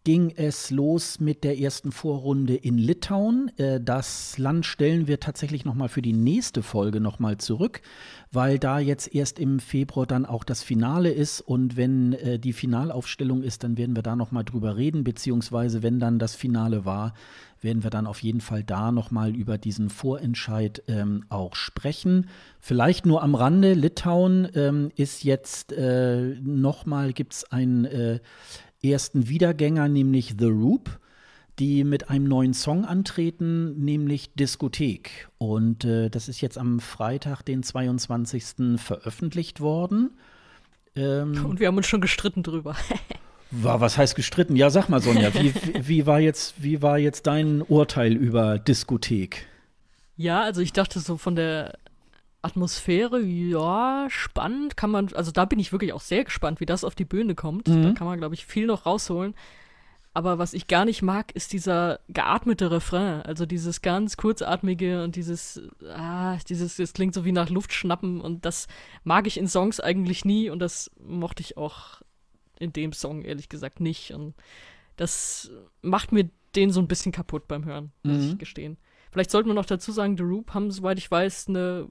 ging 0.05 0.35
es 0.37 0.71
los 0.71 1.19
mit 1.19 1.45
der 1.45 1.59
ersten 1.59 1.91
Vorrunde 1.91 2.55
in 2.55 2.77
Litauen. 2.77 3.51
Äh, 3.57 3.81
das 3.81 4.37
Land 4.37 4.67
stellen 4.67 5.09
wir 5.09 5.19
tatsächlich 5.19 5.65
noch 5.65 5.75
mal 5.75 5.89
für 5.89 6.03
die 6.03 6.13
nächste 6.13 6.63
Folge 6.63 7.01
noch 7.01 7.19
mal 7.19 7.39
zurück, 7.39 7.81
weil 8.31 8.59
da 8.59 8.79
jetzt 8.79 9.15
erst 9.15 9.39
im 9.39 9.61
Februar 9.61 10.07
dann 10.07 10.27
auch 10.27 10.45
das 10.45 10.63
Finale 10.63 11.11
ist 11.11 11.41
und 11.41 11.77
wenn 11.79 12.13
äh, 12.13 12.39
die 12.39 12.53
Finalaufstellung 12.53 13.43
ist, 13.43 13.65
dann 13.65 13.79
werden 13.79 13.97
wir 13.97 14.03
da 14.03 14.15
noch 14.15 14.31
mal 14.31 14.45
drüber 14.45 14.77
reden, 14.77 15.05
beziehungsweise 15.05 15.83
wenn 15.83 15.99
dann 15.99 16.19
das 16.19 16.35
Finale 16.35 16.85
war, 16.85 17.15
werden 17.63 17.83
wir 17.83 17.91
dann 17.91 18.07
auf 18.07 18.23
jeden 18.23 18.43
Fall 18.43 18.63
da 18.63 18.93
noch 18.93 19.11
mal 19.11 19.35
über 19.35 19.57
diesen 19.57 19.89
Vorentscheid 19.89 20.83
ähm, 20.87 21.25
auch 21.31 21.55
sprechen. 21.55 22.29
Vielleicht 22.61 23.07
nur 23.07 23.23
am 23.23 23.35
Rande, 23.35 23.73
Litauen 23.73 24.49
ähm, 24.55 24.91
ist 24.97 25.25
jetzt 25.25 25.73
äh, 25.73 26.37
noch 26.43 26.85
mal, 26.85 27.15
gibt 27.15 27.33
es 27.33 27.51
ein 27.51 27.87
äh, 27.87 28.21
ersten 28.91 29.29
Wiedergänger, 29.29 29.89
nämlich 29.89 30.35
The 30.39 30.47
Roop, 30.47 30.99
die 31.59 31.85
mit 31.85 32.11
einem 32.11 32.25
neuen 32.25 32.55
Song 32.55 32.85
antreten, 32.85 33.85
nämlich 33.85 34.35
Diskothek. 34.35 35.29
Und 35.39 35.85
äh, 35.85 36.11
das 36.11 36.29
ist 36.29 36.41
jetzt 36.41 36.59
am 36.59 36.81
Freitag, 36.81 37.43
den 37.43 37.63
22. 37.63 38.79
veröffentlicht 38.81 39.61
worden. 39.61 40.11
Ähm, 40.97 41.45
Und 41.49 41.61
wir 41.61 41.69
haben 41.69 41.77
uns 41.77 41.87
schon 41.87 42.01
gestritten 42.01 42.43
drüber. 42.43 42.77
war, 43.51 43.81
was 43.81 43.97
heißt 43.97 44.17
gestritten? 44.17 44.57
Ja, 44.57 44.71
sag 44.71 44.89
mal, 44.89 45.01
Sonja, 45.01 45.33
wie, 45.35 45.55
wie, 45.81 46.07
war 46.07 46.21
jetzt, 46.21 46.55
wie 46.63 46.83
war 46.83 46.99
jetzt 46.99 47.27
dein 47.27 47.63
Urteil 47.63 48.15
über 48.15 48.59
Diskothek? 48.59 49.47
Ja, 50.17 50.43
also 50.43 50.61
ich 50.61 50.73
dachte 50.73 51.01
so 51.01 51.17
von 51.17 51.37
der 51.37 51.79
Atmosphäre, 52.45 53.21
ja, 53.21 54.07
spannend. 54.11 54.77
Kann 54.77 54.91
man, 54.91 55.13
also 55.15 55.31
da 55.31 55.45
bin 55.45 55.59
ich 55.59 55.73
wirklich 55.73 55.93
auch 55.93 56.01
sehr 56.01 56.25
gespannt, 56.25 56.61
wie 56.61 56.67
das 56.67 56.85
auf 56.85 56.95
die 56.95 57.05
Bühne 57.05 57.35
kommt. 57.35 57.69
Mhm. 57.69 57.83
Da 57.83 57.93
kann 57.93 58.07
man, 58.07 58.19
glaube 58.19 58.35
ich, 58.35 58.47
viel 58.47 58.67
noch 58.67 58.87
rausholen. 58.87 59.35
Aber 60.17 60.39
was 60.39 60.55
ich 60.55 60.69
gar 60.69 60.85
nicht 60.85 61.03
mag, 61.03 61.33
ist 61.35 61.53
dieser 61.53 61.99
geatmete 62.09 62.71
Refrain. 62.71 63.23
Also 63.23 63.47
dieses 63.47 63.83
ganz 63.83 64.17
kurzatmige 64.17 65.03
und 65.03 65.17
dieses, 65.17 65.61
ah, 65.89 66.37
dieses, 66.49 66.77
das 66.77 66.93
klingt 66.93 67.15
so 67.15 67.25
wie 67.25 67.33
nach 67.33 67.51
Luft 67.51 67.73
schnappen 67.73 68.21
und 68.21 68.45
das 68.45 68.69
mag 69.03 69.27
ich 69.27 69.37
in 69.37 69.49
Songs 69.49 69.81
eigentlich 69.81 70.25
nie 70.25 70.51
und 70.51 70.61
das 70.61 70.93
mochte 71.05 71.43
ich 71.43 71.57
auch 71.57 72.01
in 72.61 72.73
dem 72.73 72.93
Song 72.93 73.23
ehrlich 73.23 73.49
gesagt 73.49 73.81
nicht. 73.81 74.13
Und 74.13 74.35
das 74.97 75.51
macht 75.83 76.13
mir 76.13 76.31
den 76.55 76.71
so 76.71 76.81
ein 76.81 76.87
bisschen 76.87 77.11
kaputt 77.11 77.49
beim 77.49 77.65
Hören, 77.65 77.91
muss 78.05 78.19
mhm. 78.19 78.29
ich 78.31 78.39
gestehen. 78.39 78.77
Vielleicht 79.15 79.31
sollten 79.31 79.49
wir 79.49 79.55
noch 79.55 79.65
dazu 79.65 79.93
sagen, 79.93 80.17
The 80.17 80.25
Roop 80.25 80.55
haben, 80.55 80.73
soweit 80.73 80.99
ich 80.99 81.09
weiß, 81.09 81.47
eine 81.47 81.87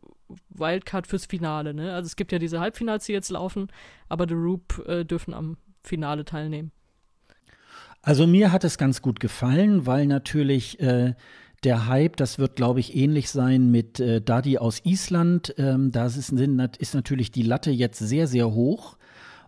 Wildcard 0.49 1.07
fürs 1.07 1.25
Finale. 1.25 1.73
Ne? 1.73 1.93
Also 1.93 2.07
es 2.07 2.17
gibt 2.17 2.33
ja 2.33 2.37
diese 2.37 2.59
Halbfinals, 2.59 3.05
die 3.05 3.13
jetzt 3.13 3.29
laufen, 3.29 3.69
aber 4.09 4.27
The 4.27 4.33
Roop 4.33 4.85
äh, 4.85 5.05
dürfen 5.05 5.33
am 5.33 5.55
Finale 5.83 6.25
teilnehmen. 6.25 6.73
Also 8.01 8.27
mir 8.27 8.51
hat 8.51 8.65
es 8.65 8.77
ganz 8.77 9.01
gut 9.01 9.21
gefallen, 9.21 9.85
weil 9.85 10.05
natürlich 10.05 10.81
äh, 10.81 11.13
der 11.63 11.87
Hype, 11.87 12.17
das 12.17 12.39
wird, 12.39 12.57
glaube 12.57 12.81
ich, 12.81 12.93
ähnlich 12.93 13.29
sein 13.29 13.71
mit 13.71 14.01
äh, 14.01 14.21
Daddy 14.21 14.57
aus 14.57 14.81
Island. 14.83 15.55
Ähm, 15.57 15.93
da 15.93 16.07
ist, 16.07 16.17
ist, 16.17 16.93
natürlich 16.93 17.31
die 17.31 17.43
Latte 17.43 17.71
jetzt 17.71 17.99
sehr, 17.99 18.27
sehr 18.27 18.51
hoch. 18.51 18.97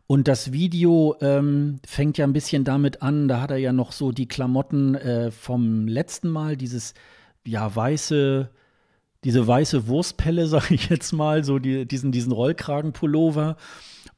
Und 0.08 0.30
das 0.30 0.54
Video 0.54 1.18
ähm, 1.20 1.80
fängt 1.86 2.18
ja 2.18 2.26
ein 2.26 2.32
bisschen 2.32 2.64
damit 2.64 3.02
an, 3.02 3.28
da 3.28 3.42
hat 3.42 3.52
er 3.52 3.58
ja 3.58 3.74
noch 3.74 3.92
so 3.92 4.14
die 4.14 4.30
Klamotten 4.30 4.96
äh, 4.96 5.30
vom 5.30 5.90
letzten 5.90 6.30
Mal, 6.30 6.56
dieses 6.56 6.94
ja, 7.46 7.74
weiße, 7.74 8.50
diese 9.24 9.48
weiße 9.48 9.88
Wurstpelle, 9.88 10.48
sag 10.48 10.72
ich 10.72 10.90
jetzt 10.90 11.14
mal, 11.14 11.44
so 11.44 11.60
die, 11.60 11.86
diesen, 11.86 12.12
diesen 12.12 12.32
Rollkragenpullover. 12.32 13.58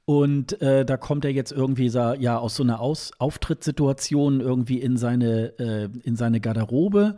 Und 0.06 0.62
äh, 0.62 0.86
da 0.86 0.96
kommt 0.96 1.26
er 1.26 1.32
jetzt 1.32 1.52
irgendwie 1.52 1.88
ja 1.88 2.38
aus 2.38 2.56
so 2.56 2.64
einer 2.64 2.80
aus 2.80 3.12
Auftrittssituation 3.20 4.40
irgendwie 4.40 4.80
in 4.80 4.96
seine, 4.96 5.60
äh, 5.60 5.90
in 6.04 6.16
seine 6.16 6.40
Garderobe. 6.40 7.18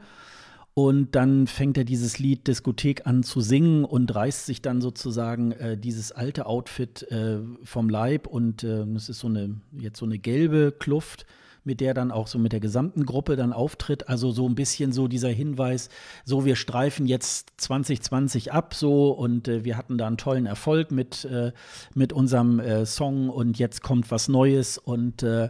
Und 0.74 1.14
dann 1.14 1.46
fängt 1.46 1.78
er 1.78 1.84
dieses 1.84 2.20
Lied 2.20 2.48
Diskothek 2.48 3.06
an 3.06 3.22
zu 3.22 3.42
singen 3.42 3.84
und 3.84 4.16
reißt 4.16 4.46
sich 4.46 4.62
dann 4.62 4.82
sozusagen 4.82 5.52
äh, 5.52 5.78
dieses 5.78 6.12
alte 6.12 6.46
Outfit 6.46 7.04
äh, 7.12 7.40
vom 7.64 7.90
Leib. 7.90 8.28
Und 8.28 8.64
es 8.64 9.10
äh, 9.10 9.12
ist 9.12 9.20
so 9.20 9.28
eine, 9.28 9.62
jetzt 9.78 10.00
so 10.00 10.06
eine 10.06 10.18
gelbe 10.18 10.72
Kluft 10.72 11.26
mit 11.64 11.82
der 11.82 11.94
dann 11.94 12.12
auch 12.12 12.28
so 12.28 12.40
mit 12.40 12.54
der 12.54 12.60
gesamten 12.60 13.06
Gruppe 13.06 13.36
dann 13.36 13.54
auftritt. 13.54 14.10
Also 14.10 14.32
so 14.32 14.48
ein 14.48 14.56
bisschen 14.56 14.92
so 14.92 15.08
dieser 15.08 15.30
Hinweis, 15.30 15.90
so 16.26 16.46
wir 16.46 16.56
streifen 16.56 17.06
jetzt 17.06 17.50
2020 17.58 18.54
ab 18.54 18.74
so 18.74 19.12
und 19.12 19.48
äh, 19.48 19.64
wir 19.64 19.78
hatten 19.78 19.98
da 19.98 20.08
einen 20.08 20.18
tollen 20.18 20.46
Erfolg 20.46 20.92
mit, 20.92 21.26
äh, 21.26 21.52
mit 21.94 22.14
unserem 22.14 22.60
äh, 22.60 22.86
Song 22.86 23.30
und 23.30 23.60
jetzt 23.60 23.82
kommt 23.82 24.12
was 24.12 24.28
Neues 24.28 24.78
und 24.78 25.24
äh, 25.24 25.50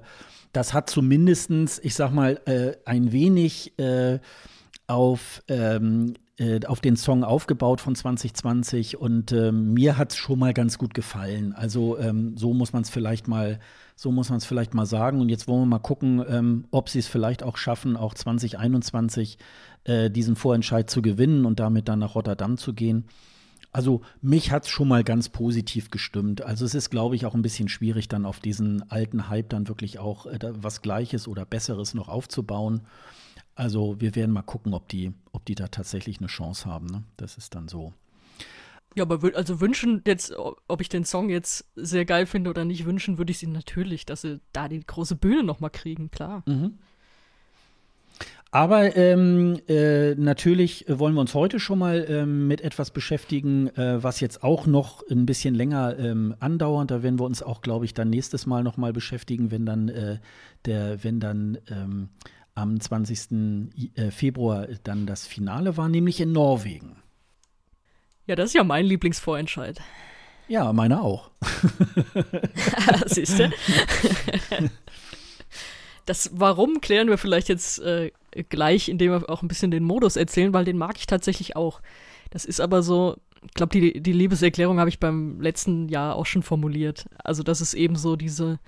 das 0.51 0.73
hat 0.73 0.89
zumindestens, 0.89 1.79
ich 1.79 1.95
sag 1.95 2.11
mal, 2.11 2.41
äh, 2.45 2.75
ein 2.85 3.11
wenig 3.11 3.77
äh, 3.77 4.19
auf 4.87 5.43
ähm, 5.47 6.15
äh, 6.39 6.65
auf 6.65 6.79
den 6.79 6.95
Song 6.95 7.25
aufgebaut 7.25 7.81
von 7.81 7.95
2020 7.95 8.97
und 8.97 9.33
ähm, 9.33 9.73
mir 9.73 9.97
hat 9.97 10.11
es 10.11 10.17
schon 10.17 10.39
mal 10.39 10.53
ganz 10.53 10.77
gut 10.77 10.93
gefallen. 10.93 11.53
Also 11.53 11.97
ähm, 11.99 12.37
so 12.37 12.53
muss 12.53 12.71
man 12.71 12.83
es 12.83 12.89
vielleicht 12.89 13.27
mal, 13.27 13.59
so 13.97 14.11
muss 14.11 14.29
man 14.29 14.37
es 14.37 14.45
vielleicht 14.45 14.73
mal 14.73 14.85
sagen. 14.85 15.19
Und 15.19 15.27
jetzt 15.27 15.49
wollen 15.49 15.63
wir 15.63 15.65
mal 15.65 15.79
gucken, 15.79 16.23
ähm, 16.29 16.65
ob 16.71 16.87
sie 16.87 16.99
es 16.99 17.07
vielleicht 17.07 17.43
auch 17.43 17.57
schaffen, 17.57 17.97
auch 17.97 18.13
2021 18.13 19.37
äh, 19.83 20.09
diesen 20.09 20.37
Vorentscheid 20.37 20.89
zu 20.89 21.01
gewinnen 21.01 21.45
und 21.45 21.59
damit 21.59 21.89
dann 21.89 21.99
nach 21.99 22.15
Rotterdam 22.15 22.57
zu 22.57 22.73
gehen. 22.73 23.03
Also 23.71 24.01
mich 24.21 24.51
hat 24.51 24.63
es 24.63 24.69
schon 24.69 24.87
mal 24.87 25.03
ganz 25.03 25.29
positiv 25.29 25.91
gestimmt. 25.91 26.41
Also 26.41 26.63
es 26.63 26.73
ist, 26.73 26.89
glaube 26.89 27.15
ich, 27.15 27.25
auch 27.25 27.35
ein 27.35 27.41
bisschen 27.41 27.67
schwierig, 27.67 28.07
dann 28.07 28.25
auf 28.25 28.39
diesen 28.39 28.89
alten 28.89 29.29
Hype 29.29 29.49
dann 29.49 29.67
wirklich 29.67 29.99
auch 29.99 30.25
äh, 30.25 30.39
was 30.41 30.81
Gleiches 30.81 31.27
oder 31.27 31.45
Besseres 31.45 31.93
noch 31.93 32.07
aufzubauen. 32.07 32.81
Also 33.59 33.99
wir 33.99 34.15
werden 34.15 34.31
mal 34.31 34.41
gucken, 34.41 34.73
ob 34.73 34.87
die, 34.87 35.11
ob 35.33 35.43
die 35.43 35.53
da 35.53 35.67
tatsächlich 35.67 36.19
eine 36.19 36.27
Chance 36.27 36.65
haben. 36.65 36.85
Ne? 36.85 37.03
Das 37.17 37.35
ist 37.35 37.55
dann 37.55 37.67
so. 37.67 37.91
Ja, 38.95 39.03
aber 39.03 39.35
also 39.35 39.59
wünschen 39.59 40.01
jetzt, 40.07 40.33
ob 40.37 40.79
ich 40.79 40.87
den 40.87 41.03
Song 41.03 41.29
jetzt 41.29 41.65
sehr 41.75 42.05
geil 42.05 42.25
finde 42.25 42.51
oder 42.51 42.63
nicht, 42.63 42.85
wünschen 42.85 43.17
würde 43.17 43.31
ich 43.31 43.39
sie 43.39 43.47
natürlich, 43.47 44.05
dass 44.05 44.21
sie 44.21 44.39
da 44.53 44.69
die 44.69 44.79
große 44.79 45.17
Bühne 45.17 45.43
noch 45.43 45.59
mal 45.59 45.69
kriegen, 45.69 46.09
klar. 46.09 46.41
Mhm. 46.45 46.75
Aber 48.51 48.95
ähm, 48.95 49.59
äh, 49.67 50.15
natürlich 50.15 50.85
wollen 50.87 51.13
wir 51.13 51.21
uns 51.21 51.35
heute 51.35 51.59
schon 51.59 51.79
mal 51.79 52.05
ähm, 52.09 52.47
mit 52.47 52.61
etwas 52.61 52.91
beschäftigen, 52.91 53.67
äh, 53.75 54.01
was 54.01 54.21
jetzt 54.21 54.41
auch 54.41 54.67
noch 54.67 55.03
ein 55.07 55.25
bisschen 55.25 55.53
länger 55.53 55.99
ähm, 55.99 56.33
andauert. 56.39 56.91
Da 56.91 57.03
werden 57.03 57.19
wir 57.19 57.25
uns 57.25 57.43
auch, 57.43 57.61
glaube 57.61 57.83
ich, 57.83 57.93
dann 57.93 58.09
nächstes 58.09 58.47
Mal 58.47 58.63
noch 58.63 58.77
mal 58.77 58.93
beschäftigen, 58.93 59.51
wenn 59.51 59.65
dann 59.65 59.89
äh, 59.89 60.17
der, 60.65 61.03
wenn 61.03 61.19
dann 61.19 61.57
ähm, 61.69 62.09
am 62.59 62.79
20. 62.79 63.71
Äh, 63.95 64.11
Februar 64.11 64.67
dann 64.83 65.05
das 65.05 65.25
Finale 65.25 65.77
war, 65.77 65.89
nämlich 65.89 66.19
in 66.19 66.31
Norwegen. 66.31 66.97
Ja, 68.27 68.35
das 68.35 68.49
ist 68.49 68.55
ja 68.55 68.63
mein 68.63 68.85
Lieblingsvorentscheid. 68.85 69.79
Ja, 70.47 70.71
meine 70.73 71.01
auch. 71.01 71.31
Siehst 73.05 73.39
du? 73.39 73.51
Das 76.05 76.31
Warum 76.33 76.81
klären 76.81 77.07
wir 77.07 77.19
vielleicht 77.19 77.49
jetzt 77.49 77.79
äh, 77.79 78.11
gleich, 78.49 78.89
indem 78.89 79.11
wir 79.11 79.29
auch 79.29 79.43
ein 79.43 79.47
bisschen 79.47 79.69
den 79.69 79.83
Modus 79.83 80.15
erzählen, 80.15 80.53
weil 80.53 80.65
den 80.65 80.77
mag 80.77 80.97
ich 80.97 81.05
tatsächlich 81.05 81.55
auch. 81.55 81.81
Das 82.31 82.45
ist 82.45 82.59
aber 82.61 82.81
so, 82.81 83.17
ich 83.45 83.53
glaube, 83.53 83.71
die, 83.71 84.01
die 84.01 84.13
Liebeserklärung 84.13 84.79
habe 84.79 84.89
ich 84.89 84.99
beim 84.99 85.39
letzten 85.39 85.87
Jahr 85.87 86.15
auch 86.15 86.25
schon 86.25 86.43
formuliert. 86.43 87.05
Also, 87.23 87.43
dass 87.43 87.61
es 87.61 87.75
eben 87.75 87.95
so 87.95 88.15
diese, 88.15 88.59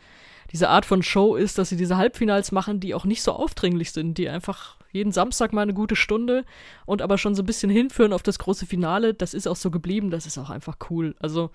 diese 0.51 0.69
Art 0.69 0.85
von 0.85 1.03
Show 1.03 1.35
ist, 1.35 1.57
dass 1.57 1.69
sie 1.69 1.77
diese 1.77 1.97
Halbfinals 1.97 2.51
machen, 2.51 2.79
die 2.79 2.93
auch 2.93 3.05
nicht 3.05 3.23
so 3.23 3.31
aufdringlich 3.31 3.91
sind, 3.91 4.17
die 4.17 4.29
einfach 4.29 4.77
jeden 4.91 5.11
Samstag 5.11 5.53
mal 5.53 5.61
eine 5.61 5.73
gute 5.73 5.95
Stunde 5.95 6.43
und 6.85 7.01
aber 7.01 7.17
schon 7.17 7.35
so 7.35 7.43
ein 7.43 7.45
bisschen 7.45 7.69
hinführen 7.69 8.13
auf 8.13 8.23
das 8.23 8.39
große 8.39 8.65
Finale. 8.65 9.13
Das 9.13 9.33
ist 9.33 9.47
auch 9.47 9.55
so 9.55 9.71
geblieben, 9.71 10.11
das 10.11 10.25
ist 10.25 10.37
auch 10.37 10.49
einfach 10.49 10.77
cool. 10.89 11.15
Also, 11.19 11.51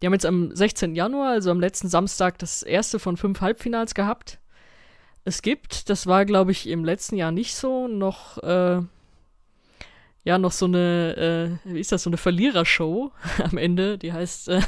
die 0.00 0.06
haben 0.06 0.12
jetzt 0.12 0.26
am 0.26 0.54
16. 0.54 0.94
Januar, 0.94 1.30
also 1.30 1.50
am 1.50 1.60
letzten 1.60 1.88
Samstag, 1.88 2.38
das 2.38 2.62
erste 2.62 2.98
von 2.98 3.16
fünf 3.16 3.40
Halbfinals 3.40 3.94
gehabt. 3.94 4.38
Es 5.24 5.42
gibt, 5.42 5.90
das 5.90 6.06
war 6.06 6.24
glaube 6.24 6.52
ich 6.52 6.68
im 6.68 6.84
letzten 6.84 7.16
Jahr 7.16 7.32
nicht 7.32 7.54
so, 7.54 7.86
noch, 7.86 8.38
äh, 8.38 8.80
ja, 10.24 10.38
noch 10.38 10.52
so 10.52 10.66
eine, 10.66 11.58
äh, 11.64 11.72
wie 11.72 11.80
ist 11.80 11.92
das, 11.92 12.02
so 12.02 12.10
eine 12.10 12.16
Verlierershow 12.16 13.12
am 13.50 13.58
Ende, 13.58 13.98
die 13.98 14.12
heißt, 14.12 14.48
äh, 14.48 14.62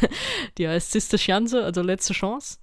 die 0.59 0.69
heißt 0.69 0.93
Siste 0.93 1.17
Chance, 1.17 1.65
also 1.65 1.83
letzte 1.83 2.13
Chance. 2.13 2.59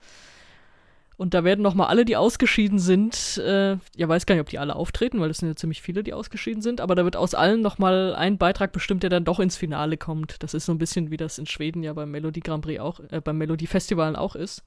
Und 1.17 1.33
da 1.33 1.43
werden 1.43 1.63
nochmal 1.63 1.87
alle, 1.87 2.05
die 2.05 2.15
ausgeschieden 2.15 2.77
sind, 2.77 3.39
äh, 3.39 3.77
ja, 3.95 4.07
weiß 4.07 4.27
gar 4.27 4.35
nicht, 4.35 4.41
ob 4.41 4.49
die 4.49 4.59
alle 4.59 4.75
auftreten, 4.75 5.19
weil 5.19 5.31
es 5.31 5.39
sind 5.39 5.49
ja 5.49 5.55
ziemlich 5.55 5.81
viele, 5.81 6.03
die 6.03 6.13
ausgeschieden 6.13 6.61
sind, 6.61 6.79
aber 6.79 6.93
da 6.93 7.03
wird 7.05 7.15
aus 7.15 7.33
allen 7.33 7.61
nochmal 7.61 8.13
ein 8.15 8.37
Beitrag 8.37 8.71
bestimmt, 8.71 9.01
der 9.01 9.09
dann 9.09 9.25
doch 9.25 9.39
ins 9.39 9.57
Finale 9.57 9.97
kommt. 9.97 10.43
Das 10.43 10.53
ist 10.53 10.67
so 10.67 10.71
ein 10.71 10.77
bisschen, 10.77 11.09
wie 11.09 11.17
das 11.17 11.39
in 11.39 11.47
Schweden 11.47 11.81
ja 11.81 11.93
beim 11.93 12.11
Melodie 12.11 12.41
Grand 12.41 12.63
Prix 12.63 12.79
auch, 12.79 12.99
äh, 13.09 13.19
beim 13.19 13.39
Melodie 13.39 13.65
Festivalen 13.65 14.15
auch 14.15 14.35
ist. 14.35 14.63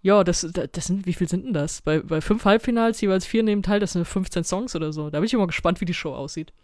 Ja, 0.00 0.24
das, 0.24 0.46
das 0.50 0.86
sind, 0.86 1.04
wie 1.04 1.12
viel 1.12 1.28
sind 1.28 1.44
denn 1.44 1.52
das? 1.52 1.82
Bei, 1.82 2.00
bei 2.00 2.22
fünf 2.22 2.46
Halbfinals 2.46 3.02
jeweils 3.02 3.26
vier 3.26 3.42
nehmen 3.42 3.62
teil, 3.62 3.80
das 3.80 3.92
sind 3.92 4.06
15 4.06 4.44
Songs 4.44 4.74
oder 4.74 4.94
so. 4.94 5.10
Da 5.10 5.18
bin 5.18 5.26
ich 5.26 5.34
immer 5.34 5.46
gespannt, 5.46 5.82
wie 5.82 5.86
die 5.86 5.94
Show 5.94 6.14
aussieht. 6.14 6.54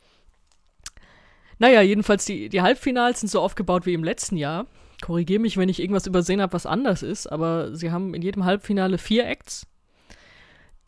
Naja, 1.59 1.83
jedenfalls, 1.83 2.25
die, 2.25 2.49
die 2.49 2.63
Halbfinals 2.63 3.21
sind 3.21 3.29
so 3.29 3.41
aufgebaut 3.41 3.85
wie 3.85 3.93
im 3.93 4.05
letzten 4.05 4.39
Jahr 4.39 4.67
korrigiere 5.01 5.41
mich, 5.41 5.57
wenn 5.57 5.69
ich 5.69 5.81
irgendwas 5.81 6.07
übersehen 6.07 6.41
habe, 6.41 6.53
was 6.53 6.67
anders 6.67 7.03
ist, 7.03 7.27
aber 7.27 7.75
sie 7.75 7.91
haben 7.91 8.15
in 8.15 8.23
jedem 8.23 8.45
Halbfinale 8.45 8.99
vier 8.99 9.27
Acts. 9.27 9.67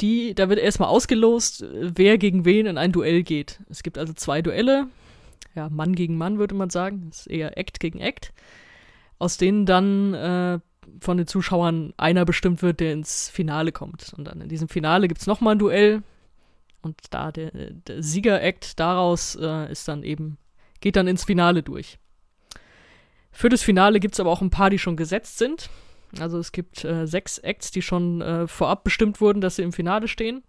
Die, 0.00 0.34
da 0.34 0.48
wird 0.48 0.58
erstmal 0.58 0.88
ausgelost, 0.88 1.64
wer 1.72 2.18
gegen 2.18 2.44
wen 2.44 2.66
in 2.66 2.78
ein 2.78 2.92
Duell 2.92 3.22
geht. 3.22 3.60
Es 3.68 3.82
gibt 3.82 3.98
also 3.98 4.12
zwei 4.12 4.42
Duelle, 4.42 4.88
ja, 5.54 5.68
Mann 5.68 5.94
gegen 5.94 6.16
Mann 6.16 6.38
würde 6.38 6.54
man 6.54 6.70
sagen, 6.70 7.08
das 7.10 7.20
ist 7.20 7.26
eher 7.26 7.58
Act 7.58 7.78
gegen 7.80 8.00
Act, 8.00 8.32
aus 9.18 9.36
denen 9.36 9.66
dann 9.66 10.14
äh, 10.14 10.58
von 11.00 11.16
den 11.16 11.26
Zuschauern 11.26 11.92
einer 11.96 12.24
bestimmt 12.24 12.62
wird, 12.62 12.80
der 12.80 12.92
ins 12.92 13.28
Finale 13.28 13.72
kommt. 13.72 14.12
Und 14.16 14.24
dann 14.24 14.40
in 14.40 14.48
diesem 14.48 14.68
Finale 14.68 15.08
gibt 15.08 15.20
es 15.20 15.26
nochmal 15.26 15.54
ein 15.54 15.58
Duell 15.58 16.02
und 16.82 16.96
da 17.10 17.30
der, 17.30 17.50
der 17.52 18.02
Sieger-Act 18.02 18.80
daraus 18.80 19.36
äh, 19.36 19.70
ist 19.70 19.86
dann 19.88 20.02
eben, 20.02 20.38
geht 20.80 20.96
dann 20.96 21.06
ins 21.06 21.24
Finale 21.24 21.62
durch. 21.62 21.98
Für 23.32 23.48
das 23.48 23.62
Finale 23.62 23.98
gibt 23.98 24.14
es 24.14 24.20
aber 24.20 24.30
auch 24.30 24.42
ein 24.42 24.50
paar, 24.50 24.70
die 24.70 24.78
schon 24.78 24.96
gesetzt 24.96 25.38
sind. 25.38 25.70
Also 26.20 26.38
es 26.38 26.52
gibt 26.52 26.84
äh, 26.84 27.06
sechs 27.06 27.38
Acts, 27.38 27.70
die 27.70 27.82
schon 27.82 28.20
äh, 28.20 28.46
vorab 28.46 28.84
bestimmt 28.84 29.20
wurden, 29.20 29.40
dass 29.40 29.56
sie 29.56 29.62
im 29.62 29.72
Finale 29.72 30.06
stehen. 30.08 30.42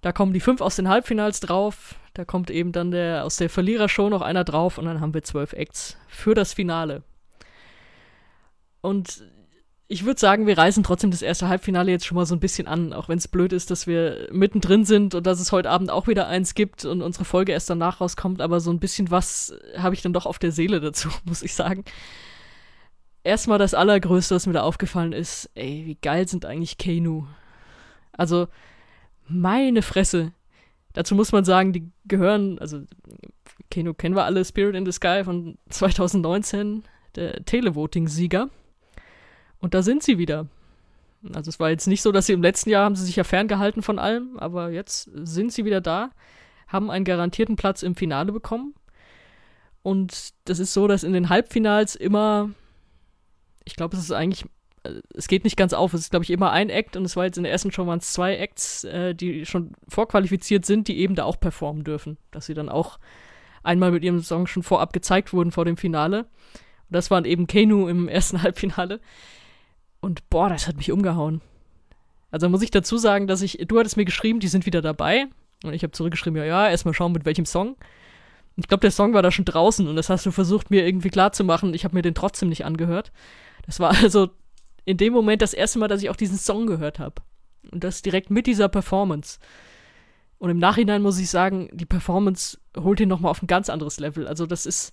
Da 0.00 0.12
kommen 0.12 0.34
die 0.34 0.40
fünf 0.40 0.60
aus 0.60 0.76
den 0.76 0.88
Halbfinals 0.88 1.40
drauf. 1.40 1.94
Da 2.12 2.24
kommt 2.24 2.50
eben 2.50 2.72
dann 2.72 2.90
der 2.90 3.24
aus 3.24 3.36
der 3.36 3.48
Verlierershow 3.48 4.10
noch 4.10 4.20
einer 4.20 4.44
drauf 4.44 4.76
und 4.76 4.84
dann 4.84 5.00
haben 5.00 5.14
wir 5.14 5.22
zwölf 5.22 5.52
Acts 5.52 5.96
für 6.08 6.34
das 6.34 6.52
Finale. 6.52 7.02
Und 8.80 9.24
ich 9.94 10.04
würde 10.04 10.18
sagen, 10.18 10.48
wir 10.48 10.58
reißen 10.58 10.82
trotzdem 10.82 11.12
das 11.12 11.22
erste 11.22 11.46
Halbfinale 11.46 11.92
jetzt 11.92 12.04
schon 12.04 12.16
mal 12.16 12.26
so 12.26 12.34
ein 12.34 12.40
bisschen 12.40 12.66
an, 12.66 12.92
auch 12.92 13.08
wenn 13.08 13.18
es 13.18 13.28
blöd 13.28 13.52
ist, 13.52 13.70
dass 13.70 13.86
wir 13.86 14.26
mittendrin 14.32 14.84
sind 14.84 15.14
und 15.14 15.24
dass 15.24 15.38
es 15.38 15.52
heute 15.52 15.70
Abend 15.70 15.88
auch 15.88 16.08
wieder 16.08 16.26
eins 16.26 16.56
gibt 16.56 16.84
und 16.84 17.00
unsere 17.00 17.24
Folge 17.24 17.52
erst 17.52 17.70
danach 17.70 18.00
rauskommt, 18.00 18.40
aber 18.40 18.58
so 18.58 18.72
ein 18.72 18.80
bisschen 18.80 19.12
was 19.12 19.56
habe 19.76 19.94
ich 19.94 20.02
dann 20.02 20.12
doch 20.12 20.26
auf 20.26 20.40
der 20.40 20.50
Seele 20.50 20.80
dazu, 20.80 21.10
muss 21.24 21.42
ich 21.42 21.54
sagen. 21.54 21.84
Erstmal 23.22 23.60
das 23.60 23.72
Allergrößte, 23.72 24.34
was 24.34 24.48
mir 24.48 24.54
da 24.54 24.62
aufgefallen 24.62 25.12
ist, 25.12 25.48
ey, 25.54 25.84
wie 25.86 25.94
geil 25.94 26.26
sind 26.26 26.44
eigentlich 26.44 26.76
Kanu. 26.76 27.26
Also, 28.10 28.48
meine 29.28 29.82
Fresse. 29.82 30.32
Dazu 30.92 31.14
muss 31.14 31.30
man 31.30 31.44
sagen, 31.44 31.72
die 31.72 31.88
gehören, 32.04 32.58
also 32.58 32.82
Kano 33.70 33.94
kennen 33.94 34.16
wir 34.16 34.24
alle, 34.24 34.44
Spirit 34.44 34.74
in 34.74 34.86
the 34.86 34.92
Sky 34.92 35.22
von 35.22 35.56
2019, 35.68 36.82
der 37.14 37.44
Televoting-Sieger. 37.44 38.50
Und 39.60 39.74
da 39.74 39.82
sind 39.82 40.02
sie 40.02 40.18
wieder. 40.18 40.46
Also 41.32 41.48
es 41.48 41.58
war 41.58 41.70
jetzt 41.70 41.86
nicht 41.86 42.02
so, 42.02 42.12
dass 42.12 42.26
sie 42.26 42.34
im 42.34 42.42
letzten 42.42 42.70
Jahr 42.70 42.84
haben 42.84 42.96
sie 42.96 43.04
sich 43.04 43.16
ja 43.16 43.24
ferngehalten 43.24 43.82
von 43.82 43.98
allem, 43.98 44.38
aber 44.38 44.70
jetzt 44.70 45.10
sind 45.14 45.52
sie 45.52 45.64
wieder 45.64 45.80
da, 45.80 46.10
haben 46.68 46.90
einen 46.90 47.04
garantierten 47.04 47.56
Platz 47.56 47.82
im 47.82 47.94
Finale 47.94 48.32
bekommen. 48.32 48.74
Und 49.82 50.30
das 50.44 50.58
ist 50.58 50.72
so, 50.72 50.86
dass 50.88 51.04
in 51.04 51.12
den 51.12 51.28
Halbfinals 51.28 51.94
immer, 51.94 52.50
ich 53.64 53.76
glaube, 53.76 53.96
es 53.96 54.02
ist 54.02 54.12
eigentlich, 54.12 54.44
äh, 54.82 55.00
es 55.14 55.28
geht 55.28 55.44
nicht 55.44 55.56
ganz 55.56 55.72
auf, 55.72 55.92
es 55.92 56.00
ist, 56.00 56.10
glaube 56.10 56.24
ich, 56.24 56.30
immer 56.30 56.52
ein 56.52 56.70
Act 56.70 56.96
und 56.96 57.04
es 57.04 57.16
war 57.16 57.24
jetzt 57.24 57.36
in 57.36 57.44
der 57.44 57.52
ersten 57.52 57.70
Show 57.70 57.86
waren 57.86 57.98
es 57.98 58.12
zwei 58.12 58.36
Acts, 58.36 58.84
äh, 58.84 59.14
die 59.14 59.44
schon 59.44 59.72
vorqualifiziert 59.88 60.64
sind, 60.64 60.88
die 60.88 60.98
eben 60.98 61.14
da 61.14 61.24
auch 61.24 61.38
performen 61.38 61.84
dürfen. 61.84 62.16
Dass 62.30 62.46
sie 62.46 62.54
dann 62.54 62.68
auch 62.70 62.98
einmal 63.62 63.90
mit 63.90 64.04
ihrem 64.04 64.20
Song 64.20 64.46
schon 64.46 64.62
vorab 64.62 64.92
gezeigt 64.92 65.32
wurden 65.32 65.52
vor 65.52 65.66
dem 65.66 65.76
Finale. 65.76 66.20
Und 66.20 66.92
das 66.92 67.10
waren 67.10 67.26
eben 67.26 67.46
Kenu 67.46 67.88
im 67.88 68.08
ersten 68.08 68.42
Halbfinale. 68.42 69.00
Und 70.04 70.28
boah, 70.28 70.50
das 70.50 70.68
hat 70.68 70.76
mich 70.76 70.92
umgehauen. 70.92 71.40
Also 72.30 72.48
muss 72.50 72.62
ich 72.62 72.70
dazu 72.70 72.98
sagen, 72.98 73.26
dass 73.26 73.40
ich, 73.40 73.58
du 73.66 73.78
hattest 73.78 73.96
mir 73.96 74.04
geschrieben, 74.04 74.38
die 74.38 74.48
sind 74.48 74.66
wieder 74.66 74.82
dabei. 74.82 75.26
Und 75.64 75.72
ich 75.72 75.82
habe 75.82 75.92
zurückgeschrieben, 75.92 76.36
ja, 76.36 76.44
ja, 76.44 76.68
erstmal 76.68 76.92
schauen, 76.92 77.12
mit 77.12 77.24
welchem 77.24 77.46
Song. 77.46 77.76
Ich 78.56 78.68
glaube, 78.68 78.82
der 78.82 78.90
Song 78.90 79.14
war 79.14 79.22
da 79.22 79.30
schon 79.30 79.46
draußen 79.46 79.88
und 79.88 79.96
das 79.96 80.10
hast 80.10 80.26
du 80.26 80.30
versucht, 80.30 80.70
mir 80.70 80.86
irgendwie 80.86 81.08
klarzumachen. 81.08 81.72
Ich 81.72 81.84
habe 81.84 81.94
mir 81.94 82.02
den 82.02 82.14
trotzdem 82.14 82.50
nicht 82.50 82.66
angehört. 82.66 83.12
Das 83.64 83.80
war 83.80 83.90
also 84.02 84.28
in 84.84 84.98
dem 84.98 85.14
Moment 85.14 85.40
das 85.40 85.54
erste 85.54 85.78
Mal, 85.78 85.88
dass 85.88 86.02
ich 86.02 86.10
auch 86.10 86.16
diesen 86.16 86.36
Song 86.36 86.66
gehört 86.66 86.98
habe. 86.98 87.22
Und 87.72 87.82
das 87.82 88.02
direkt 88.02 88.30
mit 88.30 88.46
dieser 88.46 88.68
Performance. 88.68 89.38
Und 90.36 90.50
im 90.50 90.58
Nachhinein 90.58 91.00
muss 91.00 91.18
ich 91.18 91.30
sagen, 91.30 91.70
die 91.72 91.86
Performance 91.86 92.58
holt 92.78 93.00
ihn 93.00 93.08
nochmal 93.08 93.30
auf 93.30 93.42
ein 93.42 93.46
ganz 93.46 93.70
anderes 93.70 93.98
Level. 93.98 94.28
Also 94.28 94.44
das 94.44 94.66
ist, 94.66 94.92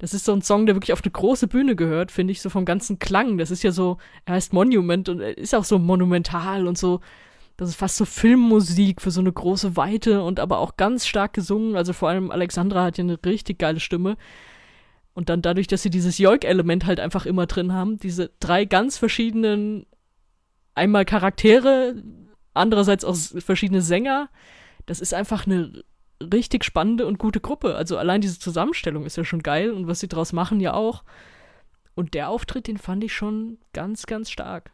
das 0.00 0.14
ist 0.14 0.24
so 0.24 0.32
ein 0.32 0.40
Song, 0.40 0.64
der 0.64 0.74
wirklich 0.74 0.94
auf 0.94 1.02
eine 1.04 1.10
große 1.10 1.46
Bühne 1.46 1.76
gehört, 1.76 2.10
finde 2.10 2.32
ich, 2.32 2.40
so 2.40 2.48
vom 2.48 2.64
ganzen 2.64 2.98
Klang. 2.98 3.36
Das 3.36 3.50
ist 3.50 3.62
ja 3.62 3.70
so, 3.70 3.98
er 4.24 4.34
heißt 4.34 4.54
Monument 4.54 5.10
und 5.10 5.20
ist 5.20 5.54
auch 5.54 5.64
so 5.64 5.78
monumental 5.78 6.66
und 6.66 6.78
so, 6.78 7.00
das 7.58 7.68
ist 7.68 7.76
fast 7.76 7.98
so 7.98 8.06
Filmmusik 8.06 9.02
für 9.02 9.10
so 9.10 9.20
eine 9.20 9.30
große 9.30 9.76
Weite 9.76 10.22
und 10.22 10.40
aber 10.40 10.60
auch 10.60 10.78
ganz 10.78 11.06
stark 11.06 11.34
gesungen. 11.34 11.76
Also 11.76 11.92
vor 11.92 12.08
allem 12.08 12.30
Alexandra 12.30 12.84
hat 12.84 12.96
ja 12.96 13.04
eine 13.04 13.18
richtig 13.26 13.58
geile 13.58 13.78
Stimme. 13.78 14.16
Und 15.12 15.28
dann 15.28 15.42
dadurch, 15.42 15.66
dass 15.66 15.82
sie 15.82 15.90
dieses 15.90 16.16
Joik-Element 16.16 16.86
halt 16.86 16.98
einfach 16.98 17.26
immer 17.26 17.44
drin 17.44 17.74
haben, 17.74 17.98
diese 17.98 18.30
drei 18.40 18.64
ganz 18.64 18.96
verschiedenen, 18.96 19.84
einmal 20.74 21.04
Charaktere, 21.04 22.02
andererseits 22.54 23.04
auch 23.04 23.16
verschiedene 23.16 23.82
Sänger, 23.82 24.30
das 24.86 25.00
ist 25.00 25.12
einfach 25.12 25.46
eine 25.46 25.84
richtig 26.20 26.64
spannende 26.64 27.06
und 27.06 27.18
gute 27.18 27.40
Gruppe. 27.40 27.74
Also 27.76 27.96
allein 27.96 28.20
diese 28.20 28.38
Zusammenstellung 28.38 29.04
ist 29.04 29.16
ja 29.16 29.24
schon 29.24 29.42
geil 29.42 29.72
und 29.72 29.86
was 29.86 30.00
sie 30.00 30.08
draus 30.08 30.32
machen 30.32 30.60
ja 30.60 30.74
auch. 30.74 31.02
Und 31.94 32.14
der 32.14 32.28
Auftritt, 32.30 32.66
den 32.66 32.78
fand 32.78 33.04
ich 33.04 33.12
schon 33.14 33.58
ganz, 33.72 34.06
ganz 34.06 34.30
stark. 34.30 34.70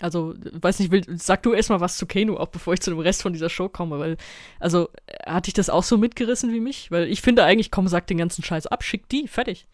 Also, 0.00 0.34
weiß 0.52 0.78
nicht, 0.78 0.90
will, 0.90 1.04
sag 1.18 1.42
du 1.42 1.52
erstmal 1.52 1.80
was 1.80 1.98
zu 1.98 2.06
Keno, 2.06 2.38
auch 2.38 2.48
bevor 2.48 2.72
ich 2.72 2.80
zu 2.80 2.90
dem 2.90 3.00
Rest 3.00 3.22
von 3.22 3.34
dieser 3.34 3.50
Show 3.50 3.68
komme, 3.68 3.98
weil, 3.98 4.16
also, 4.58 4.88
hatte 5.26 5.48
ich 5.48 5.54
das 5.54 5.68
auch 5.68 5.82
so 5.82 5.98
mitgerissen 5.98 6.52
wie 6.52 6.60
mich? 6.60 6.90
Weil 6.90 7.06
ich 7.08 7.20
finde 7.20 7.44
eigentlich, 7.44 7.70
komm, 7.70 7.86
sag 7.86 8.06
den 8.06 8.16
ganzen 8.16 8.42
Scheiß 8.42 8.66
ab, 8.66 8.82
schick 8.82 9.08
die, 9.10 9.28
fertig. 9.28 9.66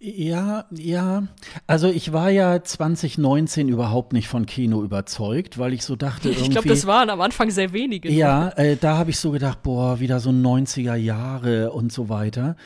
Ja, 0.00 0.64
ja. 0.70 1.28
Also 1.66 1.88
ich 1.88 2.12
war 2.12 2.30
ja 2.30 2.62
2019 2.62 3.68
überhaupt 3.68 4.14
nicht 4.14 4.28
von 4.28 4.46
Kino 4.46 4.82
überzeugt, 4.82 5.58
weil 5.58 5.74
ich 5.74 5.82
so 5.82 5.94
dachte 5.94 6.28
irgendwie. 6.28 6.44
Ich 6.44 6.50
glaube, 6.50 6.68
das 6.68 6.86
waren 6.86 7.10
am 7.10 7.20
Anfang 7.20 7.50
sehr 7.50 7.72
wenige. 7.74 8.10
Ja, 8.10 8.48
äh, 8.56 8.76
da 8.76 8.96
habe 8.96 9.10
ich 9.10 9.18
so 9.18 9.30
gedacht, 9.30 9.62
boah, 9.62 10.00
wieder 10.00 10.20
so 10.20 10.30
90er 10.30 10.94
Jahre 10.94 11.72
und 11.72 11.92
so 11.92 12.08
weiter. 12.08 12.56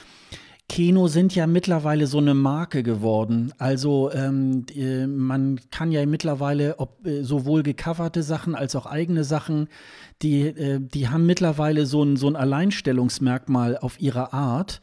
Kino 0.69 1.09
sind 1.09 1.35
ja 1.35 1.47
mittlerweile 1.47 2.07
so 2.07 2.19
eine 2.19 2.35
Marke 2.35 2.83
geworden. 2.83 3.53
Also 3.59 4.13
ähm, 4.13 4.67
äh, 4.77 5.07
man 5.07 5.61
kann 5.71 5.91
ja 5.91 6.05
mittlerweile 6.07 6.79
ob, 6.79 7.05
äh, 7.05 7.25
sowohl 7.25 7.63
gecoverte 7.63 8.23
Sachen 8.23 8.55
als 8.55 8.77
auch 8.77 8.87
eigene 8.87 9.25
Sachen, 9.25 9.69
die, 10.23 10.43
äh, 10.43 10.79
die 10.79 11.09
haben 11.09 11.27
mittlerweile 11.27 11.87
so 11.87 12.03
ein, 12.03 12.17
so 12.17 12.29
ein 12.29 12.37
Alleinstellungsmerkmal 12.37 13.79
auf 13.79 14.01
ihre 14.01 14.33
Art. 14.33 14.81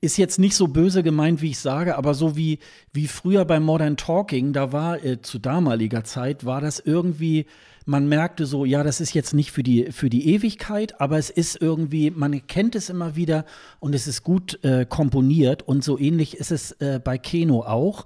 Ist 0.00 0.18
jetzt 0.18 0.38
nicht 0.38 0.54
so 0.54 0.68
böse 0.68 1.02
gemeint, 1.02 1.42
wie 1.42 1.50
ich 1.50 1.58
sage, 1.58 1.96
aber 1.96 2.14
so 2.14 2.36
wie, 2.36 2.58
wie 2.92 3.08
früher 3.08 3.44
bei 3.44 3.60
Modern 3.60 3.96
Talking, 3.96 4.52
da 4.52 4.72
war 4.72 5.02
äh, 5.04 5.22
zu 5.22 5.38
damaliger 5.38 6.04
Zeit, 6.04 6.44
war 6.44 6.60
das 6.60 6.80
irgendwie 6.80 7.46
man 7.86 8.08
merkte 8.08 8.46
so, 8.46 8.64
ja, 8.64 8.82
das 8.82 9.00
ist 9.00 9.14
jetzt 9.14 9.32
nicht 9.32 9.52
für 9.52 9.62
die, 9.62 9.92
für 9.92 10.10
die 10.10 10.34
Ewigkeit, 10.34 11.00
aber 11.00 11.18
es 11.18 11.30
ist 11.30 11.62
irgendwie, 11.62 12.10
man 12.10 12.46
kennt 12.48 12.74
es 12.74 12.90
immer 12.90 13.14
wieder 13.14 13.46
und 13.78 13.94
es 13.94 14.08
ist 14.08 14.24
gut 14.24 14.62
äh, 14.64 14.84
komponiert 14.84 15.62
und 15.62 15.84
so 15.84 15.96
ähnlich 15.96 16.36
ist 16.36 16.50
es 16.50 16.72
äh, 16.72 17.00
bei 17.02 17.16
Keno 17.16 17.62
auch. 17.62 18.04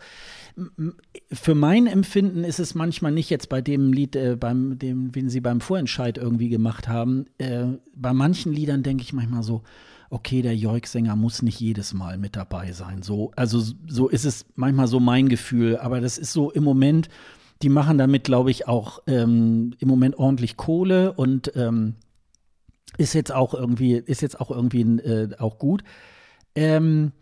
Für 1.33 1.55
mein 1.55 1.87
Empfinden 1.87 2.45
ist 2.45 2.61
es 2.61 2.75
manchmal 2.75 3.13
nicht 3.13 3.31
jetzt 3.31 3.49
bei 3.49 3.63
dem 3.63 3.95
Lied, 3.95 4.17
äh, 4.17 4.37
beim, 4.39 4.79
dem, 4.79 5.13
den 5.13 5.31
sie 5.31 5.41
beim 5.41 5.63
Vorentscheid 5.63 6.19
irgendwie 6.19 6.51
gemacht 6.51 6.87
haben. 6.87 7.27
Äh, 7.39 7.65
bei 7.97 8.13
manchen 8.13 8.53
Liedern 8.53 8.83
denke 8.83 9.03
ich 9.03 9.15
manchmal 9.15 9.43
so, 9.43 9.63
okay, 10.11 10.43
der 10.43 10.57
Joik-Sänger 10.57 11.17
muss 11.17 11.43
nicht 11.43 11.61
jedes 11.61 11.95
Mal 11.95 12.19
mit 12.19 12.37
dabei 12.37 12.73
sein. 12.73 13.03
So, 13.03 13.31
also 13.37 13.63
so 13.87 14.09
ist 14.09 14.25
es 14.25 14.45
manchmal 14.57 14.89
so 14.89 15.01
mein 15.01 15.29
Gefühl, 15.29 15.79
aber 15.79 16.01
das 16.01 16.19
ist 16.19 16.33
so 16.33 16.51
im 16.51 16.65
Moment 16.65 17.09
die 17.63 17.69
machen 17.69 17.99
damit, 17.99 18.25
glaube 18.25 18.51
ich, 18.51 18.67
auch 18.69 19.01
ähm, 19.07 19.75
im 19.79 19.89
Moment 19.89 20.19
ordentlich 20.19 20.57
Kohle 20.57 21.13
und 21.13 21.53
ähm, 21.57 21.97
ist 22.97 23.15
jetzt 23.15 23.33
auch 23.33 23.55
irgendwie, 23.55 23.95
ist 23.95 24.23
jetzt 24.23 24.41
auch 24.41 24.51
irgendwie 24.51 24.81
äh, 24.81 25.37
auch 25.39 25.59
gut. 25.59 25.85
Ähm, 26.55 27.13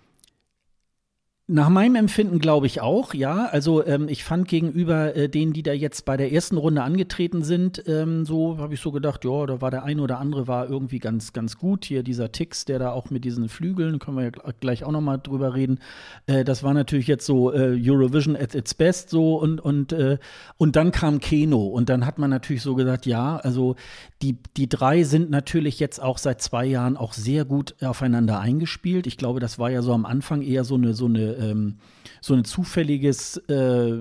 nach 1.50 1.70
meinem 1.70 1.94
Empfinden 1.94 2.40
glaube 2.40 2.66
ich 2.66 2.82
auch, 2.82 3.14
ja. 3.14 3.46
Also 3.46 3.84
ähm, 3.86 4.06
ich 4.08 4.22
fand 4.22 4.48
gegenüber 4.48 5.16
äh, 5.16 5.30
denen, 5.30 5.54
die 5.54 5.62
da 5.62 5.72
jetzt 5.72 6.04
bei 6.04 6.18
der 6.18 6.30
ersten 6.30 6.58
Runde 6.58 6.82
angetreten 6.82 7.42
sind, 7.42 7.82
ähm, 7.86 8.26
so 8.26 8.58
habe 8.58 8.74
ich 8.74 8.80
so 8.80 8.92
gedacht, 8.92 9.24
ja, 9.24 9.46
da 9.46 9.62
war 9.62 9.70
der 9.70 9.82
eine 9.82 10.02
oder 10.02 10.18
andere 10.18 10.46
war 10.46 10.68
irgendwie 10.68 10.98
ganz, 10.98 11.32
ganz 11.32 11.56
gut. 11.56 11.86
Hier 11.86 12.02
dieser 12.02 12.32
Tix, 12.32 12.66
der 12.66 12.78
da 12.78 12.92
auch 12.92 13.08
mit 13.08 13.24
diesen 13.24 13.48
Flügeln, 13.48 13.98
können 13.98 14.18
wir 14.18 14.24
ja 14.24 14.30
gleich 14.60 14.84
auch 14.84 14.92
noch 14.92 15.00
mal 15.00 15.16
drüber 15.16 15.54
reden. 15.54 15.78
Äh, 16.26 16.44
das 16.44 16.62
war 16.62 16.74
natürlich 16.74 17.06
jetzt 17.06 17.24
so 17.24 17.50
äh, 17.50 17.80
Eurovision 17.82 18.36
at 18.36 18.54
its 18.54 18.74
best 18.74 19.08
so 19.08 19.36
und 19.36 19.58
und 19.58 19.92
äh, 19.92 20.18
und 20.58 20.76
dann 20.76 20.92
kam 20.92 21.18
Keno 21.18 21.62
und 21.62 21.88
dann 21.88 22.04
hat 22.04 22.18
man 22.18 22.28
natürlich 22.28 22.60
so 22.60 22.74
gesagt, 22.74 23.06
ja, 23.06 23.38
also 23.38 23.74
die 24.20 24.36
die 24.58 24.68
drei 24.68 25.02
sind 25.02 25.30
natürlich 25.30 25.80
jetzt 25.80 26.02
auch 26.02 26.18
seit 26.18 26.42
zwei 26.42 26.66
Jahren 26.66 26.98
auch 26.98 27.14
sehr 27.14 27.46
gut 27.46 27.74
aufeinander 27.82 28.38
eingespielt. 28.38 29.06
Ich 29.06 29.16
glaube, 29.16 29.40
das 29.40 29.58
war 29.58 29.70
ja 29.70 29.80
so 29.80 29.94
am 29.94 30.04
Anfang 30.04 30.42
eher 30.42 30.64
so 30.64 30.74
eine 30.74 30.92
so 30.92 31.06
eine 31.06 31.37
ähm, 31.38 31.76
so 32.20 32.34
ein 32.34 32.44
zufälliges 32.44 33.36
äh, 33.48 33.98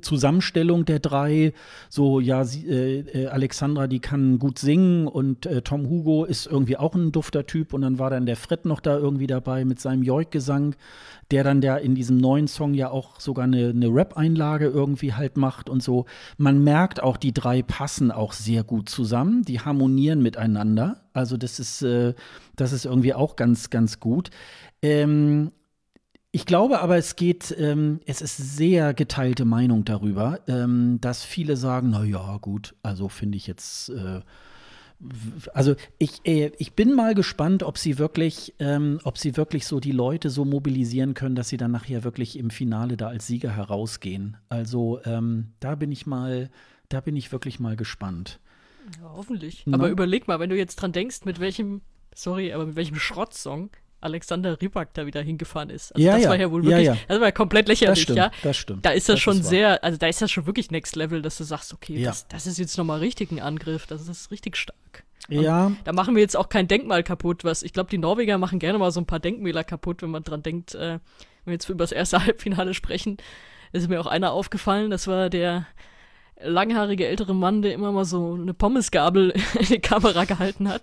Zusammenstellung 0.00 0.84
der 0.84 0.98
drei. 0.98 1.52
So, 1.88 2.20
ja, 2.20 2.44
sie, 2.44 2.66
äh, 2.66 3.00
äh, 3.00 3.26
Alexandra, 3.28 3.86
die 3.86 4.00
kann 4.00 4.38
gut 4.38 4.58
singen 4.58 5.06
und 5.06 5.46
äh, 5.46 5.62
Tom 5.62 5.88
Hugo 5.88 6.24
ist 6.24 6.46
irgendwie 6.46 6.76
auch 6.76 6.94
ein 6.94 7.12
dufter 7.12 7.46
Typ 7.46 7.72
und 7.72 7.82
dann 7.82 7.98
war 7.98 8.10
dann 8.10 8.26
der 8.26 8.36
Fred 8.36 8.64
noch 8.64 8.80
da 8.80 8.96
irgendwie 8.96 9.26
dabei 9.26 9.64
mit 9.64 9.80
seinem 9.80 10.02
Joik-Gesang, 10.02 10.74
der 11.30 11.44
dann 11.44 11.60
der 11.60 11.80
in 11.80 11.94
diesem 11.94 12.16
neuen 12.16 12.48
Song 12.48 12.74
ja 12.74 12.90
auch 12.90 13.20
sogar 13.20 13.44
eine, 13.44 13.70
eine 13.70 13.88
Rap-Einlage 13.88 14.66
irgendwie 14.66 15.14
halt 15.14 15.36
macht 15.36 15.68
und 15.68 15.82
so. 15.82 16.06
Man 16.36 16.62
merkt 16.62 17.02
auch, 17.02 17.16
die 17.16 17.32
drei 17.32 17.62
passen 17.62 18.10
auch 18.10 18.32
sehr 18.32 18.64
gut 18.64 18.88
zusammen, 18.88 19.42
die 19.42 19.60
harmonieren 19.60 20.22
miteinander. 20.22 21.02
Also 21.12 21.36
das 21.36 21.58
ist, 21.58 21.82
äh, 21.82 22.14
das 22.56 22.72
ist 22.72 22.84
irgendwie 22.84 23.14
auch 23.14 23.36
ganz, 23.36 23.70
ganz 23.70 24.00
gut. 24.00 24.30
Ähm, 24.82 25.52
ich 26.36 26.44
glaube 26.44 26.80
aber, 26.80 26.98
es 26.98 27.16
geht, 27.16 27.56
ähm, 27.58 28.00
es 28.04 28.20
ist 28.20 28.36
sehr 28.36 28.92
geteilte 28.92 29.46
Meinung 29.46 29.86
darüber, 29.86 30.40
ähm, 30.48 30.98
dass 31.00 31.24
viele 31.24 31.56
sagen, 31.56 31.88
na 31.88 32.04
ja, 32.04 32.36
gut, 32.36 32.74
also 32.82 33.08
finde 33.08 33.38
ich 33.38 33.46
jetzt, 33.46 33.88
äh, 33.88 34.20
also 35.54 35.76
ich, 35.96 36.20
äh, 36.26 36.52
ich 36.58 36.74
bin 36.74 36.92
mal 36.92 37.14
gespannt, 37.14 37.62
ob 37.62 37.78
sie 37.78 37.96
wirklich, 37.96 38.52
ähm, 38.58 39.00
ob 39.04 39.16
sie 39.16 39.38
wirklich 39.38 39.66
so 39.66 39.80
die 39.80 39.92
Leute 39.92 40.28
so 40.28 40.44
mobilisieren 40.44 41.14
können, 41.14 41.36
dass 41.36 41.48
sie 41.48 41.56
dann 41.56 41.70
nachher 41.70 42.04
wirklich 42.04 42.38
im 42.38 42.50
Finale 42.50 42.98
da 42.98 43.08
als 43.08 43.26
Sieger 43.26 43.56
herausgehen. 43.56 44.36
Also 44.50 45.00
ähm, 45.06 45.52
da 45.60 45.74
bin 45.74 45.90
ich 45.90 46.04
mal, 46.04 46.50
da 46.90 47.00
bin 47.00 47.16
ich 47.16 47.32
wirklich 47.32 47.60
mal 47.60 47.76
gespannt. 47.76 48.40
Ja, 49.00 49.10
hoffentlich. 49.14 49.62
Na? 49.64 49.78
Aber 49.78 49.88
überleg 49.88 50.28
mal, 50.28 50.38
wenn 50.38 50.50
du 50.50 50.56
jetzt 50.58 50.76
dran 50.76 50.92
denkst, 50.92 51.24
mit 51.24 51.40
welchem, 51.40 51.80
sorry, 52.14 52.52
aber 52.52 52.66
mit 52.66 52.76
welchem 52.76 52.96
Schrottsong 52.96 53.70
Alexander 54.00 54.60
Rybak 54.60 54.94
da 54.94 55.06
wieder 55.06 55.22
hingefahren 55.22 55.70
ist. 55.70 55.92
Also 55.94 56.06
ja, 56.06 56.14
das 56.14 56.24
ja. 56.24 56.28
war 56.30 56.38
ja 56.38 56.50
wohl 56.50 56.64
wirklich, 56.64 56.86
ja, 56.86 56.94
ja. 56.94 57.00
das 57.08 57.18
war 57.18 57.28
ja 57.28 57.32
komplett 57.32 57.68
lächerlich, 57.68 57.98
das 57.98 58.02
stimmt, 58.02 58.18
ja. 58.18 58.30
Das 58.42 58.56
stimmt. 58.56 58.84
Da 58.84 58.90
ist 58.90 59.08
das, 59.08 59.14
das 59.14 59.20
schon 59.20 59.40
ist 59.40 59.48
sehr, 59.48 59.82
also 59.82 59.98
da 59.98 60.06
ist 60.06 60.22
das 60.22 60.30
schon 60.30 60.46
wirklich 60.46 60.70
Next 60.70 60.96
Level, 60.96 61.22
dass 61.22 61.38
du 61.38 61.44
sagst, 61.44 61.72
okay, 61.72 62.02
das, 62.02 62.28
das 62.28 62.46
ist 62.46 62.58
jetzt 62.58 62.76
nochmal 62.78 63.00
richtig 63.00 63.30
ein 63.32 63.40
Angriff, 63.40 63.86
das 63.86 64.08
ist 64.08 64.30
richtig 64.30 64.56
stark. 64.56 65.04
Ja. 65.28 65.72
Da 65.84 65.92
machen 65.92 66.14
wir 66.14 66.22
jetzt 66.22 66.36
auch 66.36 66.48
kein 66.48 66.68
Denkmal 66.68 67.02
kaputt, 67.02 67.42
was 67.42 67.62
ich 67.62 67.72
glaube, 67.72 67.90
die 67.90 67.98
Norweger 67.98 68.38
machen 68.38 68.58
gerne 68.58 68.78
mal 68.78 68.90
so 68.90 69.00
ein 69.00 69.06
paar 69.06 69.18
Denkmäler 69.18 69.64
kaputt, 69.64 70.02
wenn 70.02 70.10
man 70.10 70.22
dran 70.22 70.42
denkt, 70.42 70.74
äh, 70.74 70.92
wenn 70.92 71.00
wir 71.46 71.52
jetzt 71.54 71.68
über 71.68 71.84
das 71.84 71.92
erste 71.92 72.22
Halbfinale 72.24 72.74
sprechen, 72.74 73.16
ist 73.72 73.88
mir 73.88 74.00
auch 74.00 74.06
einer 74.06 74.32
aufgefallen, 74.32 74.90
das 74.90 75.06
war 75.06 75.30
der 75.30 75.66
langhaarige 76.40 77.06
ältere 77.06 77.34
Mann, 77.34 77.62
der 77.62 77.72
immer 77.72 77.92
mal 77.92 78.04
so 78.04 78.34
eine 78.34 78.54
Pommesgabel 78.54 79.30
in 79.58 79.66
die 79.66 79.80
Kamera 79.80 80.24
gehalten 80.24 80.68
hat. 80.68 80.82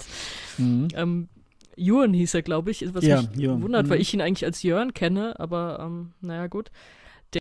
Mhm. 0.57 0.87
Ähm, 0.95 1.29
Jürgen 1.75 2.13
hieß 2.13 2.33
er, 2.35 2.41
glaube 2.41 2.71
ich, 2.71 2.93
was 2.93 3.05
Ja, 3.05 3.21
mich 3.21 3.37
Jürgen. 3.37 3.61
wundert, 3.63 3.89
weil 3.89 3.97
Mhm. 3.97 4.01
ich 4.01 4.13
ihn 4.13 4.21
eigentlich 4.21 4.45
als 4.45 4.63
Jörn 4.63 4.93
kenne, 4.93 5.39
aber 5.39 5.79
ähm, 5.81 6.13
naja, 6.21 6.47
gut. 6.47 6.71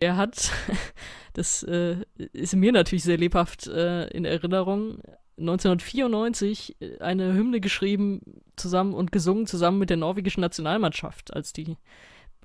Der 0.01 0.17
hat, 0.17 0.51
das 1.33 1.63
äh, 1.63 1.97
ist 2.33 2.55
mir 2.55 2.71
natürlich 2.71 3.03
sehr 3.03 3.17
lebhaft 3.17 3.67
äh, 3.67 4.07
in 4.07 4.25
Erinnerung, 4.25 4.99
1994 5.37 6.77
eine 6.99 7.33
Hymne 7.33 7.59
geschrieben 7.59 8.21
zusammen 8.55 8.93
und 8.93 9.11
gesungen 9.11 9.47
zusammen 9.47 9.79
mit 9.79 9.89
der 9.89 9.97
norwegischen 9.97 10.41
Nationalmannschaft, 10.41 11.33
als 11.33 11.53
die 11.53 11.77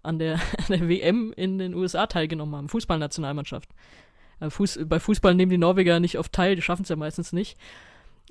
an 0.03 0.19
der, 0.19 0.35
an 0.59 0.65
der 0.69 0.89
WM 0.89 1.33
in 1.37 1.59
den 1.59 1.75
USA 1.75 2.07
teilgenommen 2.07 2.55
haben, 2.57 2.69
Fußballnationalmannschaft. 2.69 3.71
Äh, 4.41 4.51
Fuß, 4.51 4.81
bei 4.87 5.01
Fußball 5.01 5.35
nehmen 5.35 5.51
die 5.51 5.59
Norweger 5.59 6.01
nicht 6.01 6.19
oft 6.19 6.33
teil, 6.33 6.55
die 6.57 6.63
schaffen 6.63 6.83
es 6.83 6.89
ja 6.89 6.97
meistens 6.97 7.33
nicht. 7.33 7.59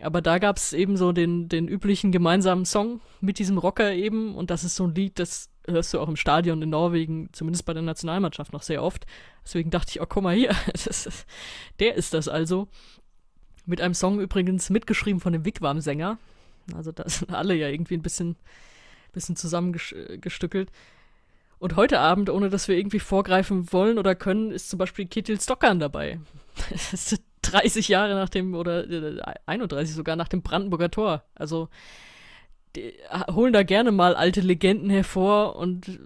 Aber 0.01 0.21
da 0.21 0.37
gab 0.37 0.57
es 0.57 0.73
eben 0.73 0.95
so 0.95 1.11
den, 1.11 1.49
den 1.49 1.67
üblichen 1.67 2.11
gemeinsamen 2.11 2.65
Song 2.65 3.01
mit 3.19 3.39
diesem 3.39 3.57
Rocker 3.57 3.93
eben. 3.93 4.35
Und 4.35 4.51
das 4.51 4.63
ist 4.63 4.75
so 4.75 4.85
ein 4.85 4.93
Lied, 4.93 5.17
das 5.17 5.49
hörst 5.65 5.93
du 5.93 5.99
auch 5.99 6.07
im 6.07 6.15
Stadion 6.15 6.61
in 6.61 6.69
Norwegen, 6.69 7.29
zumindest 7.33 7.65
bei 7.65 7.73
der 7.73 7.81
Nationalmannschaft 7.81 8.53
noch 8.53 8.61
sehr 8.61 8.83
oft. 8.83 9.05
Deswegen 9.43 9.69
dachte 9.69 9.91
ich, 9.91 10.01
oh, 10.01 10.05
guck 10.07 10.23
mal 10.23 10.35
hier, 10.35 10.55
ist, 10.73 11.25
der 11.79 11.95
ist 11.95 12.13
das 12.13 12.27
also. 12.27 12.67
Mit 13.65 13.81
einem 13.81 13.93
Song 13.93 14.19
übrigens 14.19 14.69
mitgeschrieben 14.69 15.19
von 15.19 15.33
dem 15.33 15.45
Wigwam-Sänger. 15.45 16.17
Also 16.75 16.91
da 16.91 17.07
sind 17.09 17.33
alle 17.33 17.55
ja 17.55 17.67
irgendwie 17.67 17.95
ein 17.95 18.01
bisschen, 18.01 18.35
bisschen 19.13 19.35
zusammengestückelt. 19.35 20.71
Und 21.59 21.75
heute 21.75 21.99
Abend, 21.99 22.29
ohne 22.29 22.49
dass 22.49 22.67
wir 22.67 22.77
irgendwie 22.77 22.99
vorgreifen 22.99 23.73
wollen 23.73 23.97
oder 23.97 24.13
können, 24.13 24.51
ist 24.51 24.69
zum 24.69 24.77
Beispiel 24.77 25.07
Ketil 25.07 25.41
Stockan 25.41 25.79
dabei. 25.79 26.19
Das 27.41 27.53
ist 27.53 27.63
30 27.63 27.87
Jahre 27.87 28.15
nach 28.15 28.29
dem, 28.29 28.55
oder 28.55 28.89
äh, 28.89 29.21
31 29.45 29.95
sogar 29.95 30.15
nach 30.15 30.27
dem 30.27 30.41
Brandenburger 30.41 30.91
Tor. 30.91 31.23
Also 31.35 31.69
die 32.75 32.93
holen 33.31 33.53
da 33.53 33.63
gerne 33.63 33.91
mal 33.91 34.15
alte 34.15 34.41
Legenden 34.41 34.89
hervor 34.89 35.55
und 35.55 35.99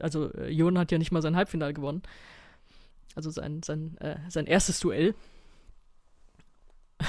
also 0.00 0.30
Jon 0.48 0.78
hat 0.78 0.90
ja 0.90 0.98
nicht 0.98 1.12
mal 1.12 1.22
sein 1.22 1.36
Halbfinale 1.36 1.74
gewonnen. 1.74 2.02
Also 3.14 3.30
sein, 3.30 3.62
sein, 3.62 3.96
äh, 3.98 4.16
sein 4.28 4.46
erstes 4.46 4.80
Duell. 4.80 5.14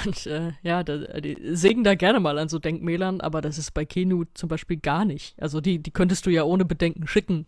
Und 0.05 0.25
äh, 0.27 0.51
ja, 0.61 0.83
da, 0.83 0.97
die 1.19 1.55
sägen 1.55 1.83
da 1.83 1.95
gerne 1.95 2.19
mal 2.19 2.37
an 2.37 2.49
so 2.49 2.59
Denkmälern, 2.59 3.21
aber 3.21 3.41
das 3.41 3.57
ist 3.57 3.73
bei 3.73 3.85
Kenu 3.85 4.25
zum 4.33 4.49
Beispiel 4.49 4.77
gar 4.77 5.05
nicht. 5.05 5.41
Also 5.41 5.61
die, 5.61 5.79
die 5.79 5.91
könntest 5.91 6.25
du 6.25 6.29
ja 6.29 6.43
ohne 6.43 6.65
Bedenken 6.65 7.07
schicken. 7.07 7.47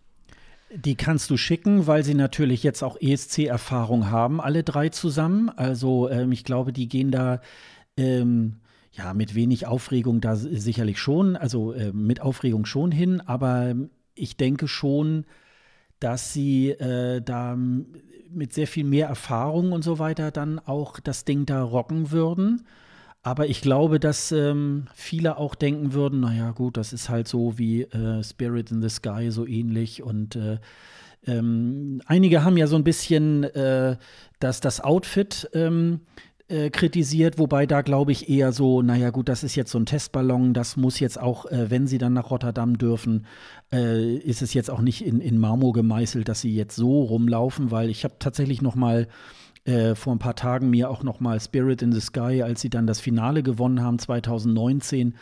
Die 0.69 0.95
kannst 0.95 1.29
du 1.29 1.37
schicken, 1.37 1.87
weil 1.87 2.03
sie 2.03 2.13
natürlich 2.13 2.61
jetzt 2.61 2.83
auch 2.83 2.97
ESC-Erfahrung 2.99 4.09
haben, 4.09 4.41
alle 4.41 4.63
drei 4.63 4.89
zusammen. 4.89 5.49
Also 5.49 6.09
ähm, 6.09 6.31
ich 6.33 6.43
glaube, 6.43 6.73
die 6.73 6.89
gehen 6.89 7.09
da 7.09 7.39
ähm, 7.95 8.57
ja 8.91 9.13
mit 9.13 9.33
wenig 9.33 9.65
Aufregung 9.65 10.19
da 10.19 10.35
sicherlich 10.35 10.99
schon, 10.99 11.37
also 11.37 11.71
äh, 11.71 11.93
mit 11.93 12.21
Aufregung 12.21 12.65
schon 12.65 12.91
hin, 12.91 13.21
aber 13.21 13.75
ich 14.13 14.35
denke 14.35 14.67
schon, 14.67 15.25
dass 15.99 16.33
sie 16.33 16.71
äh, 16.71 17.21
da 17.21 17.55
mit 17.55 18.53
sehr 18.53 18.67
viel 18.67 18.83
mehr 18.83 19.07
Erfahrung 19.07 19.71
und 19.71 19.83
so 19.83 19.99
weiter 19.99 20.31
dann 20.31 20.59
auch 20.59 20.99
das 20.99 21.23
Ding 21.23 21.45
da 21.45 21.63
rocken 21.63 22.11
würden. 22.11 22.65
Aber 23.23 23.47
ich 23.47 23.61
glaube, 23.61 23.99
dass 23.99 24.31
ähm, 24.31 24.87
viele 24.93 25.37
auch 25.37 25.55
denken 25.55 25.93
würden, 25.93 26.21
naja 26.21 26.51
gut, 26.51 26.77
das 26.77 26.93
ist 26.93 27.09
halt 27.09 27.27
so 27.27 27.57
wie 27.57 27.81
äh, 27.81 28.23
Spirit 28.23 28.71
in 28.71 28.81
the 28.81 28.89
Sky, 28.89 29.31
so 29.31 29.45
ähnlich. 29.45 30.01
Und 30.01 30.35
äh, 30.35 30.59
ähm, 31.25 32.01
einige 32.05 32.43
haben 32.43 32.55
ja 32.55 32.67
so 32.67 32.77
ein 32.77 32.85
bisschen 32.85 33.43
äh, 33.43 33.97
dass 34.39 34.61
das 34.61 34.81
Outfit 34.81 35.49
ähm, 35.53 36.01
äh, 36.47 36.69
kritisiert, 36.69 37.39
wobei 37.39 37.65
da 37.65 37.81
glaube 37.81 38.11
ich 38.11 38.29
eher 38.29 38.51
so, 38.51 38.81
naja 38.81 39.09
gut, 39.09 39.27
das 39.27 39.43
ist 39.43 39.55
jetzt 39.55 39.71
so 39.71 39.79
ein 39.79 39.85
Testballon, 39.85 40.53
das 40.53 40.77
muss 40.77 40.99
jetzt 40.99 41.19
auch, 41.19 41.45
äh, 41.47 41.69
wenn 41.69 41.87
sie 41.87 41.97
dann 41.97 42.13
nach 42.13 42.31
Rotterdam 42.31 42.77
dürfen, 42.77 43.25
äh, 43.71 44.15
ist 44.15 44.41
es 44.41 44.53
jetzt 44.53 44.69
auch 44.69 44.81
nicht 44.81 45.05
in, 45.05 45.19
in 45.19 45.39
Marmor 45.39 45.73
gemeißelt, 45.73 46.29
dass 46.29 46.41
sie 46.41 46.55
jetzt 46.55 46.75
so 46.75 47.01
rumlaufen, 47.03 47.71
weil 47.71 47.89
ich 47.89 48.03
habe 48.03 48.15
tatsächlich 48.19 48.61
noch 48.61 48.75
mal 48.75 49.07
äh, 49.67 49.95
vor 49.95 50.13
ein 50.13 50.19
paar 50.19 50.35
Tagen 50.35 50.69
mir 50.69 50.89
auch 50.89 51.03
noch 51.03 51.19
mal 51.19 51.39
Spirit 51.39 51.81
in 51.81 51.91
the 51.91 52.01
Sky, 52.01 52.41
als 52.43 52.61
sie 52.61 52.69
dann 52.69 52.87
das 52.87 52.99
Finale 52.99 53.43
gewonnen 53.43 53.81
haben 53.81 53.99
2019, 53.99 55.13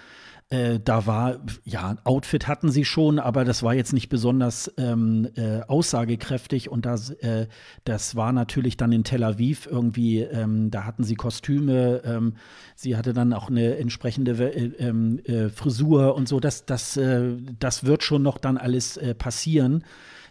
äh, 0.49 0.79
da 0.79 1.07
war, 1.07 1.39
ja, 1.63 1.95
Outfit 2.03 2.47
hatten 2.47 2.69
sie 2.69 2.85
schon, 2.85 3.17
aber 3.17 3.45
das 3.45 3.63
war 3.63 3.73
jetzt 3.73 3.93
nicht 3.93 4.09
besonders 4.09 4.71
ähm, 4.77 5.27
äh, 5.35 5.61
aussagekräftig 5.61 6.69
und 6.69 6.85
das, 6.85 7.09
äh, 7.09 7.47
das 7.83 8.15
war 8.15 8.31
natürlich 8.31 8.77
dann 8.77 8.91
in 8.91 9.03
Tel 9.03 9.23
Aviv 9.23 9.67
irgendwie, 9.69 10.19
ähm, 10.19 10.69
da 10.69 10.83
hatten 10.83 11.03
sie 11.03 11.15
Kostüme, 11.15 12.03
ähm, 12.05 12.35
sie 12.75 12.95
hatte 12.95 13.13
dann 13.13 13.33
auch 13.33 13.49
eine 13.49 13.77
entsprechende 13.77 14.33
äh, 14.33 14.65
ähm, 14.77 15.19
äh, 15.25 15.49
Frisur 15.49 16.13
und 16.13 16.27
so, 16.27 16.39
das, 16.39 16.65
das, 16.65 16.95
äh, 16.95 17.37
das 17.57 17.85
wird 17.85 18.03
schon 18.03 18.21
noch 18.21 18.37
dann 18.37 18.57
alles 18.57 18.99
passieren. 19.17 19.83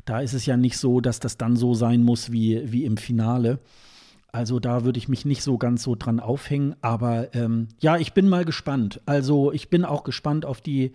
Da 0.05 0.21
ist 0.21 0.35
es 0.35 0.47
ja 0.47 0.57
nicht 0.57 0.79
so, 0.79 1.01
dass 1.01 1.19
das 1.19 1.39
dann 1.39 1.57
so 1.57 1.75
sein 1.75 2.03
muss 2.03 2.31
wie, 2.31 2.71
wie 2.71 2.85
im 2.85 2.99
Finale. 2.99 3.59
Also 4.35 4.59
da 4.59 4.85
würde 4.85 4.99
ich 4.99 5.09
mich 5.09 5.25
nicht 5.25 5.45
so 5.45 5.59
ganz 5.59 5.85
so 5.85 5.95
dran 5.95 6.19
aufhängen. 6.19 6.75
Aber 6.81 7.33
ähm, 7.37 7.69
ja, 7.79 7.99
ich 7.99 8.15
bin 8.15 8.29
mal 8.29 8.45
gespannt. 8.45 9.01
Also 9.07 9.53
ich 9.53 9.71
bin 9.71 9.85
auch 9.85 10.03
gespannt 10.03 10.45
auf 10.45 10.61
die, 10.61 10.91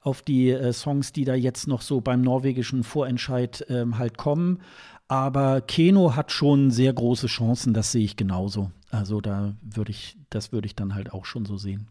auf 0.00 0.22
die 0.22 0.50
äh, 0.50 0.72
Songs, 0.72 1.12
die 1.12 1.24
da 1.24 1.34
jetzt 1.34 1.66
noch 1.66 1.82
so 1.82 2.00
beim 2.00 2.20
norwegischen 2.20 2.84
Vorentscheid 2.84 3.66
ähm, 3.68 3.98
halt 3.98 4.16
kommen. 4.16 4.60
Aber 5.08 5.60
Keno 5.60 6.14
hat 6.14 6.30
schon 6.30 6.70
sehr 6.70 6.92
große 6.92 7.26
Chancen, 7.26 7.74
das 7.74 7.90
sehe 7.90 8.04
ich 8.04 8.16
genauso. 8.16 8.70
Also 8.92 9.20
da 9.20 9.56
würde 9.60 9.90
ich, 9.90 10.16
das 10.30 10.52
würde 10.52 10.66
ich 10.66 10.76
dann 10.76 10.94
halt 10.94 11.12
auch 11.12 11.24
schon 11.24 11.46
so 11.46 11.56
sehen. 11.56 11.88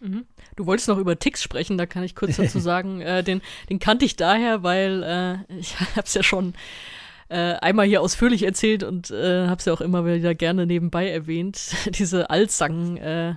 Mhm. 0.00 0.24
Du 0.54 0.66
wolltest 0.66 0.86
noch 0.86 0.98
über 0.98 1.18
Ticks 1.18 1.42
sprechen, 1.42 1.78
da 1.78 1.86
kann 1.86 2.04
ich 2.04 2.14
kurz 2.14 2.36
dazu 2.36 2.60
sagen. 2.60 3.00
äh, 3.00 3.24
den, 3.24 3.42
den 3.70 3.80
kannte 3.80 4.04
ich 4.04 4.14
daher, 4.14 4.62
weil 4.62 5.02
äh, 5.02 5.54
ich 5.58 5.80
habe 5.96 6.02
es 6.04 6.14
ja 6.14 6.22
schon 6.22 6.54
äh, 7.28 7.54
einmal 7.54 7.86
hier 7.86 8.00
ausführlich 8.00 8.42
erzählt 8.42 8.82
und 8.82 9.10
äh, 9.10 9.46
habe 9.46 9.58
es 9.58 9.66
ja 9.66 9.72
auch 9.72 9.80
immer 9.80 10.06
wieder 10.06 10.34
gerne 10.34 10.66
nebenbei 10.66 11.10
erwähnt. 11.10 11.72
Diese 11.98 12.30
Altsang, 12.30 12.96
äh, 12.96 13.34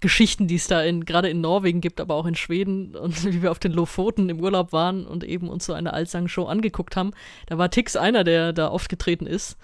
die 0.00 0.54
es 0.54 0.66
da 0.66 0.82
in, 0.82 1.06
gerade 1.06 1.30
in 1.30 1.40
Norwegen 1.40 1.80
gibt, 1.80 1.98
aber 1.98 2.14
auch 2.14 2.26
in 2.26 2.34
Schweden 2.34 2.94
und 2.94 3.24
wie 3.32 3.42
wir 3.42 3.50
auf 3.50 3.58
den 3.58 3.72
Lofoten 3.72 4.28
im 4.28 4.40
Urlaub 4.40 4.72
waren 4.72 5.06
und 5.06 5.24
eben 5.24 5.48
uns 5.48 5.64
so 5.64 5.72
eine 5.72 5.94
Altsang-Show 5.94 6.44
angeguckt 6.44 6.94
haben. 6.94 7.12
Da 7.46 7.58
war 7.58 7.70
Tix 7.70 7.96
einer, 7.96 8.22
der 8.22 8.52
da 8.52 8.70
oft 8.70 8.88
getreten 8.88 9.26
ist. 9.26 9.56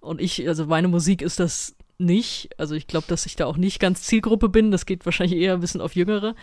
Und 0.00 0.20
ich, 0.20 0.46
also 0.48 0.66
meine 0.66 0.88
Musik 0.88 1.22
ist 1.22 1.40
das 1.40 1.76
nicht. 1.96 2.50
Also 2.58 2.74
ich 2.74 2.86
glaube, 2.86 3.06
dass 3.08 3.24
ich 3.24 3.36
da 3.36 3.46
auch 3.46 3.56
nicht 3.56 3.78
ganz 3.78 4.02
Zielgruppe 4.02 4.48
bin. 4.48 4.72
Das 4.72 4.84
geht 4.84 5.06
wahrscheinlich 5.06 5.38
eher 5.38 5.54
ein 5.54 5.60
bisschen 5.60 5.80
auf 5.80 5.94
Jüngere. 5.94 6.34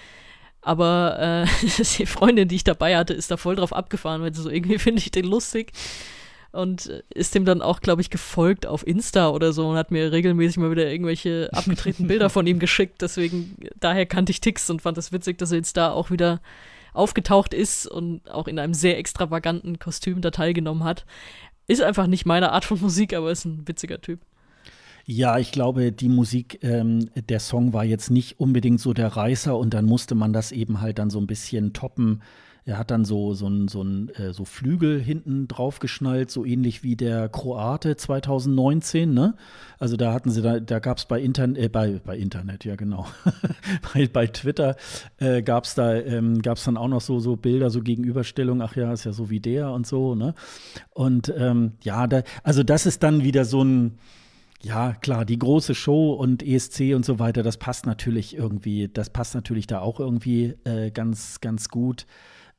Aber 0.61 1.45
äh, 1.45 1.67
die 1.97 2.05
Freundin, 2.05 2.47
die 2.47 2.55
ich 2.55 2.63
dabei 2.63 2.97
hatte, 2.97 3.13
ist 3.13 3.31
da 3.31 3.37
voll 3.37 3.57
drauf 3.57 3.73
abgefahren, 3.73 4.21
weil 4.21 4.33
sie 4.33 4.41
so 4.41 4.49
irgendwie 4.49 4.79
finde 4.79 4.99
ich 4.99 5.11
den 5.11 5.25
lustig 5.25 5.73
und 6.55 6.87
ist 7.09 7.35
dem 7.35 7.45
dann 7.45 7.61
auch, 7.61 7.81
glaube 7.81 8.01
ich, 8.01 8.09
gefolgt 8.09 8.65
auf 8.65 8.85
Insta 8.85 9.29
oder 9.29 9.53
so 9.53 9.67
und 9.67 9.77
hat 9.77 9.91
mir 9.91 10.11
regelmäßig 10.11 10.57
mal 10.57 10.71
wieder 10.71 10.89
irgendwelche 10.89 11.49
abgetretenen 11.53 12.07
Bilder 12.07 12.29
von 12.29 12.47
ihm 12.47 12.59
geschickt. 12.59 13.01
Deswegen, 13.01 13.55
daher 13.79 14.05
kannte 14.05 14.31
ich 14.31 14.41
Tix 14.41 14.69
und 14.69 14.81
fand 14.81 14.97
es 14.97 15.05
das 15.05 15.11
witzig, 15.11 15.37
dass 15.37 15.51
er 15.51 15.57
jetzt 15.57 15.77
da 15.77 15.91
auch 15.91 16.11
wieder 16.11 16.41
aufgetaucht 16.93 17.53
ist 17.53 17.87
und 17.87 18.29
auch 18.31 18.47
in 18.47 18.57
einem 18.57 18.73
sehr 18.73 18.97
extravaganten 18.97 19.79
Kostüm 19.79 20.21
da 20.21 20.31
teilgenommen 20.31 20.83
hat. 20.83 21.05
Ist 21.67 21.81
einfach 21.81 22.07
nicht 22.07 22.25
meine 22.25 22.51
Art 22.51 22.65
von 22.65 22.79
Musik, 22.79 23.13
aber 23.13 23.31
ist 23.31 23.45
ein 23.45 23.67
witziger 23.67 23.99
Typ. 24.01 24.19
Ja, 25.07 25.37
ich 25.37 25.51
glaube, 25.51 25.91
die 25.91 26.09
Musik, 26.09 26.59
ähm, 26.63 27.09
der 27.29 27.39
Song 27.39 27.73
war 27.73 27.85
jetzt 27.85 28.09
nicht 28.09 28.39
unbedingt 28.39 28.79
so 28.79 28.93
der 28.93 29.09
Reißer 29.09 29.55
und 29.55 29.73
dann 29.73 29.85
musste 29.85 30.15
man 30.15 30.33
das 30.33 30.51
eben 30.51 30.81
halt 30.81 30.97
dann 30.97 31.11
so 31.11 31.19
ein 31.19 31.27
bisschen 31.27 31.73
toppen 31.73 32.23
er 32.67 32.79
hat 32.79 32.89
dann 32.89 33.05
so, 33.05 33.35
so, 33.35 33.47
ein, 33.47 33.67
so, 33.67 33.83
ein, 33.83 34.09
äh, 34.15 34.33
so 34.33 34.43
Flügel 34.43 34.99
hinten 34.99 35.47
drauf 35.47 35.77
geschnallt, 35.77 36.31
so 36.31 36.45
ähnlich 36.45 36.81
wie 36.81 36.95
der 36.95 37.29
Kroate 37.29 37.95
2019, 37.95 39.13
ne? 39.13 39.35
Also 39.77 39.97
da 39.97 40.11
hatten 40.11 40.31
sie, 40.31 40.41
da, 40.41 40.59
da 40.59 40.79
gab 40.79 40.97
es 40.97 41.05
bei, 41.05 41.21
Intern 41.21 41.55
äh, 41.55 41.69
bei, 41.69 42.01
bei 42.03 42.17
Internet, 42.17 42.65
ja 42.65 42.75
genau, 42.75 43.05
bei, 43.93 44.07
bei 44.07 44.25
Twitter 44.25 44.77
äh, 45.19 45.43
gab 45.43 45.65
es 45.65 45.75
da, 45.75 45.93
ähm, 45.93 46.41
dann 46.41 46.77
auch 46.77 46.87
noch 46.87 47.01
so, 47.01 47.19
so 47.19 47.35
Bilder, 47.35 47.69
so 47.69 47.81
Gegenüberstellungen, 47.81 48.63
ach 48.63 48.75
ja, 48.75 48.91
ist 48.91 49.03
ja 49.03 49.13
so 49.13 49.29
wie 49.29 49.39
der 49.39 49.71
und 49.71 49.85
so, 49.85 50.15
ne? 50.15 50.33
Und 50.89 51.31
ähm, 51.37 51.73
ja, 51.83 52.07
da, 52.07 52.23
also 52.41 52.63
das 52.63 52.87
ist 52.87 53.03
dann 53.03 53.23
wieder 53.23 53.45
so 53.45 53.63
ein, 53.63 53.99
ja, 54.63 54.93
klar, 54.93 55.23
die 55.23 55.37
große 55.37 55.75
Show 55.75 56.13
und 56.13 56.41
ESC 56.41 56.95
und 56.95 57.05
so 57.05 57.19
weiter, 57.19 57.43
das 57.43 57.57
passt 57.57 57.85
natürlich 57.85 58.35
irgendwie, 58.35 58.87
das 58.87 59.11
passt 59.11 59.35
natürlich 59.35 59.67
da 59.67 59.81
auch 59.81 59.99
irgendwie 59.99 60.55
äh, 60.63 60.89
ganz, 60.89 61.41
ganz 61.41 61.69
gut. 61.69 62.07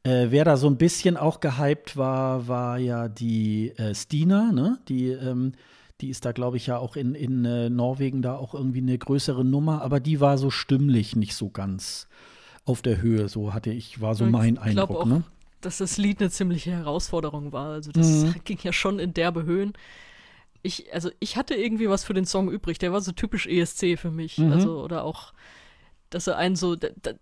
Äh, 0.07 0.31
wer 0.31 0.45
da 0.45 0.57
so 0.57 0.69
ein 0.69 0.77
bisschen 0.77 1.17
auch 1.17 1.41
gehypt 1.41 1.97
war, 1.97 2.47
war 2.47 2.79
ja 2.79 3.09
die 3.09 3.71
äh, 3.77 3.93
Stina, 3.93 4.53
ne? 4.53 4.79
Die, 4.89 5.09
ähm, 5.09 5.53
die 6.01 6.11
ist 6.11 6.25
da, 6.25 6.31
glaube 6.31 6.59
ich, 6.59 6.69
ja 6.69 6.79
auch 6.79 6.95
in, 6.95 7.17
in 7.17 7.45
äh, 7.45 7.69
Norwegen 7.71 8.23
da 8.23 8.37
auch 8.37 8.55
irgendwie 8.55 8.83
eine 8.83 8.97
größere 8.97 9.45
Nummer, 9.45 9.83
aber 9.83 9.99
die 9.99 10.21
war 10.21 10.39
so 10.39 10.51
stimmlich 10.51 11.17
nicht 11.17 11.35
so 11.35 11.51
ganz 11.51 12.07
auf 12.65 12.83
der 12.83 13.03
Höhe, 13.03 13.29
so 13.29 13.53
hatte 13.53 13.71
ich, 13.71 14.01
war 14.01 14.15
so 14.15 14.27
mein 14.27 14.59
Eindruck. 14.59 14.91
Auch, 14.91 15.07
ne? 15.07 15.25
dass 15.61 15.79
das 15.79 15.97
Lied 15.97 16.21
eine 16.21 16.31
ziemliche 16.31 16.71
Herausforderung 16.71 17.51
war. 17.51 17.71
Also 17.71 17.91
das 17.91 18.07
mhm. 18.07 18.35
ging 18.45 18.59
ja 18.63 18.73
schon 18.73 19.01
in 19.01 19.13
derbe 19.13 19.43
Höhen. 19.43 19.73
Ich, 20.63 20.93
also 20.95 21.11
ich 21.19 21.37
hatte 21.37 21.55
irgendwie 21.55 21.89
was 21.89 22.05
für 22.05 22.15
den 22.15 22.27
Song 22.27 22.49
übrig. 22.49 22.79
Der 22.79 22.93
war 22.93 23.01
so 23.01 23.11
typisch 23.11 23.49
ESC 23.49 23.99
für 23.99 24.13
mich. 24.13 24.39
Mhm. 24.39 24.53
Also, 24.53 24.81
oder 24.83 25.03
auch, 25.03 25.33
dass 26.11 26.29
er 26.29 26.37
einen 26.37 26.55
so, 26.55 26.77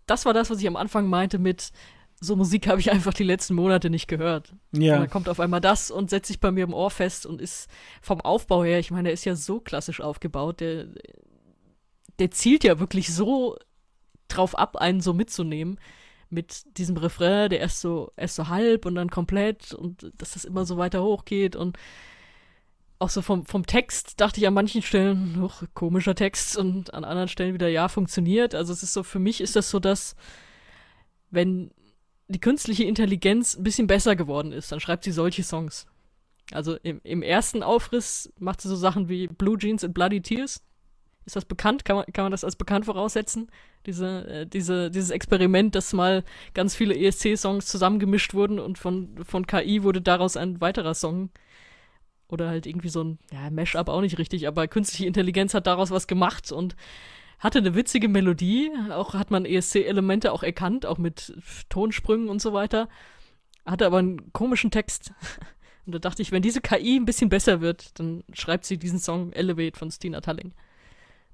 das 0.06 0.26
war 0.26 0.34
das, 0.34 0.50
was 0.50 0.60
ich 0.60 0.66
am 0.66 0.76
Anfang 0.76 1.08
meinte 1.08 1.38
mit, 1.38 1.72
so 2.20 2.36
Musik 2.36 2.68
habe 2.68 2.80
ich 2.80 2.90
einfach 2.90 3.14
die 3.14 3.24
letzten 3.24 3.54
Monate 3.54 3.90
nicht 3.90 4.08
gehört. 4.08 4.52
Ja. 4.72 4.94
Und 4.94 5.00
dann 5.02 5.10
kommt 5.10 5.28
auf 5.28 5.40
einmal 5.40 5.60
das 5.60 5.90
und 5.90 6.10
setzt 6.10 6.28
sich 6.28 6.40
bei 6.40 6.50
mir 6.50 6.64
im 6.64 6.74
Ohr 6.74 6.90
fest 6.90 7.26
und 7.26 7.40
ist 7.40 7.68
vom 8.00 8.20
Aufbau 8.20 8.64
her, 8.64 8.78
ich 8.78 8.90
meine, 8.90 9.08
er 9.08 9.14
ist 9.14 9.24
ja 9.24 9.36
so 9.36 9.60
klassisch 9.60 10.00
aufgebaut, 10.00 10.60
der, 10.60 10.86
der 12.18 12.30
zielt 12.30 12.64
ja 12.64 12.78
wirklich 12.78 13.12
so 13.12 13.56
drauf 14.28 14.56
ab, 14.56 14.76
einen 14.76 15.00
so 15.00 15.12
mitzunehmen. 15.12 15.78
Mit 16.30 16.78
diesem 16.78 16.96
Refrain, 16.96 17.50
der 17.50 17.60
erst 17.60 17.80
so, 17.80 18.10
erst 18.16 18.34
so 18.36 18.48
halb 18.48 18.86
und 18.86 18.96
dann 18.96 19.10
komplett 19.10 19.72
und 19.72 20.10
dass 20.16 20.32
das 20.32 20.44
immer 20.44 20.64
so 20.64 20.78
weiter 20.78 21.02
hoch 21.02 21.24
geht 21.24 21.54
und 21.54 21.78
auch 22.98 23.10
so 23.10 23.22
vom, 23.22 23.44
vom 23.44 23.66
Text 23.66 24.20
dachte 24.20 24.40
ich 24.40 24.46
an 24.46 24.54
manchen 24.54 24.82
Stellen, 24.82 25.40
hoch, 25.40 25.62
komischer 25.74 26.14
Text 26.14 26.56
und 26.56 26.94
an 26.94 27.04
anderen 27.04 27.28
Stellen 27.28 27.54
wieder, 27.54 27.68
ja, 27.68 27.88
funktioniert. 27.88 28.54
Also 28.54 28.72
es 28.72 28.82
ist 28.82 28.94
so, 28.94 29.02
für 29.02 29.18
mich 29.18 29.40
ist 29.40 29.56
das 29.56 29.70
so, 29.70 29.78
dass 29.78 30.16
wenn 31.30 31.70
die 32.28 32.40
künstliche 32.40 32.84
Intelligenz 32.84 33.56
ein 33.56 33.64
bisschen 33.64 33.86
besser 33.86 34.16
geworden 34.16 34.52
ist, 34.52 34.72
dann 34.72 34.80
schreibt 34.80 35.04
sie 35.04 35.12
solche 35.12 35.42
Songs. 35.42 35.86
Also 36.52 36.76
im, 36.82 37.00
im 37.04 37.22
ersten 37.22 37.62
Aufriss 37.62 38.32
macht 38.38 38.60
sie 38.60 38.68
so 38.68 38.76
Sachen 38.76 39.08
wie 39.08 39.28
Blue 39.28 39.58
Jeans 39.58 39.84
and 39.84 39.94
Bloody 39.94 40.20
Tears. 40.20 40.62
Ist 41.26 41.36
das 41.36 41.46
bekannt? 41.46 41.84
Kann 41.86 41.96
man, 41.96 42.06
kann 42.12 42.26
man 42.26 42.32
das 42.32 42.44
als 42.44 42.56
bekannt 42.56 42.84
voraussetzen? 42.84 43.50
Diese, 43.86 44.26
äh, 44.28 44.46
diese, 44.46 44.90
dieses 44.90 45.10
Experiment, 45.10 45.74
dass 45.74 45.92
mal 45.94 46.22
ganz 46.52 46.74
viele 46.74 46.96
ESC-Songs 46.96 47.66
zusammengemischt 47.66 48.34
wurden 48.34 48.58
und 48.58 48.78
von, 48.78 49.16
von 49.24 49.46
KI 49.46 49.82
wurde 49.82 50.02
daraus 50.02 50.36
ein 50.36 50.60
weiterer 50.60 50.94
Song. 50.94 51.30
Oder 52.28 52.48
halt 52.48 52.66
irgendwie 52.66 52.88
so 52.88 53.04
ein, 53.04 53.18
ja, 53.32 53.48
Mash-up 53.50 53.88
auch 53.88 54.00
nicht 54.00 54.18
richtig, 54.18 54.48
aber 54.48 54.68
künstliche 54.68 55.06
Intelligenz 55.06 55.54
hat 55.54 55.66
daraus 55.66 55.90
was 55.90 56.06
gemacht 56.06 56.52
und 56.52 56.76
hatte 57.38 57.58
eine 57.58 57.74
witzige 57.74 58.08
Melodie, 58.08 58.70
auch 58.90 59.14
hat 59.14 59.30
man 59.30 59.44
ESC-Elemente 59.44 60.32
auch 60.32 60.42
erkannt, 60.42 60.86
auch 60.86 60.98
mit 60.98 61.34
Tonsprüngen 61.68 62.28
und 62.28 62.40
so 62.40 62.52
weiter. 62.52 62.88
Hatte 63.66 63.86
aber 63.86 63.98
einen 63.98 64.32
komischen 64.32 64.70
Text. 64.70 65.12
Und 65.86 65.94
da 65.94 65.98
dachte 65.98 66.22
ich, 66.22 66.32
wenn 66.32 66.40
diese 66.40 66.62
KI 66.62 66.96
ein 66.96 67.04
bisschen 67.04 67.28
besser 67.28 67.60
wird, 67.60 67.98
dann 68.00 68.24
schreibt 68.32 68.64
sie 68.64 68.78
diesen 68.78 68.98
Song 68.98 69.32
Elevate 69.32 69.78
von 69.78 69.90
Stina 69.90 70.22
Talling. 70.22 70.52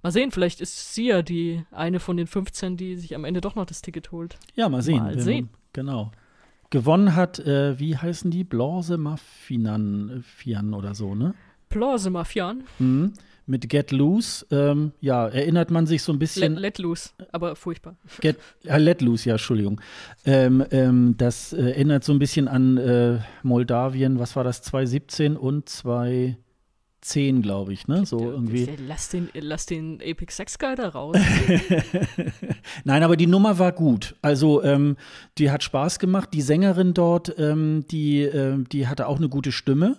Mal 0.02 0.10
sehen, 0.10 0.32
vielleicht 0.32 0.60
ist 0.60 0.92
sie 0.92 1.06
ja 1.06 1.22
die 1.22 1.64
eine 1.70 2.00
von 2.00 2.16
den 2.16 2.26
15, 2.26 2.76
die 2.76 2.96
sich 2.96 3.14
am 3.14 3.24
Ende 3.24 3.40
doch 3.40 3.54
noch 3.54 3.66
das 3.66 3.80
Ticket 3.80 4.10
holt. 4.10 4.38
Ja, 4.56 4.68
mal 4.68 4.82
sehen. 4.82 4.98
Mal 4.98 5.20
sehen. 5.20 5.50
Genau. 5.72 6.10
Gewonnen 6.70 7.14
hat, 7.14 7.38
äh, 7.38 7.78
wie 7.78 7.96
heißen 7.96 8.30
die? 8.30 8.44
Blanche 8.44 8.96
Mafian 8.96 10.24
Fian 10.24 10.72
oder 10.72 10.94
so, 10.94 11.14
ne? 11.14 11.34
Plause 11.68 12.10
Mafian. 12.10 12.64
Mhm. 12.78 13.12
Mit 13.50 13.68
Get 13.68 13.90
Loose, 13.90 14.46
ähm, 14.52 14.92
ja, 15.00 15.26
erinnert 15.26 15.72
man 15.72 15.84
sich 15.84 16.04
so 16.04 16.12
ein 16.12 16.20
bisschen. 16.20 16.52
Let, 16.52 16.60
let 16.60 16.78
loose, 16.78 17.10
aber 17.32 17.56
furchtbar. 17.56 17.96
Get, 18.20 18.36
äh, 18.64 18.78
let 18.78 19.02
Loose, 19.02 19.28
ja, 19.28 19.34
Entschuldigung. 19.34 19.80
Ähm, 20.24 20.64
ähm, 20.70 21.16
das 21.18 21.52
äh, 21.52 21.60
erinnert 21.60 22.04
so 22.04 22.12
ein 22.12 22.20
bisschen 22.20 22.46
an 22.46 22.76
äh, 22.76 23.18
Moldawien, 23.42 24.20
was 24.20 24.36
war 24.36 24.44
das, 24.44 24.62
2017 24.62 25.36
und 25.36 25.68
2010, 25.68 27.42
glaube 27.42 27.72
ich, 27.72 27.88
ne? 27.88 28.06
So 28.06 28.20
irgendwie. 28.20 28.68
Lass 28.86 29.08
den, 29.08 29.28
lass 29.34 29.66
den 29.66 29.98
Epic 29.98 30.32
Sex 30.32 30.56
Guy 30.56 30.76
da 30.76 30.88
raus. 30.88 31.16
Nein, 32.84 33.02
aber 33.02 33.16
die 33.16 33.26
Nummer 33.26 33.58
war 33.58 33.72
gut. 33.72 34.14
Also 34.22 34.62
ähm, 34.62 34.96
die 35.38 35.50
hat 35.50 35.64
Spaß 35.64 35.98
gemacht. 35.98 36.28
Die 36.34 36.42
Sängerin 36.42 36.94
dort, 36.94 37.36
ähm, 37.36 37.84
die, 37.90 38.22
ähm, 38.22 38.68
die 38.68 38.86
hatte 38.86 39.08
auch 39.08 39.16
eine 39.16 39.28
gute 39.28 39.50
Stimme. 39.50 39.96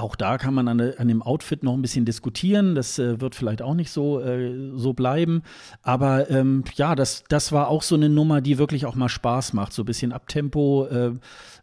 Auch 0.00 0.16
da 0.16 0.38
kann 0.38 0.54
man 0.54 0.66
an, 0.66 0.80
an, 0.80 1.08
dem 1.08 1.20
Outfit 1.20 1.62
noch 1.62 1.74
ein 1.74 1.82
bisschen 1.82 2.06
diskutieren. 2.06 2.74
Das 2.74 2.98
äh, 2.98 3.20
wird 3.20 3.34
vielleicht 3.34 3.60
auch 3.60 3.74
nicht 3.74 3.90
so, 3.90 4.18
äh, 4.20 4.70
so 4.74 4.94
bleiben. 4.94 5.42
Aber 5.82 6.30
ähm, 6.30 6.64
ja, 6.74 6.94
das, 6.94 7.22
das 7.28 7.52
war 7.52 7.68
auch 7.68 7.82
so 7.82 7.96
eine 7.96 8.08
Nummer, 8.08 8.40
die 8.40 8.56
wirklich 8.56 8.86
auch 8.86 8.94
mal 8.94 9.10
Spaß 9.10 9.52
macht. 9.52 9.74
So 9.74 9.82
ein 9.82 9.84
bisschen 9.84 10.12
Abtempo 10.12 10.86
äh, 10.86 11.12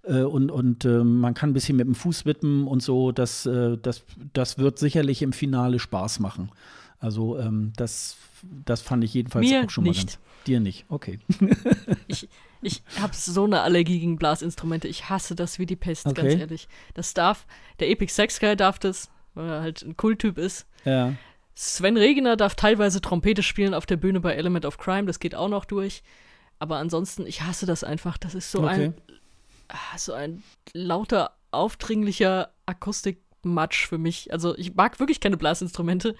äh 0.03 0.21
und, 0.21 0.51
und 0.51 0.85
ähm, 0.85 1.19
man 1.19 1.33
kann 1.33 1.49
ein 1.49 1.53
bisschen 1.53 1.77
mit 1.77 1.87
dem 1.87 1.95
Fuß 1.95 2.25
wippen 2.25 2.67
und 2.67 2.83
so. 2.83 3.11
Das, 3.11 3.47
äh, 3.47 3.75
das, 3.81 4.03
das 4.33 4.59
wird 4.59 4.77
sicherlich 4.77 5.23
im 5.23 5.33
Finale 5.33 5.79
Spaß 5.79 6.19
machen. 6.19 6.51
Also 6.99 7.39
ähm, 7.39 7.73
das, 7.75 8.17
das 8.65 8.81
fand 8.81 9.03
ich 9.03 9.15
jedenfalls 9.15 9.49
Mir 9.49 9.65
auch 9.65 9.69
schon 9.71 9.85
nicht. 9.85 9.97
mal 9.97 10.03
ganz. 10.03 10.19
Dir 10.45 10.59
nicht, 10.59 10.85
okay. 10.89 11.19
ich 12.07 12.29
ich 12.61 12.81
habe 12.99 13.13
so 13.15 13.43
eine 13.45 13.61
Allergie 13.61 13.99
gegen 13.99 14.17
Blasinstrumente. 14.17 14.87
Ich 14.87 15.09
hasse 15.09 15.35
das 15.35 15.59
wie 15.59 15.65
die 15.65 15.75
Pest, 15.75 16.05
Okay. 16.05 16.21
ganz 16.21 16.39
ehrlich. 16.39 16.67
Das 16.93 17.13
darf, 17.13 17.45
der 17.79 17.89
Epic 17.89 18.11
Sex 18.13 18.39
Guy 18.39 18.55
darf 18.55 18.79
das, 18.79 19.09
weil 19.33 19.49
er 19.49 19.61
halt 19.61 19.81
ein 19.83 19.95
Kulttyp 19.97 20.37
ist. 20.37 20.65
Ja. 20.85 21.13
Sven 21.55 21.97
Regener 21.97 22.35
darf 22.37 22.55
teilweise 22.55 23.01
Trompete 23.01 23.41
spielen 23.43 23.73
auf 23.73 23.85
der 23.85 23.97
Bühne 23.97 24.19
bei 24.19 24.33
Element 24.35 24.65
of 24.65 24.77
Crime, 24.77 25.05
das 25.05 25.19
geht 25.19 25.33
auch 25.35 25.49
noch 25.49 25.65
durch. 25.65 26.03
Aber 26.59 26.77
ansonsten, 26.77 27.25
ich 27.27 27.41
hasse 27.43 27.65
das 27.65 27.83
einfach. 27.83 28.17
Das 28.17 28.33
ist 28.35 28.51
so 28.51 28.59
Okay. 28.63 28.85
ein 28.85 28.93
ah, 29.69 29.97
so 29.97 30.13
ein 30.13 30.43
lauter, 30.73 31.31
aufdringlicher 31.51 32.51
Akustikmatsch 32.65 33.87
für 33.87 33.97
mich. 33.97 34.31
Also 34.33 34.57
ich 34.57 34.75
mag 34.75 34.99
wirklich 34.99 35.19
keine 35.19 35.37
Blasinstrumente. 35.37 36.15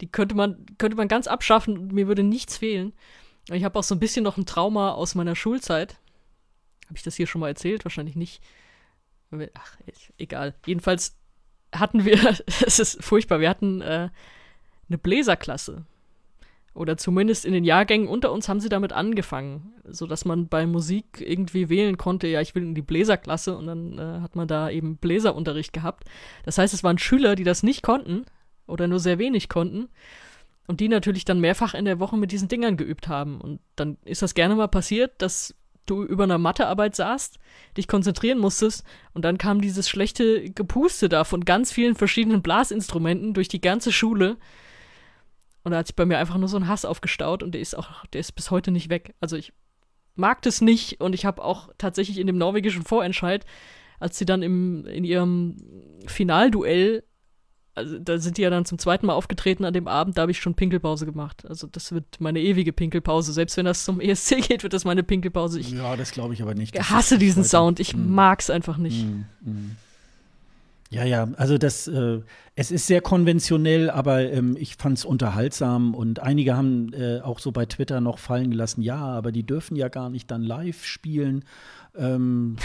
Die 0.00 0.10
könnte 0.10 0.34
man, 0.34 0.64
könnte 0.78 0.96
man 0.96 1.08
ganz 1.08 1.26
abschaffen 1.28 1.78
und 1.78 1.92
mir 1.92 2.08
würde 2.08 2.22
nichts 2.24 2.56
fehlen. 2.58 2.92
Ich 3.50 3.64
habe 3.64 3.78
auch 3.78 3.84
so 3.84 3.94
ein 3.94 4.00
bisschen 4.00 4.24
noch 4.24 4.36
ein 4.36 4.46
Trauma 4.46 4.92
aus 4.92 5.14
meiner 5.14 5.36
Schulzeit. 5.36 5.96
Habe 6.86 6.96
ich 6.96 7.02
das 7.02 7.16
hier 7.16 7.26
schon 7.26 7.40
mal 7.40 7.48
erzählt? 7.48 7.84
Wahrscheinlich 7.84 8.16
nicht. 8.16 8.42
Ach, 9.54 9.76
egal. 10.16 10.54
Jedenfalls 10.66 11.16
hatten 11.74 12.04
wir, 12.04 12.18
es 12.66 12.78
ist 12.78 13.02
furchtbar, 13.02 13.40
wir 13.40 13.50
hatten 13.50 13.80
äh, 13.80 14.08
eine 14.88 14.98
Bläserklasse. 14.98 15.84
Oder 16.74 16.96
zumindest 16.96 17.44
in 17.44 17.52
den 17.52 17.64
Jahrgängen 17.64 18.08
unter 18.08 18.32
uns 18.32 18.48
haben 18.48 18.58
sie 18.58 18.68
damit 18.68 18.92
angefangen, 18.92 19.74
sodass 19.84 20.24
man 20.24 20.48
bei 20.48 20.66
Musik 20.66 21.20
irgendwie 21.20 21.68
wählen 21.68 21.96
konnte, 21.96 22.26
ja, 22.26 22.40
ich 22.40 22.56
will 22.56 22.64
in 22.64 22.74
die 22.74 22.82
Bläserklasse 22.82 23.56
und 23.56 23.66
dann 23.66 23.98
äh, 23.98 24.20
hat 24.20 24.34
man 24.34 24.48
da 24.48 24.68
eben 24.70 24.96
Bläserunterricht 24.96 25.72
gehabt. 25.72 26.04
Das 26.44 26.58
heißt, 26.58 26.74
es 26.74 26.82
waren 26.82 26.98
Schüler, 26.98 27.36
die 27.36 27.44
das 27.44 27.62
nicht 27.62 27.82
konnten 27.82 28.24
oder 28.66 28.88
nur 28.88 28.98
sehr 28.98 29.20
wenig 29.20 29.48
konnten 29.48 29.88
und 30.66 30.80
die 30.80 30.88
natürlich 30.88 31.24
dann 31.24 31.40
mehrfach 31.40 31.74
in 31.74 31.84
der 31.84 32.00
Woche 32.00 32.16
mit 32.16 32.32
diesen 32.32 32.48
Dingern 32.48 32.76
geübt 32.76 33.08
haben. 33.08 33.40
Und 33.40 33.60
dann 33.76 33.98
ist 34.04 34.22
das 34.22 34.34
gerne 34.34 34.54
mal 34.54 34.68
passiert, 34.68 35.20
dass 35.20 35.54
du 35.86 36.02
über 36.02 36.24
einer 36.24 36.38
Mathearbeit 36.38 36.96
saßt, 36.96 37.38
dich 37.76 37.88
konzentrieren 37.88 38.38
musstest 38.38 38.84
und 39.12 39.24
dann 39.24 39.38
kam 39.38 39.60
dieses 39.60 39.88
schlechte 39.88 40.50
Gepuste 40.50 41.08
da 41.08 41.24
von 41.24 41.44
ganz 41.44 41.72
vielen 41.72 41.94
verschiedenen 41.94 42.42
Blasinstrumenten 42.42 43.34
durch 43.34 43.48
die 43.48 43.60
ganze 43.60 43.92
Schule. 43.92 44.38
Und 45.62 45.72
da 45.72 45.78
hat 45.78 45.86
sich 45.86 45.96
bei 45.96 46.06
mir 46.06 46.18
einfach 46.18 46.38
nur 46.38 46.48
so 46.48 46.56
ein 46.56 46.68
Hass 46.68 46.84
aufgestaut 46.84 47.42
und 47.42 47.52
der 47.52 47.60
ist 47.60 47.76
auch, 47.76 48.06
der 48.06 48.20
ist 48.20 48.32
bis 48.32 48.50
heute 48.50 48.70
nicht 48.70 48.90
weg. 48.90 49.14
Also 49.20 49.36
ich 49.36 49.52
mag 50.14 50.42
das 50.42 50.60
nicht 50.60 51.00
und 51.00 51.14
ich 51.14 51.24
habe 51.24 51.42
auch 51.42 51.68
tatsächlich 51.78 52.18
in 52.18 52.26
dem 52.26 52.38
norwegischen 52.38 52.82
Vorentscheid, 52.82 53.44
als 53.98 54.18
sie 54.18 54.26
dann 54.26 54.42
im, 54.42 54.86
in 54.86 55.04
ihrem 55.04 55.56
Finalduell 56.06 57.04
also 57.74 57.98
da 57.98 58.18
sind 58.18 58.38
die 58.38 58.42
ja 58.42 58.50
dann 58.50 58.64
zum 58.64 58.78
zweiten 58.78 59.06
Mal 59.06 59.14
aufgetreten 59.14 59.64
an 59.64 59.72
dem 59.74 59.88
Abend, 59.88 60.16
da 60.16 60.22
habe 60.22 60.30
ich 60.30 60.38
schon 60.40 60.54
Pinkelpause 60.54 61.06
gemacht. 61.06 61.44
Also 61.48 61.66
das 61.66 61.92
wird 61.92 62.04
meine 62.20 62.40
ewige 62.40 62.72
Pinkelpause. 62.72 63.32
Selbst 63.32 63.56
wenn 63.56 63.64
das 63.66 63.84
zum 63.84 64.00
ESC 64.00 64.40
geht, 64.48 64.62
wird 64.62 64.72
das 64.72 64.84
meine 64.84 65.02
Pinkelpause. 65.02 65.58
Ich 65.60 65.70
Ja, 65.72 65.96
das 65.96 66.12
glaube 66.12 66.34
ich 66.34 66.42
aber 66.42 66.54
nicht. 66.54 66.76
Das 66.76 66.90
hasse 66.90 67.18
diesen 67.18 67.40
heute- 67.42 67.48
Sound. 67.48 67.80
Ich 67.80 67.96
Mm. 67.96 68.10
mag's 68.14 68.50
einfach 68.50 68.76
nicht. 68.78 69.04
Mm, 69.04 69.24
mm. 69.50 69.76
Ja, 70.90 71.02
ja, 71.04 71.26
also 71.38 71.58
das, 71.58 71.88
äh, 71.88 72.20
es 72.54 72.70
ist 72.70 72.86
sehr 72.86 73.00
konventionell, 73.00 73.90
aber 73.90 74.30
ähm, 74.30 74.56
ich 74.56 74.76
fand 74.76 74.98
es 74.98 75.04
unterhaltsam 75.04 75.92
und 75.94 76.20
einige 76.20 76.56
haben 76.56 76.92
äh, 76.92 77.20
auch 77.20 77.40
so 77.40 77.50
bei 77.50 77.66
Twitter 77.66 78.00
noch 78.00 78.18
fallen 78.18 78.50
gelassen, 78.50 78.80
ja, 78.82 78.98
aber 78.98 79.32
die 79.32 79.42
dürfen 79.42 79.74
ja 79.76 79.88
gar 79.88 80.08
nicht 80.08 80.30
dann 80.30 80.42
live 80.42 80.84
spielen. 80.84 81.44
Ähm, 81.96 82.56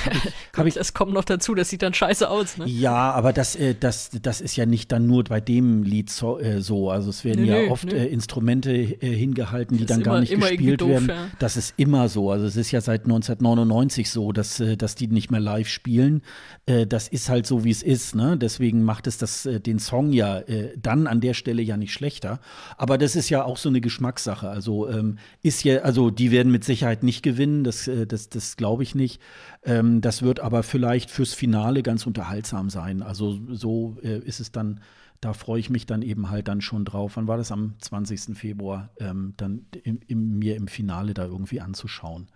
hab 0.56 0.66
ich, 0.66 0.74
Das 0.80 0.94
kommt 0.94 1.14
noch 1.14 1.24
dazu, 1.26 1.54
das 1.56 1.70
sieht 1.70 1.82
dann 1.82 1.94
scheiße 1.94 2.30
aus, 2.30 2.58
ne? 2.58 2.66
ja, 2.68 3.12
aber 3.12 3.34
das, 3.34 3.56
äh, 3.56 3.76
das, 3.80 4.10
das 4.22 4.42
ist 4.42 4.56
ja 4.56 4.66
nicht 4.66 4.92
dann 4.92 5.06
nur 5.08 5.24
bei 5.26 5.40
dem 5.42 5.84
Lied 5.84 6.10
so. 6.10 6.40
Äh, 6.40 6.62
so. 6.62 6.90
Also 6.90 7.10
es 7.10 7.24
werden 7.26 7.46
Nö, 7.46 7.52
ja 7.52 7.62
nö, 7.64 7.70
oft 7.70 7.86
nö. 7.86 7.92
äh, 7.96 8.06
Instrumente 8.08 8.72
äh, 8.72 8.98
hingehalten, 9.14 9.78
die 9.78 9.86
Das 9.86 9.90
dann 9.90 10.00
ist 10.00 10.06
gar 10.06 10.14
immer- 10.16 10.22
nicht 10.22 10.32
immer 10.32 10.48
gespielt 10.50 10.82
doof, 10.82 10.90
werden. 10.90 11.10
ja. 11.10 11.28
Das 11.40 11.58
ist 11.58 11.74
immer 11.78 12.08
so. 12.10 12.32
Also 12.32 12.46
es 12.46 12.56
ist 12.56 12.72
ja 12.72 12.82
seit 12.82 13.04
1999 13.06 14.10
so, 14.10 14.32
dass, 14.32 14.60
äh, 14.60 14.78
dass 14.78 14.96
die 14.96 15.08
nicht 15.08 15.32
mehr 15.32 15.40
live 15.42 15.68
spielen. 15.68 16.22
Äh, 16.66 16.88
das 16.88 17.08
ist 17.08 17.30
halt 17.30 17.46
so, 17.46 17.64
wie 17.64 17.72
es 17.72 17.84
ist. 17.84 18.16
Ne? 18.16 18.38
Deswegen 18.38 18.84
macht 18.84 19.06
es 19.08 19.18
das, 19.18 19.44
den 19.44 19.80
Song 19.80 20.12
ja 20.12 20.42
dann 20.78 21.08
an 21.08 21.22
der 21.22 21.34
Stelle 21.34 21.62
ja 21.62 21.78
nicht 21.78 21.94
schlechter. 21.94 22.40
Aber 22.78 22.98
das 22.98 23.16
ist 23.16 23.30
ja 23.30 23.44
auch 23.44 23.58
so 23.58 23.70
eine 23.70 23.82
Geschmackssache. 23.82 24.50
Also 24.50 24.90
ähm, 24.90 25.18
ist 25.42 25.64
ja, 25.64 25.80
also 25.80 26.10
die 26.10 26.32
werden 26.32 26.52
mit 26.52 26.64
Sicherheit 26.64 27.04
nicht 27.04 27.22
gewinnen. 27.24 27.64
Das, 27.64 27.90
das, 28.08 28.30
das 28.30 28.58
glaube 28.58 28.84
ich 28.84 28.96
nicht. 28.96 29.19
Ähm, 29.64 30.02
das 30.02 30.22
wird 30.22 30.40
aber 30.40 30.64
vielleicht 30.64 31.10
fürs 31.10 31.34
Finale 31.34 31.84
ganz 31.84 32.06
unterhaltsam 32.06 32.70
sein. 32.70 33.02
Also 33.02 33.40
so 33.50 33.98
äh, 34.02 34.20
ist 34.20 34.40
es 34.40 34.52
dann. 34.52 34.82
Da 35.22 35.34
freue 35.34 35.60
ich 35.60 35.70
mich 35.70 35.86
dann 35.86 36.02
eben 36.02 36.30
halt 36.30 36.48
dann 36.48 36.62
schon 36.62 36.86
drauf. 36.86 37.18
Wann 37.18 37.28
war 37.28 37.36
das 37.36 37.52
am 37.52 37.76
20. 37.80 38.38
Februar? 38.38 38.92
Ähm, 39.00 39.34
dann 39.36 39.66
im, 39.84 40.00
im, 40.08 40.40
mir 40.40 40.56
im 40.56 40.70
Finale 40.70 41.14
da 41.14 41.26
irgendwie 41.26 41.60
anzuschauen. 41.60 42.28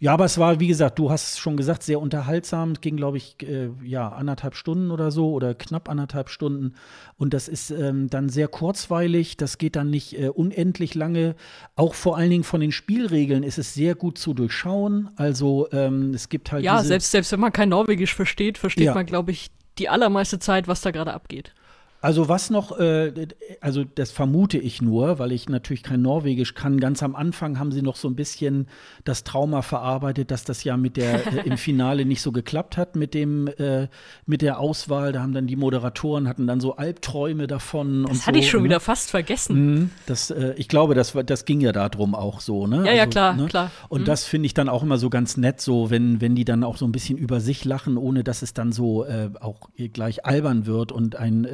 Ja, 0.00 0.12
aber 0.12 0.24
es 0.24 0.38
war, 0.38 0.60
wie 0.60 0.66
gesagt, 0.68 0.98
du 0.98 1.10
hast 1.10 1.38
schon 1.38 1.56
gesagt, 1.56 1.82
sehr 1.82 2.00
unterhaltsam. 2.00 2.72
Es 2.72 2.80
ging, 2.80 2.96
glaube 2.96 3.16
ich, 3.16 3.36
äh, 3.42 3.70
ja, 3.84 4.08
anderthalb 4.08 4.54
Stunden 4.54 4.90
oder 4.90 5.10
so 5.10 5.32
oder 5.32 5.54
knapp 5.54 5.88
anderthalb 5.88 6.28
Stunden. 6.30 6.74
Und 7.16 7.34
das 7.34 7.48
ist 7.48 7.70
ähm, 7.70 8.08
dann 8.10 8.28
sehr 8.28 8.48
kurzweilig. 8.48 9.36
Das 9.36 9.58
geht 9.58 9.76
dann 9.76 9.90
nicht 9.90 10.18
äh, 10.18 10.28
unendlich 10.28 10.94
lange. 10.94 11.36
Auch 11.76 11.94
vor 11.94 12.16
allen 12.16 12.30
Dingen 12.30 12.44
von 12.44 12.60
den 12.60 12.72
Spielregeln 12.72 13.42
ist 13.42 13.58
es 13.58 13.74
sehr 13.74 13.94
gut 13.94 14.18
zu 14.18 14.34
durchschauen. 14.34 15.10
Also 15.16 15.68
ähm, 15.72 16.12
es 16.14 16.28
gibt 16.28 16.52
halt 16.52 16.64
Ja, 16.64 16.82
selbst, 16.82 17.10
selbst 17.10 17.32
wenn 17.32 17.40
man 17.40 17.52
kein 17.52 17.68
Norwegisch 17.68 18.14
versteht, 18.14 18.58
versteht 18.58 18.86
Ja. 18.86 18.94
man, 18.94 19.06
glaube 19.06 19.30
ich, 19.30 19.50
die 19.78 19.88
allermeiste 19.88 20.38
Zeit, 20.38 20.68
was 20.68 20.80
da 20.80 20.90
gerade 20.90 21.12
abgeht. 21.12 21.52
Also 22.00 22.28
was 22.28 22.48
noch, 22.50 22.78
äh, 22.78 23.12
also 23.60 23.82
das 23.82 24.12
vermute 24.12 24.56
ich 24.56 24.80
nur, 24.80 25.18
weil 25.18 25.32
ich 25.32 25.48
natürlich 25.48 25.82
kein 25.82 26.00
Norwegisch 26.00 26.54
kann. 26.54 26.78
Ganz 26.78 27.02
am 27.02 27.16
Anfang 27.16 27.58
haben 27.58 27.72
sie 27.72 27.82
noch 27.82 27.96
so 27.96 28.06
ein 28.08 28.14
bisschen 28.14 28.68
das 29.02 29.24
Trauma 29.24 29.62
verarbeitet, 29.62 30.30
dass 30.30 30.44
das 30.44 30.62
ja 30.62 30.76
mit 30.76 30.96
der 30.96 31.26
äh, 31.26 31.48
im 31.48 31.56
Finale 31.58 32.04
nicht 32.04 32.22
so 32.22 32.30
geklappt 32.30 32.76
hat 32.76 32.94
mit 32.94 33.14
dem 33.14 33.48
äh, 33.48 33.88
mit 34.26 34.42
der 34.42 34.60
Auswahl. 34.60 35.10
Da 35.10 35.22
haben 35.22 35.32
dann 35.32 35.48
die 35.48 35.56
Moderatoren 35.56 36.28
hatten 36.28 36.46
dann 36.46 36.60
so 36.60 36.76
Albträume 36.76 37.48
davon. 37.48 38.04
Das 38.06 38.18
so, 38.20 38.26
hatte 38.28 38.38
ich 38.38 38.48
schon 38.48 38.60
ne? 38.60 38.66
wieder 38.66 38.78
fast 38.80 39.10
vergessen. 39.10 39.74
Mhm, 39.74 39.90
Das, 40.06 40.30
äh, 40.30 40.54
ich 40.56 40.68
glaube, 40.68 40.94
das, 40.94 41.16
das 41.26 41.46
ging 41.46 41.60
ja 41.60 41.72
darum 41.72 42.14
auch 42.14 42.38
so, 42.40 42.68
ne? 42.68 42.86
Ja, 42.86 42.92
ja, 42.92 43.06
klar, 43.06 43.36
klar. 43.48 43.72
Und 43.88 44.02
Mhm. 44.02 44.04
das 44.04 44.24
finde 44.24 44.46
ich 44.46 44.54
dann 44.54 44.68
auch 44.68 44.84
immer 44.84 44.98
so 44.98 45.10
ganz 45.10 45.36
nett, 45.36 45.60
so 45.60 45.90
wenn, 45.90 46.20
wenn 46.20 46.36
die 46.36 46.44
dann 46.44 46.62
auch 46.62 46.76
so 46.76 46.84
ein 46.86 46.92
bisschen 46.92 47.18
über 47.18 47.40
sich 47.40 47.64
lachen, 47.64 47.96
ohne 47.96 48.22
dass 48.22 48.42
es 48.42 48.54
dann 48.54 48.70
so 48.70 49.04
äh, 49.04 49.30
auch 49.40 49.70
gleich 49.92 50.24
albern 50.24 50.66
wird 50.66 50.92
und 50.92 51.16
ein 51.16 51.44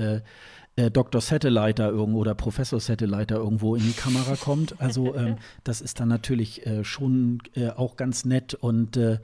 äh, 0.77 0.91
Dr. 0.91 1.21
Satelliter 1.21 1.91
irgendwo 1.91 2.21
oder 2.21 2.35
Professor 2.35 2.81
Satelliter 2.81 3.37
irgendwo 3.37 3.77
in 3.77 3.83
die 3.83 3.93
Kamera 3.93 4.37
kommt. 4.37 4.81
Also 4.81 5.15
ähm, 5.17 5.37
das 5.63 5.81
ist 5.81 6.01
dann 6.01 6.09
natürlich 6.09 6.67
äh, 6.67 6.85
schon 6.85 7.39
äh, 7.55 7.69
auch 7.71 7.97
ganz 7.97 8.25
nett 8.25 8.55
und 8.55 8.97
äh, 8.97 9.19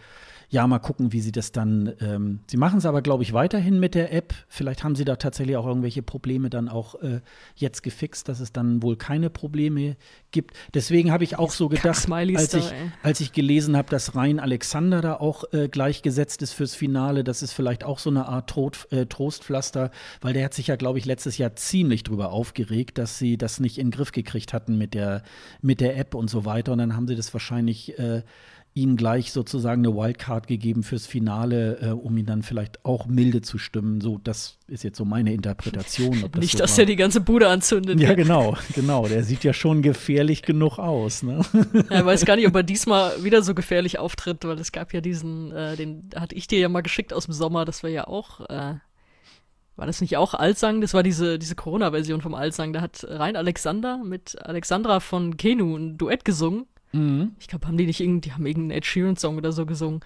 ja, 0.52 0.66
mal 0.66 0.80
gucken, 0.80 1.12
wie 1.12 1.20
sie 1.20 1.30
das 1.30 1.52
dann. 1.52 1.92
Ähm, 2.00 2.40
sie 2.48 2.56
machen 2.56 2.78
es 2.78 2.86
aber, 2.86 3.02
glaube 3.02 3.22
ich, 3.22 3.32
weiterhin 3.32 3.78
mit 3.78 3.94
der 3.94 4.12
App. 4.12 4.34
Vielleicht 4.48 4.82
haben 4.82 4.96
sie 4.96 5.04
da 5.04 5.14
tatsächlich 5.14 5.56
auch 5.56 5.66
irgendwelche 5.66 6.02
Probleme 6.02 6.50
dann 6.50 6.68
auch 6.68 6.96
äh, 6.96 7.20
jetzt 7.54 7.84
gefixt, 7.84 8.28
dass 8.28 8.40
es 8.40 8.52
dann 8.52 8.82
wohl 8.82 8.96
keine 8.96 9.30
Probleme 9.30 9.96
gibt. 10.32 10.56
Deswegen 10.74 11.12
habe 11.12 11.22
ich 11.22 11.38
auch 11.38 11.52
so 11.52 11.68
gedacht, 11.68 12.10
als 12.10 12.54
ich, 12.54 12.72
als 13.04 13.20
ich 13.20 13.32
gelesen 13.32 13.76
habe, 13.76 13.90
dass 13.90 14.16
Rhein 14.16 14.40
Alexander 14.40 15.00
da 15.00 15.14
auch 15.14 15.44
äh, 15.52 15.68
gleichgesetzt 15.68 16.42
ist 16.42 16.52
fürs 16.52 16.74
Finale, 16.74 17.22
das 17.22 17.42
ist 17.42 17.52
vielleicht 17.52 17.84
auch 17.84 18.00
so 18.00 18.10
eine 18.10 18.26
Art 18.26 18.50
Trot, 18.50 18.88
äh, 18.90 19.06
Trostpflaster, 19.06 19.92
weil 20.20 20.32
der 20.32 20.44
hat 20.44 20.54
sich 20.54 20.66
ja, 20.66 20.74
glaube 20.74 20.98
ich, 20.98 21.04
letztes 21.04 21.38
Jahr 21.38 21.54
ziemlich 21.54 22.02
drüber 22.02 22.32
aufgeregt, 22.32 22.98
dass 22.98 23.18
sie 23.18 23.38
das 23.38 23.60
nicht 23.60 23.78
in 23.78 23.86
den 23.86 23.90
Griff 23.92 24.10
gekriegt 24.10 24.52
hatten 24.52 24.76
mit 24.76 24.94
der, 24.94 25.22
mit 25.62 25.80
der 25.80 25.96
App 25.96 26.16
und 26.16 26.28
so 26.28 26.44
weiter. 26.44 26.72
Und 26.72 26.78
dann 26.78 26.96
haben 26.96 27.06
sie 27.06 27.14
das 27.14 27.32
wahrscheinlich 27.32 27.96
äh, 28.00 28.22
ihm 28.72 28.96
gleich 28.96 29.32
sozusagen 29.32 29.84
eine 29.84 29.96
Wildcard 29.96 30.46
gegeben 30.46 30.84
fürs 30.84 31.06
Finale, 31.06 31.78
äh, 31.80 31.90
um 31.90 32.16
ihn 32.16 32.26
dann 32.26 32.42
vielleicht 32.42 32.84
auch 32.84 33.06
milde 33.06 33.40
zu 33.40 33.58
stimmen. 33.58 34.00
So, 34.00 34.18
das 34.22 34.58
ist 34.68 34.84
jetzt 34.84 34.96
so 34.96 35.04
meine 35.04 35.32
Interpretation. 35.32 36.24
Das 36.30 36.40
Nicht, 36.40 36.52
so 36.52 36.58
dass 36.58 36.78
er 36.78 36.86
die 36.86 36.96
ganze 36.96 37.20
Bude 37.20 37.48
anzündet. 37.48 37.98
Ja, 37.98 38.14
genau, 38.14 38.56
genau. 38.74 39.08
Der 39.08 39.24
sieht 39.24 39.42
ja 39.42 39.52
schon 39.52 39.82
gefährlich 39.82 40.42
genug 40.42 40.78
aus. 40.78 41.22
Ne? 41.22 41.40
Ja, 41.90 42.00
ich 42.00 42.04
weiß 42.04 42.24
gar 42.24 42.36
nicht, 42.36 42.46
ob 42.46 42.54
er 42.54 42.62
diesmal 42.62 43.24
wieder 43.24 43.42
so 43.42 43.54
gefährlich 43.54 43.98
auftritt, 43.98 44.44
weil 44.44 44.58
es 44.58 44.70
gab 44.70 44.92
ja 44.92 45.00
diesen, 45.00 45.50
äh, 45.52 45.76
den 45.76 46.10
hatte 46.14 46.34
ich 46.34 46.46
dir 46.46 46.60
ja 46.60 46.68
mal 46.68 46.82
geschickt 46.82 47.12
aus 47.12 47.24
dem 47.24 47.34
Sommer, 47.34 47.64
das 47.64 47.82
war 47.82 47.90
ja 47.90 48.06
auch. 48.06 48.40
Äh, 48.48 48.74
war 49.76 49.86
das 49.86 50.02
nicht 50.02 50.18
auch 50.18 50.34
Altsang? 50.34 50.82
Das 50.82 50.92
war 50.92 51.02
diese, 51.02 51.38
diese 51.38 51.54
Corona-Version 51.54 52.20
vom 52.20 52.34
Altsang. 52.34 52.74
Da 52.74 52.82
hat 52.82 53.04
Rein 53.08 53.34
Alexander 53.34 53.98
mit 54.04 54.36
Alexandra 54.40 55.00
von 55.00 55.38
Kenu 55.38 55.74
ein 55.74 55.96
Duett 55.96 56.24
gesungen. 56.24 56.66
Mhm. 56.92 57.32
Ich 57.38 57.48
glaube, 57.48 57.66
haben 57.66 57.76
die 57.76 57.86
nicht 57.86 58.00
irgendeinen, 58.00 58.20
die 58.20 58.32
haben 58.32 58.46
irgendeinen 58.46 58.78
Ed 58.78 58.86
Sheeran-Song 58.86 59.36
oder 59.36 59.52
so 59.52 59.66
gesungen. 59.66 60.00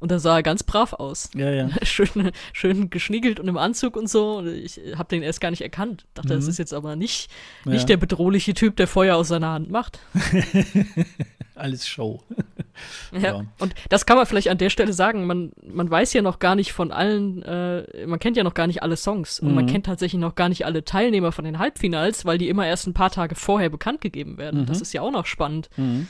Und 0.00 0.12
da 0.12 0.18
sah 0.18 0.36
er 0.36 0.42
ganz 0.42 0.62
brav 0.62 0.92
aus. 0.92 1.30
Ja, 1.34 1.50
ja. 1.50 1.70
schön, 1.82 2.30
schön 2.52 2.90
geschniegelt 2.90 3.40
und 3.40 3.48
im 3.48 3.56
Anzug 3.56 3.96
und 3.96 4.08
so. 4.08 4.38
Und 4.38 4.48
ich 4.48 4.80
habe 4.96 5.08
den 5.08 5.22
erst 5.22 5.40
gar 5.40 5.50
nicht 5.50 5.62
erkannt. 5.62 6.06
Dachte, 6.14 6.34
mhm. 6.34 6.38
das 6.38 6.46
ist 6.46 6.58
jetzt 6.58 6.72
aber 6.72 6.94
nicht, 6.94 7.30
nicht 7.64 7.80
ja. 7.80 7.86
der 7.86 7.96
bedrohliche 7.96 8.54
Typ, 8.54 8.76
der 8.76 8.86
Feuer 8.86 9.16
aus 9.16 9.28
seiner 9.28 9.50
Hand 9.50 9.70
macht. 9.70 9.98
Alles 11.56 11.88
Show. 11.88 12.22
ja. 13.12 13.18
ja. 13.18 13.44
Und 13.58 13.74
das 13.88 14.06
kann 14.06 14.16
man 14.16 14.26
vielleicht 14.26 14.48
an 14.48 14.58
der 14.58 14.70
Stelle 14.70 14.92
sagen. 14.92 15.26
Man, 15.26 15.50
man 15.66 15.90
weiß 15.90 16.12
ja 16.12 16.22
noch 16.22 16.38
gar 16.38 16.54
nicht 16.54 16.72
von 16.72 16.92
allen, 16.92 17.42
äh, 17.42 18.06
man 18.06 18.20
kennt 18.20 18.36
ja 18.36 18.44
noch 18.44 18.54
gar 18.54 18.68
nicht 18.68 18.84
alle 18.84 18.96
Songs. 18.96 19.40
Und 19.40 19.48
mhm. 19.48 19.54
man 19.56 19.66
kennt 19.66 19.86
tatsächlich 19.86 20.20
noch 20.20 20.36
gar 20.36 20.48
nicht 20.48 20.64
alle 20.64 20.84
Teilnehmer 20.84 21.32
von 21.32 21.44
den 21.44 21.58
Halbfinals, 21.58 22.24
weil 22.24 22.38
die 22.38 22.48
immer 22.48 22.64
erst 22.64 22.86
ein 22.86 22.94
paar 22.94 23.10
Tage 23.10 23.34
vorher 23.34 23.70
bekannt 23.70 24.00
gegeben 24.00 24.38
werden. 24.38 24.60
Mhm. 24.60 24.66
Das 24.66 24.80
ist 24.80 24.92
ja 24.92 25.02
auch 25.02 25.10
noch 25.10 25.26
spannend. 25.26 25.70
Mhm. 25.76 26.06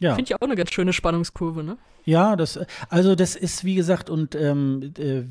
Ja. 0.00 0.14
Finde 0.14 0.30
ich 0.30 0.34
auch 0.34 0.44
eine 0.44 0.56
ganz 0.56 0.72
schöne 0.72 0.92
Spannungskurve, 0.92 1.62
ne? 1.62 1.78
Ja, 2.04 2.36
das, 2.36 2.58
also 2.88 3.14
das 3.14 3.36
ist, 3.36 3.64
wie 3.64 3.76
gesagt, 3.76 4.10
und 4.10 4.34
ähm, 4.34 4.92
äh, 4.98 5.22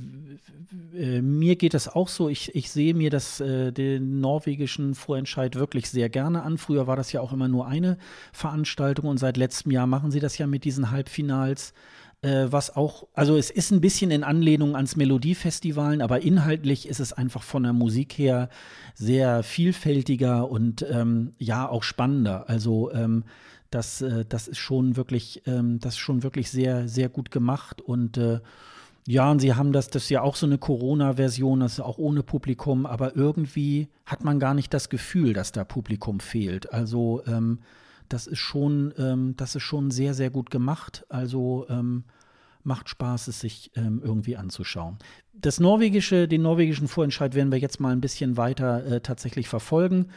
äh, 0.96 1.22
mir 1.22 1.56
geht 1.56 1.74
das 1.74 1.88
auch 1.88 2.08
so. 2.08 2.30
Ich, 2.30 2.56
ich 2.56 2.72
sehe 2.72 2.94
mir 2.94 3.10
das, 3.10 3.40
äh, 3.40 3.72
den 3.72 4.22
norwegischen 4.22 4.96
Vorentscheid 4.96 5.56
wirklich 5.56 5.90
sehr 5.90 6.10
gerne 6.10 6.44
an. 6.44 6.58
Früher 6.58 6.88
war 6.88 6.96
das 6.96 7.12
ja 7.12 7.22
auch 7.22 7.34
immer 7.34 7.48
nur 7.48 7.68
eine 7.68 7.98
Veranstaltung 8.32 9.06
und 9.06 9.18
seit 9.18 9.38
letztem 9.38 9.72
Jahr 9.72 9.88
machen 9.88 10.12
sie 10.12 10.20
das 10.20 10.38
ja 10.38 10.48
mit 10.48 10.64
diesen 10.64 10.92
Halbfinals. 10.92 11.74
Äh, 12.22 12.48
was 12.50 12.76
auch, 12.76 13.08
also 13.14 13.36
es 13.36 13.50
ist 13.50 13.72
ein 13.72 13.82
bisschen 13.82 14.10
in 14.10 14.24
Anlehnung 14.24 14.76
ans 14.76 14.96
Melodiefestivalen, 14.96 16.02
aber 16.02 16.22
inhaltlich 16.22 16.88
ist 16.88 17.02
es 17.02 17.12
einfach 17.12 17.44
von 17.44 17.64
der 17.64 17.74
Musik 17.74 18.14
her 18.14 18.50
sehr 18.96 19.44
vielfältiger 19.44 20.50
und 20.50 20.86
ähm, 20.90 21.34
ja 21.38 21.68
auch 21.68 21.84
spannender. 21.84 22.50
Also 22.50 22.92
ähm, 22.94 23.26
das, 23.74 24.02
äh, 24.02 24.26
das 24.28 24.48
ist 24.48 24.60
schon 24.60 24.96
wirklich, 24.96 25.44
ähm, 25.46 25.80
das 25.80 25.94
ist 25.94 26.00
schon 26.00 26.24
wirklich 26.24 26.50
sehr, 26.52 26.88
sehr 26.88 27.10
gut 27.10 27.32
gemacht 27.32 27.82
und 27.82 28.18
äh, 28.18 28.40
ja, 29.06 29.30
und 29.30 29.40
sie 29.40 29.54
haben 29.54 29.74
das, 29.74 29.90
das 29.90 30.04
ist 30.04 30.10
ja 30.10 30.22
auch 30.22 30.38
so 30.38 30.46
eine 30.46 30.58
Corona-Version, 30.58 31.60
das 31.60 31.74
ist 31.74 31.80
auch 31.82 31.98
ohne 31.98 32.24
Publikum, 32.24 32.86
aber 32.86 33.18
irgendwie 33.18 33.90
hat 34.06 34.24
man 34.24 34.40
gar 34.40 34.54
nicht 34.54 34.74
das 34.74 34.88
Gefühl, 34.88 35.34
dass 35.34 35.52
da 35.52 35.66
Publikum 35.66 36.22
fehlt. 36.22 36.72
Also 36.72 37.22
ähm, 37.28 37.60
das 38.08 38.28
ist 38.28 38.40
schon, 38.40 38.94
ähm, 38.98 39.36
das 39.36 39.56
ist 39.56 39.64
schon 39.64 39.92
sehr, 39.92 40.14
sehr 40.14 40.30
gut 40.30 40.50
gemacht. 40.52 41.06
Also 41.10 41.66
ähm, 41.68 42.06
macht 42.64 42.88
Spaß, 42.88 43.28
es 43.28 43.42
sich 43.42 43.72
ähm, 43.76 44.02
irgendwie 44.02 44.38
anzuschauen. 44.38 44.98
Das 45.34 45.60
norwegische, 45.60 46.30
den 46.30 46.42
norwegischen 46.42 46.88
Vorentscheid 46.88 47.36
werden 47.36 47.52
wir 47.52 47.60
jetzt 47.60 47.82
mal 47.82 47.92
ein 47.92 48.02
bisschen 48.02 48.38
weiter 48.38 48.86
äh, 48.86 49.02
tatsächlich 49.02 49.50
verfolgen. 49.50 50.08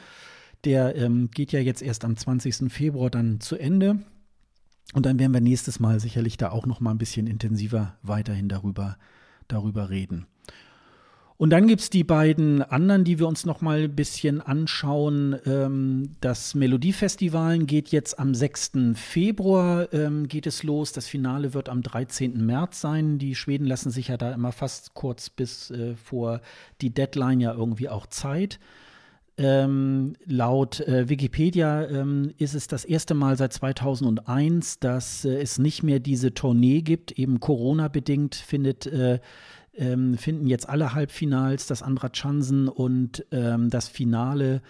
Der 0.66 0.96
ähm, 0.96 1.30
geht 1.30 1.52
ja 1.52 1.60
jetzt 1.60 1.80
erst 1.80 2.04
am 2.04 2.16
20. 2.16 2.70
Februar 2.70 3.08
dann 3.08 3.40
zu 3.40 3.56
Ende. 3.56 4.00
Und 4.92 5.06
dann 5.06 5.18
werden 5.18 5.32
wir 5.32 5.40
nächstes 5.40 5.80
Mal 5.80 6.00
sicherlich 6.00 6.36
da 6.36 6.50
auch 6.50 6.66
noch 6.66 6.80
mal 6.80 6.90
ein 6.90 6.98
bisschen 6.98 7.26
intensiver 7.26 7.96
weiterhin 8.02 8.48
darüber, 8.48 8.98
darüber 9.48 9.90
reden. 9.90 10.26
Und 11.38 11.50
dann 11.50 11.66
gibt 11.66 11.82
es 11.82 11.90
die 11.90 12.02
beiden 12.02 12.62
anderen, 12.62 13.04
die 13.04 13.18
wir 13.18 13.28
uns 13.28 13.44
noch 13.44 13.60
mal 13.60 13.82
ein 13.84 13.94
bisschen 13.94 14.40
anschauen. 14.40 15.36
Ähm, 15.44 16.16
das 16.20 16.54
Melodiefestivalen 16.54 17.66
geht 17.66 17.88
jetzt 17.90 18.18
am 18.18 18.34
6. 18.34 18.72
Februar 18.94 19.92
ähm, 19.92 20.28
geht 20.28 20.46
es 20.46 20.62
los. 20.62 20.92
Das 20.92 21.06
Finale 21.06 21.52
wird 21.52 21.68
am 21.68 21.82
13. 21.82 22.44
März 22.44 22.80
sein. 22.80 23.18
Die 23.18 23.34
Schweden 23.34 23.66
lassen 23.66 23.90
sich 23.90 24.08
ja 24.08 24.16
da 24.16 24.32
immer 24.32 24.50
fast 24.50 24.94
kurz 24.94 25.28
bis 25.28 25.70
äh, 25.70 25.94
vor 25.94 26.40
die 26.80 26.90
Deadline 26.90 27.40
ja 27.40 27.52
irgendwie 27.52 27.90
auch 27.90 28.06
Zeit. 28.06 28.58
Ähm, 29.38 30.14
laut 30.24 30.80
äh, 30.80 31.10
Wikipedia 31.10 31.84
ähm, 31.86 32.32
ist 32.38 32.54
es 32.54 32.68
das 32.68 32.86
erste 32.86 33.12
Mal 33.12 33.36
seit 33.36 33.52
2001, 33.52 34.78
dass 34.78 35.26
äh, 35.26 35.40
es 35.40 35.58
nicht 35.58 35.82
mehr 35.82 36.00
diese 36.00 36.32
Tournee 36.32 36.80
gibt. 36.80 37.12
Eben 37.12 37.38
Corona-bedingt 37.38 38.34
findet, 38.34 38.86
äh, 38.86 39.20
ähm, 39.74 40.16
finden 40.16 40.46
jetzt 40.46 40.66
alle 40.66 40.94
Halbfinals, 40.94 41.66
das 41.66 41.82
Andra 41.82 42.08
Chansen 42.08 42.68
und 42.68 43.26
ähm, 43.30 43.68
das 43.68 43.88
Finale 43.88 44.62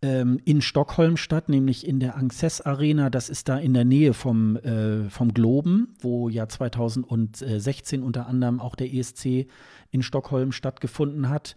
ähm, 0.00 0.38
in 0.44 0.62
Stockholm 0.62 1.16
statt, 1.16 1.48
nämlich 1.48 1.84
in 1.84 1.98
der 1.98 2.16
Anxess 2.16 2.60
Arena. 2.60 3.10
Das 3.10 3.28
ist 3.28 3.48
da 3.48 3.58
in 3.58 3.74
der 3.74 3.84
Nähe 3.84 4.14
vom, 4.14 4.56
äh, 4.58 5.10
vom 5.10 5.34
Globen, 5.34 5.96
wo 5.98 6.28
ja 6.28 6.48
2016 6.48 8.00
unter 8.04 8.28
anderem 8.28 8.60
auch 8.60 8.76
der 8.76 8.94
ESC 8.94 9.48
in 9.90 10.02
Stockholm 10.04 10.52
stattgefunden 10.52 11.28
hat. 11.28 11.56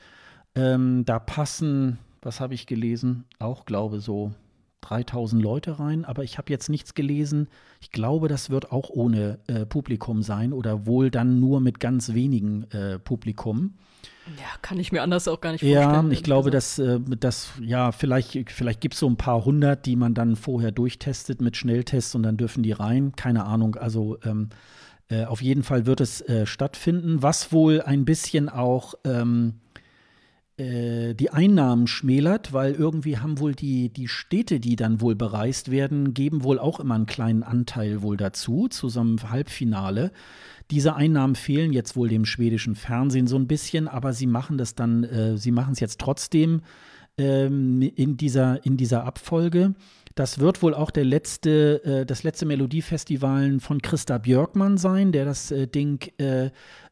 Ähm, 0.55 1.05
da 1.05 1.19
passen 1.19 1.99
was 2.21 2.39
habe 2.39 2.53
ich 2.53 2.67
gelesen? 2.67 3.25
Auch, 3.39 3.65
glaube 3.65 3.99
so 3.99 4.33
3000 4.81 5.41
Leute 5.41 5.79
rein, 5.79 6.05
aber 6.05 6.23
ich 6.23 6.37
habe 6.37 6.51
jetzt 6.51 6.69
nichts 6.69 6.93
gelesen. 6.93 7.47
Ich 7.81 7.91
glaube, 7.91 8.27
das 8.27 8.49
wird 8.49 8.71
auch 8.71 8.89
ohne 8.89 9.39
äh, 9.47 9.65
Publikum 9.65 10.21
sein 10.21 10.53
oder 10.53 10.85
wohl 10.85 11.11
dann 11.11 11.39
nur 11.39 11.59
mit 11.59 11.79
ganz 11.79 12.13
wenigen 12.13 12.63
äh, 12.71 12.99
Publikum. 12.99 13.73
Ja, 14.37 14.57
kann 14.61 14.79
ich 14.79 14.91
mir 14.91 15.01
anders 15.01 15.27
auch 15.27 15.41
gar 15.41 15.53
nicht 15.53 15.61
vorstellen. 15.61 16.07
Ja, 16.07 16.11
ich 16.11 16.23
glaube, 16.23 16.51
dass, 16.51 16.79
äh, 16.79 16.99
dass 16.99 17.51
ja, 17.61 17.91
vielleicht, 17.91 18.51
vielleicht 18.51 18.81
gibt 18.81 18.93
es 18.93 18.99
so 18.99 19.09
ein 19.09 19.17
paar 19.17 19.45
hundert, 19.45 19.85
die 19.85 19.95
man 19.95 20.13
dann 20.13 20.35
vorher 20.35 20.71
durchtestet 20.71 21.41
mit 21.41 21.57
Schnelltests 21.57 22.13
und 22.15 22.23
dann 22.23 22.37
dürfen 22.37 22.63
die 22.63 22.73
rein. 22.73 23.13
Keine 23.15 23.45
Ahnung. 23.45 23.75
Also 23.75 24.17
ähm, 24.23 24.49
äh, 25.09 25.25
auf 25.25 25.41
jeden 25.41 25.63
Fall 25.63 25.85
wird 25.85 26.01
es 26.01 26.21
äh, 26.21 26.45
stattfinden, 26.45 27.23
was 27.23 27.51
wohl 27.51 27.81
ein 27.81 28.05
bisschen 28.05 28.49
auch 28.49 28.95
ähm, 29.05 29.55
äh, 29.55 29.66
die 30.59 31.29
Einnahmen 31.29 31.85
schmälert, 31.85 32.51
weil 32.51 32.73
irgendwie 32.73 33.19
haben 33.19 33.37
wohl 33.37 33.53
die, 33.53 33.89
die 33.89 34.07
Städte, 34.07 34.59
die 34.59 34.75
dann 34.75 35.01
wohl 35.01 35.13
bereist 35.15 35.69
werden, 35.69 36.15
geben 36.15 36.43
wohl 36.43 36.57
auch 36.57 36.79
immer 36.79 36.95
einen 36.95 37.05
kleinen 37.05 37.43
Anteil 37.43 38.01
wohl 38.01 38.17
dazu, 38.17 38.67
zu 38.67 38.89
so 38.89 39.01
einem 39.01 39.29
Halbfinale. 39.29 40.11
Diese 40.71 40.95
Einnahmen 40.95 41.35
fehlen 41.35 41.71
jetzt 41.71 41.95
wohl 41.95 42.09
dem 42.09 42.25
schwedischen 42.25 42.75
Fernsehen 42.75 43.27
so 43.27 43.37
ein 43.37 43.47
bisschen, 43.47 43.87
aber 43.87 44.13
sie 44.13 44.27
machen 44.27 44.57
das 44.57 44.75
dann, 44.75 45.03
äh, 45.03 45.37
sie 45.37 45.51
machen 45.51 45.73
es 45.73 45.79
jetzt 45.79 45.99
trotzdem 45.99 46.61
ähm, 47.17 47.81
in, 47.81 48.17
dieser, 48.17 48.65
in 48.65 48.75
dieser 48.75 49.05
Abfolge. 49.05 49.75
Das 50.15 50.39
wird 50.39 50.61
wohl 50.63 50.73
auch 50.73 50.91
der 50.91 51.05
letzte, 51.05 51.83
äh, 51.83 52.05
das 52.05 52.23
letzte 52.23 52.45
Melodiefestival 52.45 53.59
von 53.59 53.81
Christa 53.81 54.17
Björkmann 54.17 54.77
sein, 54.77 55.11
der 55.11 55.25
das 55.25 55.51
äh, 55.51 55.67
Ding 55.67 56.11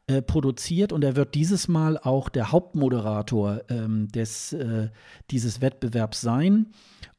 äh, 0.08 0.22
produziert 0.22 0.92
und 0.92 1.02
er 1.02 1.16
wird 1.16 1.34
dieses 1.34 1.66
Mal 1.66 1.98
auch 1.98 2.28
der 2.28 2.52
Hauptmoderator 2.52 3.62
ähm, 3.68 4.06
des, 4.08 4.52
äh, 4.52 4.88
dieses 5.32 5.60
Wettbewerbs 5.60 6.20
sein. 6.20 6.66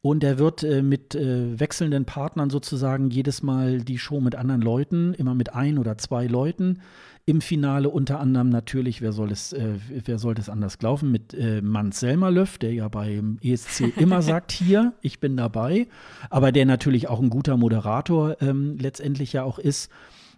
Und 0.02 0.24
er 0.24 0.40
wird 0.40 0.64
äh, 0.64 0.82
mit 0.82 1.14
äh, 1.14 1.60
wechselnden 1.60 2.06
Partnern 2.06 2.50
sozusagen 2.50 3.10
jedes 3.10 3.44
Mal 3.44 3.82
die 3.82 3.98
Show 3.98 4.22
mit 4.22 4.36
anderen 4.36 4.62
Leuten, 4.62 5.14
immer 5.16 5.36
mit 5.36 5.54
ein 5.54 5.80
oder 5.80 5.98
zwei 5.98 6.28
Leuten. 6.28 6.80
Im 7.26 7.42
Finale 7.42 7.90
unter 7.90 8.22
anderem 8.22 8.48
natürlich, 8.48 9.02
wer 9.02 9.12
soll 9.12 9.34
es, 9.34 9.52
äh, 9.52 9.74
wer 9.90 10.18
sollte 10.18 10.40
es 10.40 10.48
anders 10.48 10.82
laufen, 10.82 11.12
mit 11.12 11.34
äh, 11.34 11.62
Mans 11.62 12.00
Selmerlöff, 12.00 12.58
der 12.58 12.74
ja 12.74 12.88
beim 12.88 13.38
ESC 13.42 13.82
immer 13.98 14.22
sagt, 14.22 14.54
hier, 14.54 14.94
ich 15.02 15.20
bin 15.20 15.36
dabei, 15.36 15.88
aber 16.30 16.54
der 16.54 16.66
natürlich 16.66 17.10
auch 17.10 17.20
ein 17.20 17.30
guter 17.30 17.58
Moderator 17.58 18.42
ähm, 18.42 18.78
letztendlich 18.80 19.34
ja 19.34 19.44
auch 19.44 19.60
ist. 19.60 19.92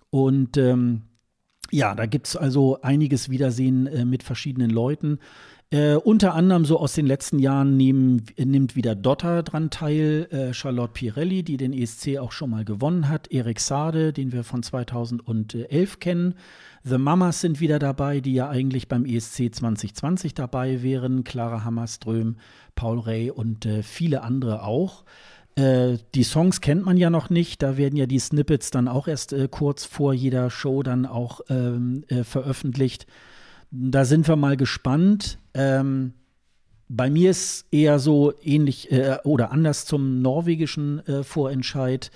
Und 0.09 0.57
ähm, 0.57 1.03
Ja, 1.71 1.95
da 1.95 2.05
gibt 2.05 2.27
es 2.27 2.35
also 2.35 2.81
einiges 2.81 3.29
Wiedersehen 3.29 3.87
äh, 3.87 4.05
mit 4.05 4.23
verschiedenen 4.23 4.69
Leuten. 4.69 5.19
Äh, 5.71 5.95
unter 5.95 6.33
anderem 6.33 6.65
so 6.65 6.79
aus 6.79 6.93
den 6.93 7.05
letzten 7.05 7.37
Jahren 7.37 7.77
nehmen, 7.77 8.23
nimmt 8.37 8.75
wieder 8.75 8.95
Dotter 8.95 9.43
dran 9.43 9.69
teil, 9.69 10.27
äh, 10.31 10.51
Charlotte 10.51 10.93
Pirelli, 10.93 11.43
die 11.43 11.57
den 11.57 11.73
ESC 11.73 12.17
auch 12.17 12.31
schon 12.31 12.49
mal 12.49 12.65
gewonnen 12.65 13.07
hat, 13.07 13.31
Erik 13.31 13.59
Sade, 13.59 14.11
den 14.11 14.31
wir 14.31 14.43
von 14.43 14.63
2011 14.63 15.99
kennen. 15.99 16.33
The 16.83 16.97
Mamas 16.97 17.41
sind 17.41 17.59
wieder 17.59 17.77
dabei, 17.77 18.19
die 18.19 18.33
ja 18.33 18.49
eigentlich 18.49 18.87
beim 18.87 19.05
ESC 19.05 19.53
2020 19.53 20.33
dabei 20.33 20.81
wären. 20.81 21.23
Clara 21.23 21.63
Hammerström, 21.63 22.37
Paul 22.73 22.99
Rey 22.99 23.29
und 23.29 23.67
äh, 23.67 23.83
viele 23.83 24.23
andere 24.23 24.63
auch. 24.63 25.03
Äh, 25.59 25.97
die 26.15 26.23
Songs 26.23 26.61
kennt 26.61 26.85
man 26.85 26.95
ja 26.95 27.09
noch 27.09 27.29
nicht, 27.29 27.61
da 27.61 27.75
werden 27.75 27.97
ja 27.97 28.05
die 28.05 28.19
Snippets 28.19 28.71
dann 28.71 28.87
auch 28.87 29.07
erst 29.07 29.33
äh, 29.33 29.47
kurz 29.49 29.83
vor 29.83 30.13
jeder 30.13 30.49
Show 30.49 30.83
dann 30.83 31.05
auch 31.05 31.41
ähm, 31.49 32.05
äh, 32.07 32.23
veröffentlicht. 32.23 33.07
Da 33.71 34.05
sind 34.05 34.27
wir 34.27 34.37
mal 34.37 34.55
gespannt. 34.55 35.37
Ähm, 35.53 36.13
bei 36.87 37.09
mir 37.09 37.31
ist 37.31 37.65
eher 37.71 37.99
so 37.99 38.33
ähnlich 38.41 38.91
äh, 38.91 39.17
oder 39.23 39.51
anders 39.51 39.85
zum 39.85 40.21
norwegischen 40.21 41.05
äh, 41.05 41.23
Vorentscheid. 41.23 42.09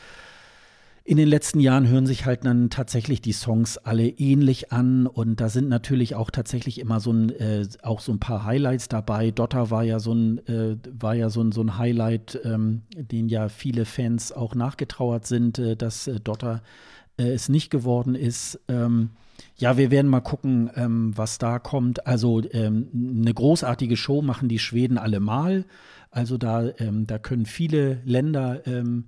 In 1.06 1.18
den 1.18 1.28
letzten 1.28 1.60
Jahren 1.60 1.90
hören 1.90 2.06
sich 2.06 2.26
halt 2.26 2.46
dann 2.46 2.70
tatsächlich 2.70 3.20
die 3.20 3.34
Songs 3.34 3.78
alle 3.78 4.08
ähnlich 4.08 4.72
an 4.72 5.06
und 5.06 5.42
da 5.42 5.50
sind 5.50 5.68
natürlich 5.68 6.16
auch 6.16 6.32
tatsächlich 6.32 6.80
immer 6.80 7.02
so 7.02 7.12
ein 7.12 7.30
äh, 7.30 7.68
auch 7.82 8.00
so 8.00 8.14
ein 8.14 8.20
paar 8.20 8.46
Highlights 8.46 8.88
dabei. 8.88 9.32
Dotter 9.32 9.70
war 9.70 9.84
ja 9.84 10.00
so 10.00 10.14
ein 10.14 10.48
äh, 10.48 10.78
war 10.98 11.14
ja 11.14 11.30
so 11.30 11.42
ein, 11.42 11.52
so 11.52 11.62
ein 11.62 11.78
Highlight, 11.78 12.40
ähm, 12.46 12.84
den 12.96 13.28
ja 13.28 13.50
viele 13.50 13.84
Fans 13.84 14.32
auch 14.32 14.56
nachgetrauert 14.56 15.28
sind, 15.28 15.60
äh, 15.60 15.76
dass 15.76 16.08
äh, 16.08 16.22
Dotter 16.22 16.64
äh, 17.18 17.34
es 17.34 17.50
nicht 17.50 17.70
geworden 17.70 18.16
ist. 18.16 18.62
Ähm, 18.70 19.10
ja, 19.58 19.76
wir 19.76 19.92
werden 19.92 20.10
mal 20.10 20.22
gucken, 20.22 20.70
ähm, 20.76 21.12
was 21.18 21.38
da 21.38 21.60
kommt. 21.60 22.08
Also 22.08 22.42
ähm, 22.52 22.88
eine 23.20 23.34
großartige 23.34 23.98
Show 23.98 24.22
machen 24.22 24.48
die 24.48 24.60
Schweden 24.60 24.98
allemal. 24.98 25.66
Also 26.12 26.38
da, 26.38 26.70
ähm, 26.78 27.08
da 27.08 27.18
können 27.20 27.46
viele 27.46 28.00
Länder 28.06 28.66
ähm, 28.68 29.06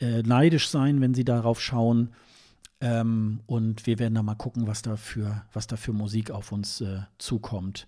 äh, 0.00 0.22
neidisch 0.22 0.68
sein, 0.68 1.00
wenn 1.00 1.14
sie 1.14 1.24
darauf 1.24 1.60
schauen. 1.60 2.10
Ähm, 2.80 3.40
und 3.46 3.86
wir 3.86 3.98
werden 3.98 4.14
da 4.14 4.22
mal 4.22 4.34
gucken, 4.34 4.66
was 4.66 4.82
da 4.82 4.96
für, 4.96 5.42
was 5.52 5.66
da 5.66 5.76
für 5.76 5.92
Musik 5.92 6.30
auf 6.30 6.50
uns 6.50 6.80
äh, 6.80 7.00
zukommt. 7.18 7.86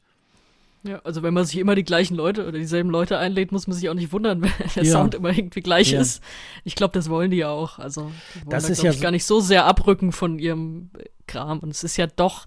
Ja, 0.84 0.98
also 1.05 1.22
wenn 1.22 1.32
man 1.32 1.44
sich 1.44 1.59
immer 1.59 1.76
die 1.76 1.84
gleichen 1.84 2.16
Leute 2.16 2.47
oder 2.47 2.59
dieselben 2.59 2.90
Leute 2.90 3.16
einlädt, 3.16 3.52
muss 3.52 3.68
man 3.68 3.76
sich 3.76 3.89
auch 3.89 3.94
nicht 3.94 4.12
wundern, 4.12 4.43
wenn 4.43 4.51
der 4.74 4.84
ja. 4.84 4.93
Sound 4.93 5.14
immer 5.14 5.30
irgendwie 5.30 5.60
gleich 5.60 5.93
ja. 5.93 6.01
ist. 6.01 6.22
Ich 6.64 6.74
glaube, 6.74 6.94
das 6.94 7.09
wollen 7.09 7.30
die 7.30 7.39
ja 7.39 7.51
auch. 7.51 7.78
Also 7.78 8.10
die 8.34 8.40
wollen 8.40 8.51
das 8.51 8.66
da, 8.66 8.72
ist 8.72 8.82
ja 8.82 8.90
ich, 8.90 9.01
gar 9.01 9.12
nicht 9.12 9.24
so 9.24 9.40
sehr 9.40 9.64
abrücken 9.64 10.12
von 10.12 10.39
ihrem 10.39 10.90
Kram. 11.26 11.60
Und 11.60 11.70
es 11.70 11.84
ist 11.84 11.97
ja 11.97 12.06
doch 12.06 12.47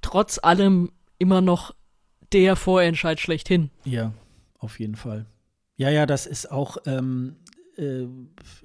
trotz 0.00 0.38
allem 0.42 0.92
immer 1.18 1.40
noch 1.40 1.74
der 2.32 2.56
Vorentscheid 2.56 3.20
schlechthin. 3.20 3.70
Ja, 3.84 4.12
auf 4.58 4.78
jeden 4.78 4.94
Fall. 4.94 5.26
Ja, 5.76 5.90
ja, 5.90 6.06
das 6.06 6.26
ist 6.26 6.50
auch, 6.50 6.76
ähm, 6.86 7.36
äh, 7.76 8.06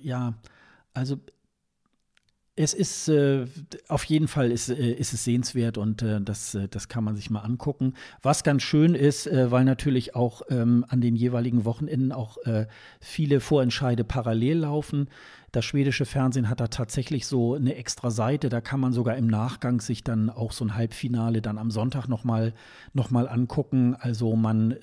ja, 0.02 0.34
also 0.94 1.20
es 2.58 2.74
ist 2.74 3.08
äh, 3.08 3.46
auf 3.88 4.04
jeden 4.06 4.28
Fall 4.28 4.52
ist, 4.52 4.70
äh, 4.70 4.92
ist 4.92 5.14
es 5.14 5.24
sehenswert 5.24 5.78
und 5.78 6.02
äh, 6.02 6.20
das, 6.20 6.56
äh, 6.56 6.68
das 6.68 6.88
kann 6.88 7.04
man 7.04 7.16
sich 7.16 7.30
mal 7.30 7.42
angucken. 7.42 7.94
Was 8.24 8.44
ganz 8.44 8.64
schön 8.64 8.96
ist, 8.96 9.28
äh, 9.28 9.52
weil 9.52 9.64
natürlich 9.64 10.16
auch 10.16 10.42
ähm, 10.50 10.84
an 10.90 11.00
den 11.00 11.16
jeweiligen 11.16 11.66
Wochenenden 11.66 12.12
auch 12.12 12.38
äh, 12.46 12.66
viele 13.00 13.42
Vorentscheide 13.42 14.04
parallel 14.04 14.58
laufen. 14.60 15.08
Das 15.52 15.66
schwedische 15.66 16.06
Fernsehen 16.06 16.50
hat 16.50 16.60
da 16.60 16.68
tatsächlich 16.68 17.28
so 17.28 17.54
eine 17.54 17.76
extra 17.76 18.10
Seite, 18.10 18.50
da 18.50 18.60
kann 18.60 18.80
man 18.80 18.92
sogar 18.92 19.16
im 19.18 19.28
Nachgang 19.28 19.80
sich 19.80 20.04
dann 20.04 20.32
auch 20.32 20.52
so 20.52 20.66
ein 20.66 20.76
Halbfinale 20.76 21.44
dann 21.44 21.60
am 21.60 21.70
Sonntag 21.70 22.08
nochmal 22.08 22.54
noch 22.94 23.12
mal 23.12 23.30
angucken. 23.30 23.96
Also 23.96 24.36
man 24.36 24.76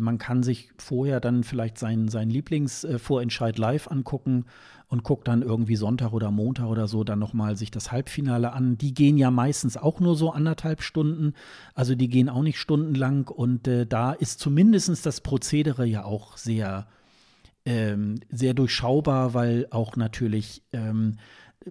man 0.00 0.18
kann 0.18 0.42
sich 0.42 0.70
vorher 0.78 1.20
dann 1.20 1.44
vielleicht 1.44 1.78
seinen, 1.78 2.08
seinen 2.08 2.30
Lieblingsvorentscheid 2.30 3.58
live 3.58 3.88
angucken 3.88 4.46
und 4.88 5.02
guckt 5.02 5.26
dann 5.28 5.42
irgendwie 5.42 5.76
Sonntag 5.76 6.12
oder 6.12 6.30
Montag 6.30 6.66
oder 6.66 6.86
so 6.86 7.02
dann 7.04 7.18
nochmal 7.18 7.56
sich 7.56 7.70
das 7.70 7.90
Halbfinale 7.90 8.52
an. 8.52 8.78
Die 8.78 8.94
gehen 8.94 9.18
ja 9.18 9.30
meistens 9.30 9.76
auch 9.76 10.00
nur 10.00 10.14
so 10.14 10.30
anderthalb 10.30 10.82
Stunden, 10.82 11.34
also 11.74 11.94
die 11.94 12.08
gehen 12.08 12.28
auch 12.28 12.42
nicht 12.42 12.58
stundenlang 12.58 13.28
und 13.28 13.66
äh, 13.66 13.86
da 13.86 14.12
ist 14.12 14.38
zumindest 14.40 15.04
das 15.04 15.20
Prozedere 15.20 15.84
ja 15.86 16.04
auch 16.04 16.36
sehr, 16.36 16.86
ähm, 17.64 18.20
sehr 18.30 18.54
durchschaubar, 18.54 19.34
weil 19.34 19.66
auch 19.70 19.96
natürlich 19.96 20.62
ähm, 20.72 21.16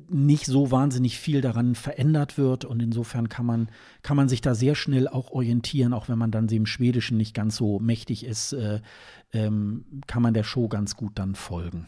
nicht 0.10 0.46
so 0.46 0.72
wahnsinnig 0.72 1.20
viel 1.20 1.42
daran 1.42 1.76
verändert 1.76 2.38
wird 2.38 2.66
und 2.66 2.82
insofern 2.82 3.30
kann 3.30 3.46
man, 3.46 3.70
kann 4.02 4.18
man 4.18 4.28
sich 4.28 4.42
da 4.42 4.54
sehr 4.54 4.76
schnell 4.76 5.08
auch 5.08 5.32
orientieren, 5.32 5.94
auch 5.94 6.10
wenn 6.10 6.18
man 6.18 6.32
dann 6.32 6.48
dem 6.48 6.66
Schwedischen 6.66 7.18
nicht 7.18 7.34
ganz 7.34 7.56
so 7.56 7.80
mächtig 7.80 8.26
ist, 8.26 8.54
äh, 8.54 8.82
ähm, 9.32 9.86
kann 10.08 10.22
man 10.22 10.34
der 10.34 10.44
Show 10.44 10.68
ganz 10.68 10.96
gut 10.96 11.14
dann 11.16 11.36
folgen. 11.36 11.88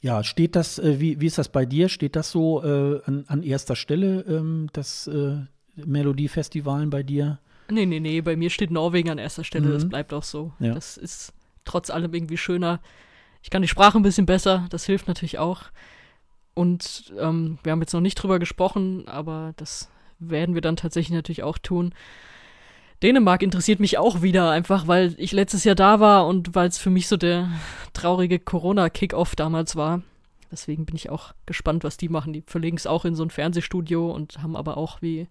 Ja, 0.00 0.24
steht 0.24 0.56
das, 0.56 0.78
äh, 0.78 0.98
wie, 0.98 1.20
wie 1.20 1.26
ist 1.26 1.36
das 1.36 1.50
bei 1.50 1.66
dir? 1.66 1.90
Steht 1.90 2.16
das 2.16 2.30
so 2.30 2.64
äh, 2.64 3.02
an, 3.04 3.24
an, 3.26 3.42
erster 3.42 3.76
Stelle, 3.76 4.22
ähm, 4.22 4.68
das 4.72 5.06
äh, 5.08 5.36
Melodiefestivalen 5.76 6.88
bei 6.88 7.02
dir? 7.02 7.38
Nee, 7.70 7.84
nee, 7.86 8.00
nee, 8.00 8.20
bei 8.22 8.34
mir 8.34 8.48
steht 8.48 8.70
Norwegen 8.70 9.10
an 9.10 9.18
erster 9.18 9.44
Stelle, 9.44 9.68
mhm. 9.68 9.72
das 9.72 9.88
bleibt 9.88 10.14
auch 10.14 10.24
so. 10.24 10.52
Ja. 10.58 10.74
Das 10.74 10.96
ist 10.96 11.34
trotz 11.66 11.90
allem 11.90 12.14
irgendwie 12.14 12.38
schöner. 12.38 12.80
Ich 13.42 13.50
kann 13.50 13.62
die 13.62 13.68
Sprache 13.68 13.98
ein 13.98 14.02
bisschen 14.02 14.26
besser, 14.26 14.66
das 14.70 14.86
hilft 14.86 15.06
natürlich 15.06 15.38
auch. 15.38 15.64
Und 16.54 17.12
ähm, 17.18 17.58
wir 17.62 17.72
haben 17.72 17.80
jetzt 17.80 17.92
noch 17.92 18.00
nicht 18.00 18.16
drüber 18.16 18.38
gesprochen, 18.38 19.06
aber 19.06 19.52
das 19.56 19.90
werden 20.18 20.54
wir 20.54 20.62
dann 20.62 20.76
tatsächlich 20.76 21.14
natürlich 21.14 21.42
auch 21.42 21.58
tun. 21.58 21.94
Dänemark 23.02 23.42
interessiert 23.42 23.80
mich 23.80 23.96
auch 23.96 24.20
wieder, 24.20 24.50
einfach 24.50 24.86
weil 24.86 25.14
ich 25.16 25.32
letztes 25.32 25.64
Jahr 25.64 25.74
da 25.74 26.00
war 26.00 26.26
und 26.26 26.54
weil 26.54 26.68
es 26.68 26.76
für 26.76 26.90
mich 26.90 27.08
so 27.08 27.16
der 27.16 27.48
traurige 27.94 28.38
Corona-Kick-Off 28.38 29.36
damals 29.36 29.74
war. 29.74 30.02
Deswegen 30.50 30.84
bin 30.84 30.96
ich 30.96 31.08
auch 31.08 31.32
gespannt, 31.46 31.84
was 31.84 31.96
die 31.96 32.08
machen. 32.08 32.32
Die 32.32 32.42
verlegen 32.46 32.76
es 32.76 32.86
auch 32.86 33.04
in 33.04 33.14
so 33.14 33.22
ein 33.22 33.30
Fernsehstudio 33.30 34.10
und 34.10 34.42
haben 34.42 34.56
aber 34.56 34.76
auch 34.76 35.00
wie, 35.00 35.28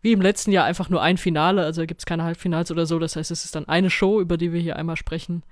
wie 0.00 0.12
im 0.12 0.22
letzten 0.22 0.52
Jahr 0.52 0.64
einfach 0.64 0.88
nur 0.88 1.02
ein 1.02 1.18
Finale. 1.18 1.64
Also 1.64 1.84
gibt 1.84 2.00
es 2.00 2.06
keine 2.06 2.22
Halbfinals 2.22 2.70
oder 2.70 2.86
so. 2.86 2.98
Das 2.98 3.16
heißt, 3.16 3.30
es 3.30 3.44
ist 3.44 3.56
dann 3.56 3.68
eine 3.68 3.90
Show, 3.90 4.20
über 4.20 4.38
die 4.38 4.52
wir 4.52 4.60
hier 4.60 4.76
einmal 4.76 4.96
sprechen. 4.96 5.42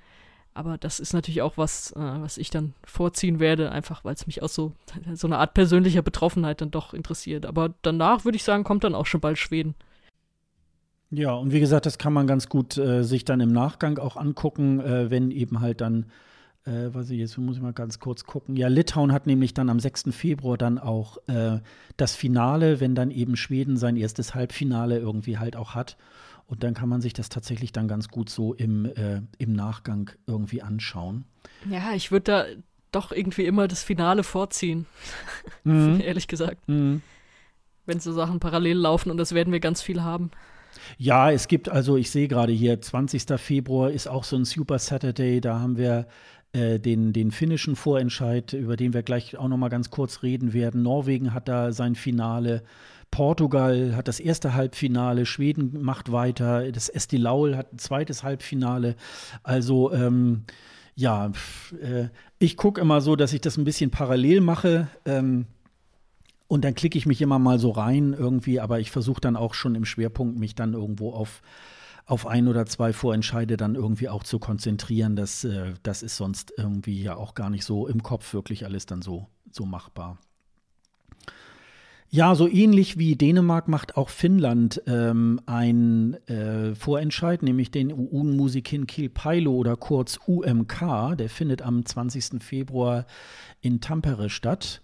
Aber 0.54 0.76
das 0.76 1.00
ist 1.00 1.14
natürlich 1.14 1.42
auch 1.42 1.56
was, 1.56 1.92
äh, 1.92 2.00
was 2.00 2.36
ich 2.36 2.50
dann 2.50 2.74
vorziehen 2.84 3.40
werde, 3.40 3.72
einfach 3.72 4.04
weil 4.04 4.14
es 4.14 4.26
mich 4.26 4.42
aus 4.42 4.54
so, 4.54 4.72
so 5.14 5.26
einer 5.26 5.38
Art 5.38 5.54
persönlicher 5.54 6.02
Betroffenheit 6.02 6.60
dann 6.60 6.70
doch 6.70 6.94
interessiert. 6.94 7.46
Aber 7.46 7.74
danach 7.82 8.24
würde 8.24 8.36
ich 8.36 8.44
sagen, 8.44 8.64
kommt 8.64 8.84
dann 8.84 8.94
auch 8.94 9.06
schon 9.06 9.20
bald 9.20 9.38
Schweden. 9.38 9.74
Ja, 11.14 11.34
und 11.34 11.52
wie 11.52 11.60
gesagt, 11.60 11.84
das 11.84 11.98
kann 11.98 12.14
man 12.14 12.26
ganz 12.26 12.48
gut 12.48 12.78
äh, 12.78 13.04
sich 13.04 13.26
dann 13.26 13.40
im 13.40 13.52
Nachgang 13.52 13.98
auch 13.98 14.16
angucken, 14.16 14.80
äh, 14.80 15.10
wenn 15.10 15.30
eben 15.30 15.60
halt 15.60 15.82
dann, 15.82 16.06
äh, 16.64 16.88
was 16.92 17.10
ich 17.10 17.18
jetzt 17.18 17.36
muss 17.36 17.56
ich 17.56 17.62
mal 17.62 17.74
ganz 17.74 17.98
kurz 17.98 18.24
gucken. 18.24 18.56
Ja, 18.56 18.68
Litauen 18.68 19.12
hat 19.12 19.26
nämlich 19.26 19.52
dann 19.52 19.68
am 19.68 19.78
6. 19.78 20.04
Februar 20.12 20.56
dann 20.56 20.78
auch 20.78 21.18
äh, 21.28 21.60
das 21.98 22.16
Finale, 22.16 22.80
wenn 22.80 22.94
dann 22.94 23.10
eben 23.10 23.36
Schweden 23.36 23.76
sein 23.76 23.98
erstes 23.98 24.34
Halbfinale 24.34 24.98
irgendwie 24.98 25.36
halt 25.36 25.54
auch 25.54 25.74
hat. 25.74 25.98
Und 26.46 26.62
dann 26.62 26.74
kann 26.74 26.88
man 26.88 27.00
sich 27.00 27.12
das 27.12 27.28
tatsächlich 27.28 27.72
dann 27.72 27.88
ganz 27.88 28.08
gut 28.08 28.28
so 28.28 28.52
im, 28.54 28.84
äh, 28.84 29.22
im 29.38 29.52
Nachgang 29.52 30.10
irgendwie 30.26 30.62
anschauen. 30.62 31.24
Ja, 31.68 31.92
ich 31.94 32.10
würde 32.10 32.24
da 32.24 32.44
doch 32.90 33.10
irgendwie 33.10 33.46
immer 33.46 33.68
das 33.68 33.82
Finale 33.82 34.22
vorziehen, 34.22 34.86
mhm. 35.64 36.00
ehrlich 36.04 36.28
gesagt. 36.28 36.68
Mhm. 36.68 37.02
Wenn 37.86 38.00
so 38.00 38.12
Sachen 38.12 38.38
parallel 38.38 38.76
laufen 38.76 39.10
und 39.10 39.16
das 39.16 39.34
werden 39.34 39.52
wir 39.52 39.60
ganz 39.60 39.82
viel 39.82 40.02
haben. 40.02 40.30
Ja, 40.98 41.30
es 41.30 41.48
gibt, 41.48 41.68
also 41.68 41.96
ich 41.96 42.10
sehe 42.10 42.28
gerade 42.28 42.52
hier, 42.52 42.80
20. 42.80 43.24
Februar 43.38 43.90
ist 43.90 44.08
auch 44.08 44.24
so 44.24 44.36
ein 44.36 44.44
Super 44.44 44.78
Saturday, 44.78 45.40
da 45.40 45.60
haben 45.60 45.76
wir 45.76 46.06
äh, 46.52 46.78
den, 46.78 47.12
den 47.12 47.30
finnischen 47.30 47.76
Vorentscheid, 47.76 48.52
über 48.52 48.76
den 48.76 48.92
wir 48.92 49.02
gleich 49.02 49.36
auch 49.36 49.48
noch 49.48 49.56
mal 49.56 49.68
ganz 49.68 49.90
kurz 49.90 50.22
reden 50.22 50.52
werden. 50.52 50.82
Norwegen 50.82 51.32
hat 51.32 51.48
da 51.48 51.72
sein 51.72 51.94
Finale. 51.94 52.62
Portugal 53.10 53.94
hat 53.94 54.08
das 54.08 54.20
erste 54.20 54.54
Halbfinale, 54.54 55.26
Schweden 55.26 55.82
macht 55.82 56.12
weiter, 56.12 56.72
das 56.72 56.88
Esti 56.88 57.18
Laul 57.18 57.56
hat 57.56 57.72
ein 57.72 57.78
zweites 57.78 58.22
Halbfinale. 58.22 58.96
Also 59.42 59.92
ähm, 59.92 60.44
ja, 60.94 61.32
äh, 61.80 62.08
ich 62.38 62.56
gucke 62.56 62.80
immer 62.80 63.00
so, 63.00 63.16
dass 63.16 63.32
ich 63.32 63.40
das 63.40 63.56
ein 63.56 63.64
bisschen 63.64 63.90
parallel 63.90 64.40
mache. 64.40 64.88
Ähm, 65.04 65.46
und 66.52 66.66
dann 66.66 66.74
klicke 66.74 66.98
ich 66.98 67.06
mich 67.06 67.22
immer 67.22 67.38
mal 67.38 67.58
so 67.58 67.70
rein 67.70 68.12
irgendwie, 68.12 68.60
aber 68.60 68.78
ich 68.78 68.90
versuche 68.90 69.22
dann 69.22 69.36
auch 69.36 69.54
schon 69.54 69.74
im 69.74 69.86
Schwerpunkt 69.86 70.38
mich 70.38 70.54
dann 70.54 70.74
irgendwo 70.74 71.14
auf, 71.14 71.40
auf 72.04 72.26
ein 72.26 72.46
oder 72.46 72.66
zwei 72.66 72.92
Vorentscheide 72.92 73.56
dann 73.56 73.74
irgendwie 73.74 74.10
auch 74.10 74.22
zu 74.22 74.38
konzentrieren. 74.38 75.16
Das, 75.16 75.44
äh, 75.44 75.72
das 75.82 76.02
ist 76.02 76.18
sonst 76.18 76.52
irgendwie 76.58 77.02
ja 77.02 77.16
auch 77.16 77.32
gar 77.32 77.48
nicht 77.48 77.64
so 77.64 77.88
im 77.88 78.02
Kopf 78.02 78.34
wirklich 78.34 78.66
alles 78.66 78.84
dann 78.84 79.00
so, 79.00 79.28
so 79.50 79.64
machbar. 79.64 80.18
Ja, 82.10 82.34
so 82.34 82.46
ähnlich 82.46 82.98
wie 82.98 83.16
Dänemark 83.16 83.68
macht 83.68 83.96
auch 83.96 84.10
Finnland 84.10 84.82
ähm, 84.86 85.40
ein 85.46 86.18
äh, 86.28 86.74
Vorentscheid, 86.74 87.42
nämlich 87.42 87.70
den 87.70 87.90
UN-Musikin 87.90 88.86
Kilpailo 88.86 89.52
oder 89.54 89.78
kurz 89.78 90.20
UMK. 90.26 91.16
Der 91.16 91.30
findet 91.30 91.62
am 91.62 91.86
20. 91.86 92.42
Februar 92.42 93.06
in 93.62 93.80
Tampere 93.80 94.28
statt. 94.28 94.82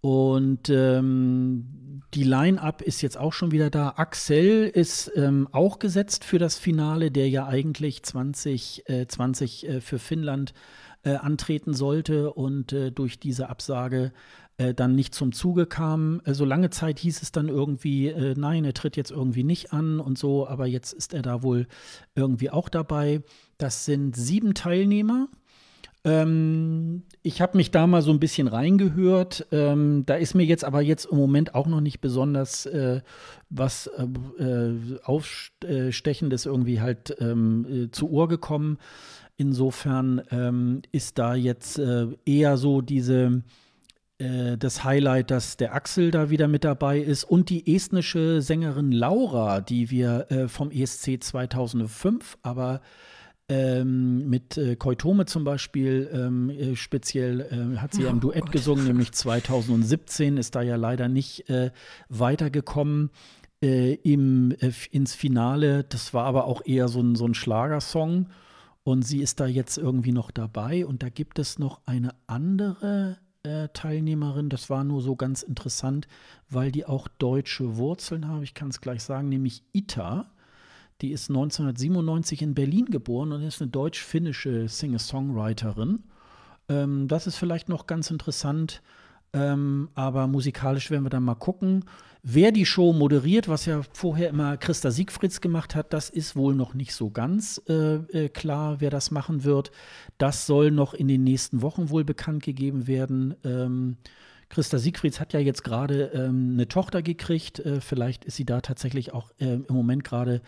Und 0.00 0.68
ähm, 0.70 2.02
die 2.14 2.24
Line-Up 2.24 2.82
ist 2.82 3.02
jetzt 3.02 3.18
auch 3.18 3.32
schon 3.32 3.50
wieder 3.50 3.70
da. 3.70 3.94
Axel 3.96 4.68
ist 4.68 5.10
ähm, 5.16 5.48
auch 5.52 5.78
gesetzt 5.78 6.24
für 6.24 6.38
das 6.38 6.58
Finale, 6.58 7.10
der 7.10 7.28
ja 7.28 7.46
eigentlich 7.46 8.02
2020 8.02 9.68
äh, 9.68 9.76
äh, 9.76 9.80
für 9.80 9.98
Finnland 9.98 10.54
äh, 11.02 11.16
antreten 11.16 11.74
sollte 11.74 12.32
und 12.32 12.72
äh, 12.72 12.90
durch 12.90 13.18
diese 13.18 13.48
Absage 13.48 14.12
äh, 14.58 14.72
dann 14.72 14.94
nicht 14.94 15.14
zum 15.14 15.32
Zuge 15.32 15.66
kam. 15.66 16.22
So 16.26 16.44
lange 16.44 16.70
Zeit 16.70 16.98
hieß 16.98 17.22
es 17.22 17.32
dann 17.32 17.48
irgendwie, 17.48 18.14
nein, 18.36 18.64
er 18.64 18.74
tritt 18.74 18.96
jetzt 18.96 19.10
irgendwie 19.10 19.44
nicht 19.44 19.72
an 19.72 20.00
und 20.00 20.16
so, 20.18 20.48
aber 20.48 20.66
jetzt 20.66 20.92
ist 20.92 21.12
er 21.12 21.22
da 21.22 21.42
wohl 21.42 21.66
irgendwie 22.14 22.50
auch 22.50 22.68
dabei. 22.68 23.22
Das 23.58 23.84
sind 23.84 24.16
sieben 24.16 24.54
Teilnehmer. 24.54 25.28
Ähm, 26.06 27.02
ich 27.22 27.40
habe 27.40 27.56
mich 27.56 27.72
da 27.72 27.88
mal 27.88 28.00
so 28.00 28.12
ein 28.12 28.20
bisschen 28.20 28.46
reingehört. 28.46 29.48
Ähm, 29.50 30.04
da 30.06 30.14
ist 30.14 30.34
mir 30.34 30.44
jetzt 30.44 30.64
aber 30.64 30.80
jetzt 30.80 31.06
im 31.06 31.18
Moment 31.18 31.56
auch 31.56 31.66
noch 31.66 31.80
nicht 31.80 32.00
besonders 32.00 32.64
äh, 32.66 33.00
was 33.50 33.88
äh, 34.38 34.72
Aufstechendes 35.02 36.46
irgendwie 36.46 36.80
halt 36.80 37.16
ähm, 37.18 37.88
zu 37.90 38.08
Ohr 38.08 38.28
gekommen. 38.28 38.78
Insofern 39.36 40.22
ähm, 40.30 40.82
ist 40.92 41.18
da 41.18 41.34
jetzt 41.34 41.78
äh, 41.80 42.06
eher 42.24 42.56
so 42.56 42.82
diese 42.82 43.42
äh, 44.18 44.56
das 44.56 44.84
Highlight, 44.84 45.32
dass 45.32 45.56
der 45.56 45.74
Axel 45.74 46.12
da 46.12 46.30
wieder 46.30 46.46
mit 46.46 46.62
dabei 46.62 47.00
ist 47.00 47.24
und 47.24 47.50
die 47.50 47.74
estnische 47.74 48.40
Sängerin 48.42 48.92
Laura, 48.92 49.60
die 49.60 49.90
wir 49.90 50.30
äh, 50.30 50.46
vom 50.46 50.70
ESC 50.70 51.22
2005, 51.22 52.38
aber 52.42 52.80
ähm, 53.48 54.28
mit 54.28 54.56
äh, 54.58 54.76
Koitome 54.76 55.26
zum 55.26 55.44
Beispiel 55.44 56.10
ähm, 56.12 56.50
äh, 56.50 56.74
speziell 56.74 57.40
äh, 57.40 57.78
hat 57.78 57.94
sie 57.94 58.02
ja 58.02 58.10
im 58.10 58.16
oh 58.16 58.20
Duett 58.20 58.42
Gott. 58.42 58.52
gesungen, 58.52 58.86
nämlich 58.86 59.12
2017, 59.12 60.36
ist 60.36 60.54
da 60.54 60.62
ja 60.62 60.76
leider 60.76 61.08
nicht 61.08 61.48
äh, 61.48 61.70
weitergekommen 62.08 63.10
äh, 63.62 63.94
im, 63.94 64.54
ins 64.90 65.14
Finale. 65.14 65.84
Das 65.84 66.12
war 66.12 66.24
aber 66.24 66.46
auch 66.46 66.62
eher 66.64 66.88
so 66.88 67.00
ein, 67.00 67.14
so 67.14 67.26
ein 67.26 67.34
Schlagersong 67.34 68.30
und 68.82 69.02
sie 69.02 69.20
ist 69.20 69.40
da 69.40 69.46
jetzt 69.46 69.78
irgendwie 69.78 70.12
noch 70.12 70.30
dabei 70.30 70.84
und 70.86 71.02
da 71.02 71.08
gibt 71.08 71.38
es 71.38 71.58
noch 71.58 71.80
eine 71.86 72.14
andere 72.26 73.18
äh, 73.42 73.68
Teilnehmerin. 73.72 74.48
Das 74.48 74.70
war 74.70 74.84
nur 74.84 75.02
so 75.02 75.14
ganz 75.16 75.42
interessant, 75.42 76.08
weil 76.50 76.72
die 76.72 76.84
auch 76.84 77.06
deutsche 77.06 77.76
Wurzeln 77.76 78.26
haben. 78.28 78.42
Ich 78.42 78.54
kann 78.54 78.68
es 78.68 78.80
gleich 78.80 79.02
sagen, 79.02 79.28
nämlich 79.28 79.62
Ita. 79.72 80.32
Die 81.02 81.12
ist 81.12 81.28
1997 81.28 82.42
in 82.42 82.54
Berlin 82.54 82.86
geboren 82.86 83.32
und 83.32 83.42
ist 83.42 83.60
eine 83.60 83.70
deutsch-finnische 83.70 84.68
Singer-Songwriterin. 84.68 86.04
Ähm, 86.68 87.08
das 87.08 87.26
ist 87.26 87.36
vielleicht 87.36 87.68
noch 87.68 87.86
ganz 87.86 88.10
interessant, 88.10 88.82
ähm, 89.32 89.90
aber 89.94 90.26
musikalisch 90.26 90.90
werden 90.90 91.04
wir 91.04 91.10
dann 91.10 91.24
mal 91.24 91.34
gucken. 91.34 91.84
Wer 92.22 92.50
die 92.50 92.66
Show 92.66 92.92
moderiert, 92.92 93.46
was 93.46 93.66
ja 93.66 93.82
vorher 93.92 94.30
immer 94.30 94.56
Christa 94.56 94.90
Siegfrieds 94.90 95.40
gemacht 95.40 95.74
hat, 95.76 95.92
das 95.92 96.10
ist 96.10 96.34
wohl 96.34 96.54
noch 96.54 96.74
nicht 96.74 96.92
so 96.92 97.10
ganz 97.10 97.62
äh, 97.68 97.96
äh, 97.96 98.28
klar, 98.28 98.80
wer 98.80 98.90
das 98.90 99.10
machen 99.10 99.44
wird. 99.44 99.70
Das 100.18 100.46
soll 100.46 100.70
noch 100.70 100.94
in 100.94 101.06
den 101.06 101.22
nächsten 101.22 101.62
Wochen 101.62 101.90
wohl 101.90 102.04
bekannt 102.04 102.42
gegeben 102.42 102.86
werden. 102.86 103.36
Ähm, 103.44 103.98
Christa 104.48 104.78
Siegfrieds 104.78 105.20
hat 105.20 105.34
ja 105.34 105.40
jetzt 105.40 105.62
gerade 105.64 106.10
ähm, 106.14 106.52
eine 106.54 106.68
Tochter 106.68 107.02
gekriegt. 107.02 107.60
Äh, 107.60 107.80
vielleicht 107.80 108.24
ist 108.24 108.36
sie 108.36 108.44
da 108.44 108.60
tatsächlich 108.60 109.12
auch 109.12 109.30
äh, 109.38 109.54
im 109.54 109.74
Moment 109.74 110.02
gerade 110.02 110.40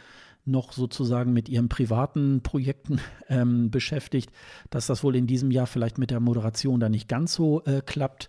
noch 0.49 0.73
sozusagen 0.73 1.33
mit 1.33 1.49
ihren 1.49 1.69
privaten 1.69 2.43
Projekten 2.43 3.01
ähm, 3.29 3.71
beschäftigt, 3.71 4.31
dass 4.71 4.87
das 4.87 5.05
wohl 5.05 5.17
in 5.17 5.27
diesem 5.27 5.51
Jahr 5.51 5.67
vielleicht 5.67 5.99
mit 5.99 6.11
der 6.11 6.21
Moderation 6.21 6.81
da 6.81 6.89
nicht 6.89 7.09
ganz 7.09 7.35
so 7.35 7.63
äh, 7.65 7.83
klappt. 7.85 8.29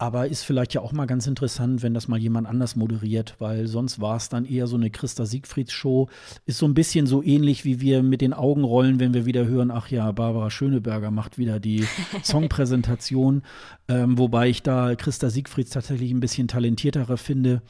Aber 0.00 0.28
ist 0.28 0.44
vielleicht 0.44 0.74
ja 0.74 0.80
auch 0.80 0.92
mal 0.92 1.06
ganz 1.06 1.26
interessant, 1.26 1.82
wenn 1.82 1.92
das 1.92 2.06
mal 2.06 2.20
jemand 2.20 2.46
anders 2.46 2.76
moderiert, 2.76 3.34
weil 3.40 3.66
sonst 3.66 4.00
war 4.00 4.16
es 4.16 4.28
dann 4.28 4.44
eher 4.44 4.68
so 4.68 4.76
eine 4.76 4.90
Christa 4.90 5.26
Siegfrieds-Show. 5.26 6.08
Ist 6.46 6.58
so 6.58 6.66
ein 6.66 6.74
bisschen 6.74 7.08
so 7.08 7.20
ähnlich, 7.20 7.64
wie 7.64 7.80
wir 7.80 8.04
mit 8.04 8.20
den 8.20 8.32
Augen 8.32 8.62
rollen, 8.62 9.00
wenn 9.00 9.12
wir 9.12 9.26
wieder 9.26 9.46
hören, 9.46 9.72
ach 9.72 9.88
ja, 9.88 10.12
Barbara 10.12 10.50
Schöneberger 10.50 11.10
macht 11.10 11.36
wieder 11.36 11.58
die 11.58 11.84
Songpräsentation. 12.22 13.42
ähm, 13.88 14.16
wobei 14.16 14.48
ich 14.48 14.62
da 14.62 14.94
Christa 14.94 15.30
Siegfrieds 15.30 15.70
tatsächlich 15.70 16.12
ein 16.12 16.20
bisschen 16.20 16.46
talentierterer 16.46 17.16
finde. 17.16 17.60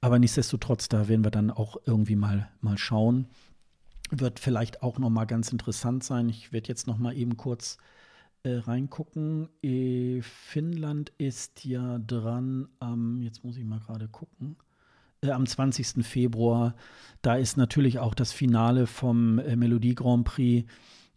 Aber 0.00 0.18
nichtsdestotrotz, 0.18 0.88
da 0.88 1.08
werden 1.08 1.24
wir 1.24 1.30
dann 1.30 1.50
auch 1.50 1.76
irgendwie 1.84 2.16
mal, 2.16 2.48
mal 2.62 2.78
schauen. 2.78 3.26
Wird 4.10 4.38
vielleicht 4.38 4.82
auch 4.82 4.98
noch 4.98 5.10
mal 5.10 5.24
ganz 5.24 5.50
interessant 5.50 6.04
sein. 6.04 6.28
Ich 6.28 6.52
werde 6.52 6.68
jetzt 6.68 6.86
noch 6.86 6.98
mal 6.98 7.16
eben 7.16 7.36
kurz 7.36 7.78
äh, 8.42 8.56
reingucken. 8.56 9.48
Äh, 9.62 10.20
Finnland 10.20 11.12
ist 11.18 11.64
ja 11.64 11.98
dran 11.98 12.68
am, 12.78 13.22
jetzt 13.22 13.44
muss 13.44 13.56
ich 13.56 13.64
mal 13.64 13.80
gerade 13.80 14.08
gucken, 14.08 14.56
äh, 15.22 15.30
am 15.30 15.46
20. 15.46 16.06
Februar. 16.06 16.74
Da 17.22 17.36
ist 17.36 17.56
natürlich 17.56 17.98
auch 17.98 18.14
das 18.14 18.32
Finale 18.32 18.86
vom 18.86 19.38
äh, 19.38 19.56
Melodie 19.56 19.94
Grand 19.94 20.26
Prix. 20.26 20.70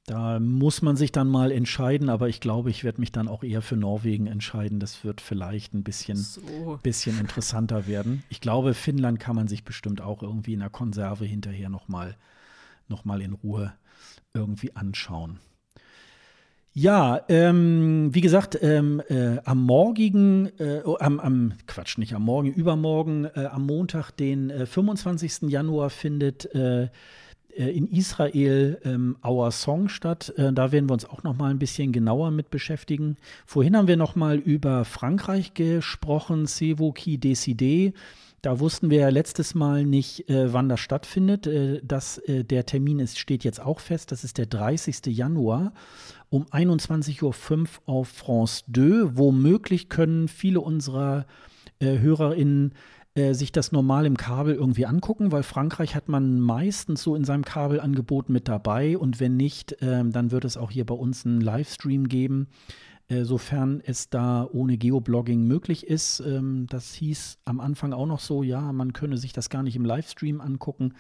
Da 0.06 0.40
muss 0.40 0.82
man 0.82 0.96
sich 0.96 1.12
dann 1.12 1.28
mal 1.28 1.52
entscheiden, 1.52 2.08
aber 2.08 2.30
ich 2.30 2.40
glaube, 2.40 2.70
ich 2.70 2.86
werde 2.86 3.02
mich 3.02 3.12
dann 3.12 3.28
auch 3.28 3.44
eher 3.44 3.62
für 3.62 3.76
Norwegen 3.76 4.28
entscheiden. 4.28 4.80
Das 4.80 5.04
wird 5.04 5.20
vielleicht 5.20 5.74
ein 5.74 5.84
bisschen, 5.84 6.16
so. 6.16 6.80
bisschen 6.82 7.20
interessanter 7.20 7.88
werden. 7.88 8.24
Ich 8.30 8.40
glaube, 8.40 8.74
Finnland 8.74 9.20
kann 9.20 9.36
man 9.36 9.50
sich 9.50 9.66
bestimmt 9.66 10.00
auch 10.00 10.24
irgendwie 10.24 10.54
in 10.54 10.62
der 10.62 10.70
Konserve 10.70 11.26
hinterher 11.26 11.68
nochmal 11.68 12.12
noch 12.12 12.16
mal 12.16 12.18
in 12.90 13.34
Ruhe 13.34 13.74
irgendwie 14.34 14.76
anschauen. 14.76 15.40
Ja, 16.80 17.22
ähm, 17.28 18.14
wie 18.14 18.22
gesagt, 18.22 18.60
ähm, 18.62 19.02
äh, 19.10 19.40
am 19.46 19.64
morgigen, 19.64 20.52
äh, 20.60 20.82
oh, 20.86 20.98
am, 21.00 21.20
am, 21.20 21.54
Quatsch, 21.66 21.98
nicht 21.98 22.14
am 22.14 22.22
Morgen, 22.22 22.54
übermorgen, 22.54 23.26
äh, 23.26 23.46
am 23.46 23.66
Montag, 23.66 24.12
den 24.12 24.52
25. 24.68 25.42
Äh, 25.42 25.48
Januar, 25.48 25.90
findet 25.90 26.54
äh, 26.54 26.84
äh, 26.84 27.72
in 27.72 27.88
Israel 27.88 28.80
ähm, 28.86 29.18
Our 29.26 29.50
Song 29.50 29.90
statt. 29.90 30.32
da 30.38 30.72
werden 30.72 30.88
wir 30.88 30.94
uns 30.94 31.06
auch 31.06 31.24
noch 31.24 31.36
mal 31.36 31.50
ein 31.50 31.58
bisschen 31.58 31.92
genauer 31.92 32.30
mit 32.30 32.52
beschäftigen. 32.52 33.18
Vorhin 33.48 33.76
haben 33.76 33.88
wir 33.88 33.98
noch 33.98 34.16
mal 34.16 34.38
über 34.38 34.86
Frankreich 34.86 35.56
gesprochen, 35.56 36.46
Sevo 36.46 36.92
qui 36.92 37.18
décide. 37.18 37.94
Da 38.42 38.60
wussten 38.60 38.90
wir 38.90 39.00
ja 39.00 39.10
letztes 39.10 39.56
Mal 39.56 39.84
nicht, 39.84 40.30
äh, 40.30 40.54
wann 40.54 40.70
das 40.70 40.80
stattfindet. 40.80 41.48
Äh, 41.48 41.82
das, 41.84 42.20
äh, 42.20 42.44
der 42.44 42.66
Termin 42.66 43.00
ist, 43.00 43.18
steht 43.18 43.44
jetzt 43.44 43.60
auch 43.60 43.80
fest. 43.80 44.12
Das 44.12 44.24
ist 44.24 44.38
der 44.38 44.46
30. 44.46 45.08
Januar 45.08 45.74
um 46.30 46.46
21.05 46.46 47.24
Uhr 47.86 47.94
auf 47.94 48.10
France 48.10 48.64
2. 48.72 49.18
Womöglich 49.18 49.90
können 49.90 50.28
viele 50.28 50.62
unserer 50.62 51.26
äh, 51.80 51.98
HörerInnen 51.98 52.74
äh, 53.18 53.34
sich 53.34 53.52
das 53.52 53.72
normal 53.72 54.06
im 54.06 54.16
Kabel 54.16 54.54
irgendwie 54.54 54.86
angucken, 54.86 55.32
weil 55.32 55.42
Frankreich 55.42 55.96
hat 55.96 56.08
man 56.08 56.40
meistens 56.40 57.02
so 57.02 57.16
in 57.16 57.24
seinem 57.24 57.44
Kabelangebot 57.44 58.30
mit 58.30 58.48
dabei 58.48 58.96
und 58.96 59.20
wenn 59.20 59.36
nicht, 59.36 59.82
äh, 59.82 60.04
dann 60.06 60.30
wird 60.30 60.46
es 60.46 60.56
auch 60.56 60.70
hier 60.70 60.86
bei 60.86 60.94
uns 60.94 61.26
einen 61.26 61.42
Livestream 61.42 62.08
geben, 62.08 62.48
sofern 63.24 63.82
es 63.86 64.10
da 64.10 64.48
ohne 64.52 64.78
Geoblogging 64.78 65.44
möglich 65.48 65.88
ist. 65.88 66.20
Ähm, 66.20 66.68
das 66.70 66.94
hieß 66.94 67.40
am 67.46 67.60
Anfang 67.60 67.94
auch 67.94 68.06
noch 68.06 68.20
so, 68.20 68.44
ja, 68.44 68.74
man 68.74 68.94
könne 68.94 69.18
sich 69.18 69.34
das 69.34 69.50
gar 69.50 69.64
nicht 69.64 69.76
im 69.76 69.86
Livestream 69.86 70.42
angucken 70.42 70.94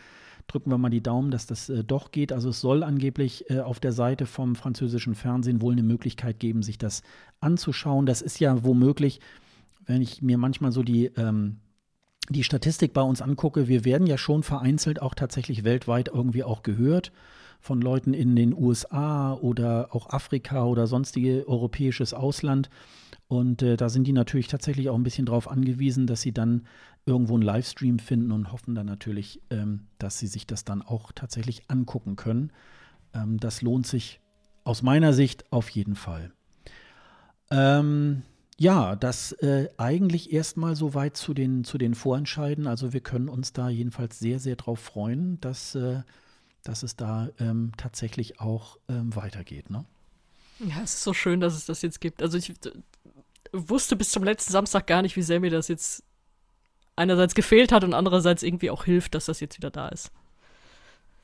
drücken 0.48 0.72
wir 0.72 0.78
mal 0.78 0.90
die 0.90 1.04
Daumen, 1.04 1.30
dass 1.30 1.46
das 1.46 1.70
äh, 1.70 1.84
doch 1.84 2.12
geht. 2.12 2.32
Also 2.32 2.50
es 2.50 2.62
soll 2.62 2.84
angeblich 2.84 3.50
äh, 3.50 3.60
auf 3.60 3.80
der 3.80 3.92
Seite 3.92 4.26
vom 4.26 4.56
französischen 4.56 5.14
Fernsehen 5.14 5.62
wohl 5.62 5.74
eine 5.74 5.84
Möglichkeit 5.84 6.40
geben, 6.40 6.64
sich 6.64 6.78
das 6.78 7.04
anzuschauen. 7.40 8.06
Das 8.06 8.22
ist 8.22 8.40
ja 8.40 8.64
womöglich, 8.64 9.20
wenn 9.86 10.02
ich 10.02 10.22
mir 10.22 10.38
manchmal 10.38 10.72
so 10.72 10.84
die, 10.84 11.06
ähm, 11.18 11.58
die 12.30 12.44
Statistik 12.44 12.94
bei 12.94 13.02
uns 13.02 13.22
angucke, 13.22 13.68
wir 13.68 13.86
werden 13.86 14.08
ja 14.08 14.18
schon 14.18 14.44
vereinzelt 14.44 15.02
auch 15.02 15.16
tatsächlich 15.16 15.64
weltweit 15.64 16.10
irgendwie 16.14 16.44
auch 16.44 16.64
gehört 16.64 17.12
von 17.60 17.82
Leuten 17.82 18.14
in 18.14 18.36
den 18.36 18.54
USA 18.54 19.34
oder 19.34 19.90
auch 19.92 20.10
Afrika 20.10 20.66
oder 20.66 20.88
sonstige 20.88 21.48
europäisches 21.48 22.14
Ausland. 22.14 22.70
Und 23.28 23.62
äh, 23.62 23.76
da 23.76 23.90
sind 23.90 24.06
die 24.08 24.14
natürlich 24.14 24.48
tatsächlich 24.48 24.90
auch 24.90 24.96
ein 24.96 25.04
bisschen 25.04 25.26
darauf 25.26 25.50
angewiesen, 25.50 26.08
dass 26.08 26.22
sie 26.22 26.32
dann 26.32 26.66
irgendwo 27.06 27.34
einen 27.34 27.44
Livestream 27.44 28.00
finden 28.00 28.32
und 28.32 28.52
hoffen 28.52 28.76
dann 28.76 28.86
natürlich, 28.86 29.42
ähm, 29.50 29.88
dass 29.98 30.20
sie 30.20 30.28
sich 30.28 30.48
das 30.48 30.64
dann 30.66 30.82
auch 30.82 31.12
tatsächlich 31.12 31.64
angucken 31.70 32.16
können. 32.16 32.52
Ähm, 33.14 33.40
das 33.40 33.62
lohnt 33.62 33.88
sich 33.88 34.22
aus 34.64 34.82
meiner 34.82 35.14
Sicht 35.14 35.52
auf 35.52 35.70
jeden 35.70 35.96
Fall. 35.96 36.32
Ähm, 37.50 38.24
ja, 38.60 38.96
das 38.96 39.32
äh, 39.34 39.70
eigentlich 39.78 40.34
erstmal 40.34 40.76
soweit 40.76 41.16
zu 41.16 41.34
den, 41.34 41.64
zu 41.64 41.78
den 41.78 41.94
Vorentscheiden. 41.96 42.68
Also 42.68 42.92
wir 42.92 43.02
können 43.02 43.30
uns 43.30 43.54
da 43.54 43.70
jedenfalls 43.70 44.20
sehr, 44.20 44.40
sehr 44.40 44.56
drauf 44.56 44.80
freuen, 44.80 45.40
dass, 45.42 45.76
äh, 45.76 46.02
dass 46.68 46.84
es 46.84 46.96
da 46.96 47.30
ähm, 47.40 47.72
tatsächlich 47.78 48.40
auch 48.40 48.78
ähm, 48.90 49.16
weitergeht. 49.16 49.70
Ne? 49.70 49.86
Ja, 50.60 50.82
es 50.84 50.96
ist 50.96 51.04
so 51.04 51.14
schön, 51.14 51.40
dass 51.40 51.56
es 51.56 51.66
das 51.66 51.82
jetzt 51.82 52.02
gibt. 52.02 52.22
Also 52.22 52.38
ich 52.38 52.54
wusste 53.54 53.96
bis 53.96 54.12
zum 54.12 54.24
letzten 54.24 54.52
Samstag 54.52 54.88
gar 54.88 55.02
nicht, 55.02 55.16
wie 55.16 55.22
sehr 55.22 55.40
mir 55.40 55.52
das 55.52 55.68
jetzt 55.68 56.04
einerseits 56.96 57.36
gefehlt 57.36 57.72
hat 57.72 57.84
und 57.84 57.94
andererseits 57.94 58.44
irgendwie 58.44 58.70
auch 58.70 58.84
hilft, 58.84 59.16
dass 59.16 59.26
das 59.26 59.40
jetzt 59.40 59.58
wieder 59.58 59.70
da 59.70 59.90
ist. 59.90 60.12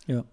Ja. 0.06 0.24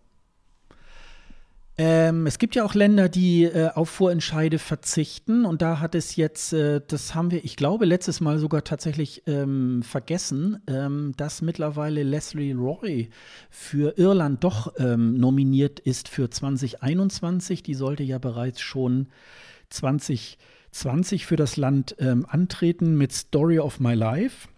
Ähm, 1.82 2.26
es 2.26 2.38
gibt 2.38 2.56
ja 2.56 2.64
auch 2.66 2.74
Länder, 2.74 3.08
die 3.08 3.44
äh, 3.44 3.70
auf 3.74 3.88
Vorentscheide 3.88 4.58
verzichten 4.58 5.46
und 5.46 5.62
da 5.62 5.80
hat 5.80 5.94
es 5.94 6.14
jetzt, 6.14 6.52
äh, 6.52 6.82
das 6.86 7.14
haben 7.14 7.30
wir, 7.30 7.42
ich 7.42 7.56
glaube, 7.56 7.86
letztes 7.86 8.20
Mal 8.20 8.38
sogar 8.38 8.64
tatsächlich 8.64 9.22
ähm, 9.26 9.82
vergessen, 9.82 10.60
ähm, 10.66 11.14
dass 11.16 11.40
mittlerweile 11.40 12.02
Leslie 12.02 12.52
Roy 12.52 13.08
für 13.48 13.96
Irland 13.96 14.44
doch 14.44 14.74
ähm, 14.76 15.16
nominiert 15.16 15.80
ist 15.80 16.08
für 16.08 16.28
2021. 16.28 17.62
Die 17.62 17.72
sollte 17.72 18.02
ja 18.02 18.18
bereits 18.18 18.60
schon 18.60 19.08
2020 19.70 21.24
für 21.24 21.36
das 21.36 21.56
Land 21.56 21.96
ähm, 21.98 22.26
antreten 22.28 22.98
mit 22.98 23.12
Story 23.12 23.58
of 23.58 23.80
My 23.80 23.94
Life. 23.94 24.49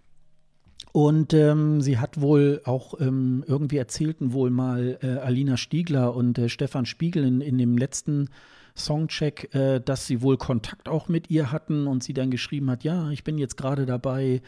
Und 0.90 1.32
ähm, 1.32 1.80
sie 1.80 1.98
hat 1.98 2.20
wohl 2.20 2.60
auch 2.64 3.00
ähm, 3.00 3.44
irgendwie 3.46 3.78
erzählten 3.78 4.32
wohl 4.32 4.50
mal 4.50 4.98
äh, 5.02 5.18
Alina 5.18 5.56
Stiegler 5.56 6.14
und 6.14 6.38
äh, 6.38 6.48
Stefan 6.48 6.86
Spiegel 6.86 7.24
in, 7.24 7.40
in 7.40 7.56
dem 7.56 7.78
letzten 7.78 8.28
Songcheck, 8.76 9.54
äh, 9.54 9.80
dass 9.80 10.06
sie 10.06 10.22
wohl 10.22 10.36
Kontakt 10.36 10.88
auch 10.88 11.08
mit 11.08 11.30
ihr 11.30 11.52
hatten 11.52 11.86
und 11.86 12.02
sie 12.02 12.14
dann 12.14 12.30
geschrieben 12.30 12.70
hat, 12.70 12.84
ja, 12.84 13.10
ich 13.10 13.24
bin 13.24 13.38
jetzt 13.38 13.56
gerade 13.56 13.86
dabei, 13.86 14.42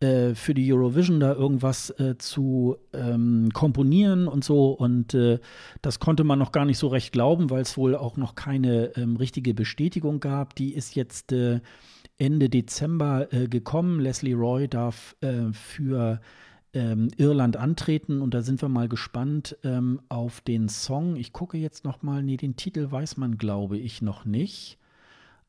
äh, 0.00 0.34
für 0.34 0.52
die 0.52 0.70
Eurovision 0.70 1.20
da 1.20 1.32
irgendwas 1.32 1.88
äh, 1.98 2.18
zu 2.18 2.76
ähm, 2.92 3.48
komponieren 3.54 4.28
und 4.28 4.44
so. 4.44 4.72
Und 4.72 5.14
äh, 5.14 5.38
das 5.80 6.00
konnte 6.00 6.22
man 6.22 6.38
noch 6.38 6.52
gar 6.52 6.66
nicht 6.66 6.76
so 6.76 6.88
recht 6.88 7.12
glauben, 7.12 7.48
weil 7.48 7.62
es 7.62 7.78
wohl 7.78 7.96
auch 7.96 8.18
noch 8.18 8.34
keine 8.34 8.94
ähm, 8.96 9.16
richtige 9.16 9.54
Bestätigung 9.54 10.20
gab. 10.20 10.54
Die 10.54 10.74
ist 10.74 10.94
jetzt 10.96 11.32
Ende 12.18 12.48
Dezember 12.48 13.32
äh, 13.32 13.48
gekommen. 13.48 14.00
Leslie 14.00 14.34
Roy 14.34 14.68
darf 14.68 15.16
äh, 15.20 15.52
für 15.52 16.20
ähm, 16.72 17.08
Irland 17.16 17.56
antreten 17.56 18.20
und 18.20 18.34
da 18.34 18.42
sind 18.42 18.60
wir 18.62 18.68
mal 18.68 18.88
gespannt 18.88 19.56
ähm, 19.64 20.00
auf 20.08 20.40
den 20.40 20.68
Song. 20.68 21.16
Ich 21.16 21.32
gucke 21.32 21.58
jetzt 21.58 21.84
noch 21.84 22.02
mal, 22.02 22.22
nee, 22.22 22.36
den 22.36 22.56
Titel 22.56 22.90
weiß 22.90 23.16
man, 23.16 23.38
glaube 23.38 23.78
ich, 23.78 24.02
noch 24.02 24.24
nicht. 24.24 24.78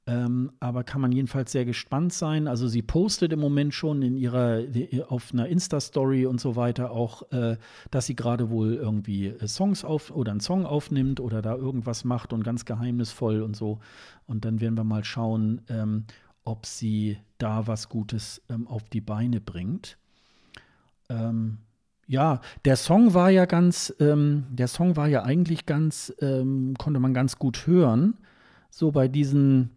Ähm, 0.07 0.53
aber 0.61 0.85
kann 0.85 1.01
man 1.01 1.11
jedenfalls 1.11 1.51
sehr 1.51 1.65
gespannt 1.65 2.13
sein. 2.13 2.47
Also 2.47 2.69
sie 2.69 2.81
postet 2.81 3.33
im 3.33 3.41
Moment 3.41 3.73
schon 3.73 4.01
in 4.01 4.15
ihrer 4.15 4.61
auf 5.09 5.33
einer 5.33 5.49
Insta-Story 5.49 6.25
und 6.25 6.39
so 6.39 6.55
weiter 6.55 6.91
auch, 6.91 7.29
äh, 7.33 7.57
dass 7.91 8.05
sie 8.05 8.15
gerade 8.15 8.49
wohl 8.49 8.75
irgendwie 8.75 9.27
äh, 9.27 9.47
Songs 9.47 9.83
auf 9.83 10.11
oder 10.11 10.31
einen 10.31 10.39
Song 10.39 10.65
aufnimmt 10.65 11.19
oder 11.19 11.41
da 11.41 11.55
irgendwas 11.55 12.05
macht 12.05 12.31
und 12.31 12.43
ganz 12.43 12.63
geheimnisvoll 12.63 13.41
und 13.41 13.57
so. 13.57 13.79
Und 14.27 14.45
dann 14.45 14.61
werden 14.61 14.77
wir 14.77 14.85
mal 14.85 15.03
schauen, 15.03 15.61
ähm, 15.67 16.05
ob 16.47 16.65
sie 16.65 17.17
da 17.37 17.67
was 17.67 17.89
Gutes 17.89 18.41
ähm, 18.49 18.67
auf 18.67 18.89
die 18.89 19.01
Beine 19.01 19.41
bringt. 19.41 19.97
Ähm, 21.09 21.59
ja, 22.07 22.39
der 22.63 22.77
Song 22.77 23.13
war 23.13 23.29
ja 23.29 23.45
ganz, 23.45 23.93
ähm, 23.99 24.45
der 24.49 24.69
Song 24.69 24.95
war 24.95 25.07
ja 25.09 25.23
eigentlich 25.23 25.65
ganz, 25.65 26.13
ähm, 26.21 26.73
konnte 26.77 27.01
man 27.01 27.13
ganz 27.13 27.37
gut 27.37 27.67
hören. 27.67 28.17
So 28.69 28.91
bei 28.91 29.09
diesen 29.09 29.71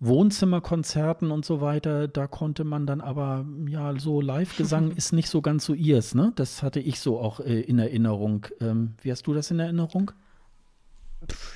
Wohnzimmerkonzerten 0.00 1.30
und 1.30 1.44
so 1.44 1.60
weiter, 1.60 2.08
da 2.08 2.26
konnte 2.26 2.64
man 2.64 2.86
dann 2.86 3.00
aber, 3.00 3.46
ja, 3.68 3.96
so 3.98 4.20
Live-Gesang 4.20 4.90
ist 4.96 5.12
nicht 5.12 5.28
so 5.28 5.42
ganz 5.42 5.64
so 5.64 5.74
ihrs, 5.74 6.14
ne? 6.16 6.32
Das 6.34 6.64
hatte 6.64 6.80
ich 6.80 6.98
so 6.98 7.20
auch 7.20 7.38
äh, 7.38 7.60
in 7.60 7.78
Erinnerung. 7.78 8.46
Ähm, 8.60 8.94
wie 9.02 9.12
hast 9.12 9.28
du 9.28 9.34
das 9.34 9.52
in 9.52 9.60
Erinnerung? 9.60 10.10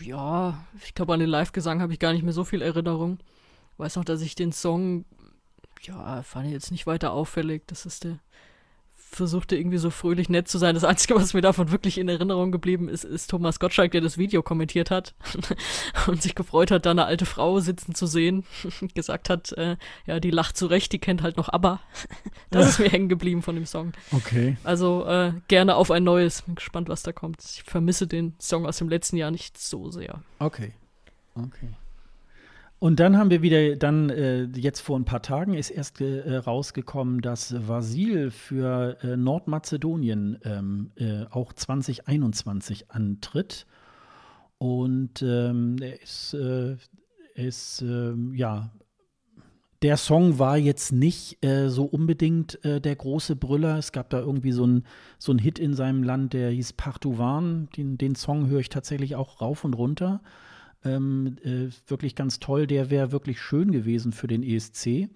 Ja, 0.00 0.64
ich 0.84 0.94
glaube, 0.94 1.14
an 1.14 1.20
den 1.20 1.30
Live-Gesang 1.30 1.80
habe 1.80 1.92
ich 1.92 1.98
gar 1.98 2.12
nicht 2.12 2.22
mehr 2.22 2.34
so 2.34 2.44
viel 2.44 2.62
Erinnerung 2.62 3.18
weiß 3.76 3.96
noch, 3.96 4.04
dass 4.04 4.20
ich 4.20 4.34
den 4.34 4.52
Song, 4.52 5.04
ja, 5.82 6.22
fand 6.22 6.46
ich 6.46 6.52
jetzt 6.52 6.70
nicht 6.70 6.86
weiter 6.86 7.12
auffällig. 7.12 7.62
Das 7.66 7.86
ist 7.86 8.04
der, 8.04 8.18
versuchte 9.14 9.56
irgendwie 9.56 9.78
so 9.78 9.90
fröhlich 9.90 10.28
nett 10.28 10.48
zu 10.48 10.58
sein. 10.58 10.74
Das 10.74 10.84
Einzige, 10.84 11.14
was 11.14 11.34
mir 11.34 11.40
davon 11.40 11.70
wirklich 11.70 11.98
in 11.98 12.08
Erinnerung 12.08 12.52
geblieben 12.52 12.88
ist, 12.88 13.04
ist 13.04 13.30
Thomas 13.30 13.60
Gottschalk, 13.60 13.92
der 13.92 14.00
das 14.00 14.18
Video 14.18 14.42
kommentiert 14.42 14.90
hat 14.90 15.14
und 16.06 16.22
sich 16.22 16.34
gefreut 16.34 16.70
hat, 16.70 16.86
da 16.86 16.90
eine 16.90 17.06
alte 17.06 17.26
Frau 17.26 17.60
sitzen 17.60 17.94
zu 17.94 18.06
sehen. 18.06 18.44
gesagt 18.94 19.30
hat, 19.30 19.52
äh, 19.52 19.76
ja, 20.06 20.20
die 20.20 20.30
lacht 20.30 20.56
zurecht, 20.56 20.92
die 20.92 20.98
kennt 20.98 21.22
halt 21.22 21.36
noch 21.36 21.48
ABBA. 21.48 21.80
das 22.50 22.68
ist 22.68 22.78
mir 22.78 22.88
hängen 22.88 23.08
geblieben 23.08 23.42
von 23.42 23.54
dem 23.54 23.66
Song. 23.66 23.92
Okay. 24.10 24.56
Also 24.64 25.06
äh, 25.06 25.32
gerne 25.48 25.76
auf 25.76 25.90
ein 25.90 26.04
neues. 26.04 26.42
Bin 26.42 26.56
gespannt, 26.56 26.88
was 26.88 27.02
da 27.02 27.12
kommt. 27.12 27.42
Ich 27.44 27.62
vermisse 27.62 28.06
den 28.06 28.34
Song 28.40 28.66
aus 28.66 28.78
dem 28.78 28.88
letzten 28.88 29.16
Jahr 29.16 29.30
nicht 29.30 29.58
so 29.58 29.90
sehr. 29.90 30.22
Okay. 30.38 30.72
Okay. 31.34 31.74
Und 32.84 33.00
dann 33.00 33.16
haben 33.16 33.30
wir 33.30 33.40
wieder, 33.40 33.76
dann 33.76 34.10
äh, 34.10 34.42
jetzt 34.42 34.80
vor 34.80 34.98
ein 34.98 35.06
paar 35.06 35.22
Tagen 35.22 35.54
ist 35.54 35.70
erst 35.70 36.02
äh, 36.02 36.36
rausgekommen, 36.36 37.22
dass 37.22 37.66
Vasil 37.66 38.30
für 38.30 38.98
äh, 39.02 39.16
Nordmazedonien 39.16 40.38
ähm, 40.44 40.90
äh, 40.96 41.24
auch 41.30 41.54
2021 41.54 42.90
antritt. 42.90 43.64
Und 44.58 45.22
ähm, 45.22 45.78
er 45.80 46.02
ist, 46.02 46.34
äh, 46.34 46.76
ist 47.34 47.80
ähm, 47.80 48.34
ja, 48.34 48.70
der 49.80 49.96
Song 49.96 50.38
war 50.38 50.58
jetzt 50.58 50.92
nicht 50.92 51.42
äh, 51.42 51.70
so 51.70 51.86
unbedingt 51.86 52.58
der 52.64 52.96
große 52.96 53.34
Brüller. 53.34 53.78
Es 53.78 53.92
gab 53.92 54.10
da 54.10 54.18
irgendwie 54.18 54.52
so 54.52 54.64
einen 54.64 54.84
so 55.16 55.34
Hit 55.34 55.58
in 55.58 55.72
seinem 55.72 56.02
Land, 56.02 56.34
der 56.34 56.50
hieß 56.50 56.74
Partuvan. 56.74 57.70
Den, 57.78 57.96
den 57.96 58.14
Song 58.14 58.48
höre 58.48 58.60
ich 58.60 58.68
tatsächlich 58.68 59.16
auch 59.16 59.40
rauf 59.40 59.64
und 59.64 59.72
runter 59.72 60.20
ähm, 60.84 61.36
äh, 61.42 61.68
wirklich 61.88 62.14
ganz 62.14 62.38
toll. 62.40 62.66
Der 62.66 62.90
wäre 62.90 63.12
wirklich 63.12 63.40
schön 63.40 63.72
gewesen 63.72 64.12
für 64.12 64.26
den 64.26 64.42
ESC. 64.42 65.08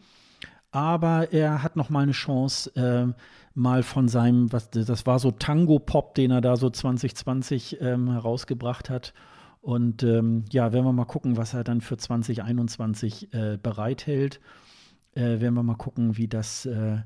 Aber 0.70 1.32
er 1.32 1.62
hat 1.62 1.76
noch 1.76 1.90
mal 1.90 2.02
eine 2.02 2.12
Chance, 2.12 2.74
äh, 2.76 3.12
mal 3.54 3.82
von 3.82 4.08
seinem, 4.08 4.52
was, 4.52 4.70
das 4.70 5.06
war 5.06 5.18
so 5.18 5.30
Tango-Pop, 5.30 6.14
den 6.14 6.30
er 6.30 6.40
da 6.40 6.56
so 6.56 6.68
2020 6.68 7.80
ähm, 7.80 8.10
herausgebracht 8.10 8.90
hat. 8.90 9.14
Und 9.60 10.02
ähm, 10.02 10.44
ja, 10.50 10.72
werden 10.72 10.84
wir 10.84 10.92
mal 10.92 11.04
gucken, 11.04 11.36
was 11.36 11.54
er 11.54 11.64
dann 11.64 11.80
für 11.80 11.96
2021 11.96 13.32
äh, 13.32 13.58
bereithält. 13.60 14.40
Äh, 15.14 15.40
werden 15.40 15.54
wir 15.54 15.62
mal 15.62 15.76
gucken, 15.76 16.16
wie 16.16 16.28
das, 16.28 16.66
äh, 16.66 16.98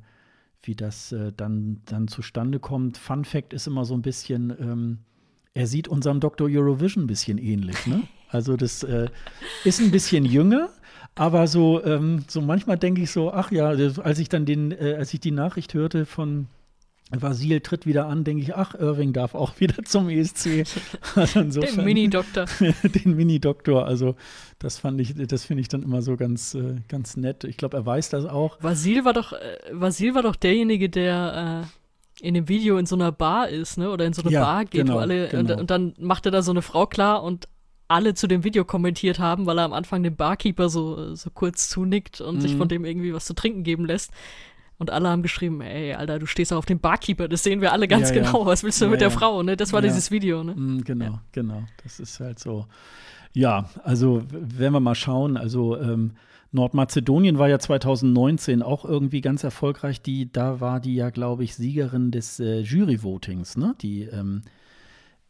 wie 0.62 0.74
das 0.74 1.12
äh, 1.12 1.32
dann, 1.34 1.80
dann 1.86 2.08
zustande 2.08 2.58
kommt. 2.58 2.98
Fun 2.98 3.24
Fact 3.24 3.52
ist 3.52 3.66
immer 3.66 3.84
so 3.84 3.94
ein 3.94 4.02
bisschen, 4.02 4.50
ähm, 4.60 4.98
er 5.54 5.66
sieht 5.66 5.88
unserem 5.88 6.20
Dr. 6.20 6.48
Eurovision 6.50 7.04
ein 7.04 7.06
bisschen 7.06 7.38
ähnlich, 7.38 7.86
ne? 7.86 8.02
Also 8.32 8.56
das 8.56 8.82
äh, 8.82 9.08
ist 9.64 9.80
ein 9.80 9.90
bisschen 9.90 10.24
jünger, 10.24 10.70
aber 11.14 11.46
so, 11.46 11.84
ähm, 11.84 12.24
so 12.28 12.40
manchmal 12.40 12.78
denke 12.78 13.02
ich 13.02 13.10
so, 13.10 13.32
ach 13.32 13.52
ja, 13.52 13.68
als 13.68 14.18
ich 14.18 14.28
dann 14.28 14.46
den, 14.46 14.72
äh, 14.72 14.96
als 14.98 15.12
ich 15.12 15.20
die 15.20 15.30
Nachricht 15.30 15.74
hörte 15.74 16.06
von 16.06 16.48
Vasil 17.10 17.60
tritt 17.60 17.84
wieder 17.84 18.06
an, 18.06 18.24
denke 18.24 18.42
ich, 18.42 18.54
ach, 18.56 18.74
Irving 18.74 19.12
darf 19.12 19.34
auch 19.34 19.52
wieder 19.60 19.84
zum 19.84 20.08
ESC. 20.08 20.64
Also 21.14 21.40
insofern, 21.40 21.76
den 21.76 21.84
Mini-Doktor. 21.84 22.46
den 23.04 23.16
Mini-Doktor, 23.16 23.86
also 23.86 24.16
das 24.58 24.78
fand 24.78 24.98
ich, 25.00 25.14
das 25.14 25.44
finde 25.44 25.60
ich 25.60 25.68
dann 25.68 25.82
immer 25.82 26.00
so 26.00 26.16
ganz, 26.16 26.54
äh, 26.54 26.76
ganz 26.88 27.18
nett. 27.18 27.44
Ich 27.44 27.58
glaube, 27.58 27.76
er 27.76 27.84
weiß 27.84 28.08
das 28.08 28.24
auch. 28.24 28.56
Vasil 28.62 29.04
war 29.04 29.12
doch, 29.12 29.34
äh, 29.34 29.58
Vasil 29.72 30.14
war 30.14 30.22
doch 30.22 30.36
derjenige, 30.36 30.88
der 30.88 31.64
äh 31.64 31.82
in 32.20 32.34
dem 32.34 32.48
Video 32.48 32.76
in 32.78 32.86
so 32.86 32.94
einer 32.94 33.10
Bar 33.10 33.48
ist, 33.48 33.78
ne? 33.78 33.90
Oder 33.90 34.04
in 34.04 34.12
so 34.12 34.22
eine 34.22 34.30
ja, 34.30 34.42
Bar 34.42 34.64
geht, 34.64 34.82
genau, 34.82 34.94
wo 34.94 34.98
alle 34.98 35.28
genau. 35.28 35.54
und, 35.54 35.60
und, 35.60 35.70
dann 35.70 35.94
macht 35.98 36.26
er 36.26 36.30
da 36.30 36.42
so 36.42 36.50
eine 36.50 36.62
Frau 36.62 36.86
klar 36.86 37.22
und 37.22 37.48
alle 37.88 38.14
zu 38.14 38.26
dem 38.26 38.44
Video 38.44 38.64
kommentiert 38.64 39.18
haben, 39.18 39.46
weil 39.46 39.58
er 39.58 39.64
am 39.64 39.72
Anfang 39.72 40.02
dem 40.02 40.16
Barkeeper 40.16 40.68
so, 40.68 41.14
so 41.14 41.30
kurz 41.30 41.68
zunickt 41.68 42.20
und 42.20 42.36
mhm. 42.36 42.40
sich 42.40 42.56
von 42.56 42.68
dem 42.68 42.84
irgendwie 42.84 43.12
was 43.12 43.26
zu 43.26 43.34
trinken 43.34 43.62
geben 43.62 43.84
lässt. 43.84 44.12
Und 44.78 44.90
alle 44.90 45.10
haben 45.10 45.22
geschrieben, 45.22 45.60
ey, 45.60 45.94
Alter, 45.94 46.18
du 46.18 46.26
stehst 46.26 46.52
auch 46.52 46.56
auf 46.56 46.66
dem 46.66 46.80
Barkeeper, 46.80 47.28
das 47.28 47.44
sehen 47.44 47.60
wir 47.60 47.72
alle 47.72 47.86
ganz 47.86 48.08
ja, 48.08 48.16
genau. 48.16 48.40
Ja. 48.40 48.46
Was 48.46 48.64
willst 48.64 48.80
du 48.80 48.86
ja, 48.86 48.90
mit 48.90 49.00
der 49.00 49.12
Frau, 49.12 49.42
ne? 49.42 49.56
Das 49.56 49.72
war 49.72 49.80
dieses 49.80 50.10
Video, 50.10 50.42
ne? 50.42 50.54
Mhm, 50.54 50.82
genau, 50.82 51.20
genau. 51.30 51.62
Das 51.84 52.00
ist 52.00 52.18
halt 52.18 52.38
so. 52.40 52.66
Ja, 53.32 53.68
also 53.84 54.22
wenn 54.30 54.72
wir 54.72 54.80
mal 54.80 54.94
schauen, 54.96 55.36
also 55.36 55.78
ähm, 55.78 56.12
Nordmazedonien 56.50 57.38
war 57.38 57.48
ja 57.48 57.58
2019 57.58 58.62
auch 58.62 58.84
irgendwie 58.84 59.20
ganz 59.20 59.44
erfolgreich. 59.44 60.02
Die, 60.02 60.30
da 60.30 60.60
war 60.60 60.80
die 60.80 60.94
ja, 60.94 61.10
glaube 61.10 61.44
ich, 61.44 61.54
Siegerin 61.54 62.10
des 62.10 62.40
äh, 62.40 62.60
Jury-Votings, 62.60 63.56
ne? 63.56 63.74
Die 63.80 64.02
ähm, 64.02 64.42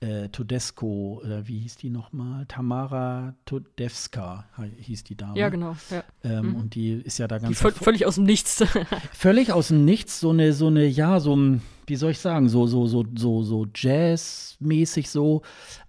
äh, 0.03 0.29
Todesco, 0.31 1.21
oder 1.25 1.47
wie 1.47 1.61
hieß 1.61 1.77
die 1.77 1.89
nochmal? 1.89 2.45
Tamara 2.47 3.35
Todewska 3.45 4.47
hieß 4.81 5.05
die 5.05 5.17
Dame. 5.17 5.39
Ja, 5.39 5.49
genau. 5.49 5.77
Ja. 5.91 6.03
Ähm, 6.25 6.51
mhm. 6.51 6.57
Und 6.57 6.75
die 6.75 6.93
ist 6.93 7.19
ja 7.19 7.29
da 7.29 7.39
ganz. 7.39 7.61
völlig 7.61 8.05
aus 8.05 8.17
dem 8.17 8.25
Nichts. 8.25 8.65
völlig 9.13 9.53
aus 9.53 9.69
dem 9.69 9.85
Nichts, 9.85 10.19
so 10.19 10.31
eine, 10.31 10.53
so 10.53 10.67
eine, 10.67 10.87
ja, 10.87 11.21
so 11.21 11.37
ein, 11.37 11.63
wie 11.87 11.97
soll 11.97 12.11
ich 12.11 12.19
sagen, 12.19 12.49
so, 12.49 12.67
so, 12.67 12.87
so, 12.87 13.05
so, 13.15 13.43
so 13.43 13.67
Jazz-mäßig 13.73 15.09
so. 15.09 15.43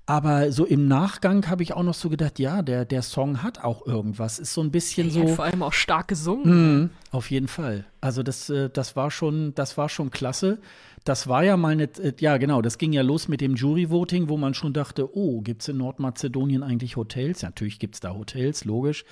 Aber 0.06 0.52
so 0.52 0.66
im 0.66 0.88
Nachgang 0.88 1.50
habe 1.50 1.64
ich 1.64 1.74
auch 1.74 1.84
noch 1.84 1.94
so 1.94 2.10
gedacht, 2.10 2.38
ja, 2.38 2.62
der, 2.62 2.84
der 2.84 3.02
Song 3.02 3.42
hat 3.42 3.64
auch 3.64 3.88
irgendwas. 3.88 4.38
Ist 4.38 4.54
so 4.54 4.62
ein 4.62 4.70
bisschen 4.70 5.08
ja, 5.10 5.28
so. 5.28 5.36
vor 5.36 5.46
allem 5.46 5.64
auch 5.64 5.74
stark 5.74 6.10
gesungen. 6.10 6.82
Mh, 6.82 6.90
auf 7.12 7.32
jeden 7.32 7.48
Fall. 7.48 7.86
Also 8.02 8.22
das, 8.22 8.50
äh, 8.50 8.70
das 8.70 8.98
war 8.98 9.10
schon, 9.12 9.56
das 9.56 9.78
war 9.78 9.88
schon 9.88 10.12
klasse. 10.12 10.60
Das 11.06 11.28
war 11.28 11.44
ja 11.44 11.58
mal 11.58 11.74
eine, 11.74 11.84
äh, 11.84 12.14
ja 12.20 12.38
genau, 12.38 12.62
das 12.62 12.78
ging 12.78 12.94
ja 12.94 13.02
los 13.02 13.28
mit 13.28 13.42
dem 13.42 13.56
Jury-Voting, 13.56 14.30
wo 14.30 14.38
man 14.38 14.54
schon 14.54 14.72
dachte, 14.72 15.16
oh, 15.18 15.42
gibt 15.42 15.62
es 15.62 15.68
in 15.68 15.78
Nordmazedonien 15.78 16.64
eigentlich 16.64 16.96
Hotels? 16.96 17.42
Ja, 17.42 17.50
natürlich 17.50 17.78
gibt 17.78 17.96
es 17.96 18.00
da 18.00 18.14
Hotels, 18.14 18.64
logisch. 18.64 19.04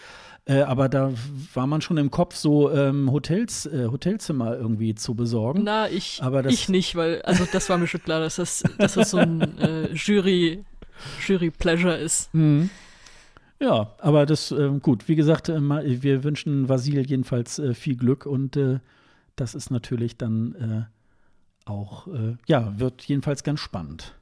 Äh, 0.46 0.62
aber 0.62 0.88
da 0.88 1.12
war 1.54 1.68
man 1.68 1.82
schon 1.82 1.98
im 1.98 2.10
Kopf, 2.10 2.36
so 2.36 2.72
ähm, 2.72 3.12
Hotels, 3.12 3.66
äh, 3.66 3.88
Hotelzimmer 3.88 4.58
irgendwie 4.58 4.96
zu 4.96 5.16
besorgen. 5.16 5.64
Na, 5.66 5.90
ich, 5.90 6.22
ich 6.48 6.70
nicht, 6.70 6.96
weil, 6.96 7.22
also 7.24 7.46
das 7.52 7.70
war 7.70 7.78
mir 7.78 7.88
schon 7.88 8.02
klar, 8.02 8.22
dass 8.22 8.38
das, 8.38 8.64
dass 8.78 8.94
das 8.94 9.12
so 9.12 9.18
ein 9.18 9.58
äh, 9.60 9.94
Jury 9.94 10.64
Jury-Pleasure 11.28 11.98
ist. 11.98 12.34
Mhm. 12.34 12.70
Ja, 13.60 13.94
aber 14.00 14.26
das, 14.26 14.52
äh, 14.52 14.70
gut, 14.82 15.10
wie 15.10 15.16
gesagt, 15.16 15.50
äh, 15.50 15.60
wir 15.60 16.24
wünschen 16.24 16.70
Vasil 16.70 17.06
jedenfalls 17.06 17.62
viel 17.74 17.98
Glück 17.98 18.26
und 18.26 18.58
das 19.36 19.56
ist 19.56 19.72
natürlich 19.72 20.18
dann 20.18 20.88
auch, 21.66 22.08
äh, 22.08 22.36
ja, 22.48 22.80
wird 22.80 23.04
jedenfalls 23.04 23.44
ganz 23.44 23.60
spannend. 23.60 24.16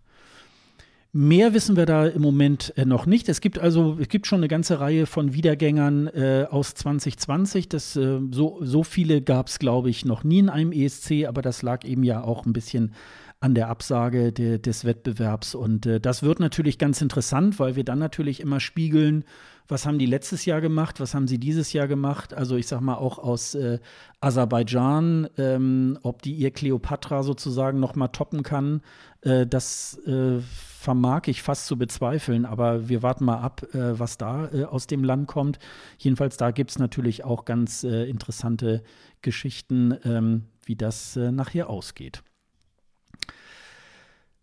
Mehr 1.11 1.56
wissen 1.56 1.76
wir 1.76 1.88
da 1.88 2.06
im 2.06 2.22
Moment 2.22 2.72
äh, 2.78 2.86
noch 2.86 3.07
nicht. 3.07 3.30
Es 3.30 3.41
gibt 3.41 3.57
also, 3.57 3.98
es 3.99 4.10
gibt 4.10 4.28
schon 4.28 4.41
eine 4.41 4.48
ganze 4.48 4.80
Reihe 4.80 5.07
von 5.07 5.34
Wiedergängern 5.34 6.07
äh, 6.07 6.45
aus 6.49 6.76
2020. 6.76 7.68
Das, 7.68 7.95
äh, 7.95 8.20
so, 8.30 8.60
so 8.61 8.84
viele 8.84 9.22
gab 9.24 9.48
es, 9.48 9.57
glaube 9.57 9.90
ich, 9.90 10.06
noch 10.06 10.24
nie 10.24 10.40
in 10.40 10.49
einem 10.49 10.72
ESC, 10.72 11.26
aber 11.28 11.41
das 11.41 11.64
lag 11.64 11.84
eben 11.84 12.03
ja 12.03 12.24
auch 12.24 12.45
ein 12.45 12.53
bisschen 12.53 12.94
an 13.40 13.56
der 13.56 13.70
Absage 13.70 14.32
de, 14.32 14.60
des 14.60 14.86
Wettbewerbs. 14.86 15.56
Und 15.56 15.88
äh, 15.88 15.99
das 15.99 16.22
wird 16.22 16.40
natürlich 16.40 16.78
ganz 16.78 17.02
interessant, 17.02 17.60
weil 17.60 17.76
wir 17.76 17.84
dann 17.84 17.98
natürlich 17.99 18.40
immer 18.40 18.60
spiegeln, 18.60 19.24
was 19.70 19.86
haben 19.86 20.00
die 20.00 20.08
letztes 20.08 20.46
Jahr 20.46 20.62
gemacht, 20.62 21.00
was 21.00 21.14
haben 21.14 21.28
sie 21.28 21.38
dieses 21.38 21.72
Jahr 21.74 21.88
gemacht. 21.88 22.34
Also 22.34 22.58
ich 22.58 22.66
sag 22.66 22.82
mal 22.82 22.96
auch 22.96 23.20
aus 23.20 23.54
äh, 23.54 23.80
Aserbaidschan, 24.20 25.30
ähm, 25.38 26.00
ob 26.02 26.24
die 26.24 26.34
ihr 26.34 26.50
Kleopatra 26.50 27.22
sozusagen 27.22 27.80
noch 27.80 27.96
mal 27.96 28.08
toppen 28.08 28.41
kann, 28.41 28.82
äh, 29.22 29.46
das 29.46 30.00
äh, 30.08 30.40
vermag 30.40 31.28
ich 31.28 31.44
fast 31.44 31.68
zu 31.68 31.78
bezweifeln. 31.78 32.46
Aber 32.46 32.90
wir 32.90 33.04
warten 33.04 33.26
mal 33.26 33.38
ab, 33.38 33.62
äh, 33.74 34.00
was 34.00 34.18
da 34.18 34.50
äh, 34.52 34.64
aus 34.66 34.88
dem 34.88 35.04
Land 35.04 35.28
kommt. 35.28 35.60
Jedenfalls 36.00 36.38
da 36.38 36.50
gibt 36.50 36.72
es 36.72 36.80
natürlich 36.80 37.24
auch 37.24 37.46
ganz 37.46 37.84
äh, 37.84 38.10
interessante 38.10 38.84
Geschichten, 39.22 39.96
ähm, 40.04 40.46
wie 40.66 40.76
das 40.76 41.16
nachher 41.16 41.70
ausgeht. 41.70 42.22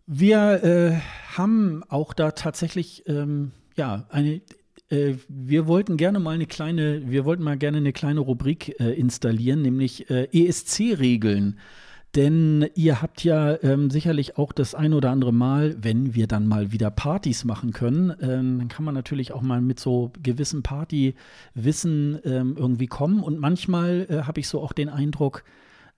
Wir 0.06 1.00
haben 1.36 1.84
auch 1.88 2.12
da 2.12 2.32
tatsächlich 2.32 3.08
ähm, 3.08 3.52
ja, 3.76 4.06
eine 4.08 4.40
wir 4.90 5.66
wollten 5.66 5.96
gerne 5.96 6.18
mal 6.20 6.34
eine 6.34 6.46
kleine, 6.46 7.10
wir 7.10 7.24
wollten 7.24 7.42
mal 7.42 7.56
gerne 7.56 7.78
eine 7.78 7.92
kleine 7.92 8.20
Rubrik 8.20 8.78
äh, 8.80 8.92
installieren, 8.92 9.62
nämlich 9.62 10.10
äh, 10.10 10.28
ESC-Regeln. 10.32 11.58
Denn 12.14 12.66
ihr 12.74 13.02
habt 13.02 13.24
ja 13.24 13.62
ähm, 13.62 13.90
sicherlich 13.90 14.38
auch 14.38 14.52
das 14.52 14.74
ein 14.74 14.94
oder 14.94 15.10
andere 15.10 15.34
Mal, 15.34 15.76
wenn 15.78 16.14
wir 16.14 16.26
dann 16.26 16.46
mal 16.46 16.72
wieder 16.72 16.90
Partys 16.90 17.44
machen 17.44 17.72
können, 17.72 18.10
ähm, 18.22 18.58
dann 18.58 18.68
kann 18.68 18.86
man 18.86 18.94
natürlich 18.94 19.32
auch 19.32 19.42
mal 19.42 19.60
mit 19.60 19.78
so 19.78 20.12
gewissem 20.22 20.62
Partywissen 20.62 22.18
ähm, 22.24 22.54
irgendwie 22.56 22.86
kommen. 22.86 23.22
Und 23.22 23.38
manchmal 23.38 24.06
äh, 24.08 24.22
habe 24.22 24.40
ich 24.40 24.48
so 24.48 24.62
auch 24.62 24.72
den 24.72 24.88
Eindruck, 24.88 25.44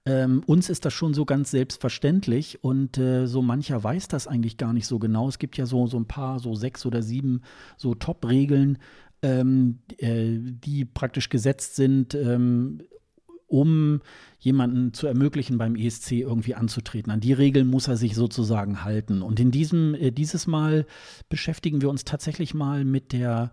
ähm, 0.09 0.43
uns 0.47 0.71
ist 0.71 0.87
das 0.87 0.95
schon 0.95 1.13
so 1.13 1.27
ganz 1.27 1.51
selbstverständlich 1.51 2.65
und 2.65 2.97
äh, 2.97 3.27
so 3.27 3.43
mancher 3.43 3.85
weiß 3.85 4.09
das 4.09 4.27
eigentlich 4.27 4.57
gar 4.57 4.73
nicht 4.73 4.87
so 4.87 4.99
genau. 4.99 5.29
Es 5.29 5.39
gibt 5.39 5.59
ja 5.59 5.67
so, 5.67 5.87
so 5.87 5.99
ein 5.99 6.07
paar, 6.07 6.39
so 6.39 6.55
sechs 6.55 6.87
oder 6.87 7.03
sieben 7.03 7.43
so 7.77 7.95
Top-Regeln, 7.95 8.79
ähm, 9.21 9.81
äh, 9.99 10.39
die 10.39 10.87
praktisch 10.87 11.29
gesetzt 11.29 11.77
sind, 11.77 12.15
ähm, 12.15 12.81
um 13.49 14.01
jemanden 14.39 14.95
zu 14.95 15.07
ermöglichen, 15.07 15.59
beim 15.59 15.77
ESC 15.77 16.13
irgendwie 16.13 16.55
anzutreten. 16.55 17.13
An 17.13 17.21
die 17.21 17.35
Regeln 17.35 17.67
muss 17.67 17.87
er 17.89 17.99
sich 17.99 18.15
sozusagen 18.15 18.85
halten. 18.85 19.21
Und 19.21 19.39
in 19.39 19.51
diesem, 19.51 19.95
äh, 19.95 20.11
dieses 20.11 20.47
Mal 20.47 20.87
beschäftigen 21.29 21.83
wir 21.83 21.91
uns 21.91 22.05
tatsächlich 22.05 22.55
mal 22.55 22.87
mit 22.87 23.13
der, 23.13 23.53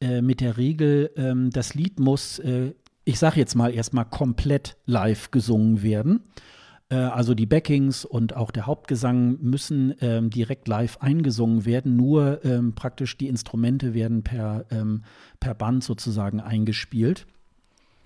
äh, 0.00 0.20
mit 0.20 0.40
der 0.40 0.56
Regel, 0.56 1.12
ähm, 1.14 1.50
das 1.50 1.74
Lied 1.74 2.00
muss 2.00 2.40
äh, 2.40 2.72
ich 3.04 3.18
sage 3.18 3.38
jetzt 3.38 3.54
mal 3.54 3.74
erstmal 3.74 4.04
komplett 4.04 4.76
live 4.86 5.30
gesungen 5.30 5.82
werden. 5.82 6.24
Äh, 6.88 6.96
also 6.96 7.34
die 7.34 7.46
Backings 7.46 8.04
und 8.04 8.36
auch 8.36 8.50
der 8.50 8.66
Hauptgesang 8.66 9.38
müssen 9.40 9.94
ähm, 10.00 10.30
direkt 10.30 10.68
live 10.68 10.98
eingesungen 11.00 11.64
werden. 11.64 11.96
Nur 11.96 12.44
ähm, 12.44 12.74
praktisch 12.74 13.16
die 13.16 13.28
Instrumente 13.28 13.94
werden 13.94 14.22
per, 14.22 14.66
ähm, 14.70 15.02
per 15.40 15.54
Band 15.54 15.82
sozusagen 15.82 16.40
eingespielt. 16.40 17.26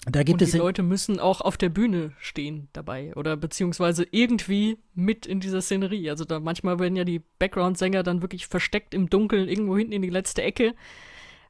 Da 0.08 0.22
gibt 0.22 0.34
und 0.34 0.40
die 0.40 0.44
es 0.44 0.54
Leute 0.56 0.84
müssen 0.84 1.18
auch 1.18 1.40
auf 1.40 1.56
der 1.56 1.68
Bühne 1.68 2.12
stehen 2.20 2.68
dabei 2.72 3.12
oder 3.16 3.36
beziehungsweise 3.36 4.06
irgendwie 4.12 4.78
mit 4.94 5.26
in 5.26 5.40
dieser 5.40 5.60
Szenerie. 5.60 6.08
Also 6.10 6.24
da 6.24 6.38
manchmal 6.38 6.78
werden 6.78 6.94
ja 6.94 7.02
die 7.02 7.22
Background-Sänger 7.40 8.04
dann 8.04 8.22
wirklich 8.22 8.46
versteckt 8.46 8.94
im 8.94 9.10
Dunkeln 9.10 9.48
irgendwo 9.48 9.76
hinten 9.76 9.94
in 9.94 10.02
die 10.02 10.10
letzte 10.10 10.42
Ecke. 10.42 10.74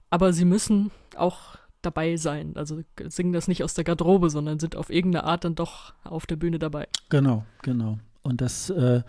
Aber 0.09 0.33
sie 0.33 0.47
müssen 0.47 0.91
auch 1.17 1.59
dabei 1.87 2.17
sein. 2.17 2.53
Also 2.57 2.81
singen 3.09 3.33
das 3.33 3.49
nicht 3.49 3.65
aus 3.65 3.75
der 3.75 3.85
Garderobe, 3.85 4.29
sondern 4.29 4.59
sind 4.59 4.77
auf 4.77 4.91
irgendeine 4.91 5.25
Art 5.25 5.45
dann 5.45 5.55
doch 5.55 5.95
auf 6.05 6.27
der 6.27 6.37
Bühne 6.37 6.59
dabei. 6.59 6.89
Genau, 7.09 7.45
genau. 7.63 7.99
Und 8.23 8.41
das, 8.41 8.71
äh, 8.71 9.03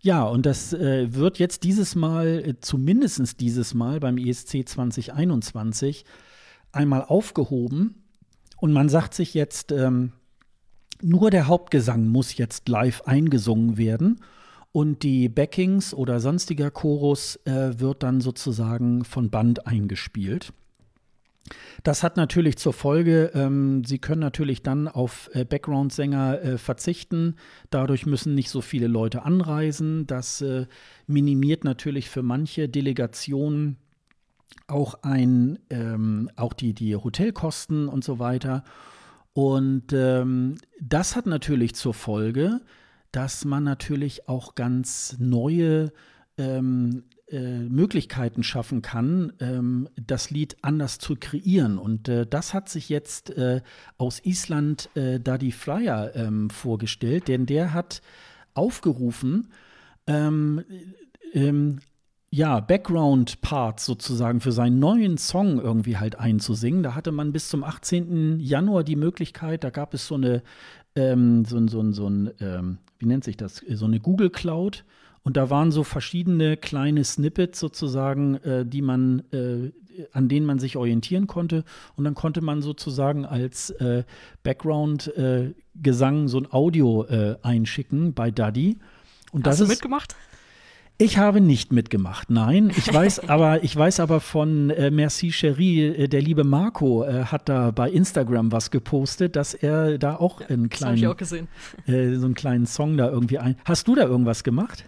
ja, 0.00 0.24
und 0.24 0.46
das 0.46 0.72
äh, 0.72 1.12
wird 1.12 1.38
jetzt 1.38 1.64
dieses 1.64 1.94
Mal, 1.94 2.42
äh, 2.46 2.60
zumindest 2.60 3.40
dieses 3.40 3.74
Mal 3.74 4.00
beim 4.00 4.16
ESC 4.16 4.66
2021, 4.66 6.04
einmal 6.72 7.04
aufgehoben. 7.04 8.02
Und 8.56 8.72
man 8.72 8.88
sagt 8.88 9.14
sich 9.14 9.34
jetzt, 9.34 9.72
ähm, 9.72 10.12
nur 11.02 11.30
der 11.30 11.46
Hauptgesang 11.46 12.08
muss 12.08 12.36
jetzt 12.36 12.68
live 12.68 13.02
eingesungen 13.02 13.76
werden. 13.76 14.20
Und 14.72 15.02
die 15.02 15.28
Backings 15.28 15.92
oder 15.92 16.20
sonstiger 16.20 16.70
Chorus 16.70 17.36
äh, 17.44 17.80
wird 17.80 18.02
dann 18.02 18.20
sozusagen 18.20 19.04
von 19.04 19.30
Band 19.30 19.66
eingespielt. 19.66 20.52
Das 21.82 22.02
hat 22.02 22.16
natürlich 22.16 22.58
zur 22.58 22.72
Folge, 22.72 23.30
ähm, 23.34 23.84
Sie 23.84 23.98
können 23.98 24.20
natürlich 24.20 24.62
dann 24.62 24.88
auf 24.88 25.30
äh, 25.32 25.44
Background-Sänger 25.44 26.42
äh, 26.42 26.58
verzichten. 26.58 27.36
Dadurch 27.70 28.06
müssen 28.06 28.34
nicht 28.34 28.50
so 28.50 28.60
viele 28.60 28.86
Leute 28.86 29.22
anreisen. 29.22 30.06
Das 30.06 30.42
äh, 30.42 30.66
minimiert 31.06 31.64
natürlich 31.64 32.10
für 32.10 32.22
manche 32.22 32.68
Delegationen 32.68 33.78
auch 34.66 35.02
ein, 35.02 35.58
ähm, 35.70 36.30
auch 36.36 36.52
die, 36.52 36.74
die 36.74 36.94
Hotelkosten 36.96 37.88
und 37.88 38.04
so 38.04 38.18
weiter. 38.18 38.64
Und 39.32 39.92
ähm, 39.92 40.56
das 40.80 41.16
hat 41.16 41.26
natürlich 41.26 41.74
zur 41.74 41.94
Folge, 41.94 42.60
dass 43.12 43.44
man 43.44 43.64
natürlich 43.64 44.28
auch 44.28 44.54
ganz 44.54 45.16
neue 45.18 45.92
ähm, 46.36 47.04
äh, 47.30 47.60
Möglichkeiten 47.60 48.42
schaffen 48.42 48.82
kann, 48.82 49.32
ähm, 49.40 49.88
das 49.94 50.30
Lied 50.30 50.56
anders 50.62 50.98
zu 50.98 51.16
kreieren. 51.16 51.78
Und 51.78 52.08
äh, 52.08 52.26
das 52.26 52.54
hat 52.54 52.68
sich 52.68 52.88
jetzt 52.88 53.30
äh, 53.30 53.62
aus 53.98 54.24
Island 54.24 54.90
äh, 54.96 55.20
Daddy 55.20 55.52
Flyer 55.52 56.14
ähm, 56.14 56.50
vorgestellt, 56.50 57.28
denn 57.28 57.46
der 57.46 57.72
hat 57.72 58.02
aufgerufen, 58.54 59.48
ähm, 60.06 60.64
ähm 61.32 61.80
ja, 62.32 62.60
Background-Parts 62.60 63.84
sozusagen 63.84 64.40
für 64.40 64.52
seinen 64.52 64.78
neuen 64.78 65.18
Song 65.18 65.60
irgendwie 65.60 65.96
halt 65.96 66.16
einzusingen. 66.16 66.84
Da 66.84 66.94
hatte 66.94 67.10
man 67.10 67.32
bis 67.32 67.48
zum 67.48 67.64
18. 67.64 68.38
Januar 68.38 68.84
die 68.84 68.94
Möglichkeit, 68.94 69.64
da 69.64 69.70
gab 69.70 69.94
es 69.94 70.06
so 70.06 70.14
eine, 70.14 70.42
ähm, 70.94 71.44
so, 71.44 71.66
so, 71.66 71.90
so 71.90 72.08
ein, 72.08 72.30
ähm, 72.40 72.78
wie 73.00 73.06
nennt 73.06 73.24
sich 73.24 73.36
das, 73.36 73.64
so 73.68 73.84
eine 73.84 73.98
Google 73.98 74.30
Cloud, 74.30 74.84
und 75.22 75.36
da 75.36 75.50
waren 75.50 75.70
so 75.70 75.84
verschiedene 75.84 76.56
kleine 76.56 77.04
Snippets 77.04 77.60
sozusagen, 77.60 78.36
äh, 78.36 78.64
die 78.64 78.82
man, 78.82 79.22
äh, 79.32 79.70
an 80.12 80.28
denen 80.28 80.46
man 80.46 80.58
sich 80.58 80.76
orientieren 80.76 81.26
konnte. 81.26 81.64
Und 81.96 82.04
dann 82.04 82.14
konnte 82.14 82.40
man 82.40 82.62
sozusagen 82.62 83.26
als 83.26 83.70
äh, 83.70 84.04
Background-Gesang 84.42 86.28
so 86.28 86.38
ein 86.38 86.50
Audio 86.50 87.04
äh, 87.04 87.36
einschicken 87.42 88.14
bei 88.14 88.30
Daddy. 88.30 88.78
Und 89.30 89.46
Hast 89.46 89.52
das 89.52 89.58
du 89.58 89.64
ist, 89.64 89.70
mitgemacht? 89.70 90.16
Ich 90.96 91.16
habe 91.16 91.40
nicht 91.40 91.72
mitgemacht, 91.72 92.30
nein. 92.30 92.70
Ich 92.76 92.92
weiß 92.92 93.20
aber, 93.28 93.62
ich 93.62 93.74
weiß 93.74 94.00
aber 94.00 94.20
von 94.20 94.68
äh, 94.70 94.90
Merci 94.90 95.32
Cherie, 95.32 95.86
äh, 95.86 96.08
der 96.08 96.20
liebe 96.22 96.44
Marco 96.44 97.04
äh, 97.04 97.24
hat 97.24 97.48
da 97.48 97.70
bei 97.70 97.90
Instagram 97.90 98.52
was 98.52 98.70
gepostet, 98.70 99.36
dass 99.36 99.54
er 99.54 99.96
da 99.96 100.16
auch 100.16 100.40
einen 100.42 100.68
kleinen, 100.70 101.06
auch 101.06 101.16
gesehen. 101.16 101.48
Äh, 101.86 102.16
so 102.16 102.26
einen 102.26 102.34
kleinen 102.34 102.66
Song 102.66 102.96
da 102.96 103.10
irgendwie 103.10 103.38
ein. 103.38 103.56
Hast 103.64 103.88
du 103.88 103.94
da 103.94 104.02
irgendwas 104.02 104.44
gemacht? 104.44 104.84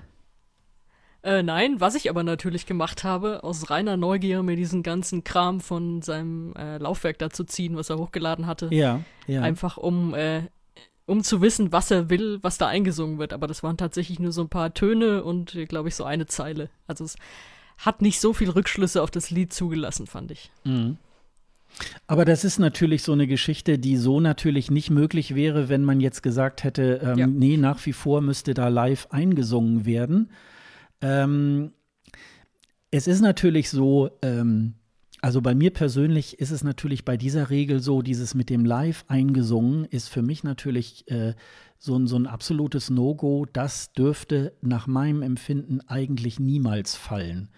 Äh, 1.24 1.42
nein, 1.42 1.80
was 1.80 1.94
ich 1.94 2.10
aber 2.10 2.24
natürlich 2.24 2.66
gemacht 2.66 3.04
habe, 3.04 3.44
aus 3.44 3.70
reiner 3.70 3.96
Neugier 3.96 4.42
mir 4.42 4.56
diesen 4.56 4.82
ganzen 4.82 5.22
Kram 5.22 5.60
von 5.60 6.02
seinem 6.02 6.52
äh, 6.56 6.78
Laufwerk 6.78 7.18
da 7.18 7.30
zu 7.30 7.44
ziehen, 7.44 7.76
was 7.76 7.90
er 7.90 7.98
hochgeladen 7.98 8.46
hatte. 8.46 8.68
Ja, 8.72 9.00
ja. 9.28 9.42
Einfach 9.42 9.76
um, 9.76 10.14
äh, 10.14 10.42
um 11.06 11.22
zu 11.22 11.40
wissen, 11.40 11.70
was 11.70 11.92
er 11.92 12.10
will, 12.10 12.40
was 12.42 12.58
da 12.58 12.66
eingesungen 12.66 13.18
wird. 13.18 13.32
Aber 13.32 13.46
das 13.46 13.62
waren 13.62 13.76
tatsächlich 13.76 14.18
nur 14.18 14.32
so 14.32 14.42
ein 14.42 14.48
paar 14.48 14.74
Töne 14.74 15.22
und, 15.22 15.56
glaube 15.68 15.88
ich, 15.88 15.94
so 15.94 16.04
eine 16.04 16.26
Zeile. 16.26 16.70
Also 16.88 17.04
es 17.04 17.16
hat 17.78 18.02
nicht 18.02 18.20
so 18.20 18.32
viel 18.32 18.50
Rückschlüsse 18.50 19.00
auf 19.00 19.10
das 19.10 19.30
Lied 19.30 19.52
zugelassen, 19.52 20.08
fand 20.08 20.32
ich. 20.32 20.50
Mhm. 20.64 20.96
Aber 22.06 22.24
das 22.24 22.44
ist 22.44 22.58
natürlich 22.58 23.02
so 23.02 23.12
eine 23.12 23.26
Geschichte, 23.26 23.78
die 23.78 23.96
so 23.96 24.20
natürlich 24.20 24.70
nicht 24.70 24.90
möglich 24.90 25.34
wäre, 25.34 25.68
wenn 25.68 25.84
man 25.84 26.00
jetzt 26.00 26.22
gesagt 26.22 26.64
hätte, 26.64 27.00
ähm, 27.02 27.18
ja. 27.18 27.26
nee, 27.26 27.56
nach 27.56 27.84
wie 27.86 27.92
vor 27.92 28.20
müsste 28.20 28.54
da 28.54 28.68
live 28.68 29.06
eingesungen 29.10 29.86
werden. 29.86 30.30
Ähm, 31.02 31.72
es 32.90 33.06
ist 33.06 33.20
natürlich 33.20 33.70
so, 33.70 34.10
ähm, 34.22 34.74
also 35.20 35.40
bei 35.40 35.54
mir 35.54 35.72
persönlich 35.72 36.38
ist 36.40 36.50
es 36.50 36.64
natürlich 36.64 37.04
bei 37.04 37.16
dieser 37.16 37.50
Regel 37.50 37.80
so, 37.80 38.02
dieses 38.02 38.34
mit 38.34 38.50
dem 38.50 38.64
Live 38.64 39.04
eingesungen 39.08 39.84
ist 39.84 40.08
für 40.08 40.22
mich 40.22 40.44
natürlich 40.44 41.08
äh, 41.10 41.34
so, 41.78 41.96
ein, 41.96 42.06
so 42.06 42.16
ein 42.16 42.26
absolutes 42.26 42.90
No-Go. 42.90 43.46
Das 43.52 43.92
dürfte 43.92 44.52
nach 44.62 44.86
meinem 44.86 45.22
Empfinden 45.22 45.80
eigentlich 45.86 46.40
niemals 46.40 46.96
fallen. 46.96 47.50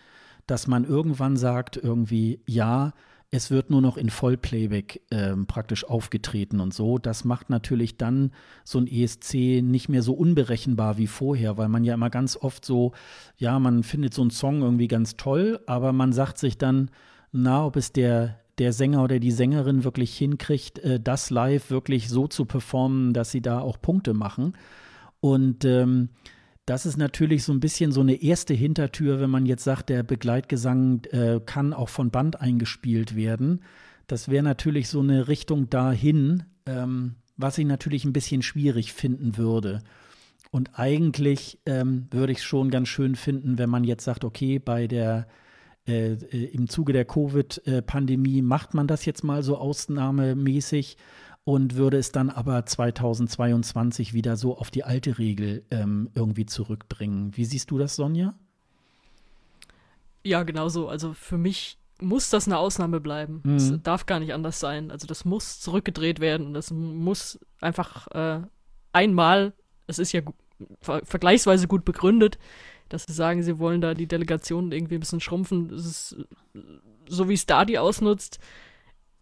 dass 0.46 0.66
man 0.66 0.84
irgendwann 0.84 1.36
sagt, 1.36 1.76
irgendwie, 1.76 2.40
ja, 2.46 2.92
es 3.30 3.50
wird 3.50 3.70
nur 3.70 3.80
noch 3.80 3.96
in 3.96 4.10
Vollplayback 4.10 5.00
ähm, 5.10 5.46
praktisch 5.46 5.84
aufgetreten 5.84 6.60
und 6.60 6.72
so. 6.72 6.98
Das 6.98 7.24
macht 7.24 7.50
natürlich 7.50 7.96
dann 7.96 8.30
so 8.62 8.78
ein 8.78 8.86
ESC 8.86 9.62
nicht 9.62 9.88
mehr 9.88 10.02
so 10.02 10.14
unberechenbar 10.14 10.98
wie 10.98 11.08
vorher, 11.08 11.58
weil 11.58 11.68
man 11.68 11.84
ja 11.84 11.94
immer 11.94 12.10
ganz 12.10 12.36
oft 12.36 12.64
so, 12.64 12.92
ja, 13.36 13.58
man 13.58 13.82
findet 13.82 14.14
so 14.14 14.22
einen 14.22 14.30
Song 14.30 14.62
irgendwie 14.62 14.88
ganz 14.88 15.16
toll, 15.16 15.60
aber 15.66 15.92
man 15.92 16.12
sagt 16.12 16.38
sich 16.38 16.58
dann, 16.58 16.90
na, 17.32 17.66
ob 17.66 17.76
es 17.76 17.92
der, 17.92 18.38
der 18.58 18.72
Sänger 18.72 19.02
oder 19.02 19.18
die 19.18 19.32
Sängerin 19.32 19.82
wirklich 19.82 20.16
hinkriegt, 20.16 20.78
äh, 20.78 21.00
das 21.00 21.30
live 21.30 21.70
wirklich 21.70 22.08
so 22.08 22.28
zu 22.28 22.44
performen, 22.44 23.12
dass 23.12 23.32
sie 23.32 23.42
da 23.42 23.58
auch 23.58 23.80
Punkte 23.80 24.14
machen. 24.14 24.56
Und 25.20 25.64
ähm, 25.64 26.10
das 26.66 26.86
ist 26.86 26.96
natürlich 26.96 27.44
so 27.44 27.52
ein 27.52 27.60
bisschen 27.60 27.92
so 27.92 28.00
eine 28.00 28.22
erste 28.22 28.54
Hintertür, 28.54 29.20
wenn 29.20 29.30
man 29.30 29.46
jetzt 29.46 29.64
sagt, 29.64 29.90
der 29.90 30.02
Begleitgesang 30.02 31.04
äh, 31.10 31.40
kann 31.44 31.72
auch 31.72 31.90
von 31.90 32.10
Band 32.10 32.40
eingespielt 32.40 33.14
werden. 33.16 33.62
Das 34.06 34.28
wäre 34.28 34.42
natürlich 34.42 34.88
so 34.88 35.00
eine 35.00 35.28
Richtung 35.28 35.68
dahin, 35.68 36.44
ähm, 36.66 37.16
was 37.36 37.58
ich 37.58 37.66
natürlich 37.66 38.04
ein 38.04 38.12
bisschen 38.12 38.42
schwierig 38.42 38.92
finden 38.92 39.36
würde. 39.36 39.82
Und 40.50 40.78
eigentlich 40.78 41.58
ähm, 41.66 42.06
würde 42.10 42.32
ich 42.32 42.38
es 42.38 42.44
schon 42.44 42.70
ganz 42.70 42.88
schön 42.88 43.16
finden, 43.16 43.58
wenn 43.58 43.68
man 43.68 43.84
jetzt 43.84 44.04
sagt, 44.04 44.24
okay, 44.24 44.58
bei 44.58 44.86
der 44.86 45.26
äh, 45.86 46.12
äh 46.12 46.44
im 46.52 46.68
Zuge 46.68 46.92
der 46.92 47.04
Covid-Pandemie 47.04 48.40
macht 48.40 48.72
man 48.72 48.86
das 48.86 49.04
jetzt 49.04 49.24
mal 49.24 49.42
so 49.42 49.58
ausnahmemäßig 49.58 50.96
und 51.44 51.76
würde 51.76 51.98
es 51.98 52.10
dann 52.12 52.30
aber 52.30 52.64
2022 52.66 54.14
wieder 54.14 54.36
so 54.36 54.56
auf 54.56 54.70
die 54.70 54.84
alte 54.84 55.18
Regel 55.18 55.62
ähm, 55.70 56.10
irgendwie 56.14 56.46
zurückbringen. 56.46 57.36
Wie 57.36 57.44
siehst 57.44 57.70
du 57.70 57.78
das, 57.78 57.96
Sonja? 57.96 58.34
Ja, 60.22 60.42
genau 60.42 60.68
so. 60.68 60.88
Also 60.88 61.12
für 61.12 61.36
mich 61.38 61.78
muss 62.00 62.30
das 62.30 62.46
eine 62.46 62.58
Ausnahme 62.58 63.00
bleiben. 63.00 63.42
Es 63.56 63.70
Mhm. 63.70 63.82
darf 63.82 64.06
gar 64.06 64.20
nicht 64.20 64.32
anders 64.32 64.58
sein. 64.58 64.90
Also 64.90 65.06
das 65.06 65.24
muss 65.24 65.60
zurückgedreht 65.60 66.18
werden 66.20 66.46
und 66.48 66.54
das 66.54 66.70
muss 66.70 67.38
einfach 67.60 68.08
äh, 68.08 68.40
einmal, 68.92 69.52
es 69.86 69.98
ist 69.98 70.12
ja 70.12 70.22
ver 70.80 71.02
vergleichsweise 71.04 71.68
gut 71.68 71.84
begründet, 71.84 72.38
dass 72.88 73.04
sie 73.04 73.12
sagen, 73.12 73.42
sie 73.42 73.58
wollen 73.58 73.80
da 73.80 73.92
die 73.94 74.06
Delegation 74.06 74.72
irgendwie 74.72 74.94
ein 74.94 75.00
bisschen 75.00 75.20
schrumpfen. 75.20 75.70
Es 75.72 75.84
ist, 75.84 76.16
so 77.08 77.28
wie 77.28 77.34
es 77.34 77.46
da 77.46 77.64
die 77.64 77.78
ausnutzt, 77.78 78.38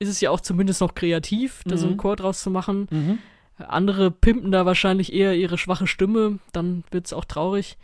ist 0.02 0.08
es 0.08 0.20
ja 0.20 0.30
auch 0.30 0.40
zumindest 0.40 0.80
noch 0.80 0.94
kreativ, 0.94 1.62
da 1.64 1.76
so 1.76 1.86
einen 1.86 1.94
Mhm. 1.94 1.98
Chor 1.98 2.16
draus 2.16 2.42
zu 2.42 2.50
machen. 2.50 2.88
Mhm. 2.90 3.18
Andere 3.58 4.10
pimpen 4.10 4.50
da 4.50 4.66
wahrscheinlich 4.66 5.12
eher 5.12 5.34
ihre 5.36 5.56
schwache 5.58 5.86
Stimme, 5.86 6.38
dann 6.52 6.84
wird 6.90 7.06
es 7.06 7.12
auch 7.12 7.24
traurig. 7.24 7.76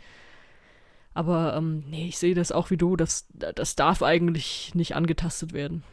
Aber 1.13 1.55
ähm, 1.57 1.83
nee, 1.89 2.07
ich 2.07 2.17
sehe 2.17 2.35
das 2.35 2.51
auch 2.51 2.69
wie 2.69 2.77
du, 2.77 2.95
das, 2.95 3.27
das 3.33 3.75
darf 3.75 4.03
eigentlich 4.03 4.71
nicht 4.75 4.95
angetastet 4.95 5.53
werden. 5.53 5.83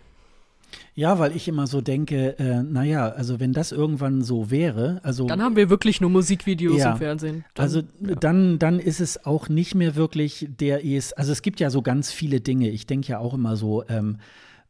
Ja, 0.95 1.19
weil 1.19 1.35
ich 1.35 1.47
immer 1.47 1.67
so 1.67 1.81
denke, 1.81 2.39
äh, 2.39 2.63
naja, 2.63 3.09
also 3.09 3.39
wenn 3.39 3.53
das 3.53 3.71
irgendwann 3.73 4.23
so 4.23 4.51
wäre, 4.51 5.01
also 5.05 5.27
Dann 5.27 5.41
haben 5.41 5.55
wir 5.57 5.71
wirklich 5.71 6.01
nur 6.01 6.11
Musikvideos 6.11 6.79
Ja. 6.79 6.93
im 6.93 6.99
Fernsehen. 6.99 7.45
Dann, 7.55 7.63
Also 7.65 7.83
ja. 8.01 8.15
dann, 8.17 8.59
dann 8.59 8.79
ist 8.81 9.01
es 9.01 9.25
auch 9.25 9.49
nicht 9.49 9.75
mehr 9.75 9.95
wirklich 9.95 10.49
der 10.59 10.85
ES. 10.85 11.13
Also 11.13 11.33
es 11.33 11.43
gibt 11.43 11.61
ja 11.61 11.71
so 11.71 11.83
ganz 11.83 12.11
viele 12.13 12.41
Dinge. 12.41 12.69
Ich 12.71 12.87
denke 12.87 13.09
ja 13.09 13.19
auch 13.21 13.35
immer 13.35 13.57
so, 13.57 13.85
ähm, 13.89 14.19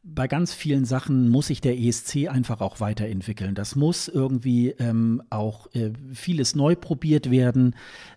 bei 0.09 0.27
ganz 0.27 0.53
vielen 0.53 0.85
Sachen 0.85 1.29
muss 1.29 1.47
sich 1.47 1.61
der 1.61 1.77
ESC 1.77 2.27
einfach 2.29 2.61
auch 2.61 2.79
weiterentwickeln. 2.79 3.55
Das 3.55 3.75
muss 3.75 4.07
irgendwie 4.07 4.69
ähm, 4.71 5.21
auch 5.29 5.67
äh, 5.73 5.91
vieles 6.13 6.55
neu 6.55 6.75
probiert 6.75 7.29
werden, 7.29 7.75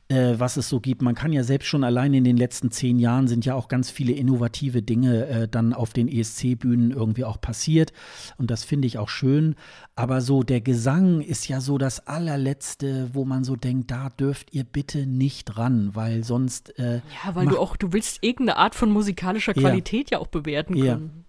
äh, 0.09 0.35
was 0.39 0.57
es 0.57 0.69
so 0.69 0.81
gibt. 0.81 1.03
Man 1.03 1.15
kann 1.15 1.33
ja 1.33 1.43
selbst 1.43 1.67
schon 1.67 1.85
allein 1.85 2.15
in 2.15 2.25
den 2.25 2.37
letzten 2.37 2.71
zehn 2.71 2.99
Jahren 2.99 3.29
sind 3.29 3.45
ja 3.45 3.55
auch 3.55 3.69
ganz 3.69 3.91
viele 3.91 4.13
innovative 4.13 4.83
Dinge 4.83 5.27
äh, 5.27 5.49
dann 5.49 5.73
auf 5.75 5.93
den 5.93 6.09
ESC-Bühnen 6.09 6.91
irgendwie 6.93 7.25
auch 7.25 7.41
passiert. 7.41 7.93
Und 8.39 8.51
das 8.51 8.65
finde 8.65 8.87
ich 8.87 8.97
auch 8.99 9.09
schön. 9.09 9.57
Aber 9.97 10.21
so 10.21 10.43
der 10.43 10.61
Gesang 10.61 11.21
ist 11.21 11.49
ja 11.49 11.61
so 11.61 11.77
das 11.77 12.07
allerletzte, 12.07 13.11
wo 13.13 13.25
man 13.25 13.45
so 13.45 13.57
denkt, 13.57 13.91
da 13.91 14.09
dürft 14.09 14.55
ihr 14.55 14.65
bitte 14.65 15.07
nicht 15.07 15.59
ran, 15.59 15.91
weil 15.95 16.25
sonst 16.25 16.79
äh, 16.79 16.97
ja, 17.25 17.35
weil 17.35 17.47
du 17.47 17.59
auch, 17.59 17.77
du 17.77 17.93
willst 17.93 18.19
irgendeine 18.23 18.57
Art 18.59 18.75
von 18.75 18.91
musikalischer 18.91 19.55
Ja. 19.57 19.61
Qualität 19.61 20.11
ja 20.11 20.19
auch 20.19 20.29
bewerten 20.29 20.77
Ja. 20.77 20.95
können. 20.95 21.11
Ja, 21.17 21.21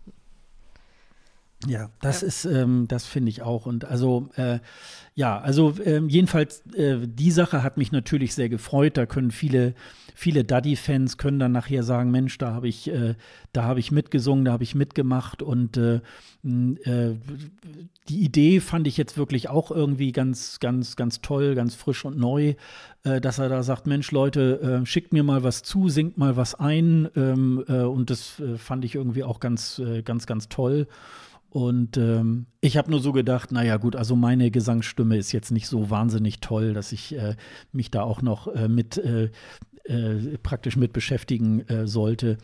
das 2.01 2.21
Ja. 2.21 2.27
ist, 2.27 2.45
ähm, 2.45 2.87
das 2.87 3.05
finde 3.05 3.29
ich 3.29 3.41
auch. 3.43 3.65
Und 3.65 3.85
also, 3.85 4.29
äh, 4.35 4.59
ja, 5.13 5.39
also 5.39 5.75
ähm, 5.83 6.09
jedenfalls, 6.09 6.63
äh, 6.75 6.97
die 7.07 7.31
Sache 7.31 7.61
hat 7.63 7.77
mich 7.77 7.91
natürlich 7.91 8.33
sehr 8.33 8.49
gefreut. 8.49 8.97
Da 8.97 9.05
können 9.05 9.29
viele, 9.31 9.75
viele 10.15 10.43
Daddy-Fans 10.43 11.17
können 11.17 11.37
dann 11.37 11.51
nachher 11.51 11.83
sagen, 11.83 12.09
Mensch, 12.09 12.37
da 12.37 12.53
habe 12.53 12.67
ich, 12.67 12.89
äh, 12.89 13.15
da 13.53 13.63
habe 13.63 13.79
ich 13.79 13.91
mitgesungen, 13.91 14.45
da 14.45 14.53
habe 14.53 14.63
ich 14.63 14.73
mitgemacht. 14.73 15.43
Und 15.43 15.77
äh, 15.77 16.01
äh, 16.43 17.15
die 18.09 18.21
Idee 18.23 18.59
fand 18.59 18.87
ich 18.87 18.97
jetzt 18.97 19.17
wirklich 19.17 19.49
auch 19.49 19.69
irgendwie 19.69 20.11
ganz, 20.11 20.59
ganz, 20.59 20.95
ganz 20.95 21.21
toll, 21.21 21.53
ganz 21.55 21.75
frisch 21.75 22.05
und 22.05 22.17
neu, 22.17 22.55
äh, 23.03 23.21
dass 23.21 23.37
er 23.37 23.49
da 23.49 23.61
sagt, 23.63 23.85
Mensch, 23.85 24.11
Leute, 24.11 24.81
äh, 24.81 24.85
schickt 24.85 25.13
mir 25.13 25.23
mal 25.23 25.43
was 25.43 25.61
zu, 25.61 25.89
singt 25.89 26.17
mal 26.17 26.37
was 26.37 26.55
ein. 26.55 27.09
Ähm, 27.15 27.63
äh, 27.67 27.81
und 27.81 28.09
das 28.09 28.39
äh, 28.39 28.57
fand 28.57 28.83
ich 28.85 28.95
irgendwie 28.95 29.23
auch 29.23 29.39
ganz, 29.39 29.77
äh, 29.79 30.01
ganz, 30.01 30.25
ganz 30.25 30.49
toll. 30.49 30.87
Und 31.51 31.97
ähm, 31.97 32.45
ich 32.61 32.77
habe 32.77 32.89
nur 32.89 33.01
so 33.01 33.11
gedacht, 33.11 33.51
naja 33.51 33.75
gut, 33.75 33.97
also 33.97 34.15
meine 34.15 34.51
Gesangsstimme 34.51 35.17
ist 35.17 35.33
jetzt 35.33 35.51
nicht 35.51 35.67
so 35.67 35.89
wahnsinnig 35.89 36.39
toll, 36.39 36.73
dass 36.73 36.93
ich 36.93 37.13
äh, 37.13 37.35
mich 37.73 37.91
da 37.91 38.03
auch 38.03 38.21
noch 38.21 38.47
äh, 38.47 38.69
mit 38.69 38.97
äh, 38.97 39.29
äh, 39.83 40.37
praktisch 40.41 40.77
mit 40.77 40.93
beschäftigen 40.93 41.67
äh, 41.67 41.87
sollte. 41.87 42.37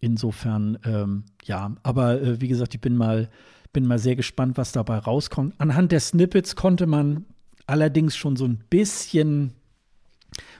Insofern, 0.00 0.76
ähm, 0.84 1.22
ja, 1.44 1.76
aber 1.84 2.20
äh, 2.20 2.40
wie 2.40 2.48
gesagt, 2.48 2.74
ich 2.74 2.80
bin 2.80 2.96
mal, 2.96 3.30
bin 3.72 3.86
mal 3.86 4.00
sehr 4.00 4.16
gespannt, 4.16 4.56
was 4.56 4.72
dabei 4.72 4.98
rauskommt. 4.98 5.54
Anhand 5.58 5.92
der 5.92 6.00
Snippets 6.00 6.56
konnte 6.56 6.86
man 6.86 7.26
allerdings 7.68 8.16
schon 8.16 8.34
so 8.34 8.44
ein 8.44 8.58
bisschen 8.70 9.52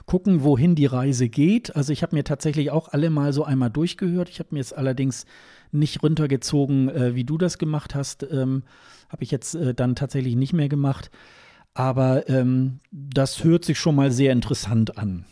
gucken, 0.06 0.44
wohin 0.44 0.76
die 0.76 0.86
Reise 0.86 1.28
geht. 1.28 1.74
Also 1.74 1.92
ich 1.92 2.04
habe 2.04 2.14
mir 2.14 2.22
tatsächlich 2.22 2.70
auch 2.70 2.88
alle 2.92 3.10
mal 3.10 3.32
so 3.32 3.42
einmal 3.42 3.70
durchgehört. 3.70 4.28
Ich 4.28 4.38
habe 4.38 4.50
mir 4.52 4.60
jetzt 4.60 4.76
allerdings 4.76 5.26
nicht 5.72 6.02
runtergezogen, 6.02 6.88
äh, 6.88 7.14
wie 7.14 7.24
du 7.24 7.38
das 7.38 7.58
gemacht 7.58 7.94
hast. 7.94 8.26
Ähm, 8.30 8.62
habe 9.08 9.24
ich 9.24 9.30
jetzt 9.30 9.54
äh, 9.54 9.74
dann 9.74 9.94
tatsächlich 9.94 10.36
nicht 10.36 10.52
mehr 10.52 10.68
gemacht. 10.68 11.10
Aber 11.74 12.28
ähm, 12.28 12.80
das 12.90 13.44
hört 13.44 13.64
sich 13.64 13.78
schon 13.78 13.94
mal 13.94 14.10
sehr 14.10 14.32
interessant 14.32 14.98
an. 14.98 15.24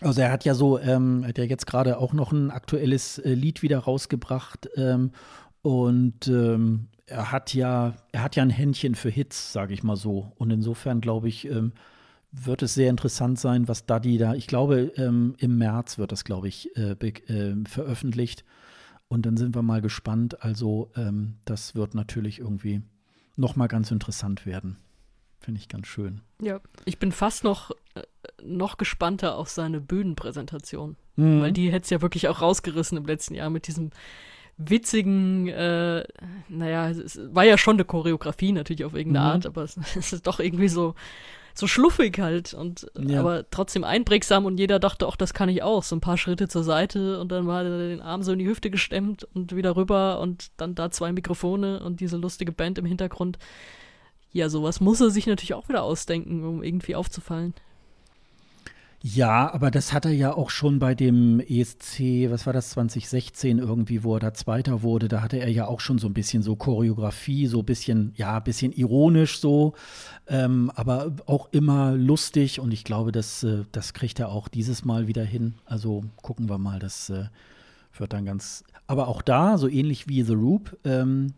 Also 0.00 0.20
er 0.20 0.30
hat 0.32 0.44
ja 0.44 0.54
so, 0.54 0.78
ähm, 0.78 1.24
hat 1.26 1.38
ja 1.38 1.44
jetzt 1.44 1.66
gerade 1.66 1.98
auch 1.98 2.12
noch 2.12 2.32
ein 2.32 2.50
aktuelles 2.50 3.18
äh, 3.18 3.32
Lied 3.32 3.62
wieder 3.62 3.78
rausgebracht 3.78 4.68
ähm, 4.76 5.12
und 5.62 6.28
ähm, 6.28 6.88
er 7.06 7.32
hat 7.32 7.54
ja, 7.54 7.94
er 8.12 8.22
hat 8.22 8.36
ja 8.36 8.42
ein 8.42 8.50
Händchen 8.50 8.94
für 8.94 9.08
Hits, 9.08 9.52
sage 9.52 9.72
ich 9.74 9.82
mal 9.82 9.96
so. 9.96 10.32
Und 10.36 10.50
insofern 10.50 11.00
glaube 11.00 11.28
ich, 11.28 11.48
ähm, 11.48 11.72
wird 12.32 12.62
es 12.62 12.74
sehr 12.74 12.90
interessant 12.90 13.38
sein, 13.38 13.68
was 13.68 13.86
Daddy 13.86 14.18
da, 14.18 14.34
ich 14.34 14.46
glaube, 14.46 14.92
ähm, 14.96 15.34
im 15.38 15.56
März 15.56 15.98
wird 15.98 16.12
das, 16.12 16.24
glaube 16.24 16.48
ich, 16.48 16.76
äh, 16.76 16.96
ähm, 17.28 17.66
veröffentlicht. 17.66 18.44
Und 19.08 19.26
dann 19.26 19.36
sind 19.36 19.54
wir 19.54 19.62
mal 19.62 19.80
gespannt. 19.80 20.42
Also 20.42 20.90
ähm, 20.96 21.36
das 21.44 21.74
wird 21.74 21.94
natürlich 21.94 22.40
irgendwie 22.40 22.82
noch 23.36 23.56
mal 23.56 23.66
ganz 23.68 23.90
interessant 23.90 24.46
werden. 24.46 24.78
Finde 25.40 25.60
ich 25.60 25.68
ganz 25.68 25.86
schön. 25.86 26.22
Ja, 26.40 26.60
ich 26.84 26.98
bin 26.98 27.12
fast 27.12 27.44
noch, 27.44 27.70
äh, 27.94 28.02
noch 28.42 28.76
gespannter 28.78 29.36
auf 29.36 29.50
seine 29.50 29.80
Bühnenpräsentation. 29.80 30.96
Mhm. 31.16 31.40
Weil 31.40 31.52
die 31.52 31.70
hätte 31.70 31.84
es 31.84 31.90
ja 31.90 32.02
wirklich 32.02 32.28
auch 32.28 32.40
rausgerissen 32.40 32.96
im 32.98 33.04
letzten 33.06 33.34
Jahr 33.34 33.50
mit 33.50 33.66
diesem 33.66 33.90
witzigen, 34.56 35.48
äh, 35.48 36.04
naja, 36.48 36.88
es 36.90 37.18
war 37.34 37.44
ja 37.44 37.58
schon 37.58 37.76
eine 37.76 37.84
Choreografie 37.84 38.52
natürlich 38.52 38.84
auf 38.84 38.94
irgendeine 38.94 39.26
Mhm. 39.26 39.32
Art, 39.32 39.46
aber 39.46 39.62
es, 39.64 39.76
es 39.96 40.12
ist 40.12 40.26
doch 40.26 40.40
irgendwie 40.40 40.68
so, 40.68 40.94
so 41.54 41.66
schluffig 41.66 42.18
halt 42.18 42.52
und 42.54 42.86
Ja. 42.98 43.20
aber 43.20 43.48
trotzdem 43.50 43.84
einprägsam 43.84 44.44
und 44.44 44.58
jeder 44.58 44.78
dachte 44.80 45.06
auch, 45.06 45.16
das 45.16 45.34
kann 45.34 45.48
ich 45.48 45.62
auch. 45.62 45.82
So 45.82 45.94
ein 45.96 46.00
paar 46.00 46.18
Schritte 46.18 46.48
zur 46.48 46.64
Seite 46.64 47.20
und 47.20 47.30
dann 47.30 47.46
war 47.46 47.62
er 47.64 47.88
den 47.88 48.00
Arm 48.00 48.22
so 48.22 48.32
in 48.32 48.38
die 48.40 48.46
Hüfte 48.48 48.70
gestemmt 48.70 49.26
und 49.34 49.54
wieder 49.54 49.76
rüber 49.76 50.20
und 50.20 50.50
dann 50.56 50.74
da 50.74 50.90
zwei 50.90 51.12
Mikrofone 51.12 51.80
und 51.82 52.00
diese 52.00 52.16
lustige 52.16 52.52
Band 52.52 52.78
im 52.78 52.86
Hintergrund. 52.86 53.38
Ja, 54.32 54.48
sowas 54.48 54.80
muss 54.80 55.00
er 55.00 55.10
sich 55.10 55.26
natürlich 55.28 55.54
auch 55.54 55.68
wieder 55.68 55.84
ausdenken, 55.84 56.42
um 56.44 56.62
irgendwie 56.64 56.96
aufzufallen. 56.96 57.54
Ja, 59.06 59.52
aber 59.52 59.70
das 59.70 59.92
hat 59.92 60.06
er 60.06 60.12
ja 60.12 60.32
auch 60.32 60.48
schon 60.48 60.78
bei 60.78 60.94
dem 60.94 61.38
ESC, 61.38 62.30
was 62.30 62.46
war 62.46 62.54
das, 62.54 62.70
2016 62.70 63.58
irgendwie, 63.58 64.02
wo 64.02 64.16
er 64.16 64.20
da 64.20 64.32
Zweiter 64.32 64.80
wurde, 64.80 65.08
da 65.08 65.20
hatte 65.20 65.36
er 65.36 65.50
ja 65.50 65.66
auch 65.66 65.80
schon 65.80 65.98
so 65.98 66.06
ein 66.06 66.14
bisschen 66.14 66.42
so 66.42 66.56
Choreografie, 66.56 67.46
so 67.46 67.58
ein 67.58 67.66
bisschen, 67.66 68.14
ja, 68.16 68.38
ein 68.38 68.44
bisschen 68.44 68.72
ironisch 68.72 69.40
so, 69.40 69.74
ähm, 70.26 70.72
aber 70.74 71.12
auch 71.26 71.50
immer 71.52 71.92
lustig 71.92 72.60
und 72.60 72.72
ich 72.72 72.82
glaube, 72.82 73.12
das, 73.12 73.44
äh, 73.44 73.64
das 73.72 73.92
kriegt 73.92 74.20
er 74.20 74.30
auch 74.30 74.48
dieses 74.48 74.86
Mal 74.86 75.06
wieder 75.06 75.22
hin. 75.22 75.52
Also 75.66 76.04
gucken 76.22 76.48
wir 76.48 76.56
mal, 76.56 76.78
das 76.78 77.10
äh, 77.10 77.26
wird 77.98 78.14
dann 78.14 78.24
ganz, 78.24 78.64
aber 78.86 79.08
auch 79.08 79.20
da, 79.20 79.58
so 79.58 79.68
ähnlich 79.68 80.08
wie 80.08 80.22
The 80.22 80.32
Roop, 80.32 80.78
ähm, 80.84 81.34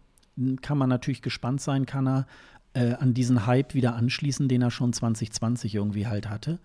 kann 0.62 0.78
man 0.78 0.88
natürlich 0.88 1.20
gespannt 1.20 1.60
sein, 1.60 1.84
kann 1.84 2.06
er 2.06 2.26
äh, 2.74 2.92
an 2.92 3.12
diesen 3.12 3.44
Hype 3.44 3.74
wieder 3.74 3.96
anschließen, 3.96 4.46
den 4.46 4.62
er 4.62 4.70
schon 4.70 4.92
2020 4.92 5.74
irgendwie 5.74 6.06
halt 6.06 6.30
hatte. 6.30 6.60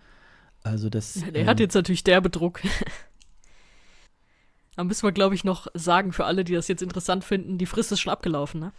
Also 0.63 0.89
das. 0.89 1.13
Der 1.33 1.45
hat 1.45 1.59
ähm, 1.59 1.63
jetzt 1.63 1.73
natürlich 1.73 2.03
derbe 2.03 2.29
Druck. 2.29 2.61
Da 4.77 4.85
müssen 4.85 5.03
wir, 5.03 5.11
glaube 5.11 5.35
ich, 5.35 5.43
noch 5.43 5.67
sagen 5.73 6.13
für 6.13 6.23
alle, 6.23 6.45
die 6.45 6.53
das 6.53 6.69
jetzt 6.69 6.81
interessant 6.81 7.25
finden, 7.25 7.57
die 7.57 7.65
Frist 7.65 7.91
ist 7.91 7.99
schon 7.99 8.13
abgelaufen, 8.13 8.61
ne? 8.61 8.71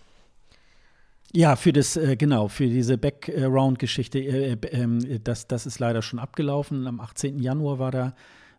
Ja, 1.35 1.55
für 1.55 1.73
das, 1.73 1.97
äh, 1.97 2.17
genau, 2.17 2.49
für 2.49 2.67
diese 2.67 2.99
Background-Geschichte, 2.99 4.19
äh, 4.19 4.53
äh, 4.53 5.21
das, 5.23 5.47
das 5.49 5.67
ist 5.67 5.79
leider 5.79 6.03
schon 6.03 6.19
abgelaufen. 6.19 6.87
Am 6.87 6.99
18. 6.99 7.39
Januar 7.39 7.79
war 7.79 7.91
da, 7.91 8.15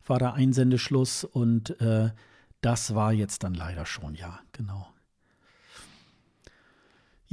war 0.06 0.20
da 0.20 0.34
Einsendeschluss 0.34 1.24
und 1.24 1.80
äh, 1.82 2.12
das 2.62 2.96
war 2.96 3.12
jetzt 3.14 3.44
dann 3.44 3.56
leider 3.56 3.86
schon, 3.86 4.16
ja, 4.16 4.40
genau. 4.54 4.88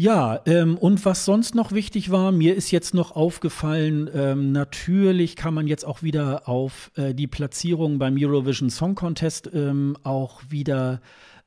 Ja, 0.01 0.41
ähm, 0.47 0.79
und 0.79 1.05
was 1.05 1.27
sonst 1.27 1.55
noch 1.55 1.73
wichtig 1.73 2.11
war, 2.11 2.33
mir 2.33 2.57
ist 2.57 2.71
jetzt 2.71 2.95
noch 2.95 3.15
aufgefallen, 3.17 4.09
ähm, 4.15 4.51
natürlich 4.51 5.37
kann 5.37 5.53
man 5.53 5.67
jetzt 5.67 5.85
auch 5.85 6.03
wieder 6.03 6.49
auf 6.49 6.91
äh, 6.95 7.13
die 7.13 7.27
Platzierung 7.27 7.99
beim 7.99 8.17
Eurovision 8.19 8.71
Song 8.71 8.95
Contest 8.95 9.51
ähm, 9.53 9.99
auch 10.03 10.41
wieder, 10.49 11.03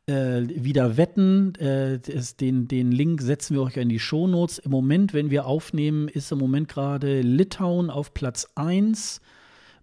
äh, 0.06 0.44
wieder 0.50 0.98
wetten. 0.98 1.56
Äh, 1.56 1.98
das, 1.98 2.36
den, 2.36 2.68
den 2.68 2.92
Link 2.92 3.24
setzen 3.24 3.56
wir 3.56 3.64
euch 3.64 3.76
in 3.76 3.90
die 3.90 3.98
Shownotes. 3.98 4.60
Im 4.60 4.70
Moment, 4.70 5.16
wenn 5.16 5.32
wir 5.32 5.48
aufnehmen, 5.48 6.08
ist 6.08 6.32
im 6.32 6.38
Moment 6.38 6.68
gerade 6.68 7.22
Litauen 7.22 7.90
auf 7.90 8.14
Platz 8.14 8.48
1. 8.54 9.20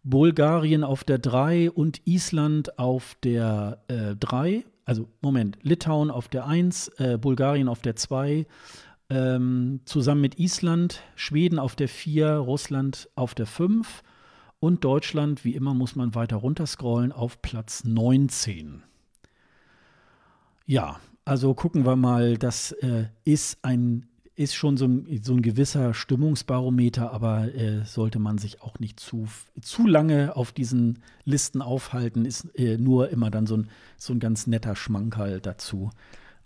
Bulgarien 0.05 0.85
auf 0.85 1.03
der 1.03 1.19
3 1.19 1.73
und 1.73 2.07
Island 2.07 2.79
auf 2.79 3.17
der 3.25 3.83
äh, 3.89 4.15
3 4.15 4.65
also 4.91 5.07
Moment, 5.21 5.57
Litauen 5.63 6.11
auf 6.11 6.27
der 6.27 6.49
1, 6.49 6.89
äh, 6.99 7.17
Bulgarien 7.17 7.69
auf 7.69 7.81
der 7.81 7.95
2, 7.95 8.45
ähm, 9.09 9.83
zusammen 9.85 10.21
mit 10.21 10.41
Island, 10.41 11.05
Schweden 11.15 11.61
auf 11.61 11.77
der 11.77 11.89
4, 11.89 12.33
Russland 12.33 13.09
auf 13.15 13.37
der 13.37 13.47
5 13.47 14.03
und 14.59 14.83
Deutschland, 14.83 15.45
wie 15.45 15.55
immer 15.55 15.75
muss 15.75 15.95
man 15.95 16.17
weiter 16.17 16.39
runterscrollen, 16.39 17.13
auf 17.13 17.41
Platz 17.41 17.85
19. 17.85 18.83
Ja, 20.67 20.99
also 21.25 21.55
gucken 21.55 21.87
wir 21.87 21.95
mal, 21.95 22.37
das 22.37 22.73
äh, 22.73 23.11
ist 23.23 23.59
ein 23.63 24.09
ist 24.41 24.55
schon 24.55 24.79
so 24.79 24.87
ein, 24.87 25.21
so 25.23 25.35
ein 25.35 25.43
gewisser 25.43 25.93
Stimmungsbarometer, 25.93 27.13
aber 27.13 27.55
äh, 27.55 27.85
sollte 27.85 28.19
man 28.19 28.39
sich 28.39 28.63
auch 28.63 28.79
nicht 28.79 28.99
zu, 28.99 29.29
zu 29.61 29.87
lange 29.87 30.35
auf 30.35 30.51
diesen 30.51 31.03
Listen 31.27 31.61
aufhalten, 31.61 32.25
ist 32.25 32.47
äh, 32.59 32.79
nur 32.79 33.11
immer 33.11 33.31
dann 33.31 33.47
so 33.47 33.59
ein, 33.59 33.69
so 33.99 34.15
ein 34.15 34.19
ganz 34.19 34.47
netter 34.47 34.77
Schmankerl 34.77 35.43
dazu. 35.43 35.91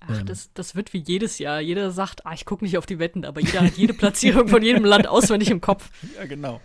Ach, 0.00 0.18
ähm. 0.18 0.26
das, 0.26 0.52
das 0.54 0.74
wird 0.74 0.92
wie 0.92 0.98
jedes 0.98 1.38
Jahr. 1.38 1.60
Jeder 1.60 1.92
sagt, 1.92 2.26
ah, 2.26 2.32
ich 2.34 2.44
gucke 2.46 2.64
nicht 2.64 2.76
auf 2.78 2.86
die 2.86 2.98
Wetten, 2.98 3.24
aber 3.24 3.40
jeder 3.40 3.60
hat 3.60 3.76
jede 3.76 3.94
Platzierung 3.94 4.48
von 4.48 4.60
jedem 4.60 4.84
Land 4.84 5.06
auswendig 5.06 5.50
im 5.50 5.60
Kopf. 5.60 5.88
Ja, 6.16 6.26
genau. 6.26 6.60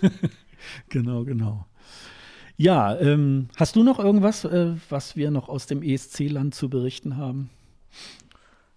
genau, 0.88 1.24
genau. 1.24 1.66
Ja, 2.56 2.96
ähm, 3.00 3.48
hast 3.56 3.74
du 3.74 3.82
noch 3.82 3.98
irgendwas, 3.98 4.44
äh, 4.44 4.74
was 4.90 5.16
wir 5.16 5.32
noch 5.32 5.48
aus 5.48 5.66
dem 5.66 5.82
ESC-Land 5.82 6.54
zu 6.54 6.70
berichten 6.70 7.16
haben? 7.16 7.50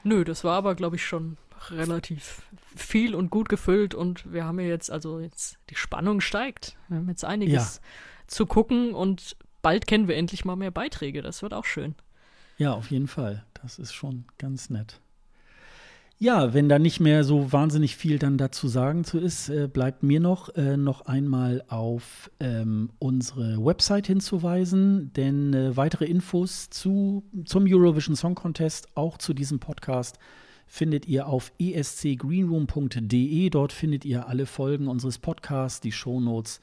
Nö, 0.03 0.23
das 0.23 0.43
war 0.43 0.57
aber, 0.57 0.73
glaube 0.73 0.95
ich, 0.95 1.05
schon 1.05 1.37
relativ 1.69 2.41
viel 2.75 3.13
und 3.13 3.29
gut 3.29 3.49
gefüllt 3.49 3.93
und 3.93 4.31
wir 4.31 4.45
haben 4.45 4.59
ja 4.59 4.67
jetzt, 4.67 4.89
also 4.89 5.19
jetzt 5.19 5.57
die 5.69 5.75
Spannung 5.75 6.21
steigt. 6.21 6.77
Wir 6.87 6.97
haben 6.97 7.09
jetzt 7.09 7.25
einiges 7.25 7.75
ja. 7.75 7.81
zu 8.27 8.45
gucken 8.45 8.93
und 8.93 9.35
bald 9.61 9.85
kennen 9.87 10.07
wir 10.07 10.15
endlich 10.15 10.45
mal 10.45 10.55
mehr 10.55 10.71
Beiträge. 10.71 11.21
Das 11.21 11.41
wird 11.43 11.53
auch 11.53 11.65
schön. 11.65 11.95
Ja, 12.57 12.73
auf 12.73 12.91
jeden 12.91 13.07
Fall. 13.07 13.45
Das 13.61 13.79
ist 13.79 13.93
schon 13.93 14.25
ganz 14.37 14.69
nett. 14.69 14.99
Ja, 16.23 16.53
wenn 16.53 16.69
da 16.69 16.77
nicht 16.77 16.99
mehr 16.99 17.23
so 17.23 17.51
wahnsinnig 17.51 17.95
viel 17.95 18.19
dann 18.19 18.37
dazu 18.37 18.67
sagen 18.67 19.03
zu 19.03 19.17
ist, 19.17 19.49
äh, 19.49 19.67
bleibt 19.67 20.03
mir 20.03 20.19
noch, 20.19 20.49
äh, 20.55 20.77
noch 20.77 21.07
einmal 21.07 21.63
auf 21.67 22.29
ähm, 22.39 22.91
unsere 22.99 23.57
Website 23.57 24.05
hinzuweisen, 24.05 25.11
denn 25.13 25.55
äh, 25.55 25.75
weitere 25.75 26.05
Infos 26.05 26.69
zu, 26.69 27.23
zum 27.45 27.65
Eurovision 27.67 28.15
Song 28.15 28.35
Contest, 28.35 28.95
auch 28.95 29.17
zu 29.17 29.33
diesem 29.33 29.59
Podcast, 29.59 30.19
findet 30.71 31.05
ihr 31.05 31.27
auf 31.27 31.51
escgreenroom.de. 31.59 33.49
Dort 33.49 33.73
findet 33.73 34.05
ihr 34.05 34.29
alle 34.29 34.45
Folgen 34.45 34.87
unseres 34.87 35.17
Podcasts, 35.17 35.81
die 35.81 35.91
Shownotes 35.91 36.61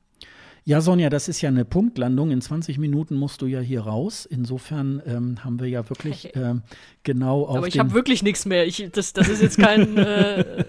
Ja, 0.68 0.80
Sonja, 0.80 1.10
das 1.10 1.28
ist 1.28 1.40
ja 1.42 1.48
eine 1.48 1.64
Punktlandung. 1.64 2.32
In 2.32 2.40
20 2.40 2.78
Minuten 2.78 3.14
musst 3.14 3.40
du 3.40 3.46
ja 3.46 3.60
hier 3.60 3.82
raus. 3.82 4.26
Insofern 4.26 5.00
ähm, 5.06 5.44
haben 5.44 5.60
wir 5.60 5.68
ja 5.68 5.88
wirklich 5.88 6.32
ähm, 6.34 6.62
genau 7.04 7.44
auf. 7.44 7.58
Aber 7.58 7.68
ich 7.68 7.78
habe 7.78 7.94
wirklich 7.94 8.24
nichts 8.24 8.46
mehr. 8.46 8.66
Ich, 8.66 8.88
das, 8.90 9.12
das 9.12 9.28
ist 9.28 9.40
jetzt 9.40 9.58
kein, 9.58 9.96
äh, 9.96 10.64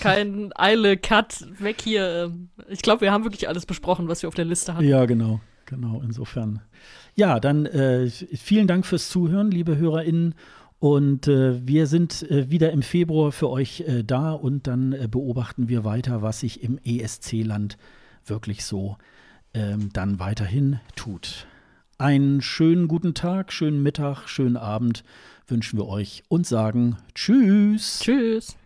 kein 0.00 0.52
Eile, 0.56 0.96
Cut, 0.96 1.46
weg 1.60 1.82
hier. 1.82 2.32
Ich 2.68 2.80
glaube, 2.80 3.02
wir 3.02 3.12
haben 3.12 3.24
wirklich 3.24 3.46
alles 3.46 3.66
besprochen, 3.66 4.08
was 4.08 4.22
wir 4.22 4.28
auf 4.28 4.34
der 4.34 4.46
Liste 4.46 4.72
hatten. 4.74 4.88
Ja, 4.88 5.04
genau. 5.04 5.40
Genau, 5.66 6.00
insofern. 6.02 6.62
Ja, 7.14 7.38
dann 7.38 7.66
äh, 7.66 8.08
vielen 8.08 8.66
Dank 8.66 8.86
fürs 8.86 9.10
Zuhören, 9.10 9.50
liebe 9.50 9.76
HörerInnen. 9.76 10.34
Und 10.78 11.28
äh, 11.28 11.60
wir 11.66 11.86
sind 11.88 12.22
äh, 12.30 12.48
wieder 12.50 12.72
im 12.72 12.80
Februar 12.80 13.32
für 13.32 13.50
euch 13.50 13.82
äh, 13.82 14.02
da 14.02 14.32
und 14.32 14.66
dann 14.66 14.94
äh, 14.94 15.08
beobachten 15.10 15.68
wir 15.68 15.84
weiter, 15.84 16.22
was 16.22 16.40
sich 16.40 16.62
im 16.62 16.78
ESC-Land 16.82 17.76
wirklich 18.24 18.64
so 18.64 18.96
ähm, 19.56 19.90
dann 19.92 20.18
weiterhin 20.20 20.78
tut. 20.94 21.46
Einen 21.98 22.42
schönen 22.42 22.88
guten 22.88 23.14
Tag, 23.14 23.52
schönen 23.52 23.82
Mittag, 23.82 24.28
schönen 24.28 24.56
Abend 24.56 25.02
wünschen 25.48 25.78
wir 25.78 25.86
euch 25.86 26.22
und 26.28 26.46
sagen 26.46 26.96
Tschüss. 27.14 28.00
Tschüss. 28.00 28.56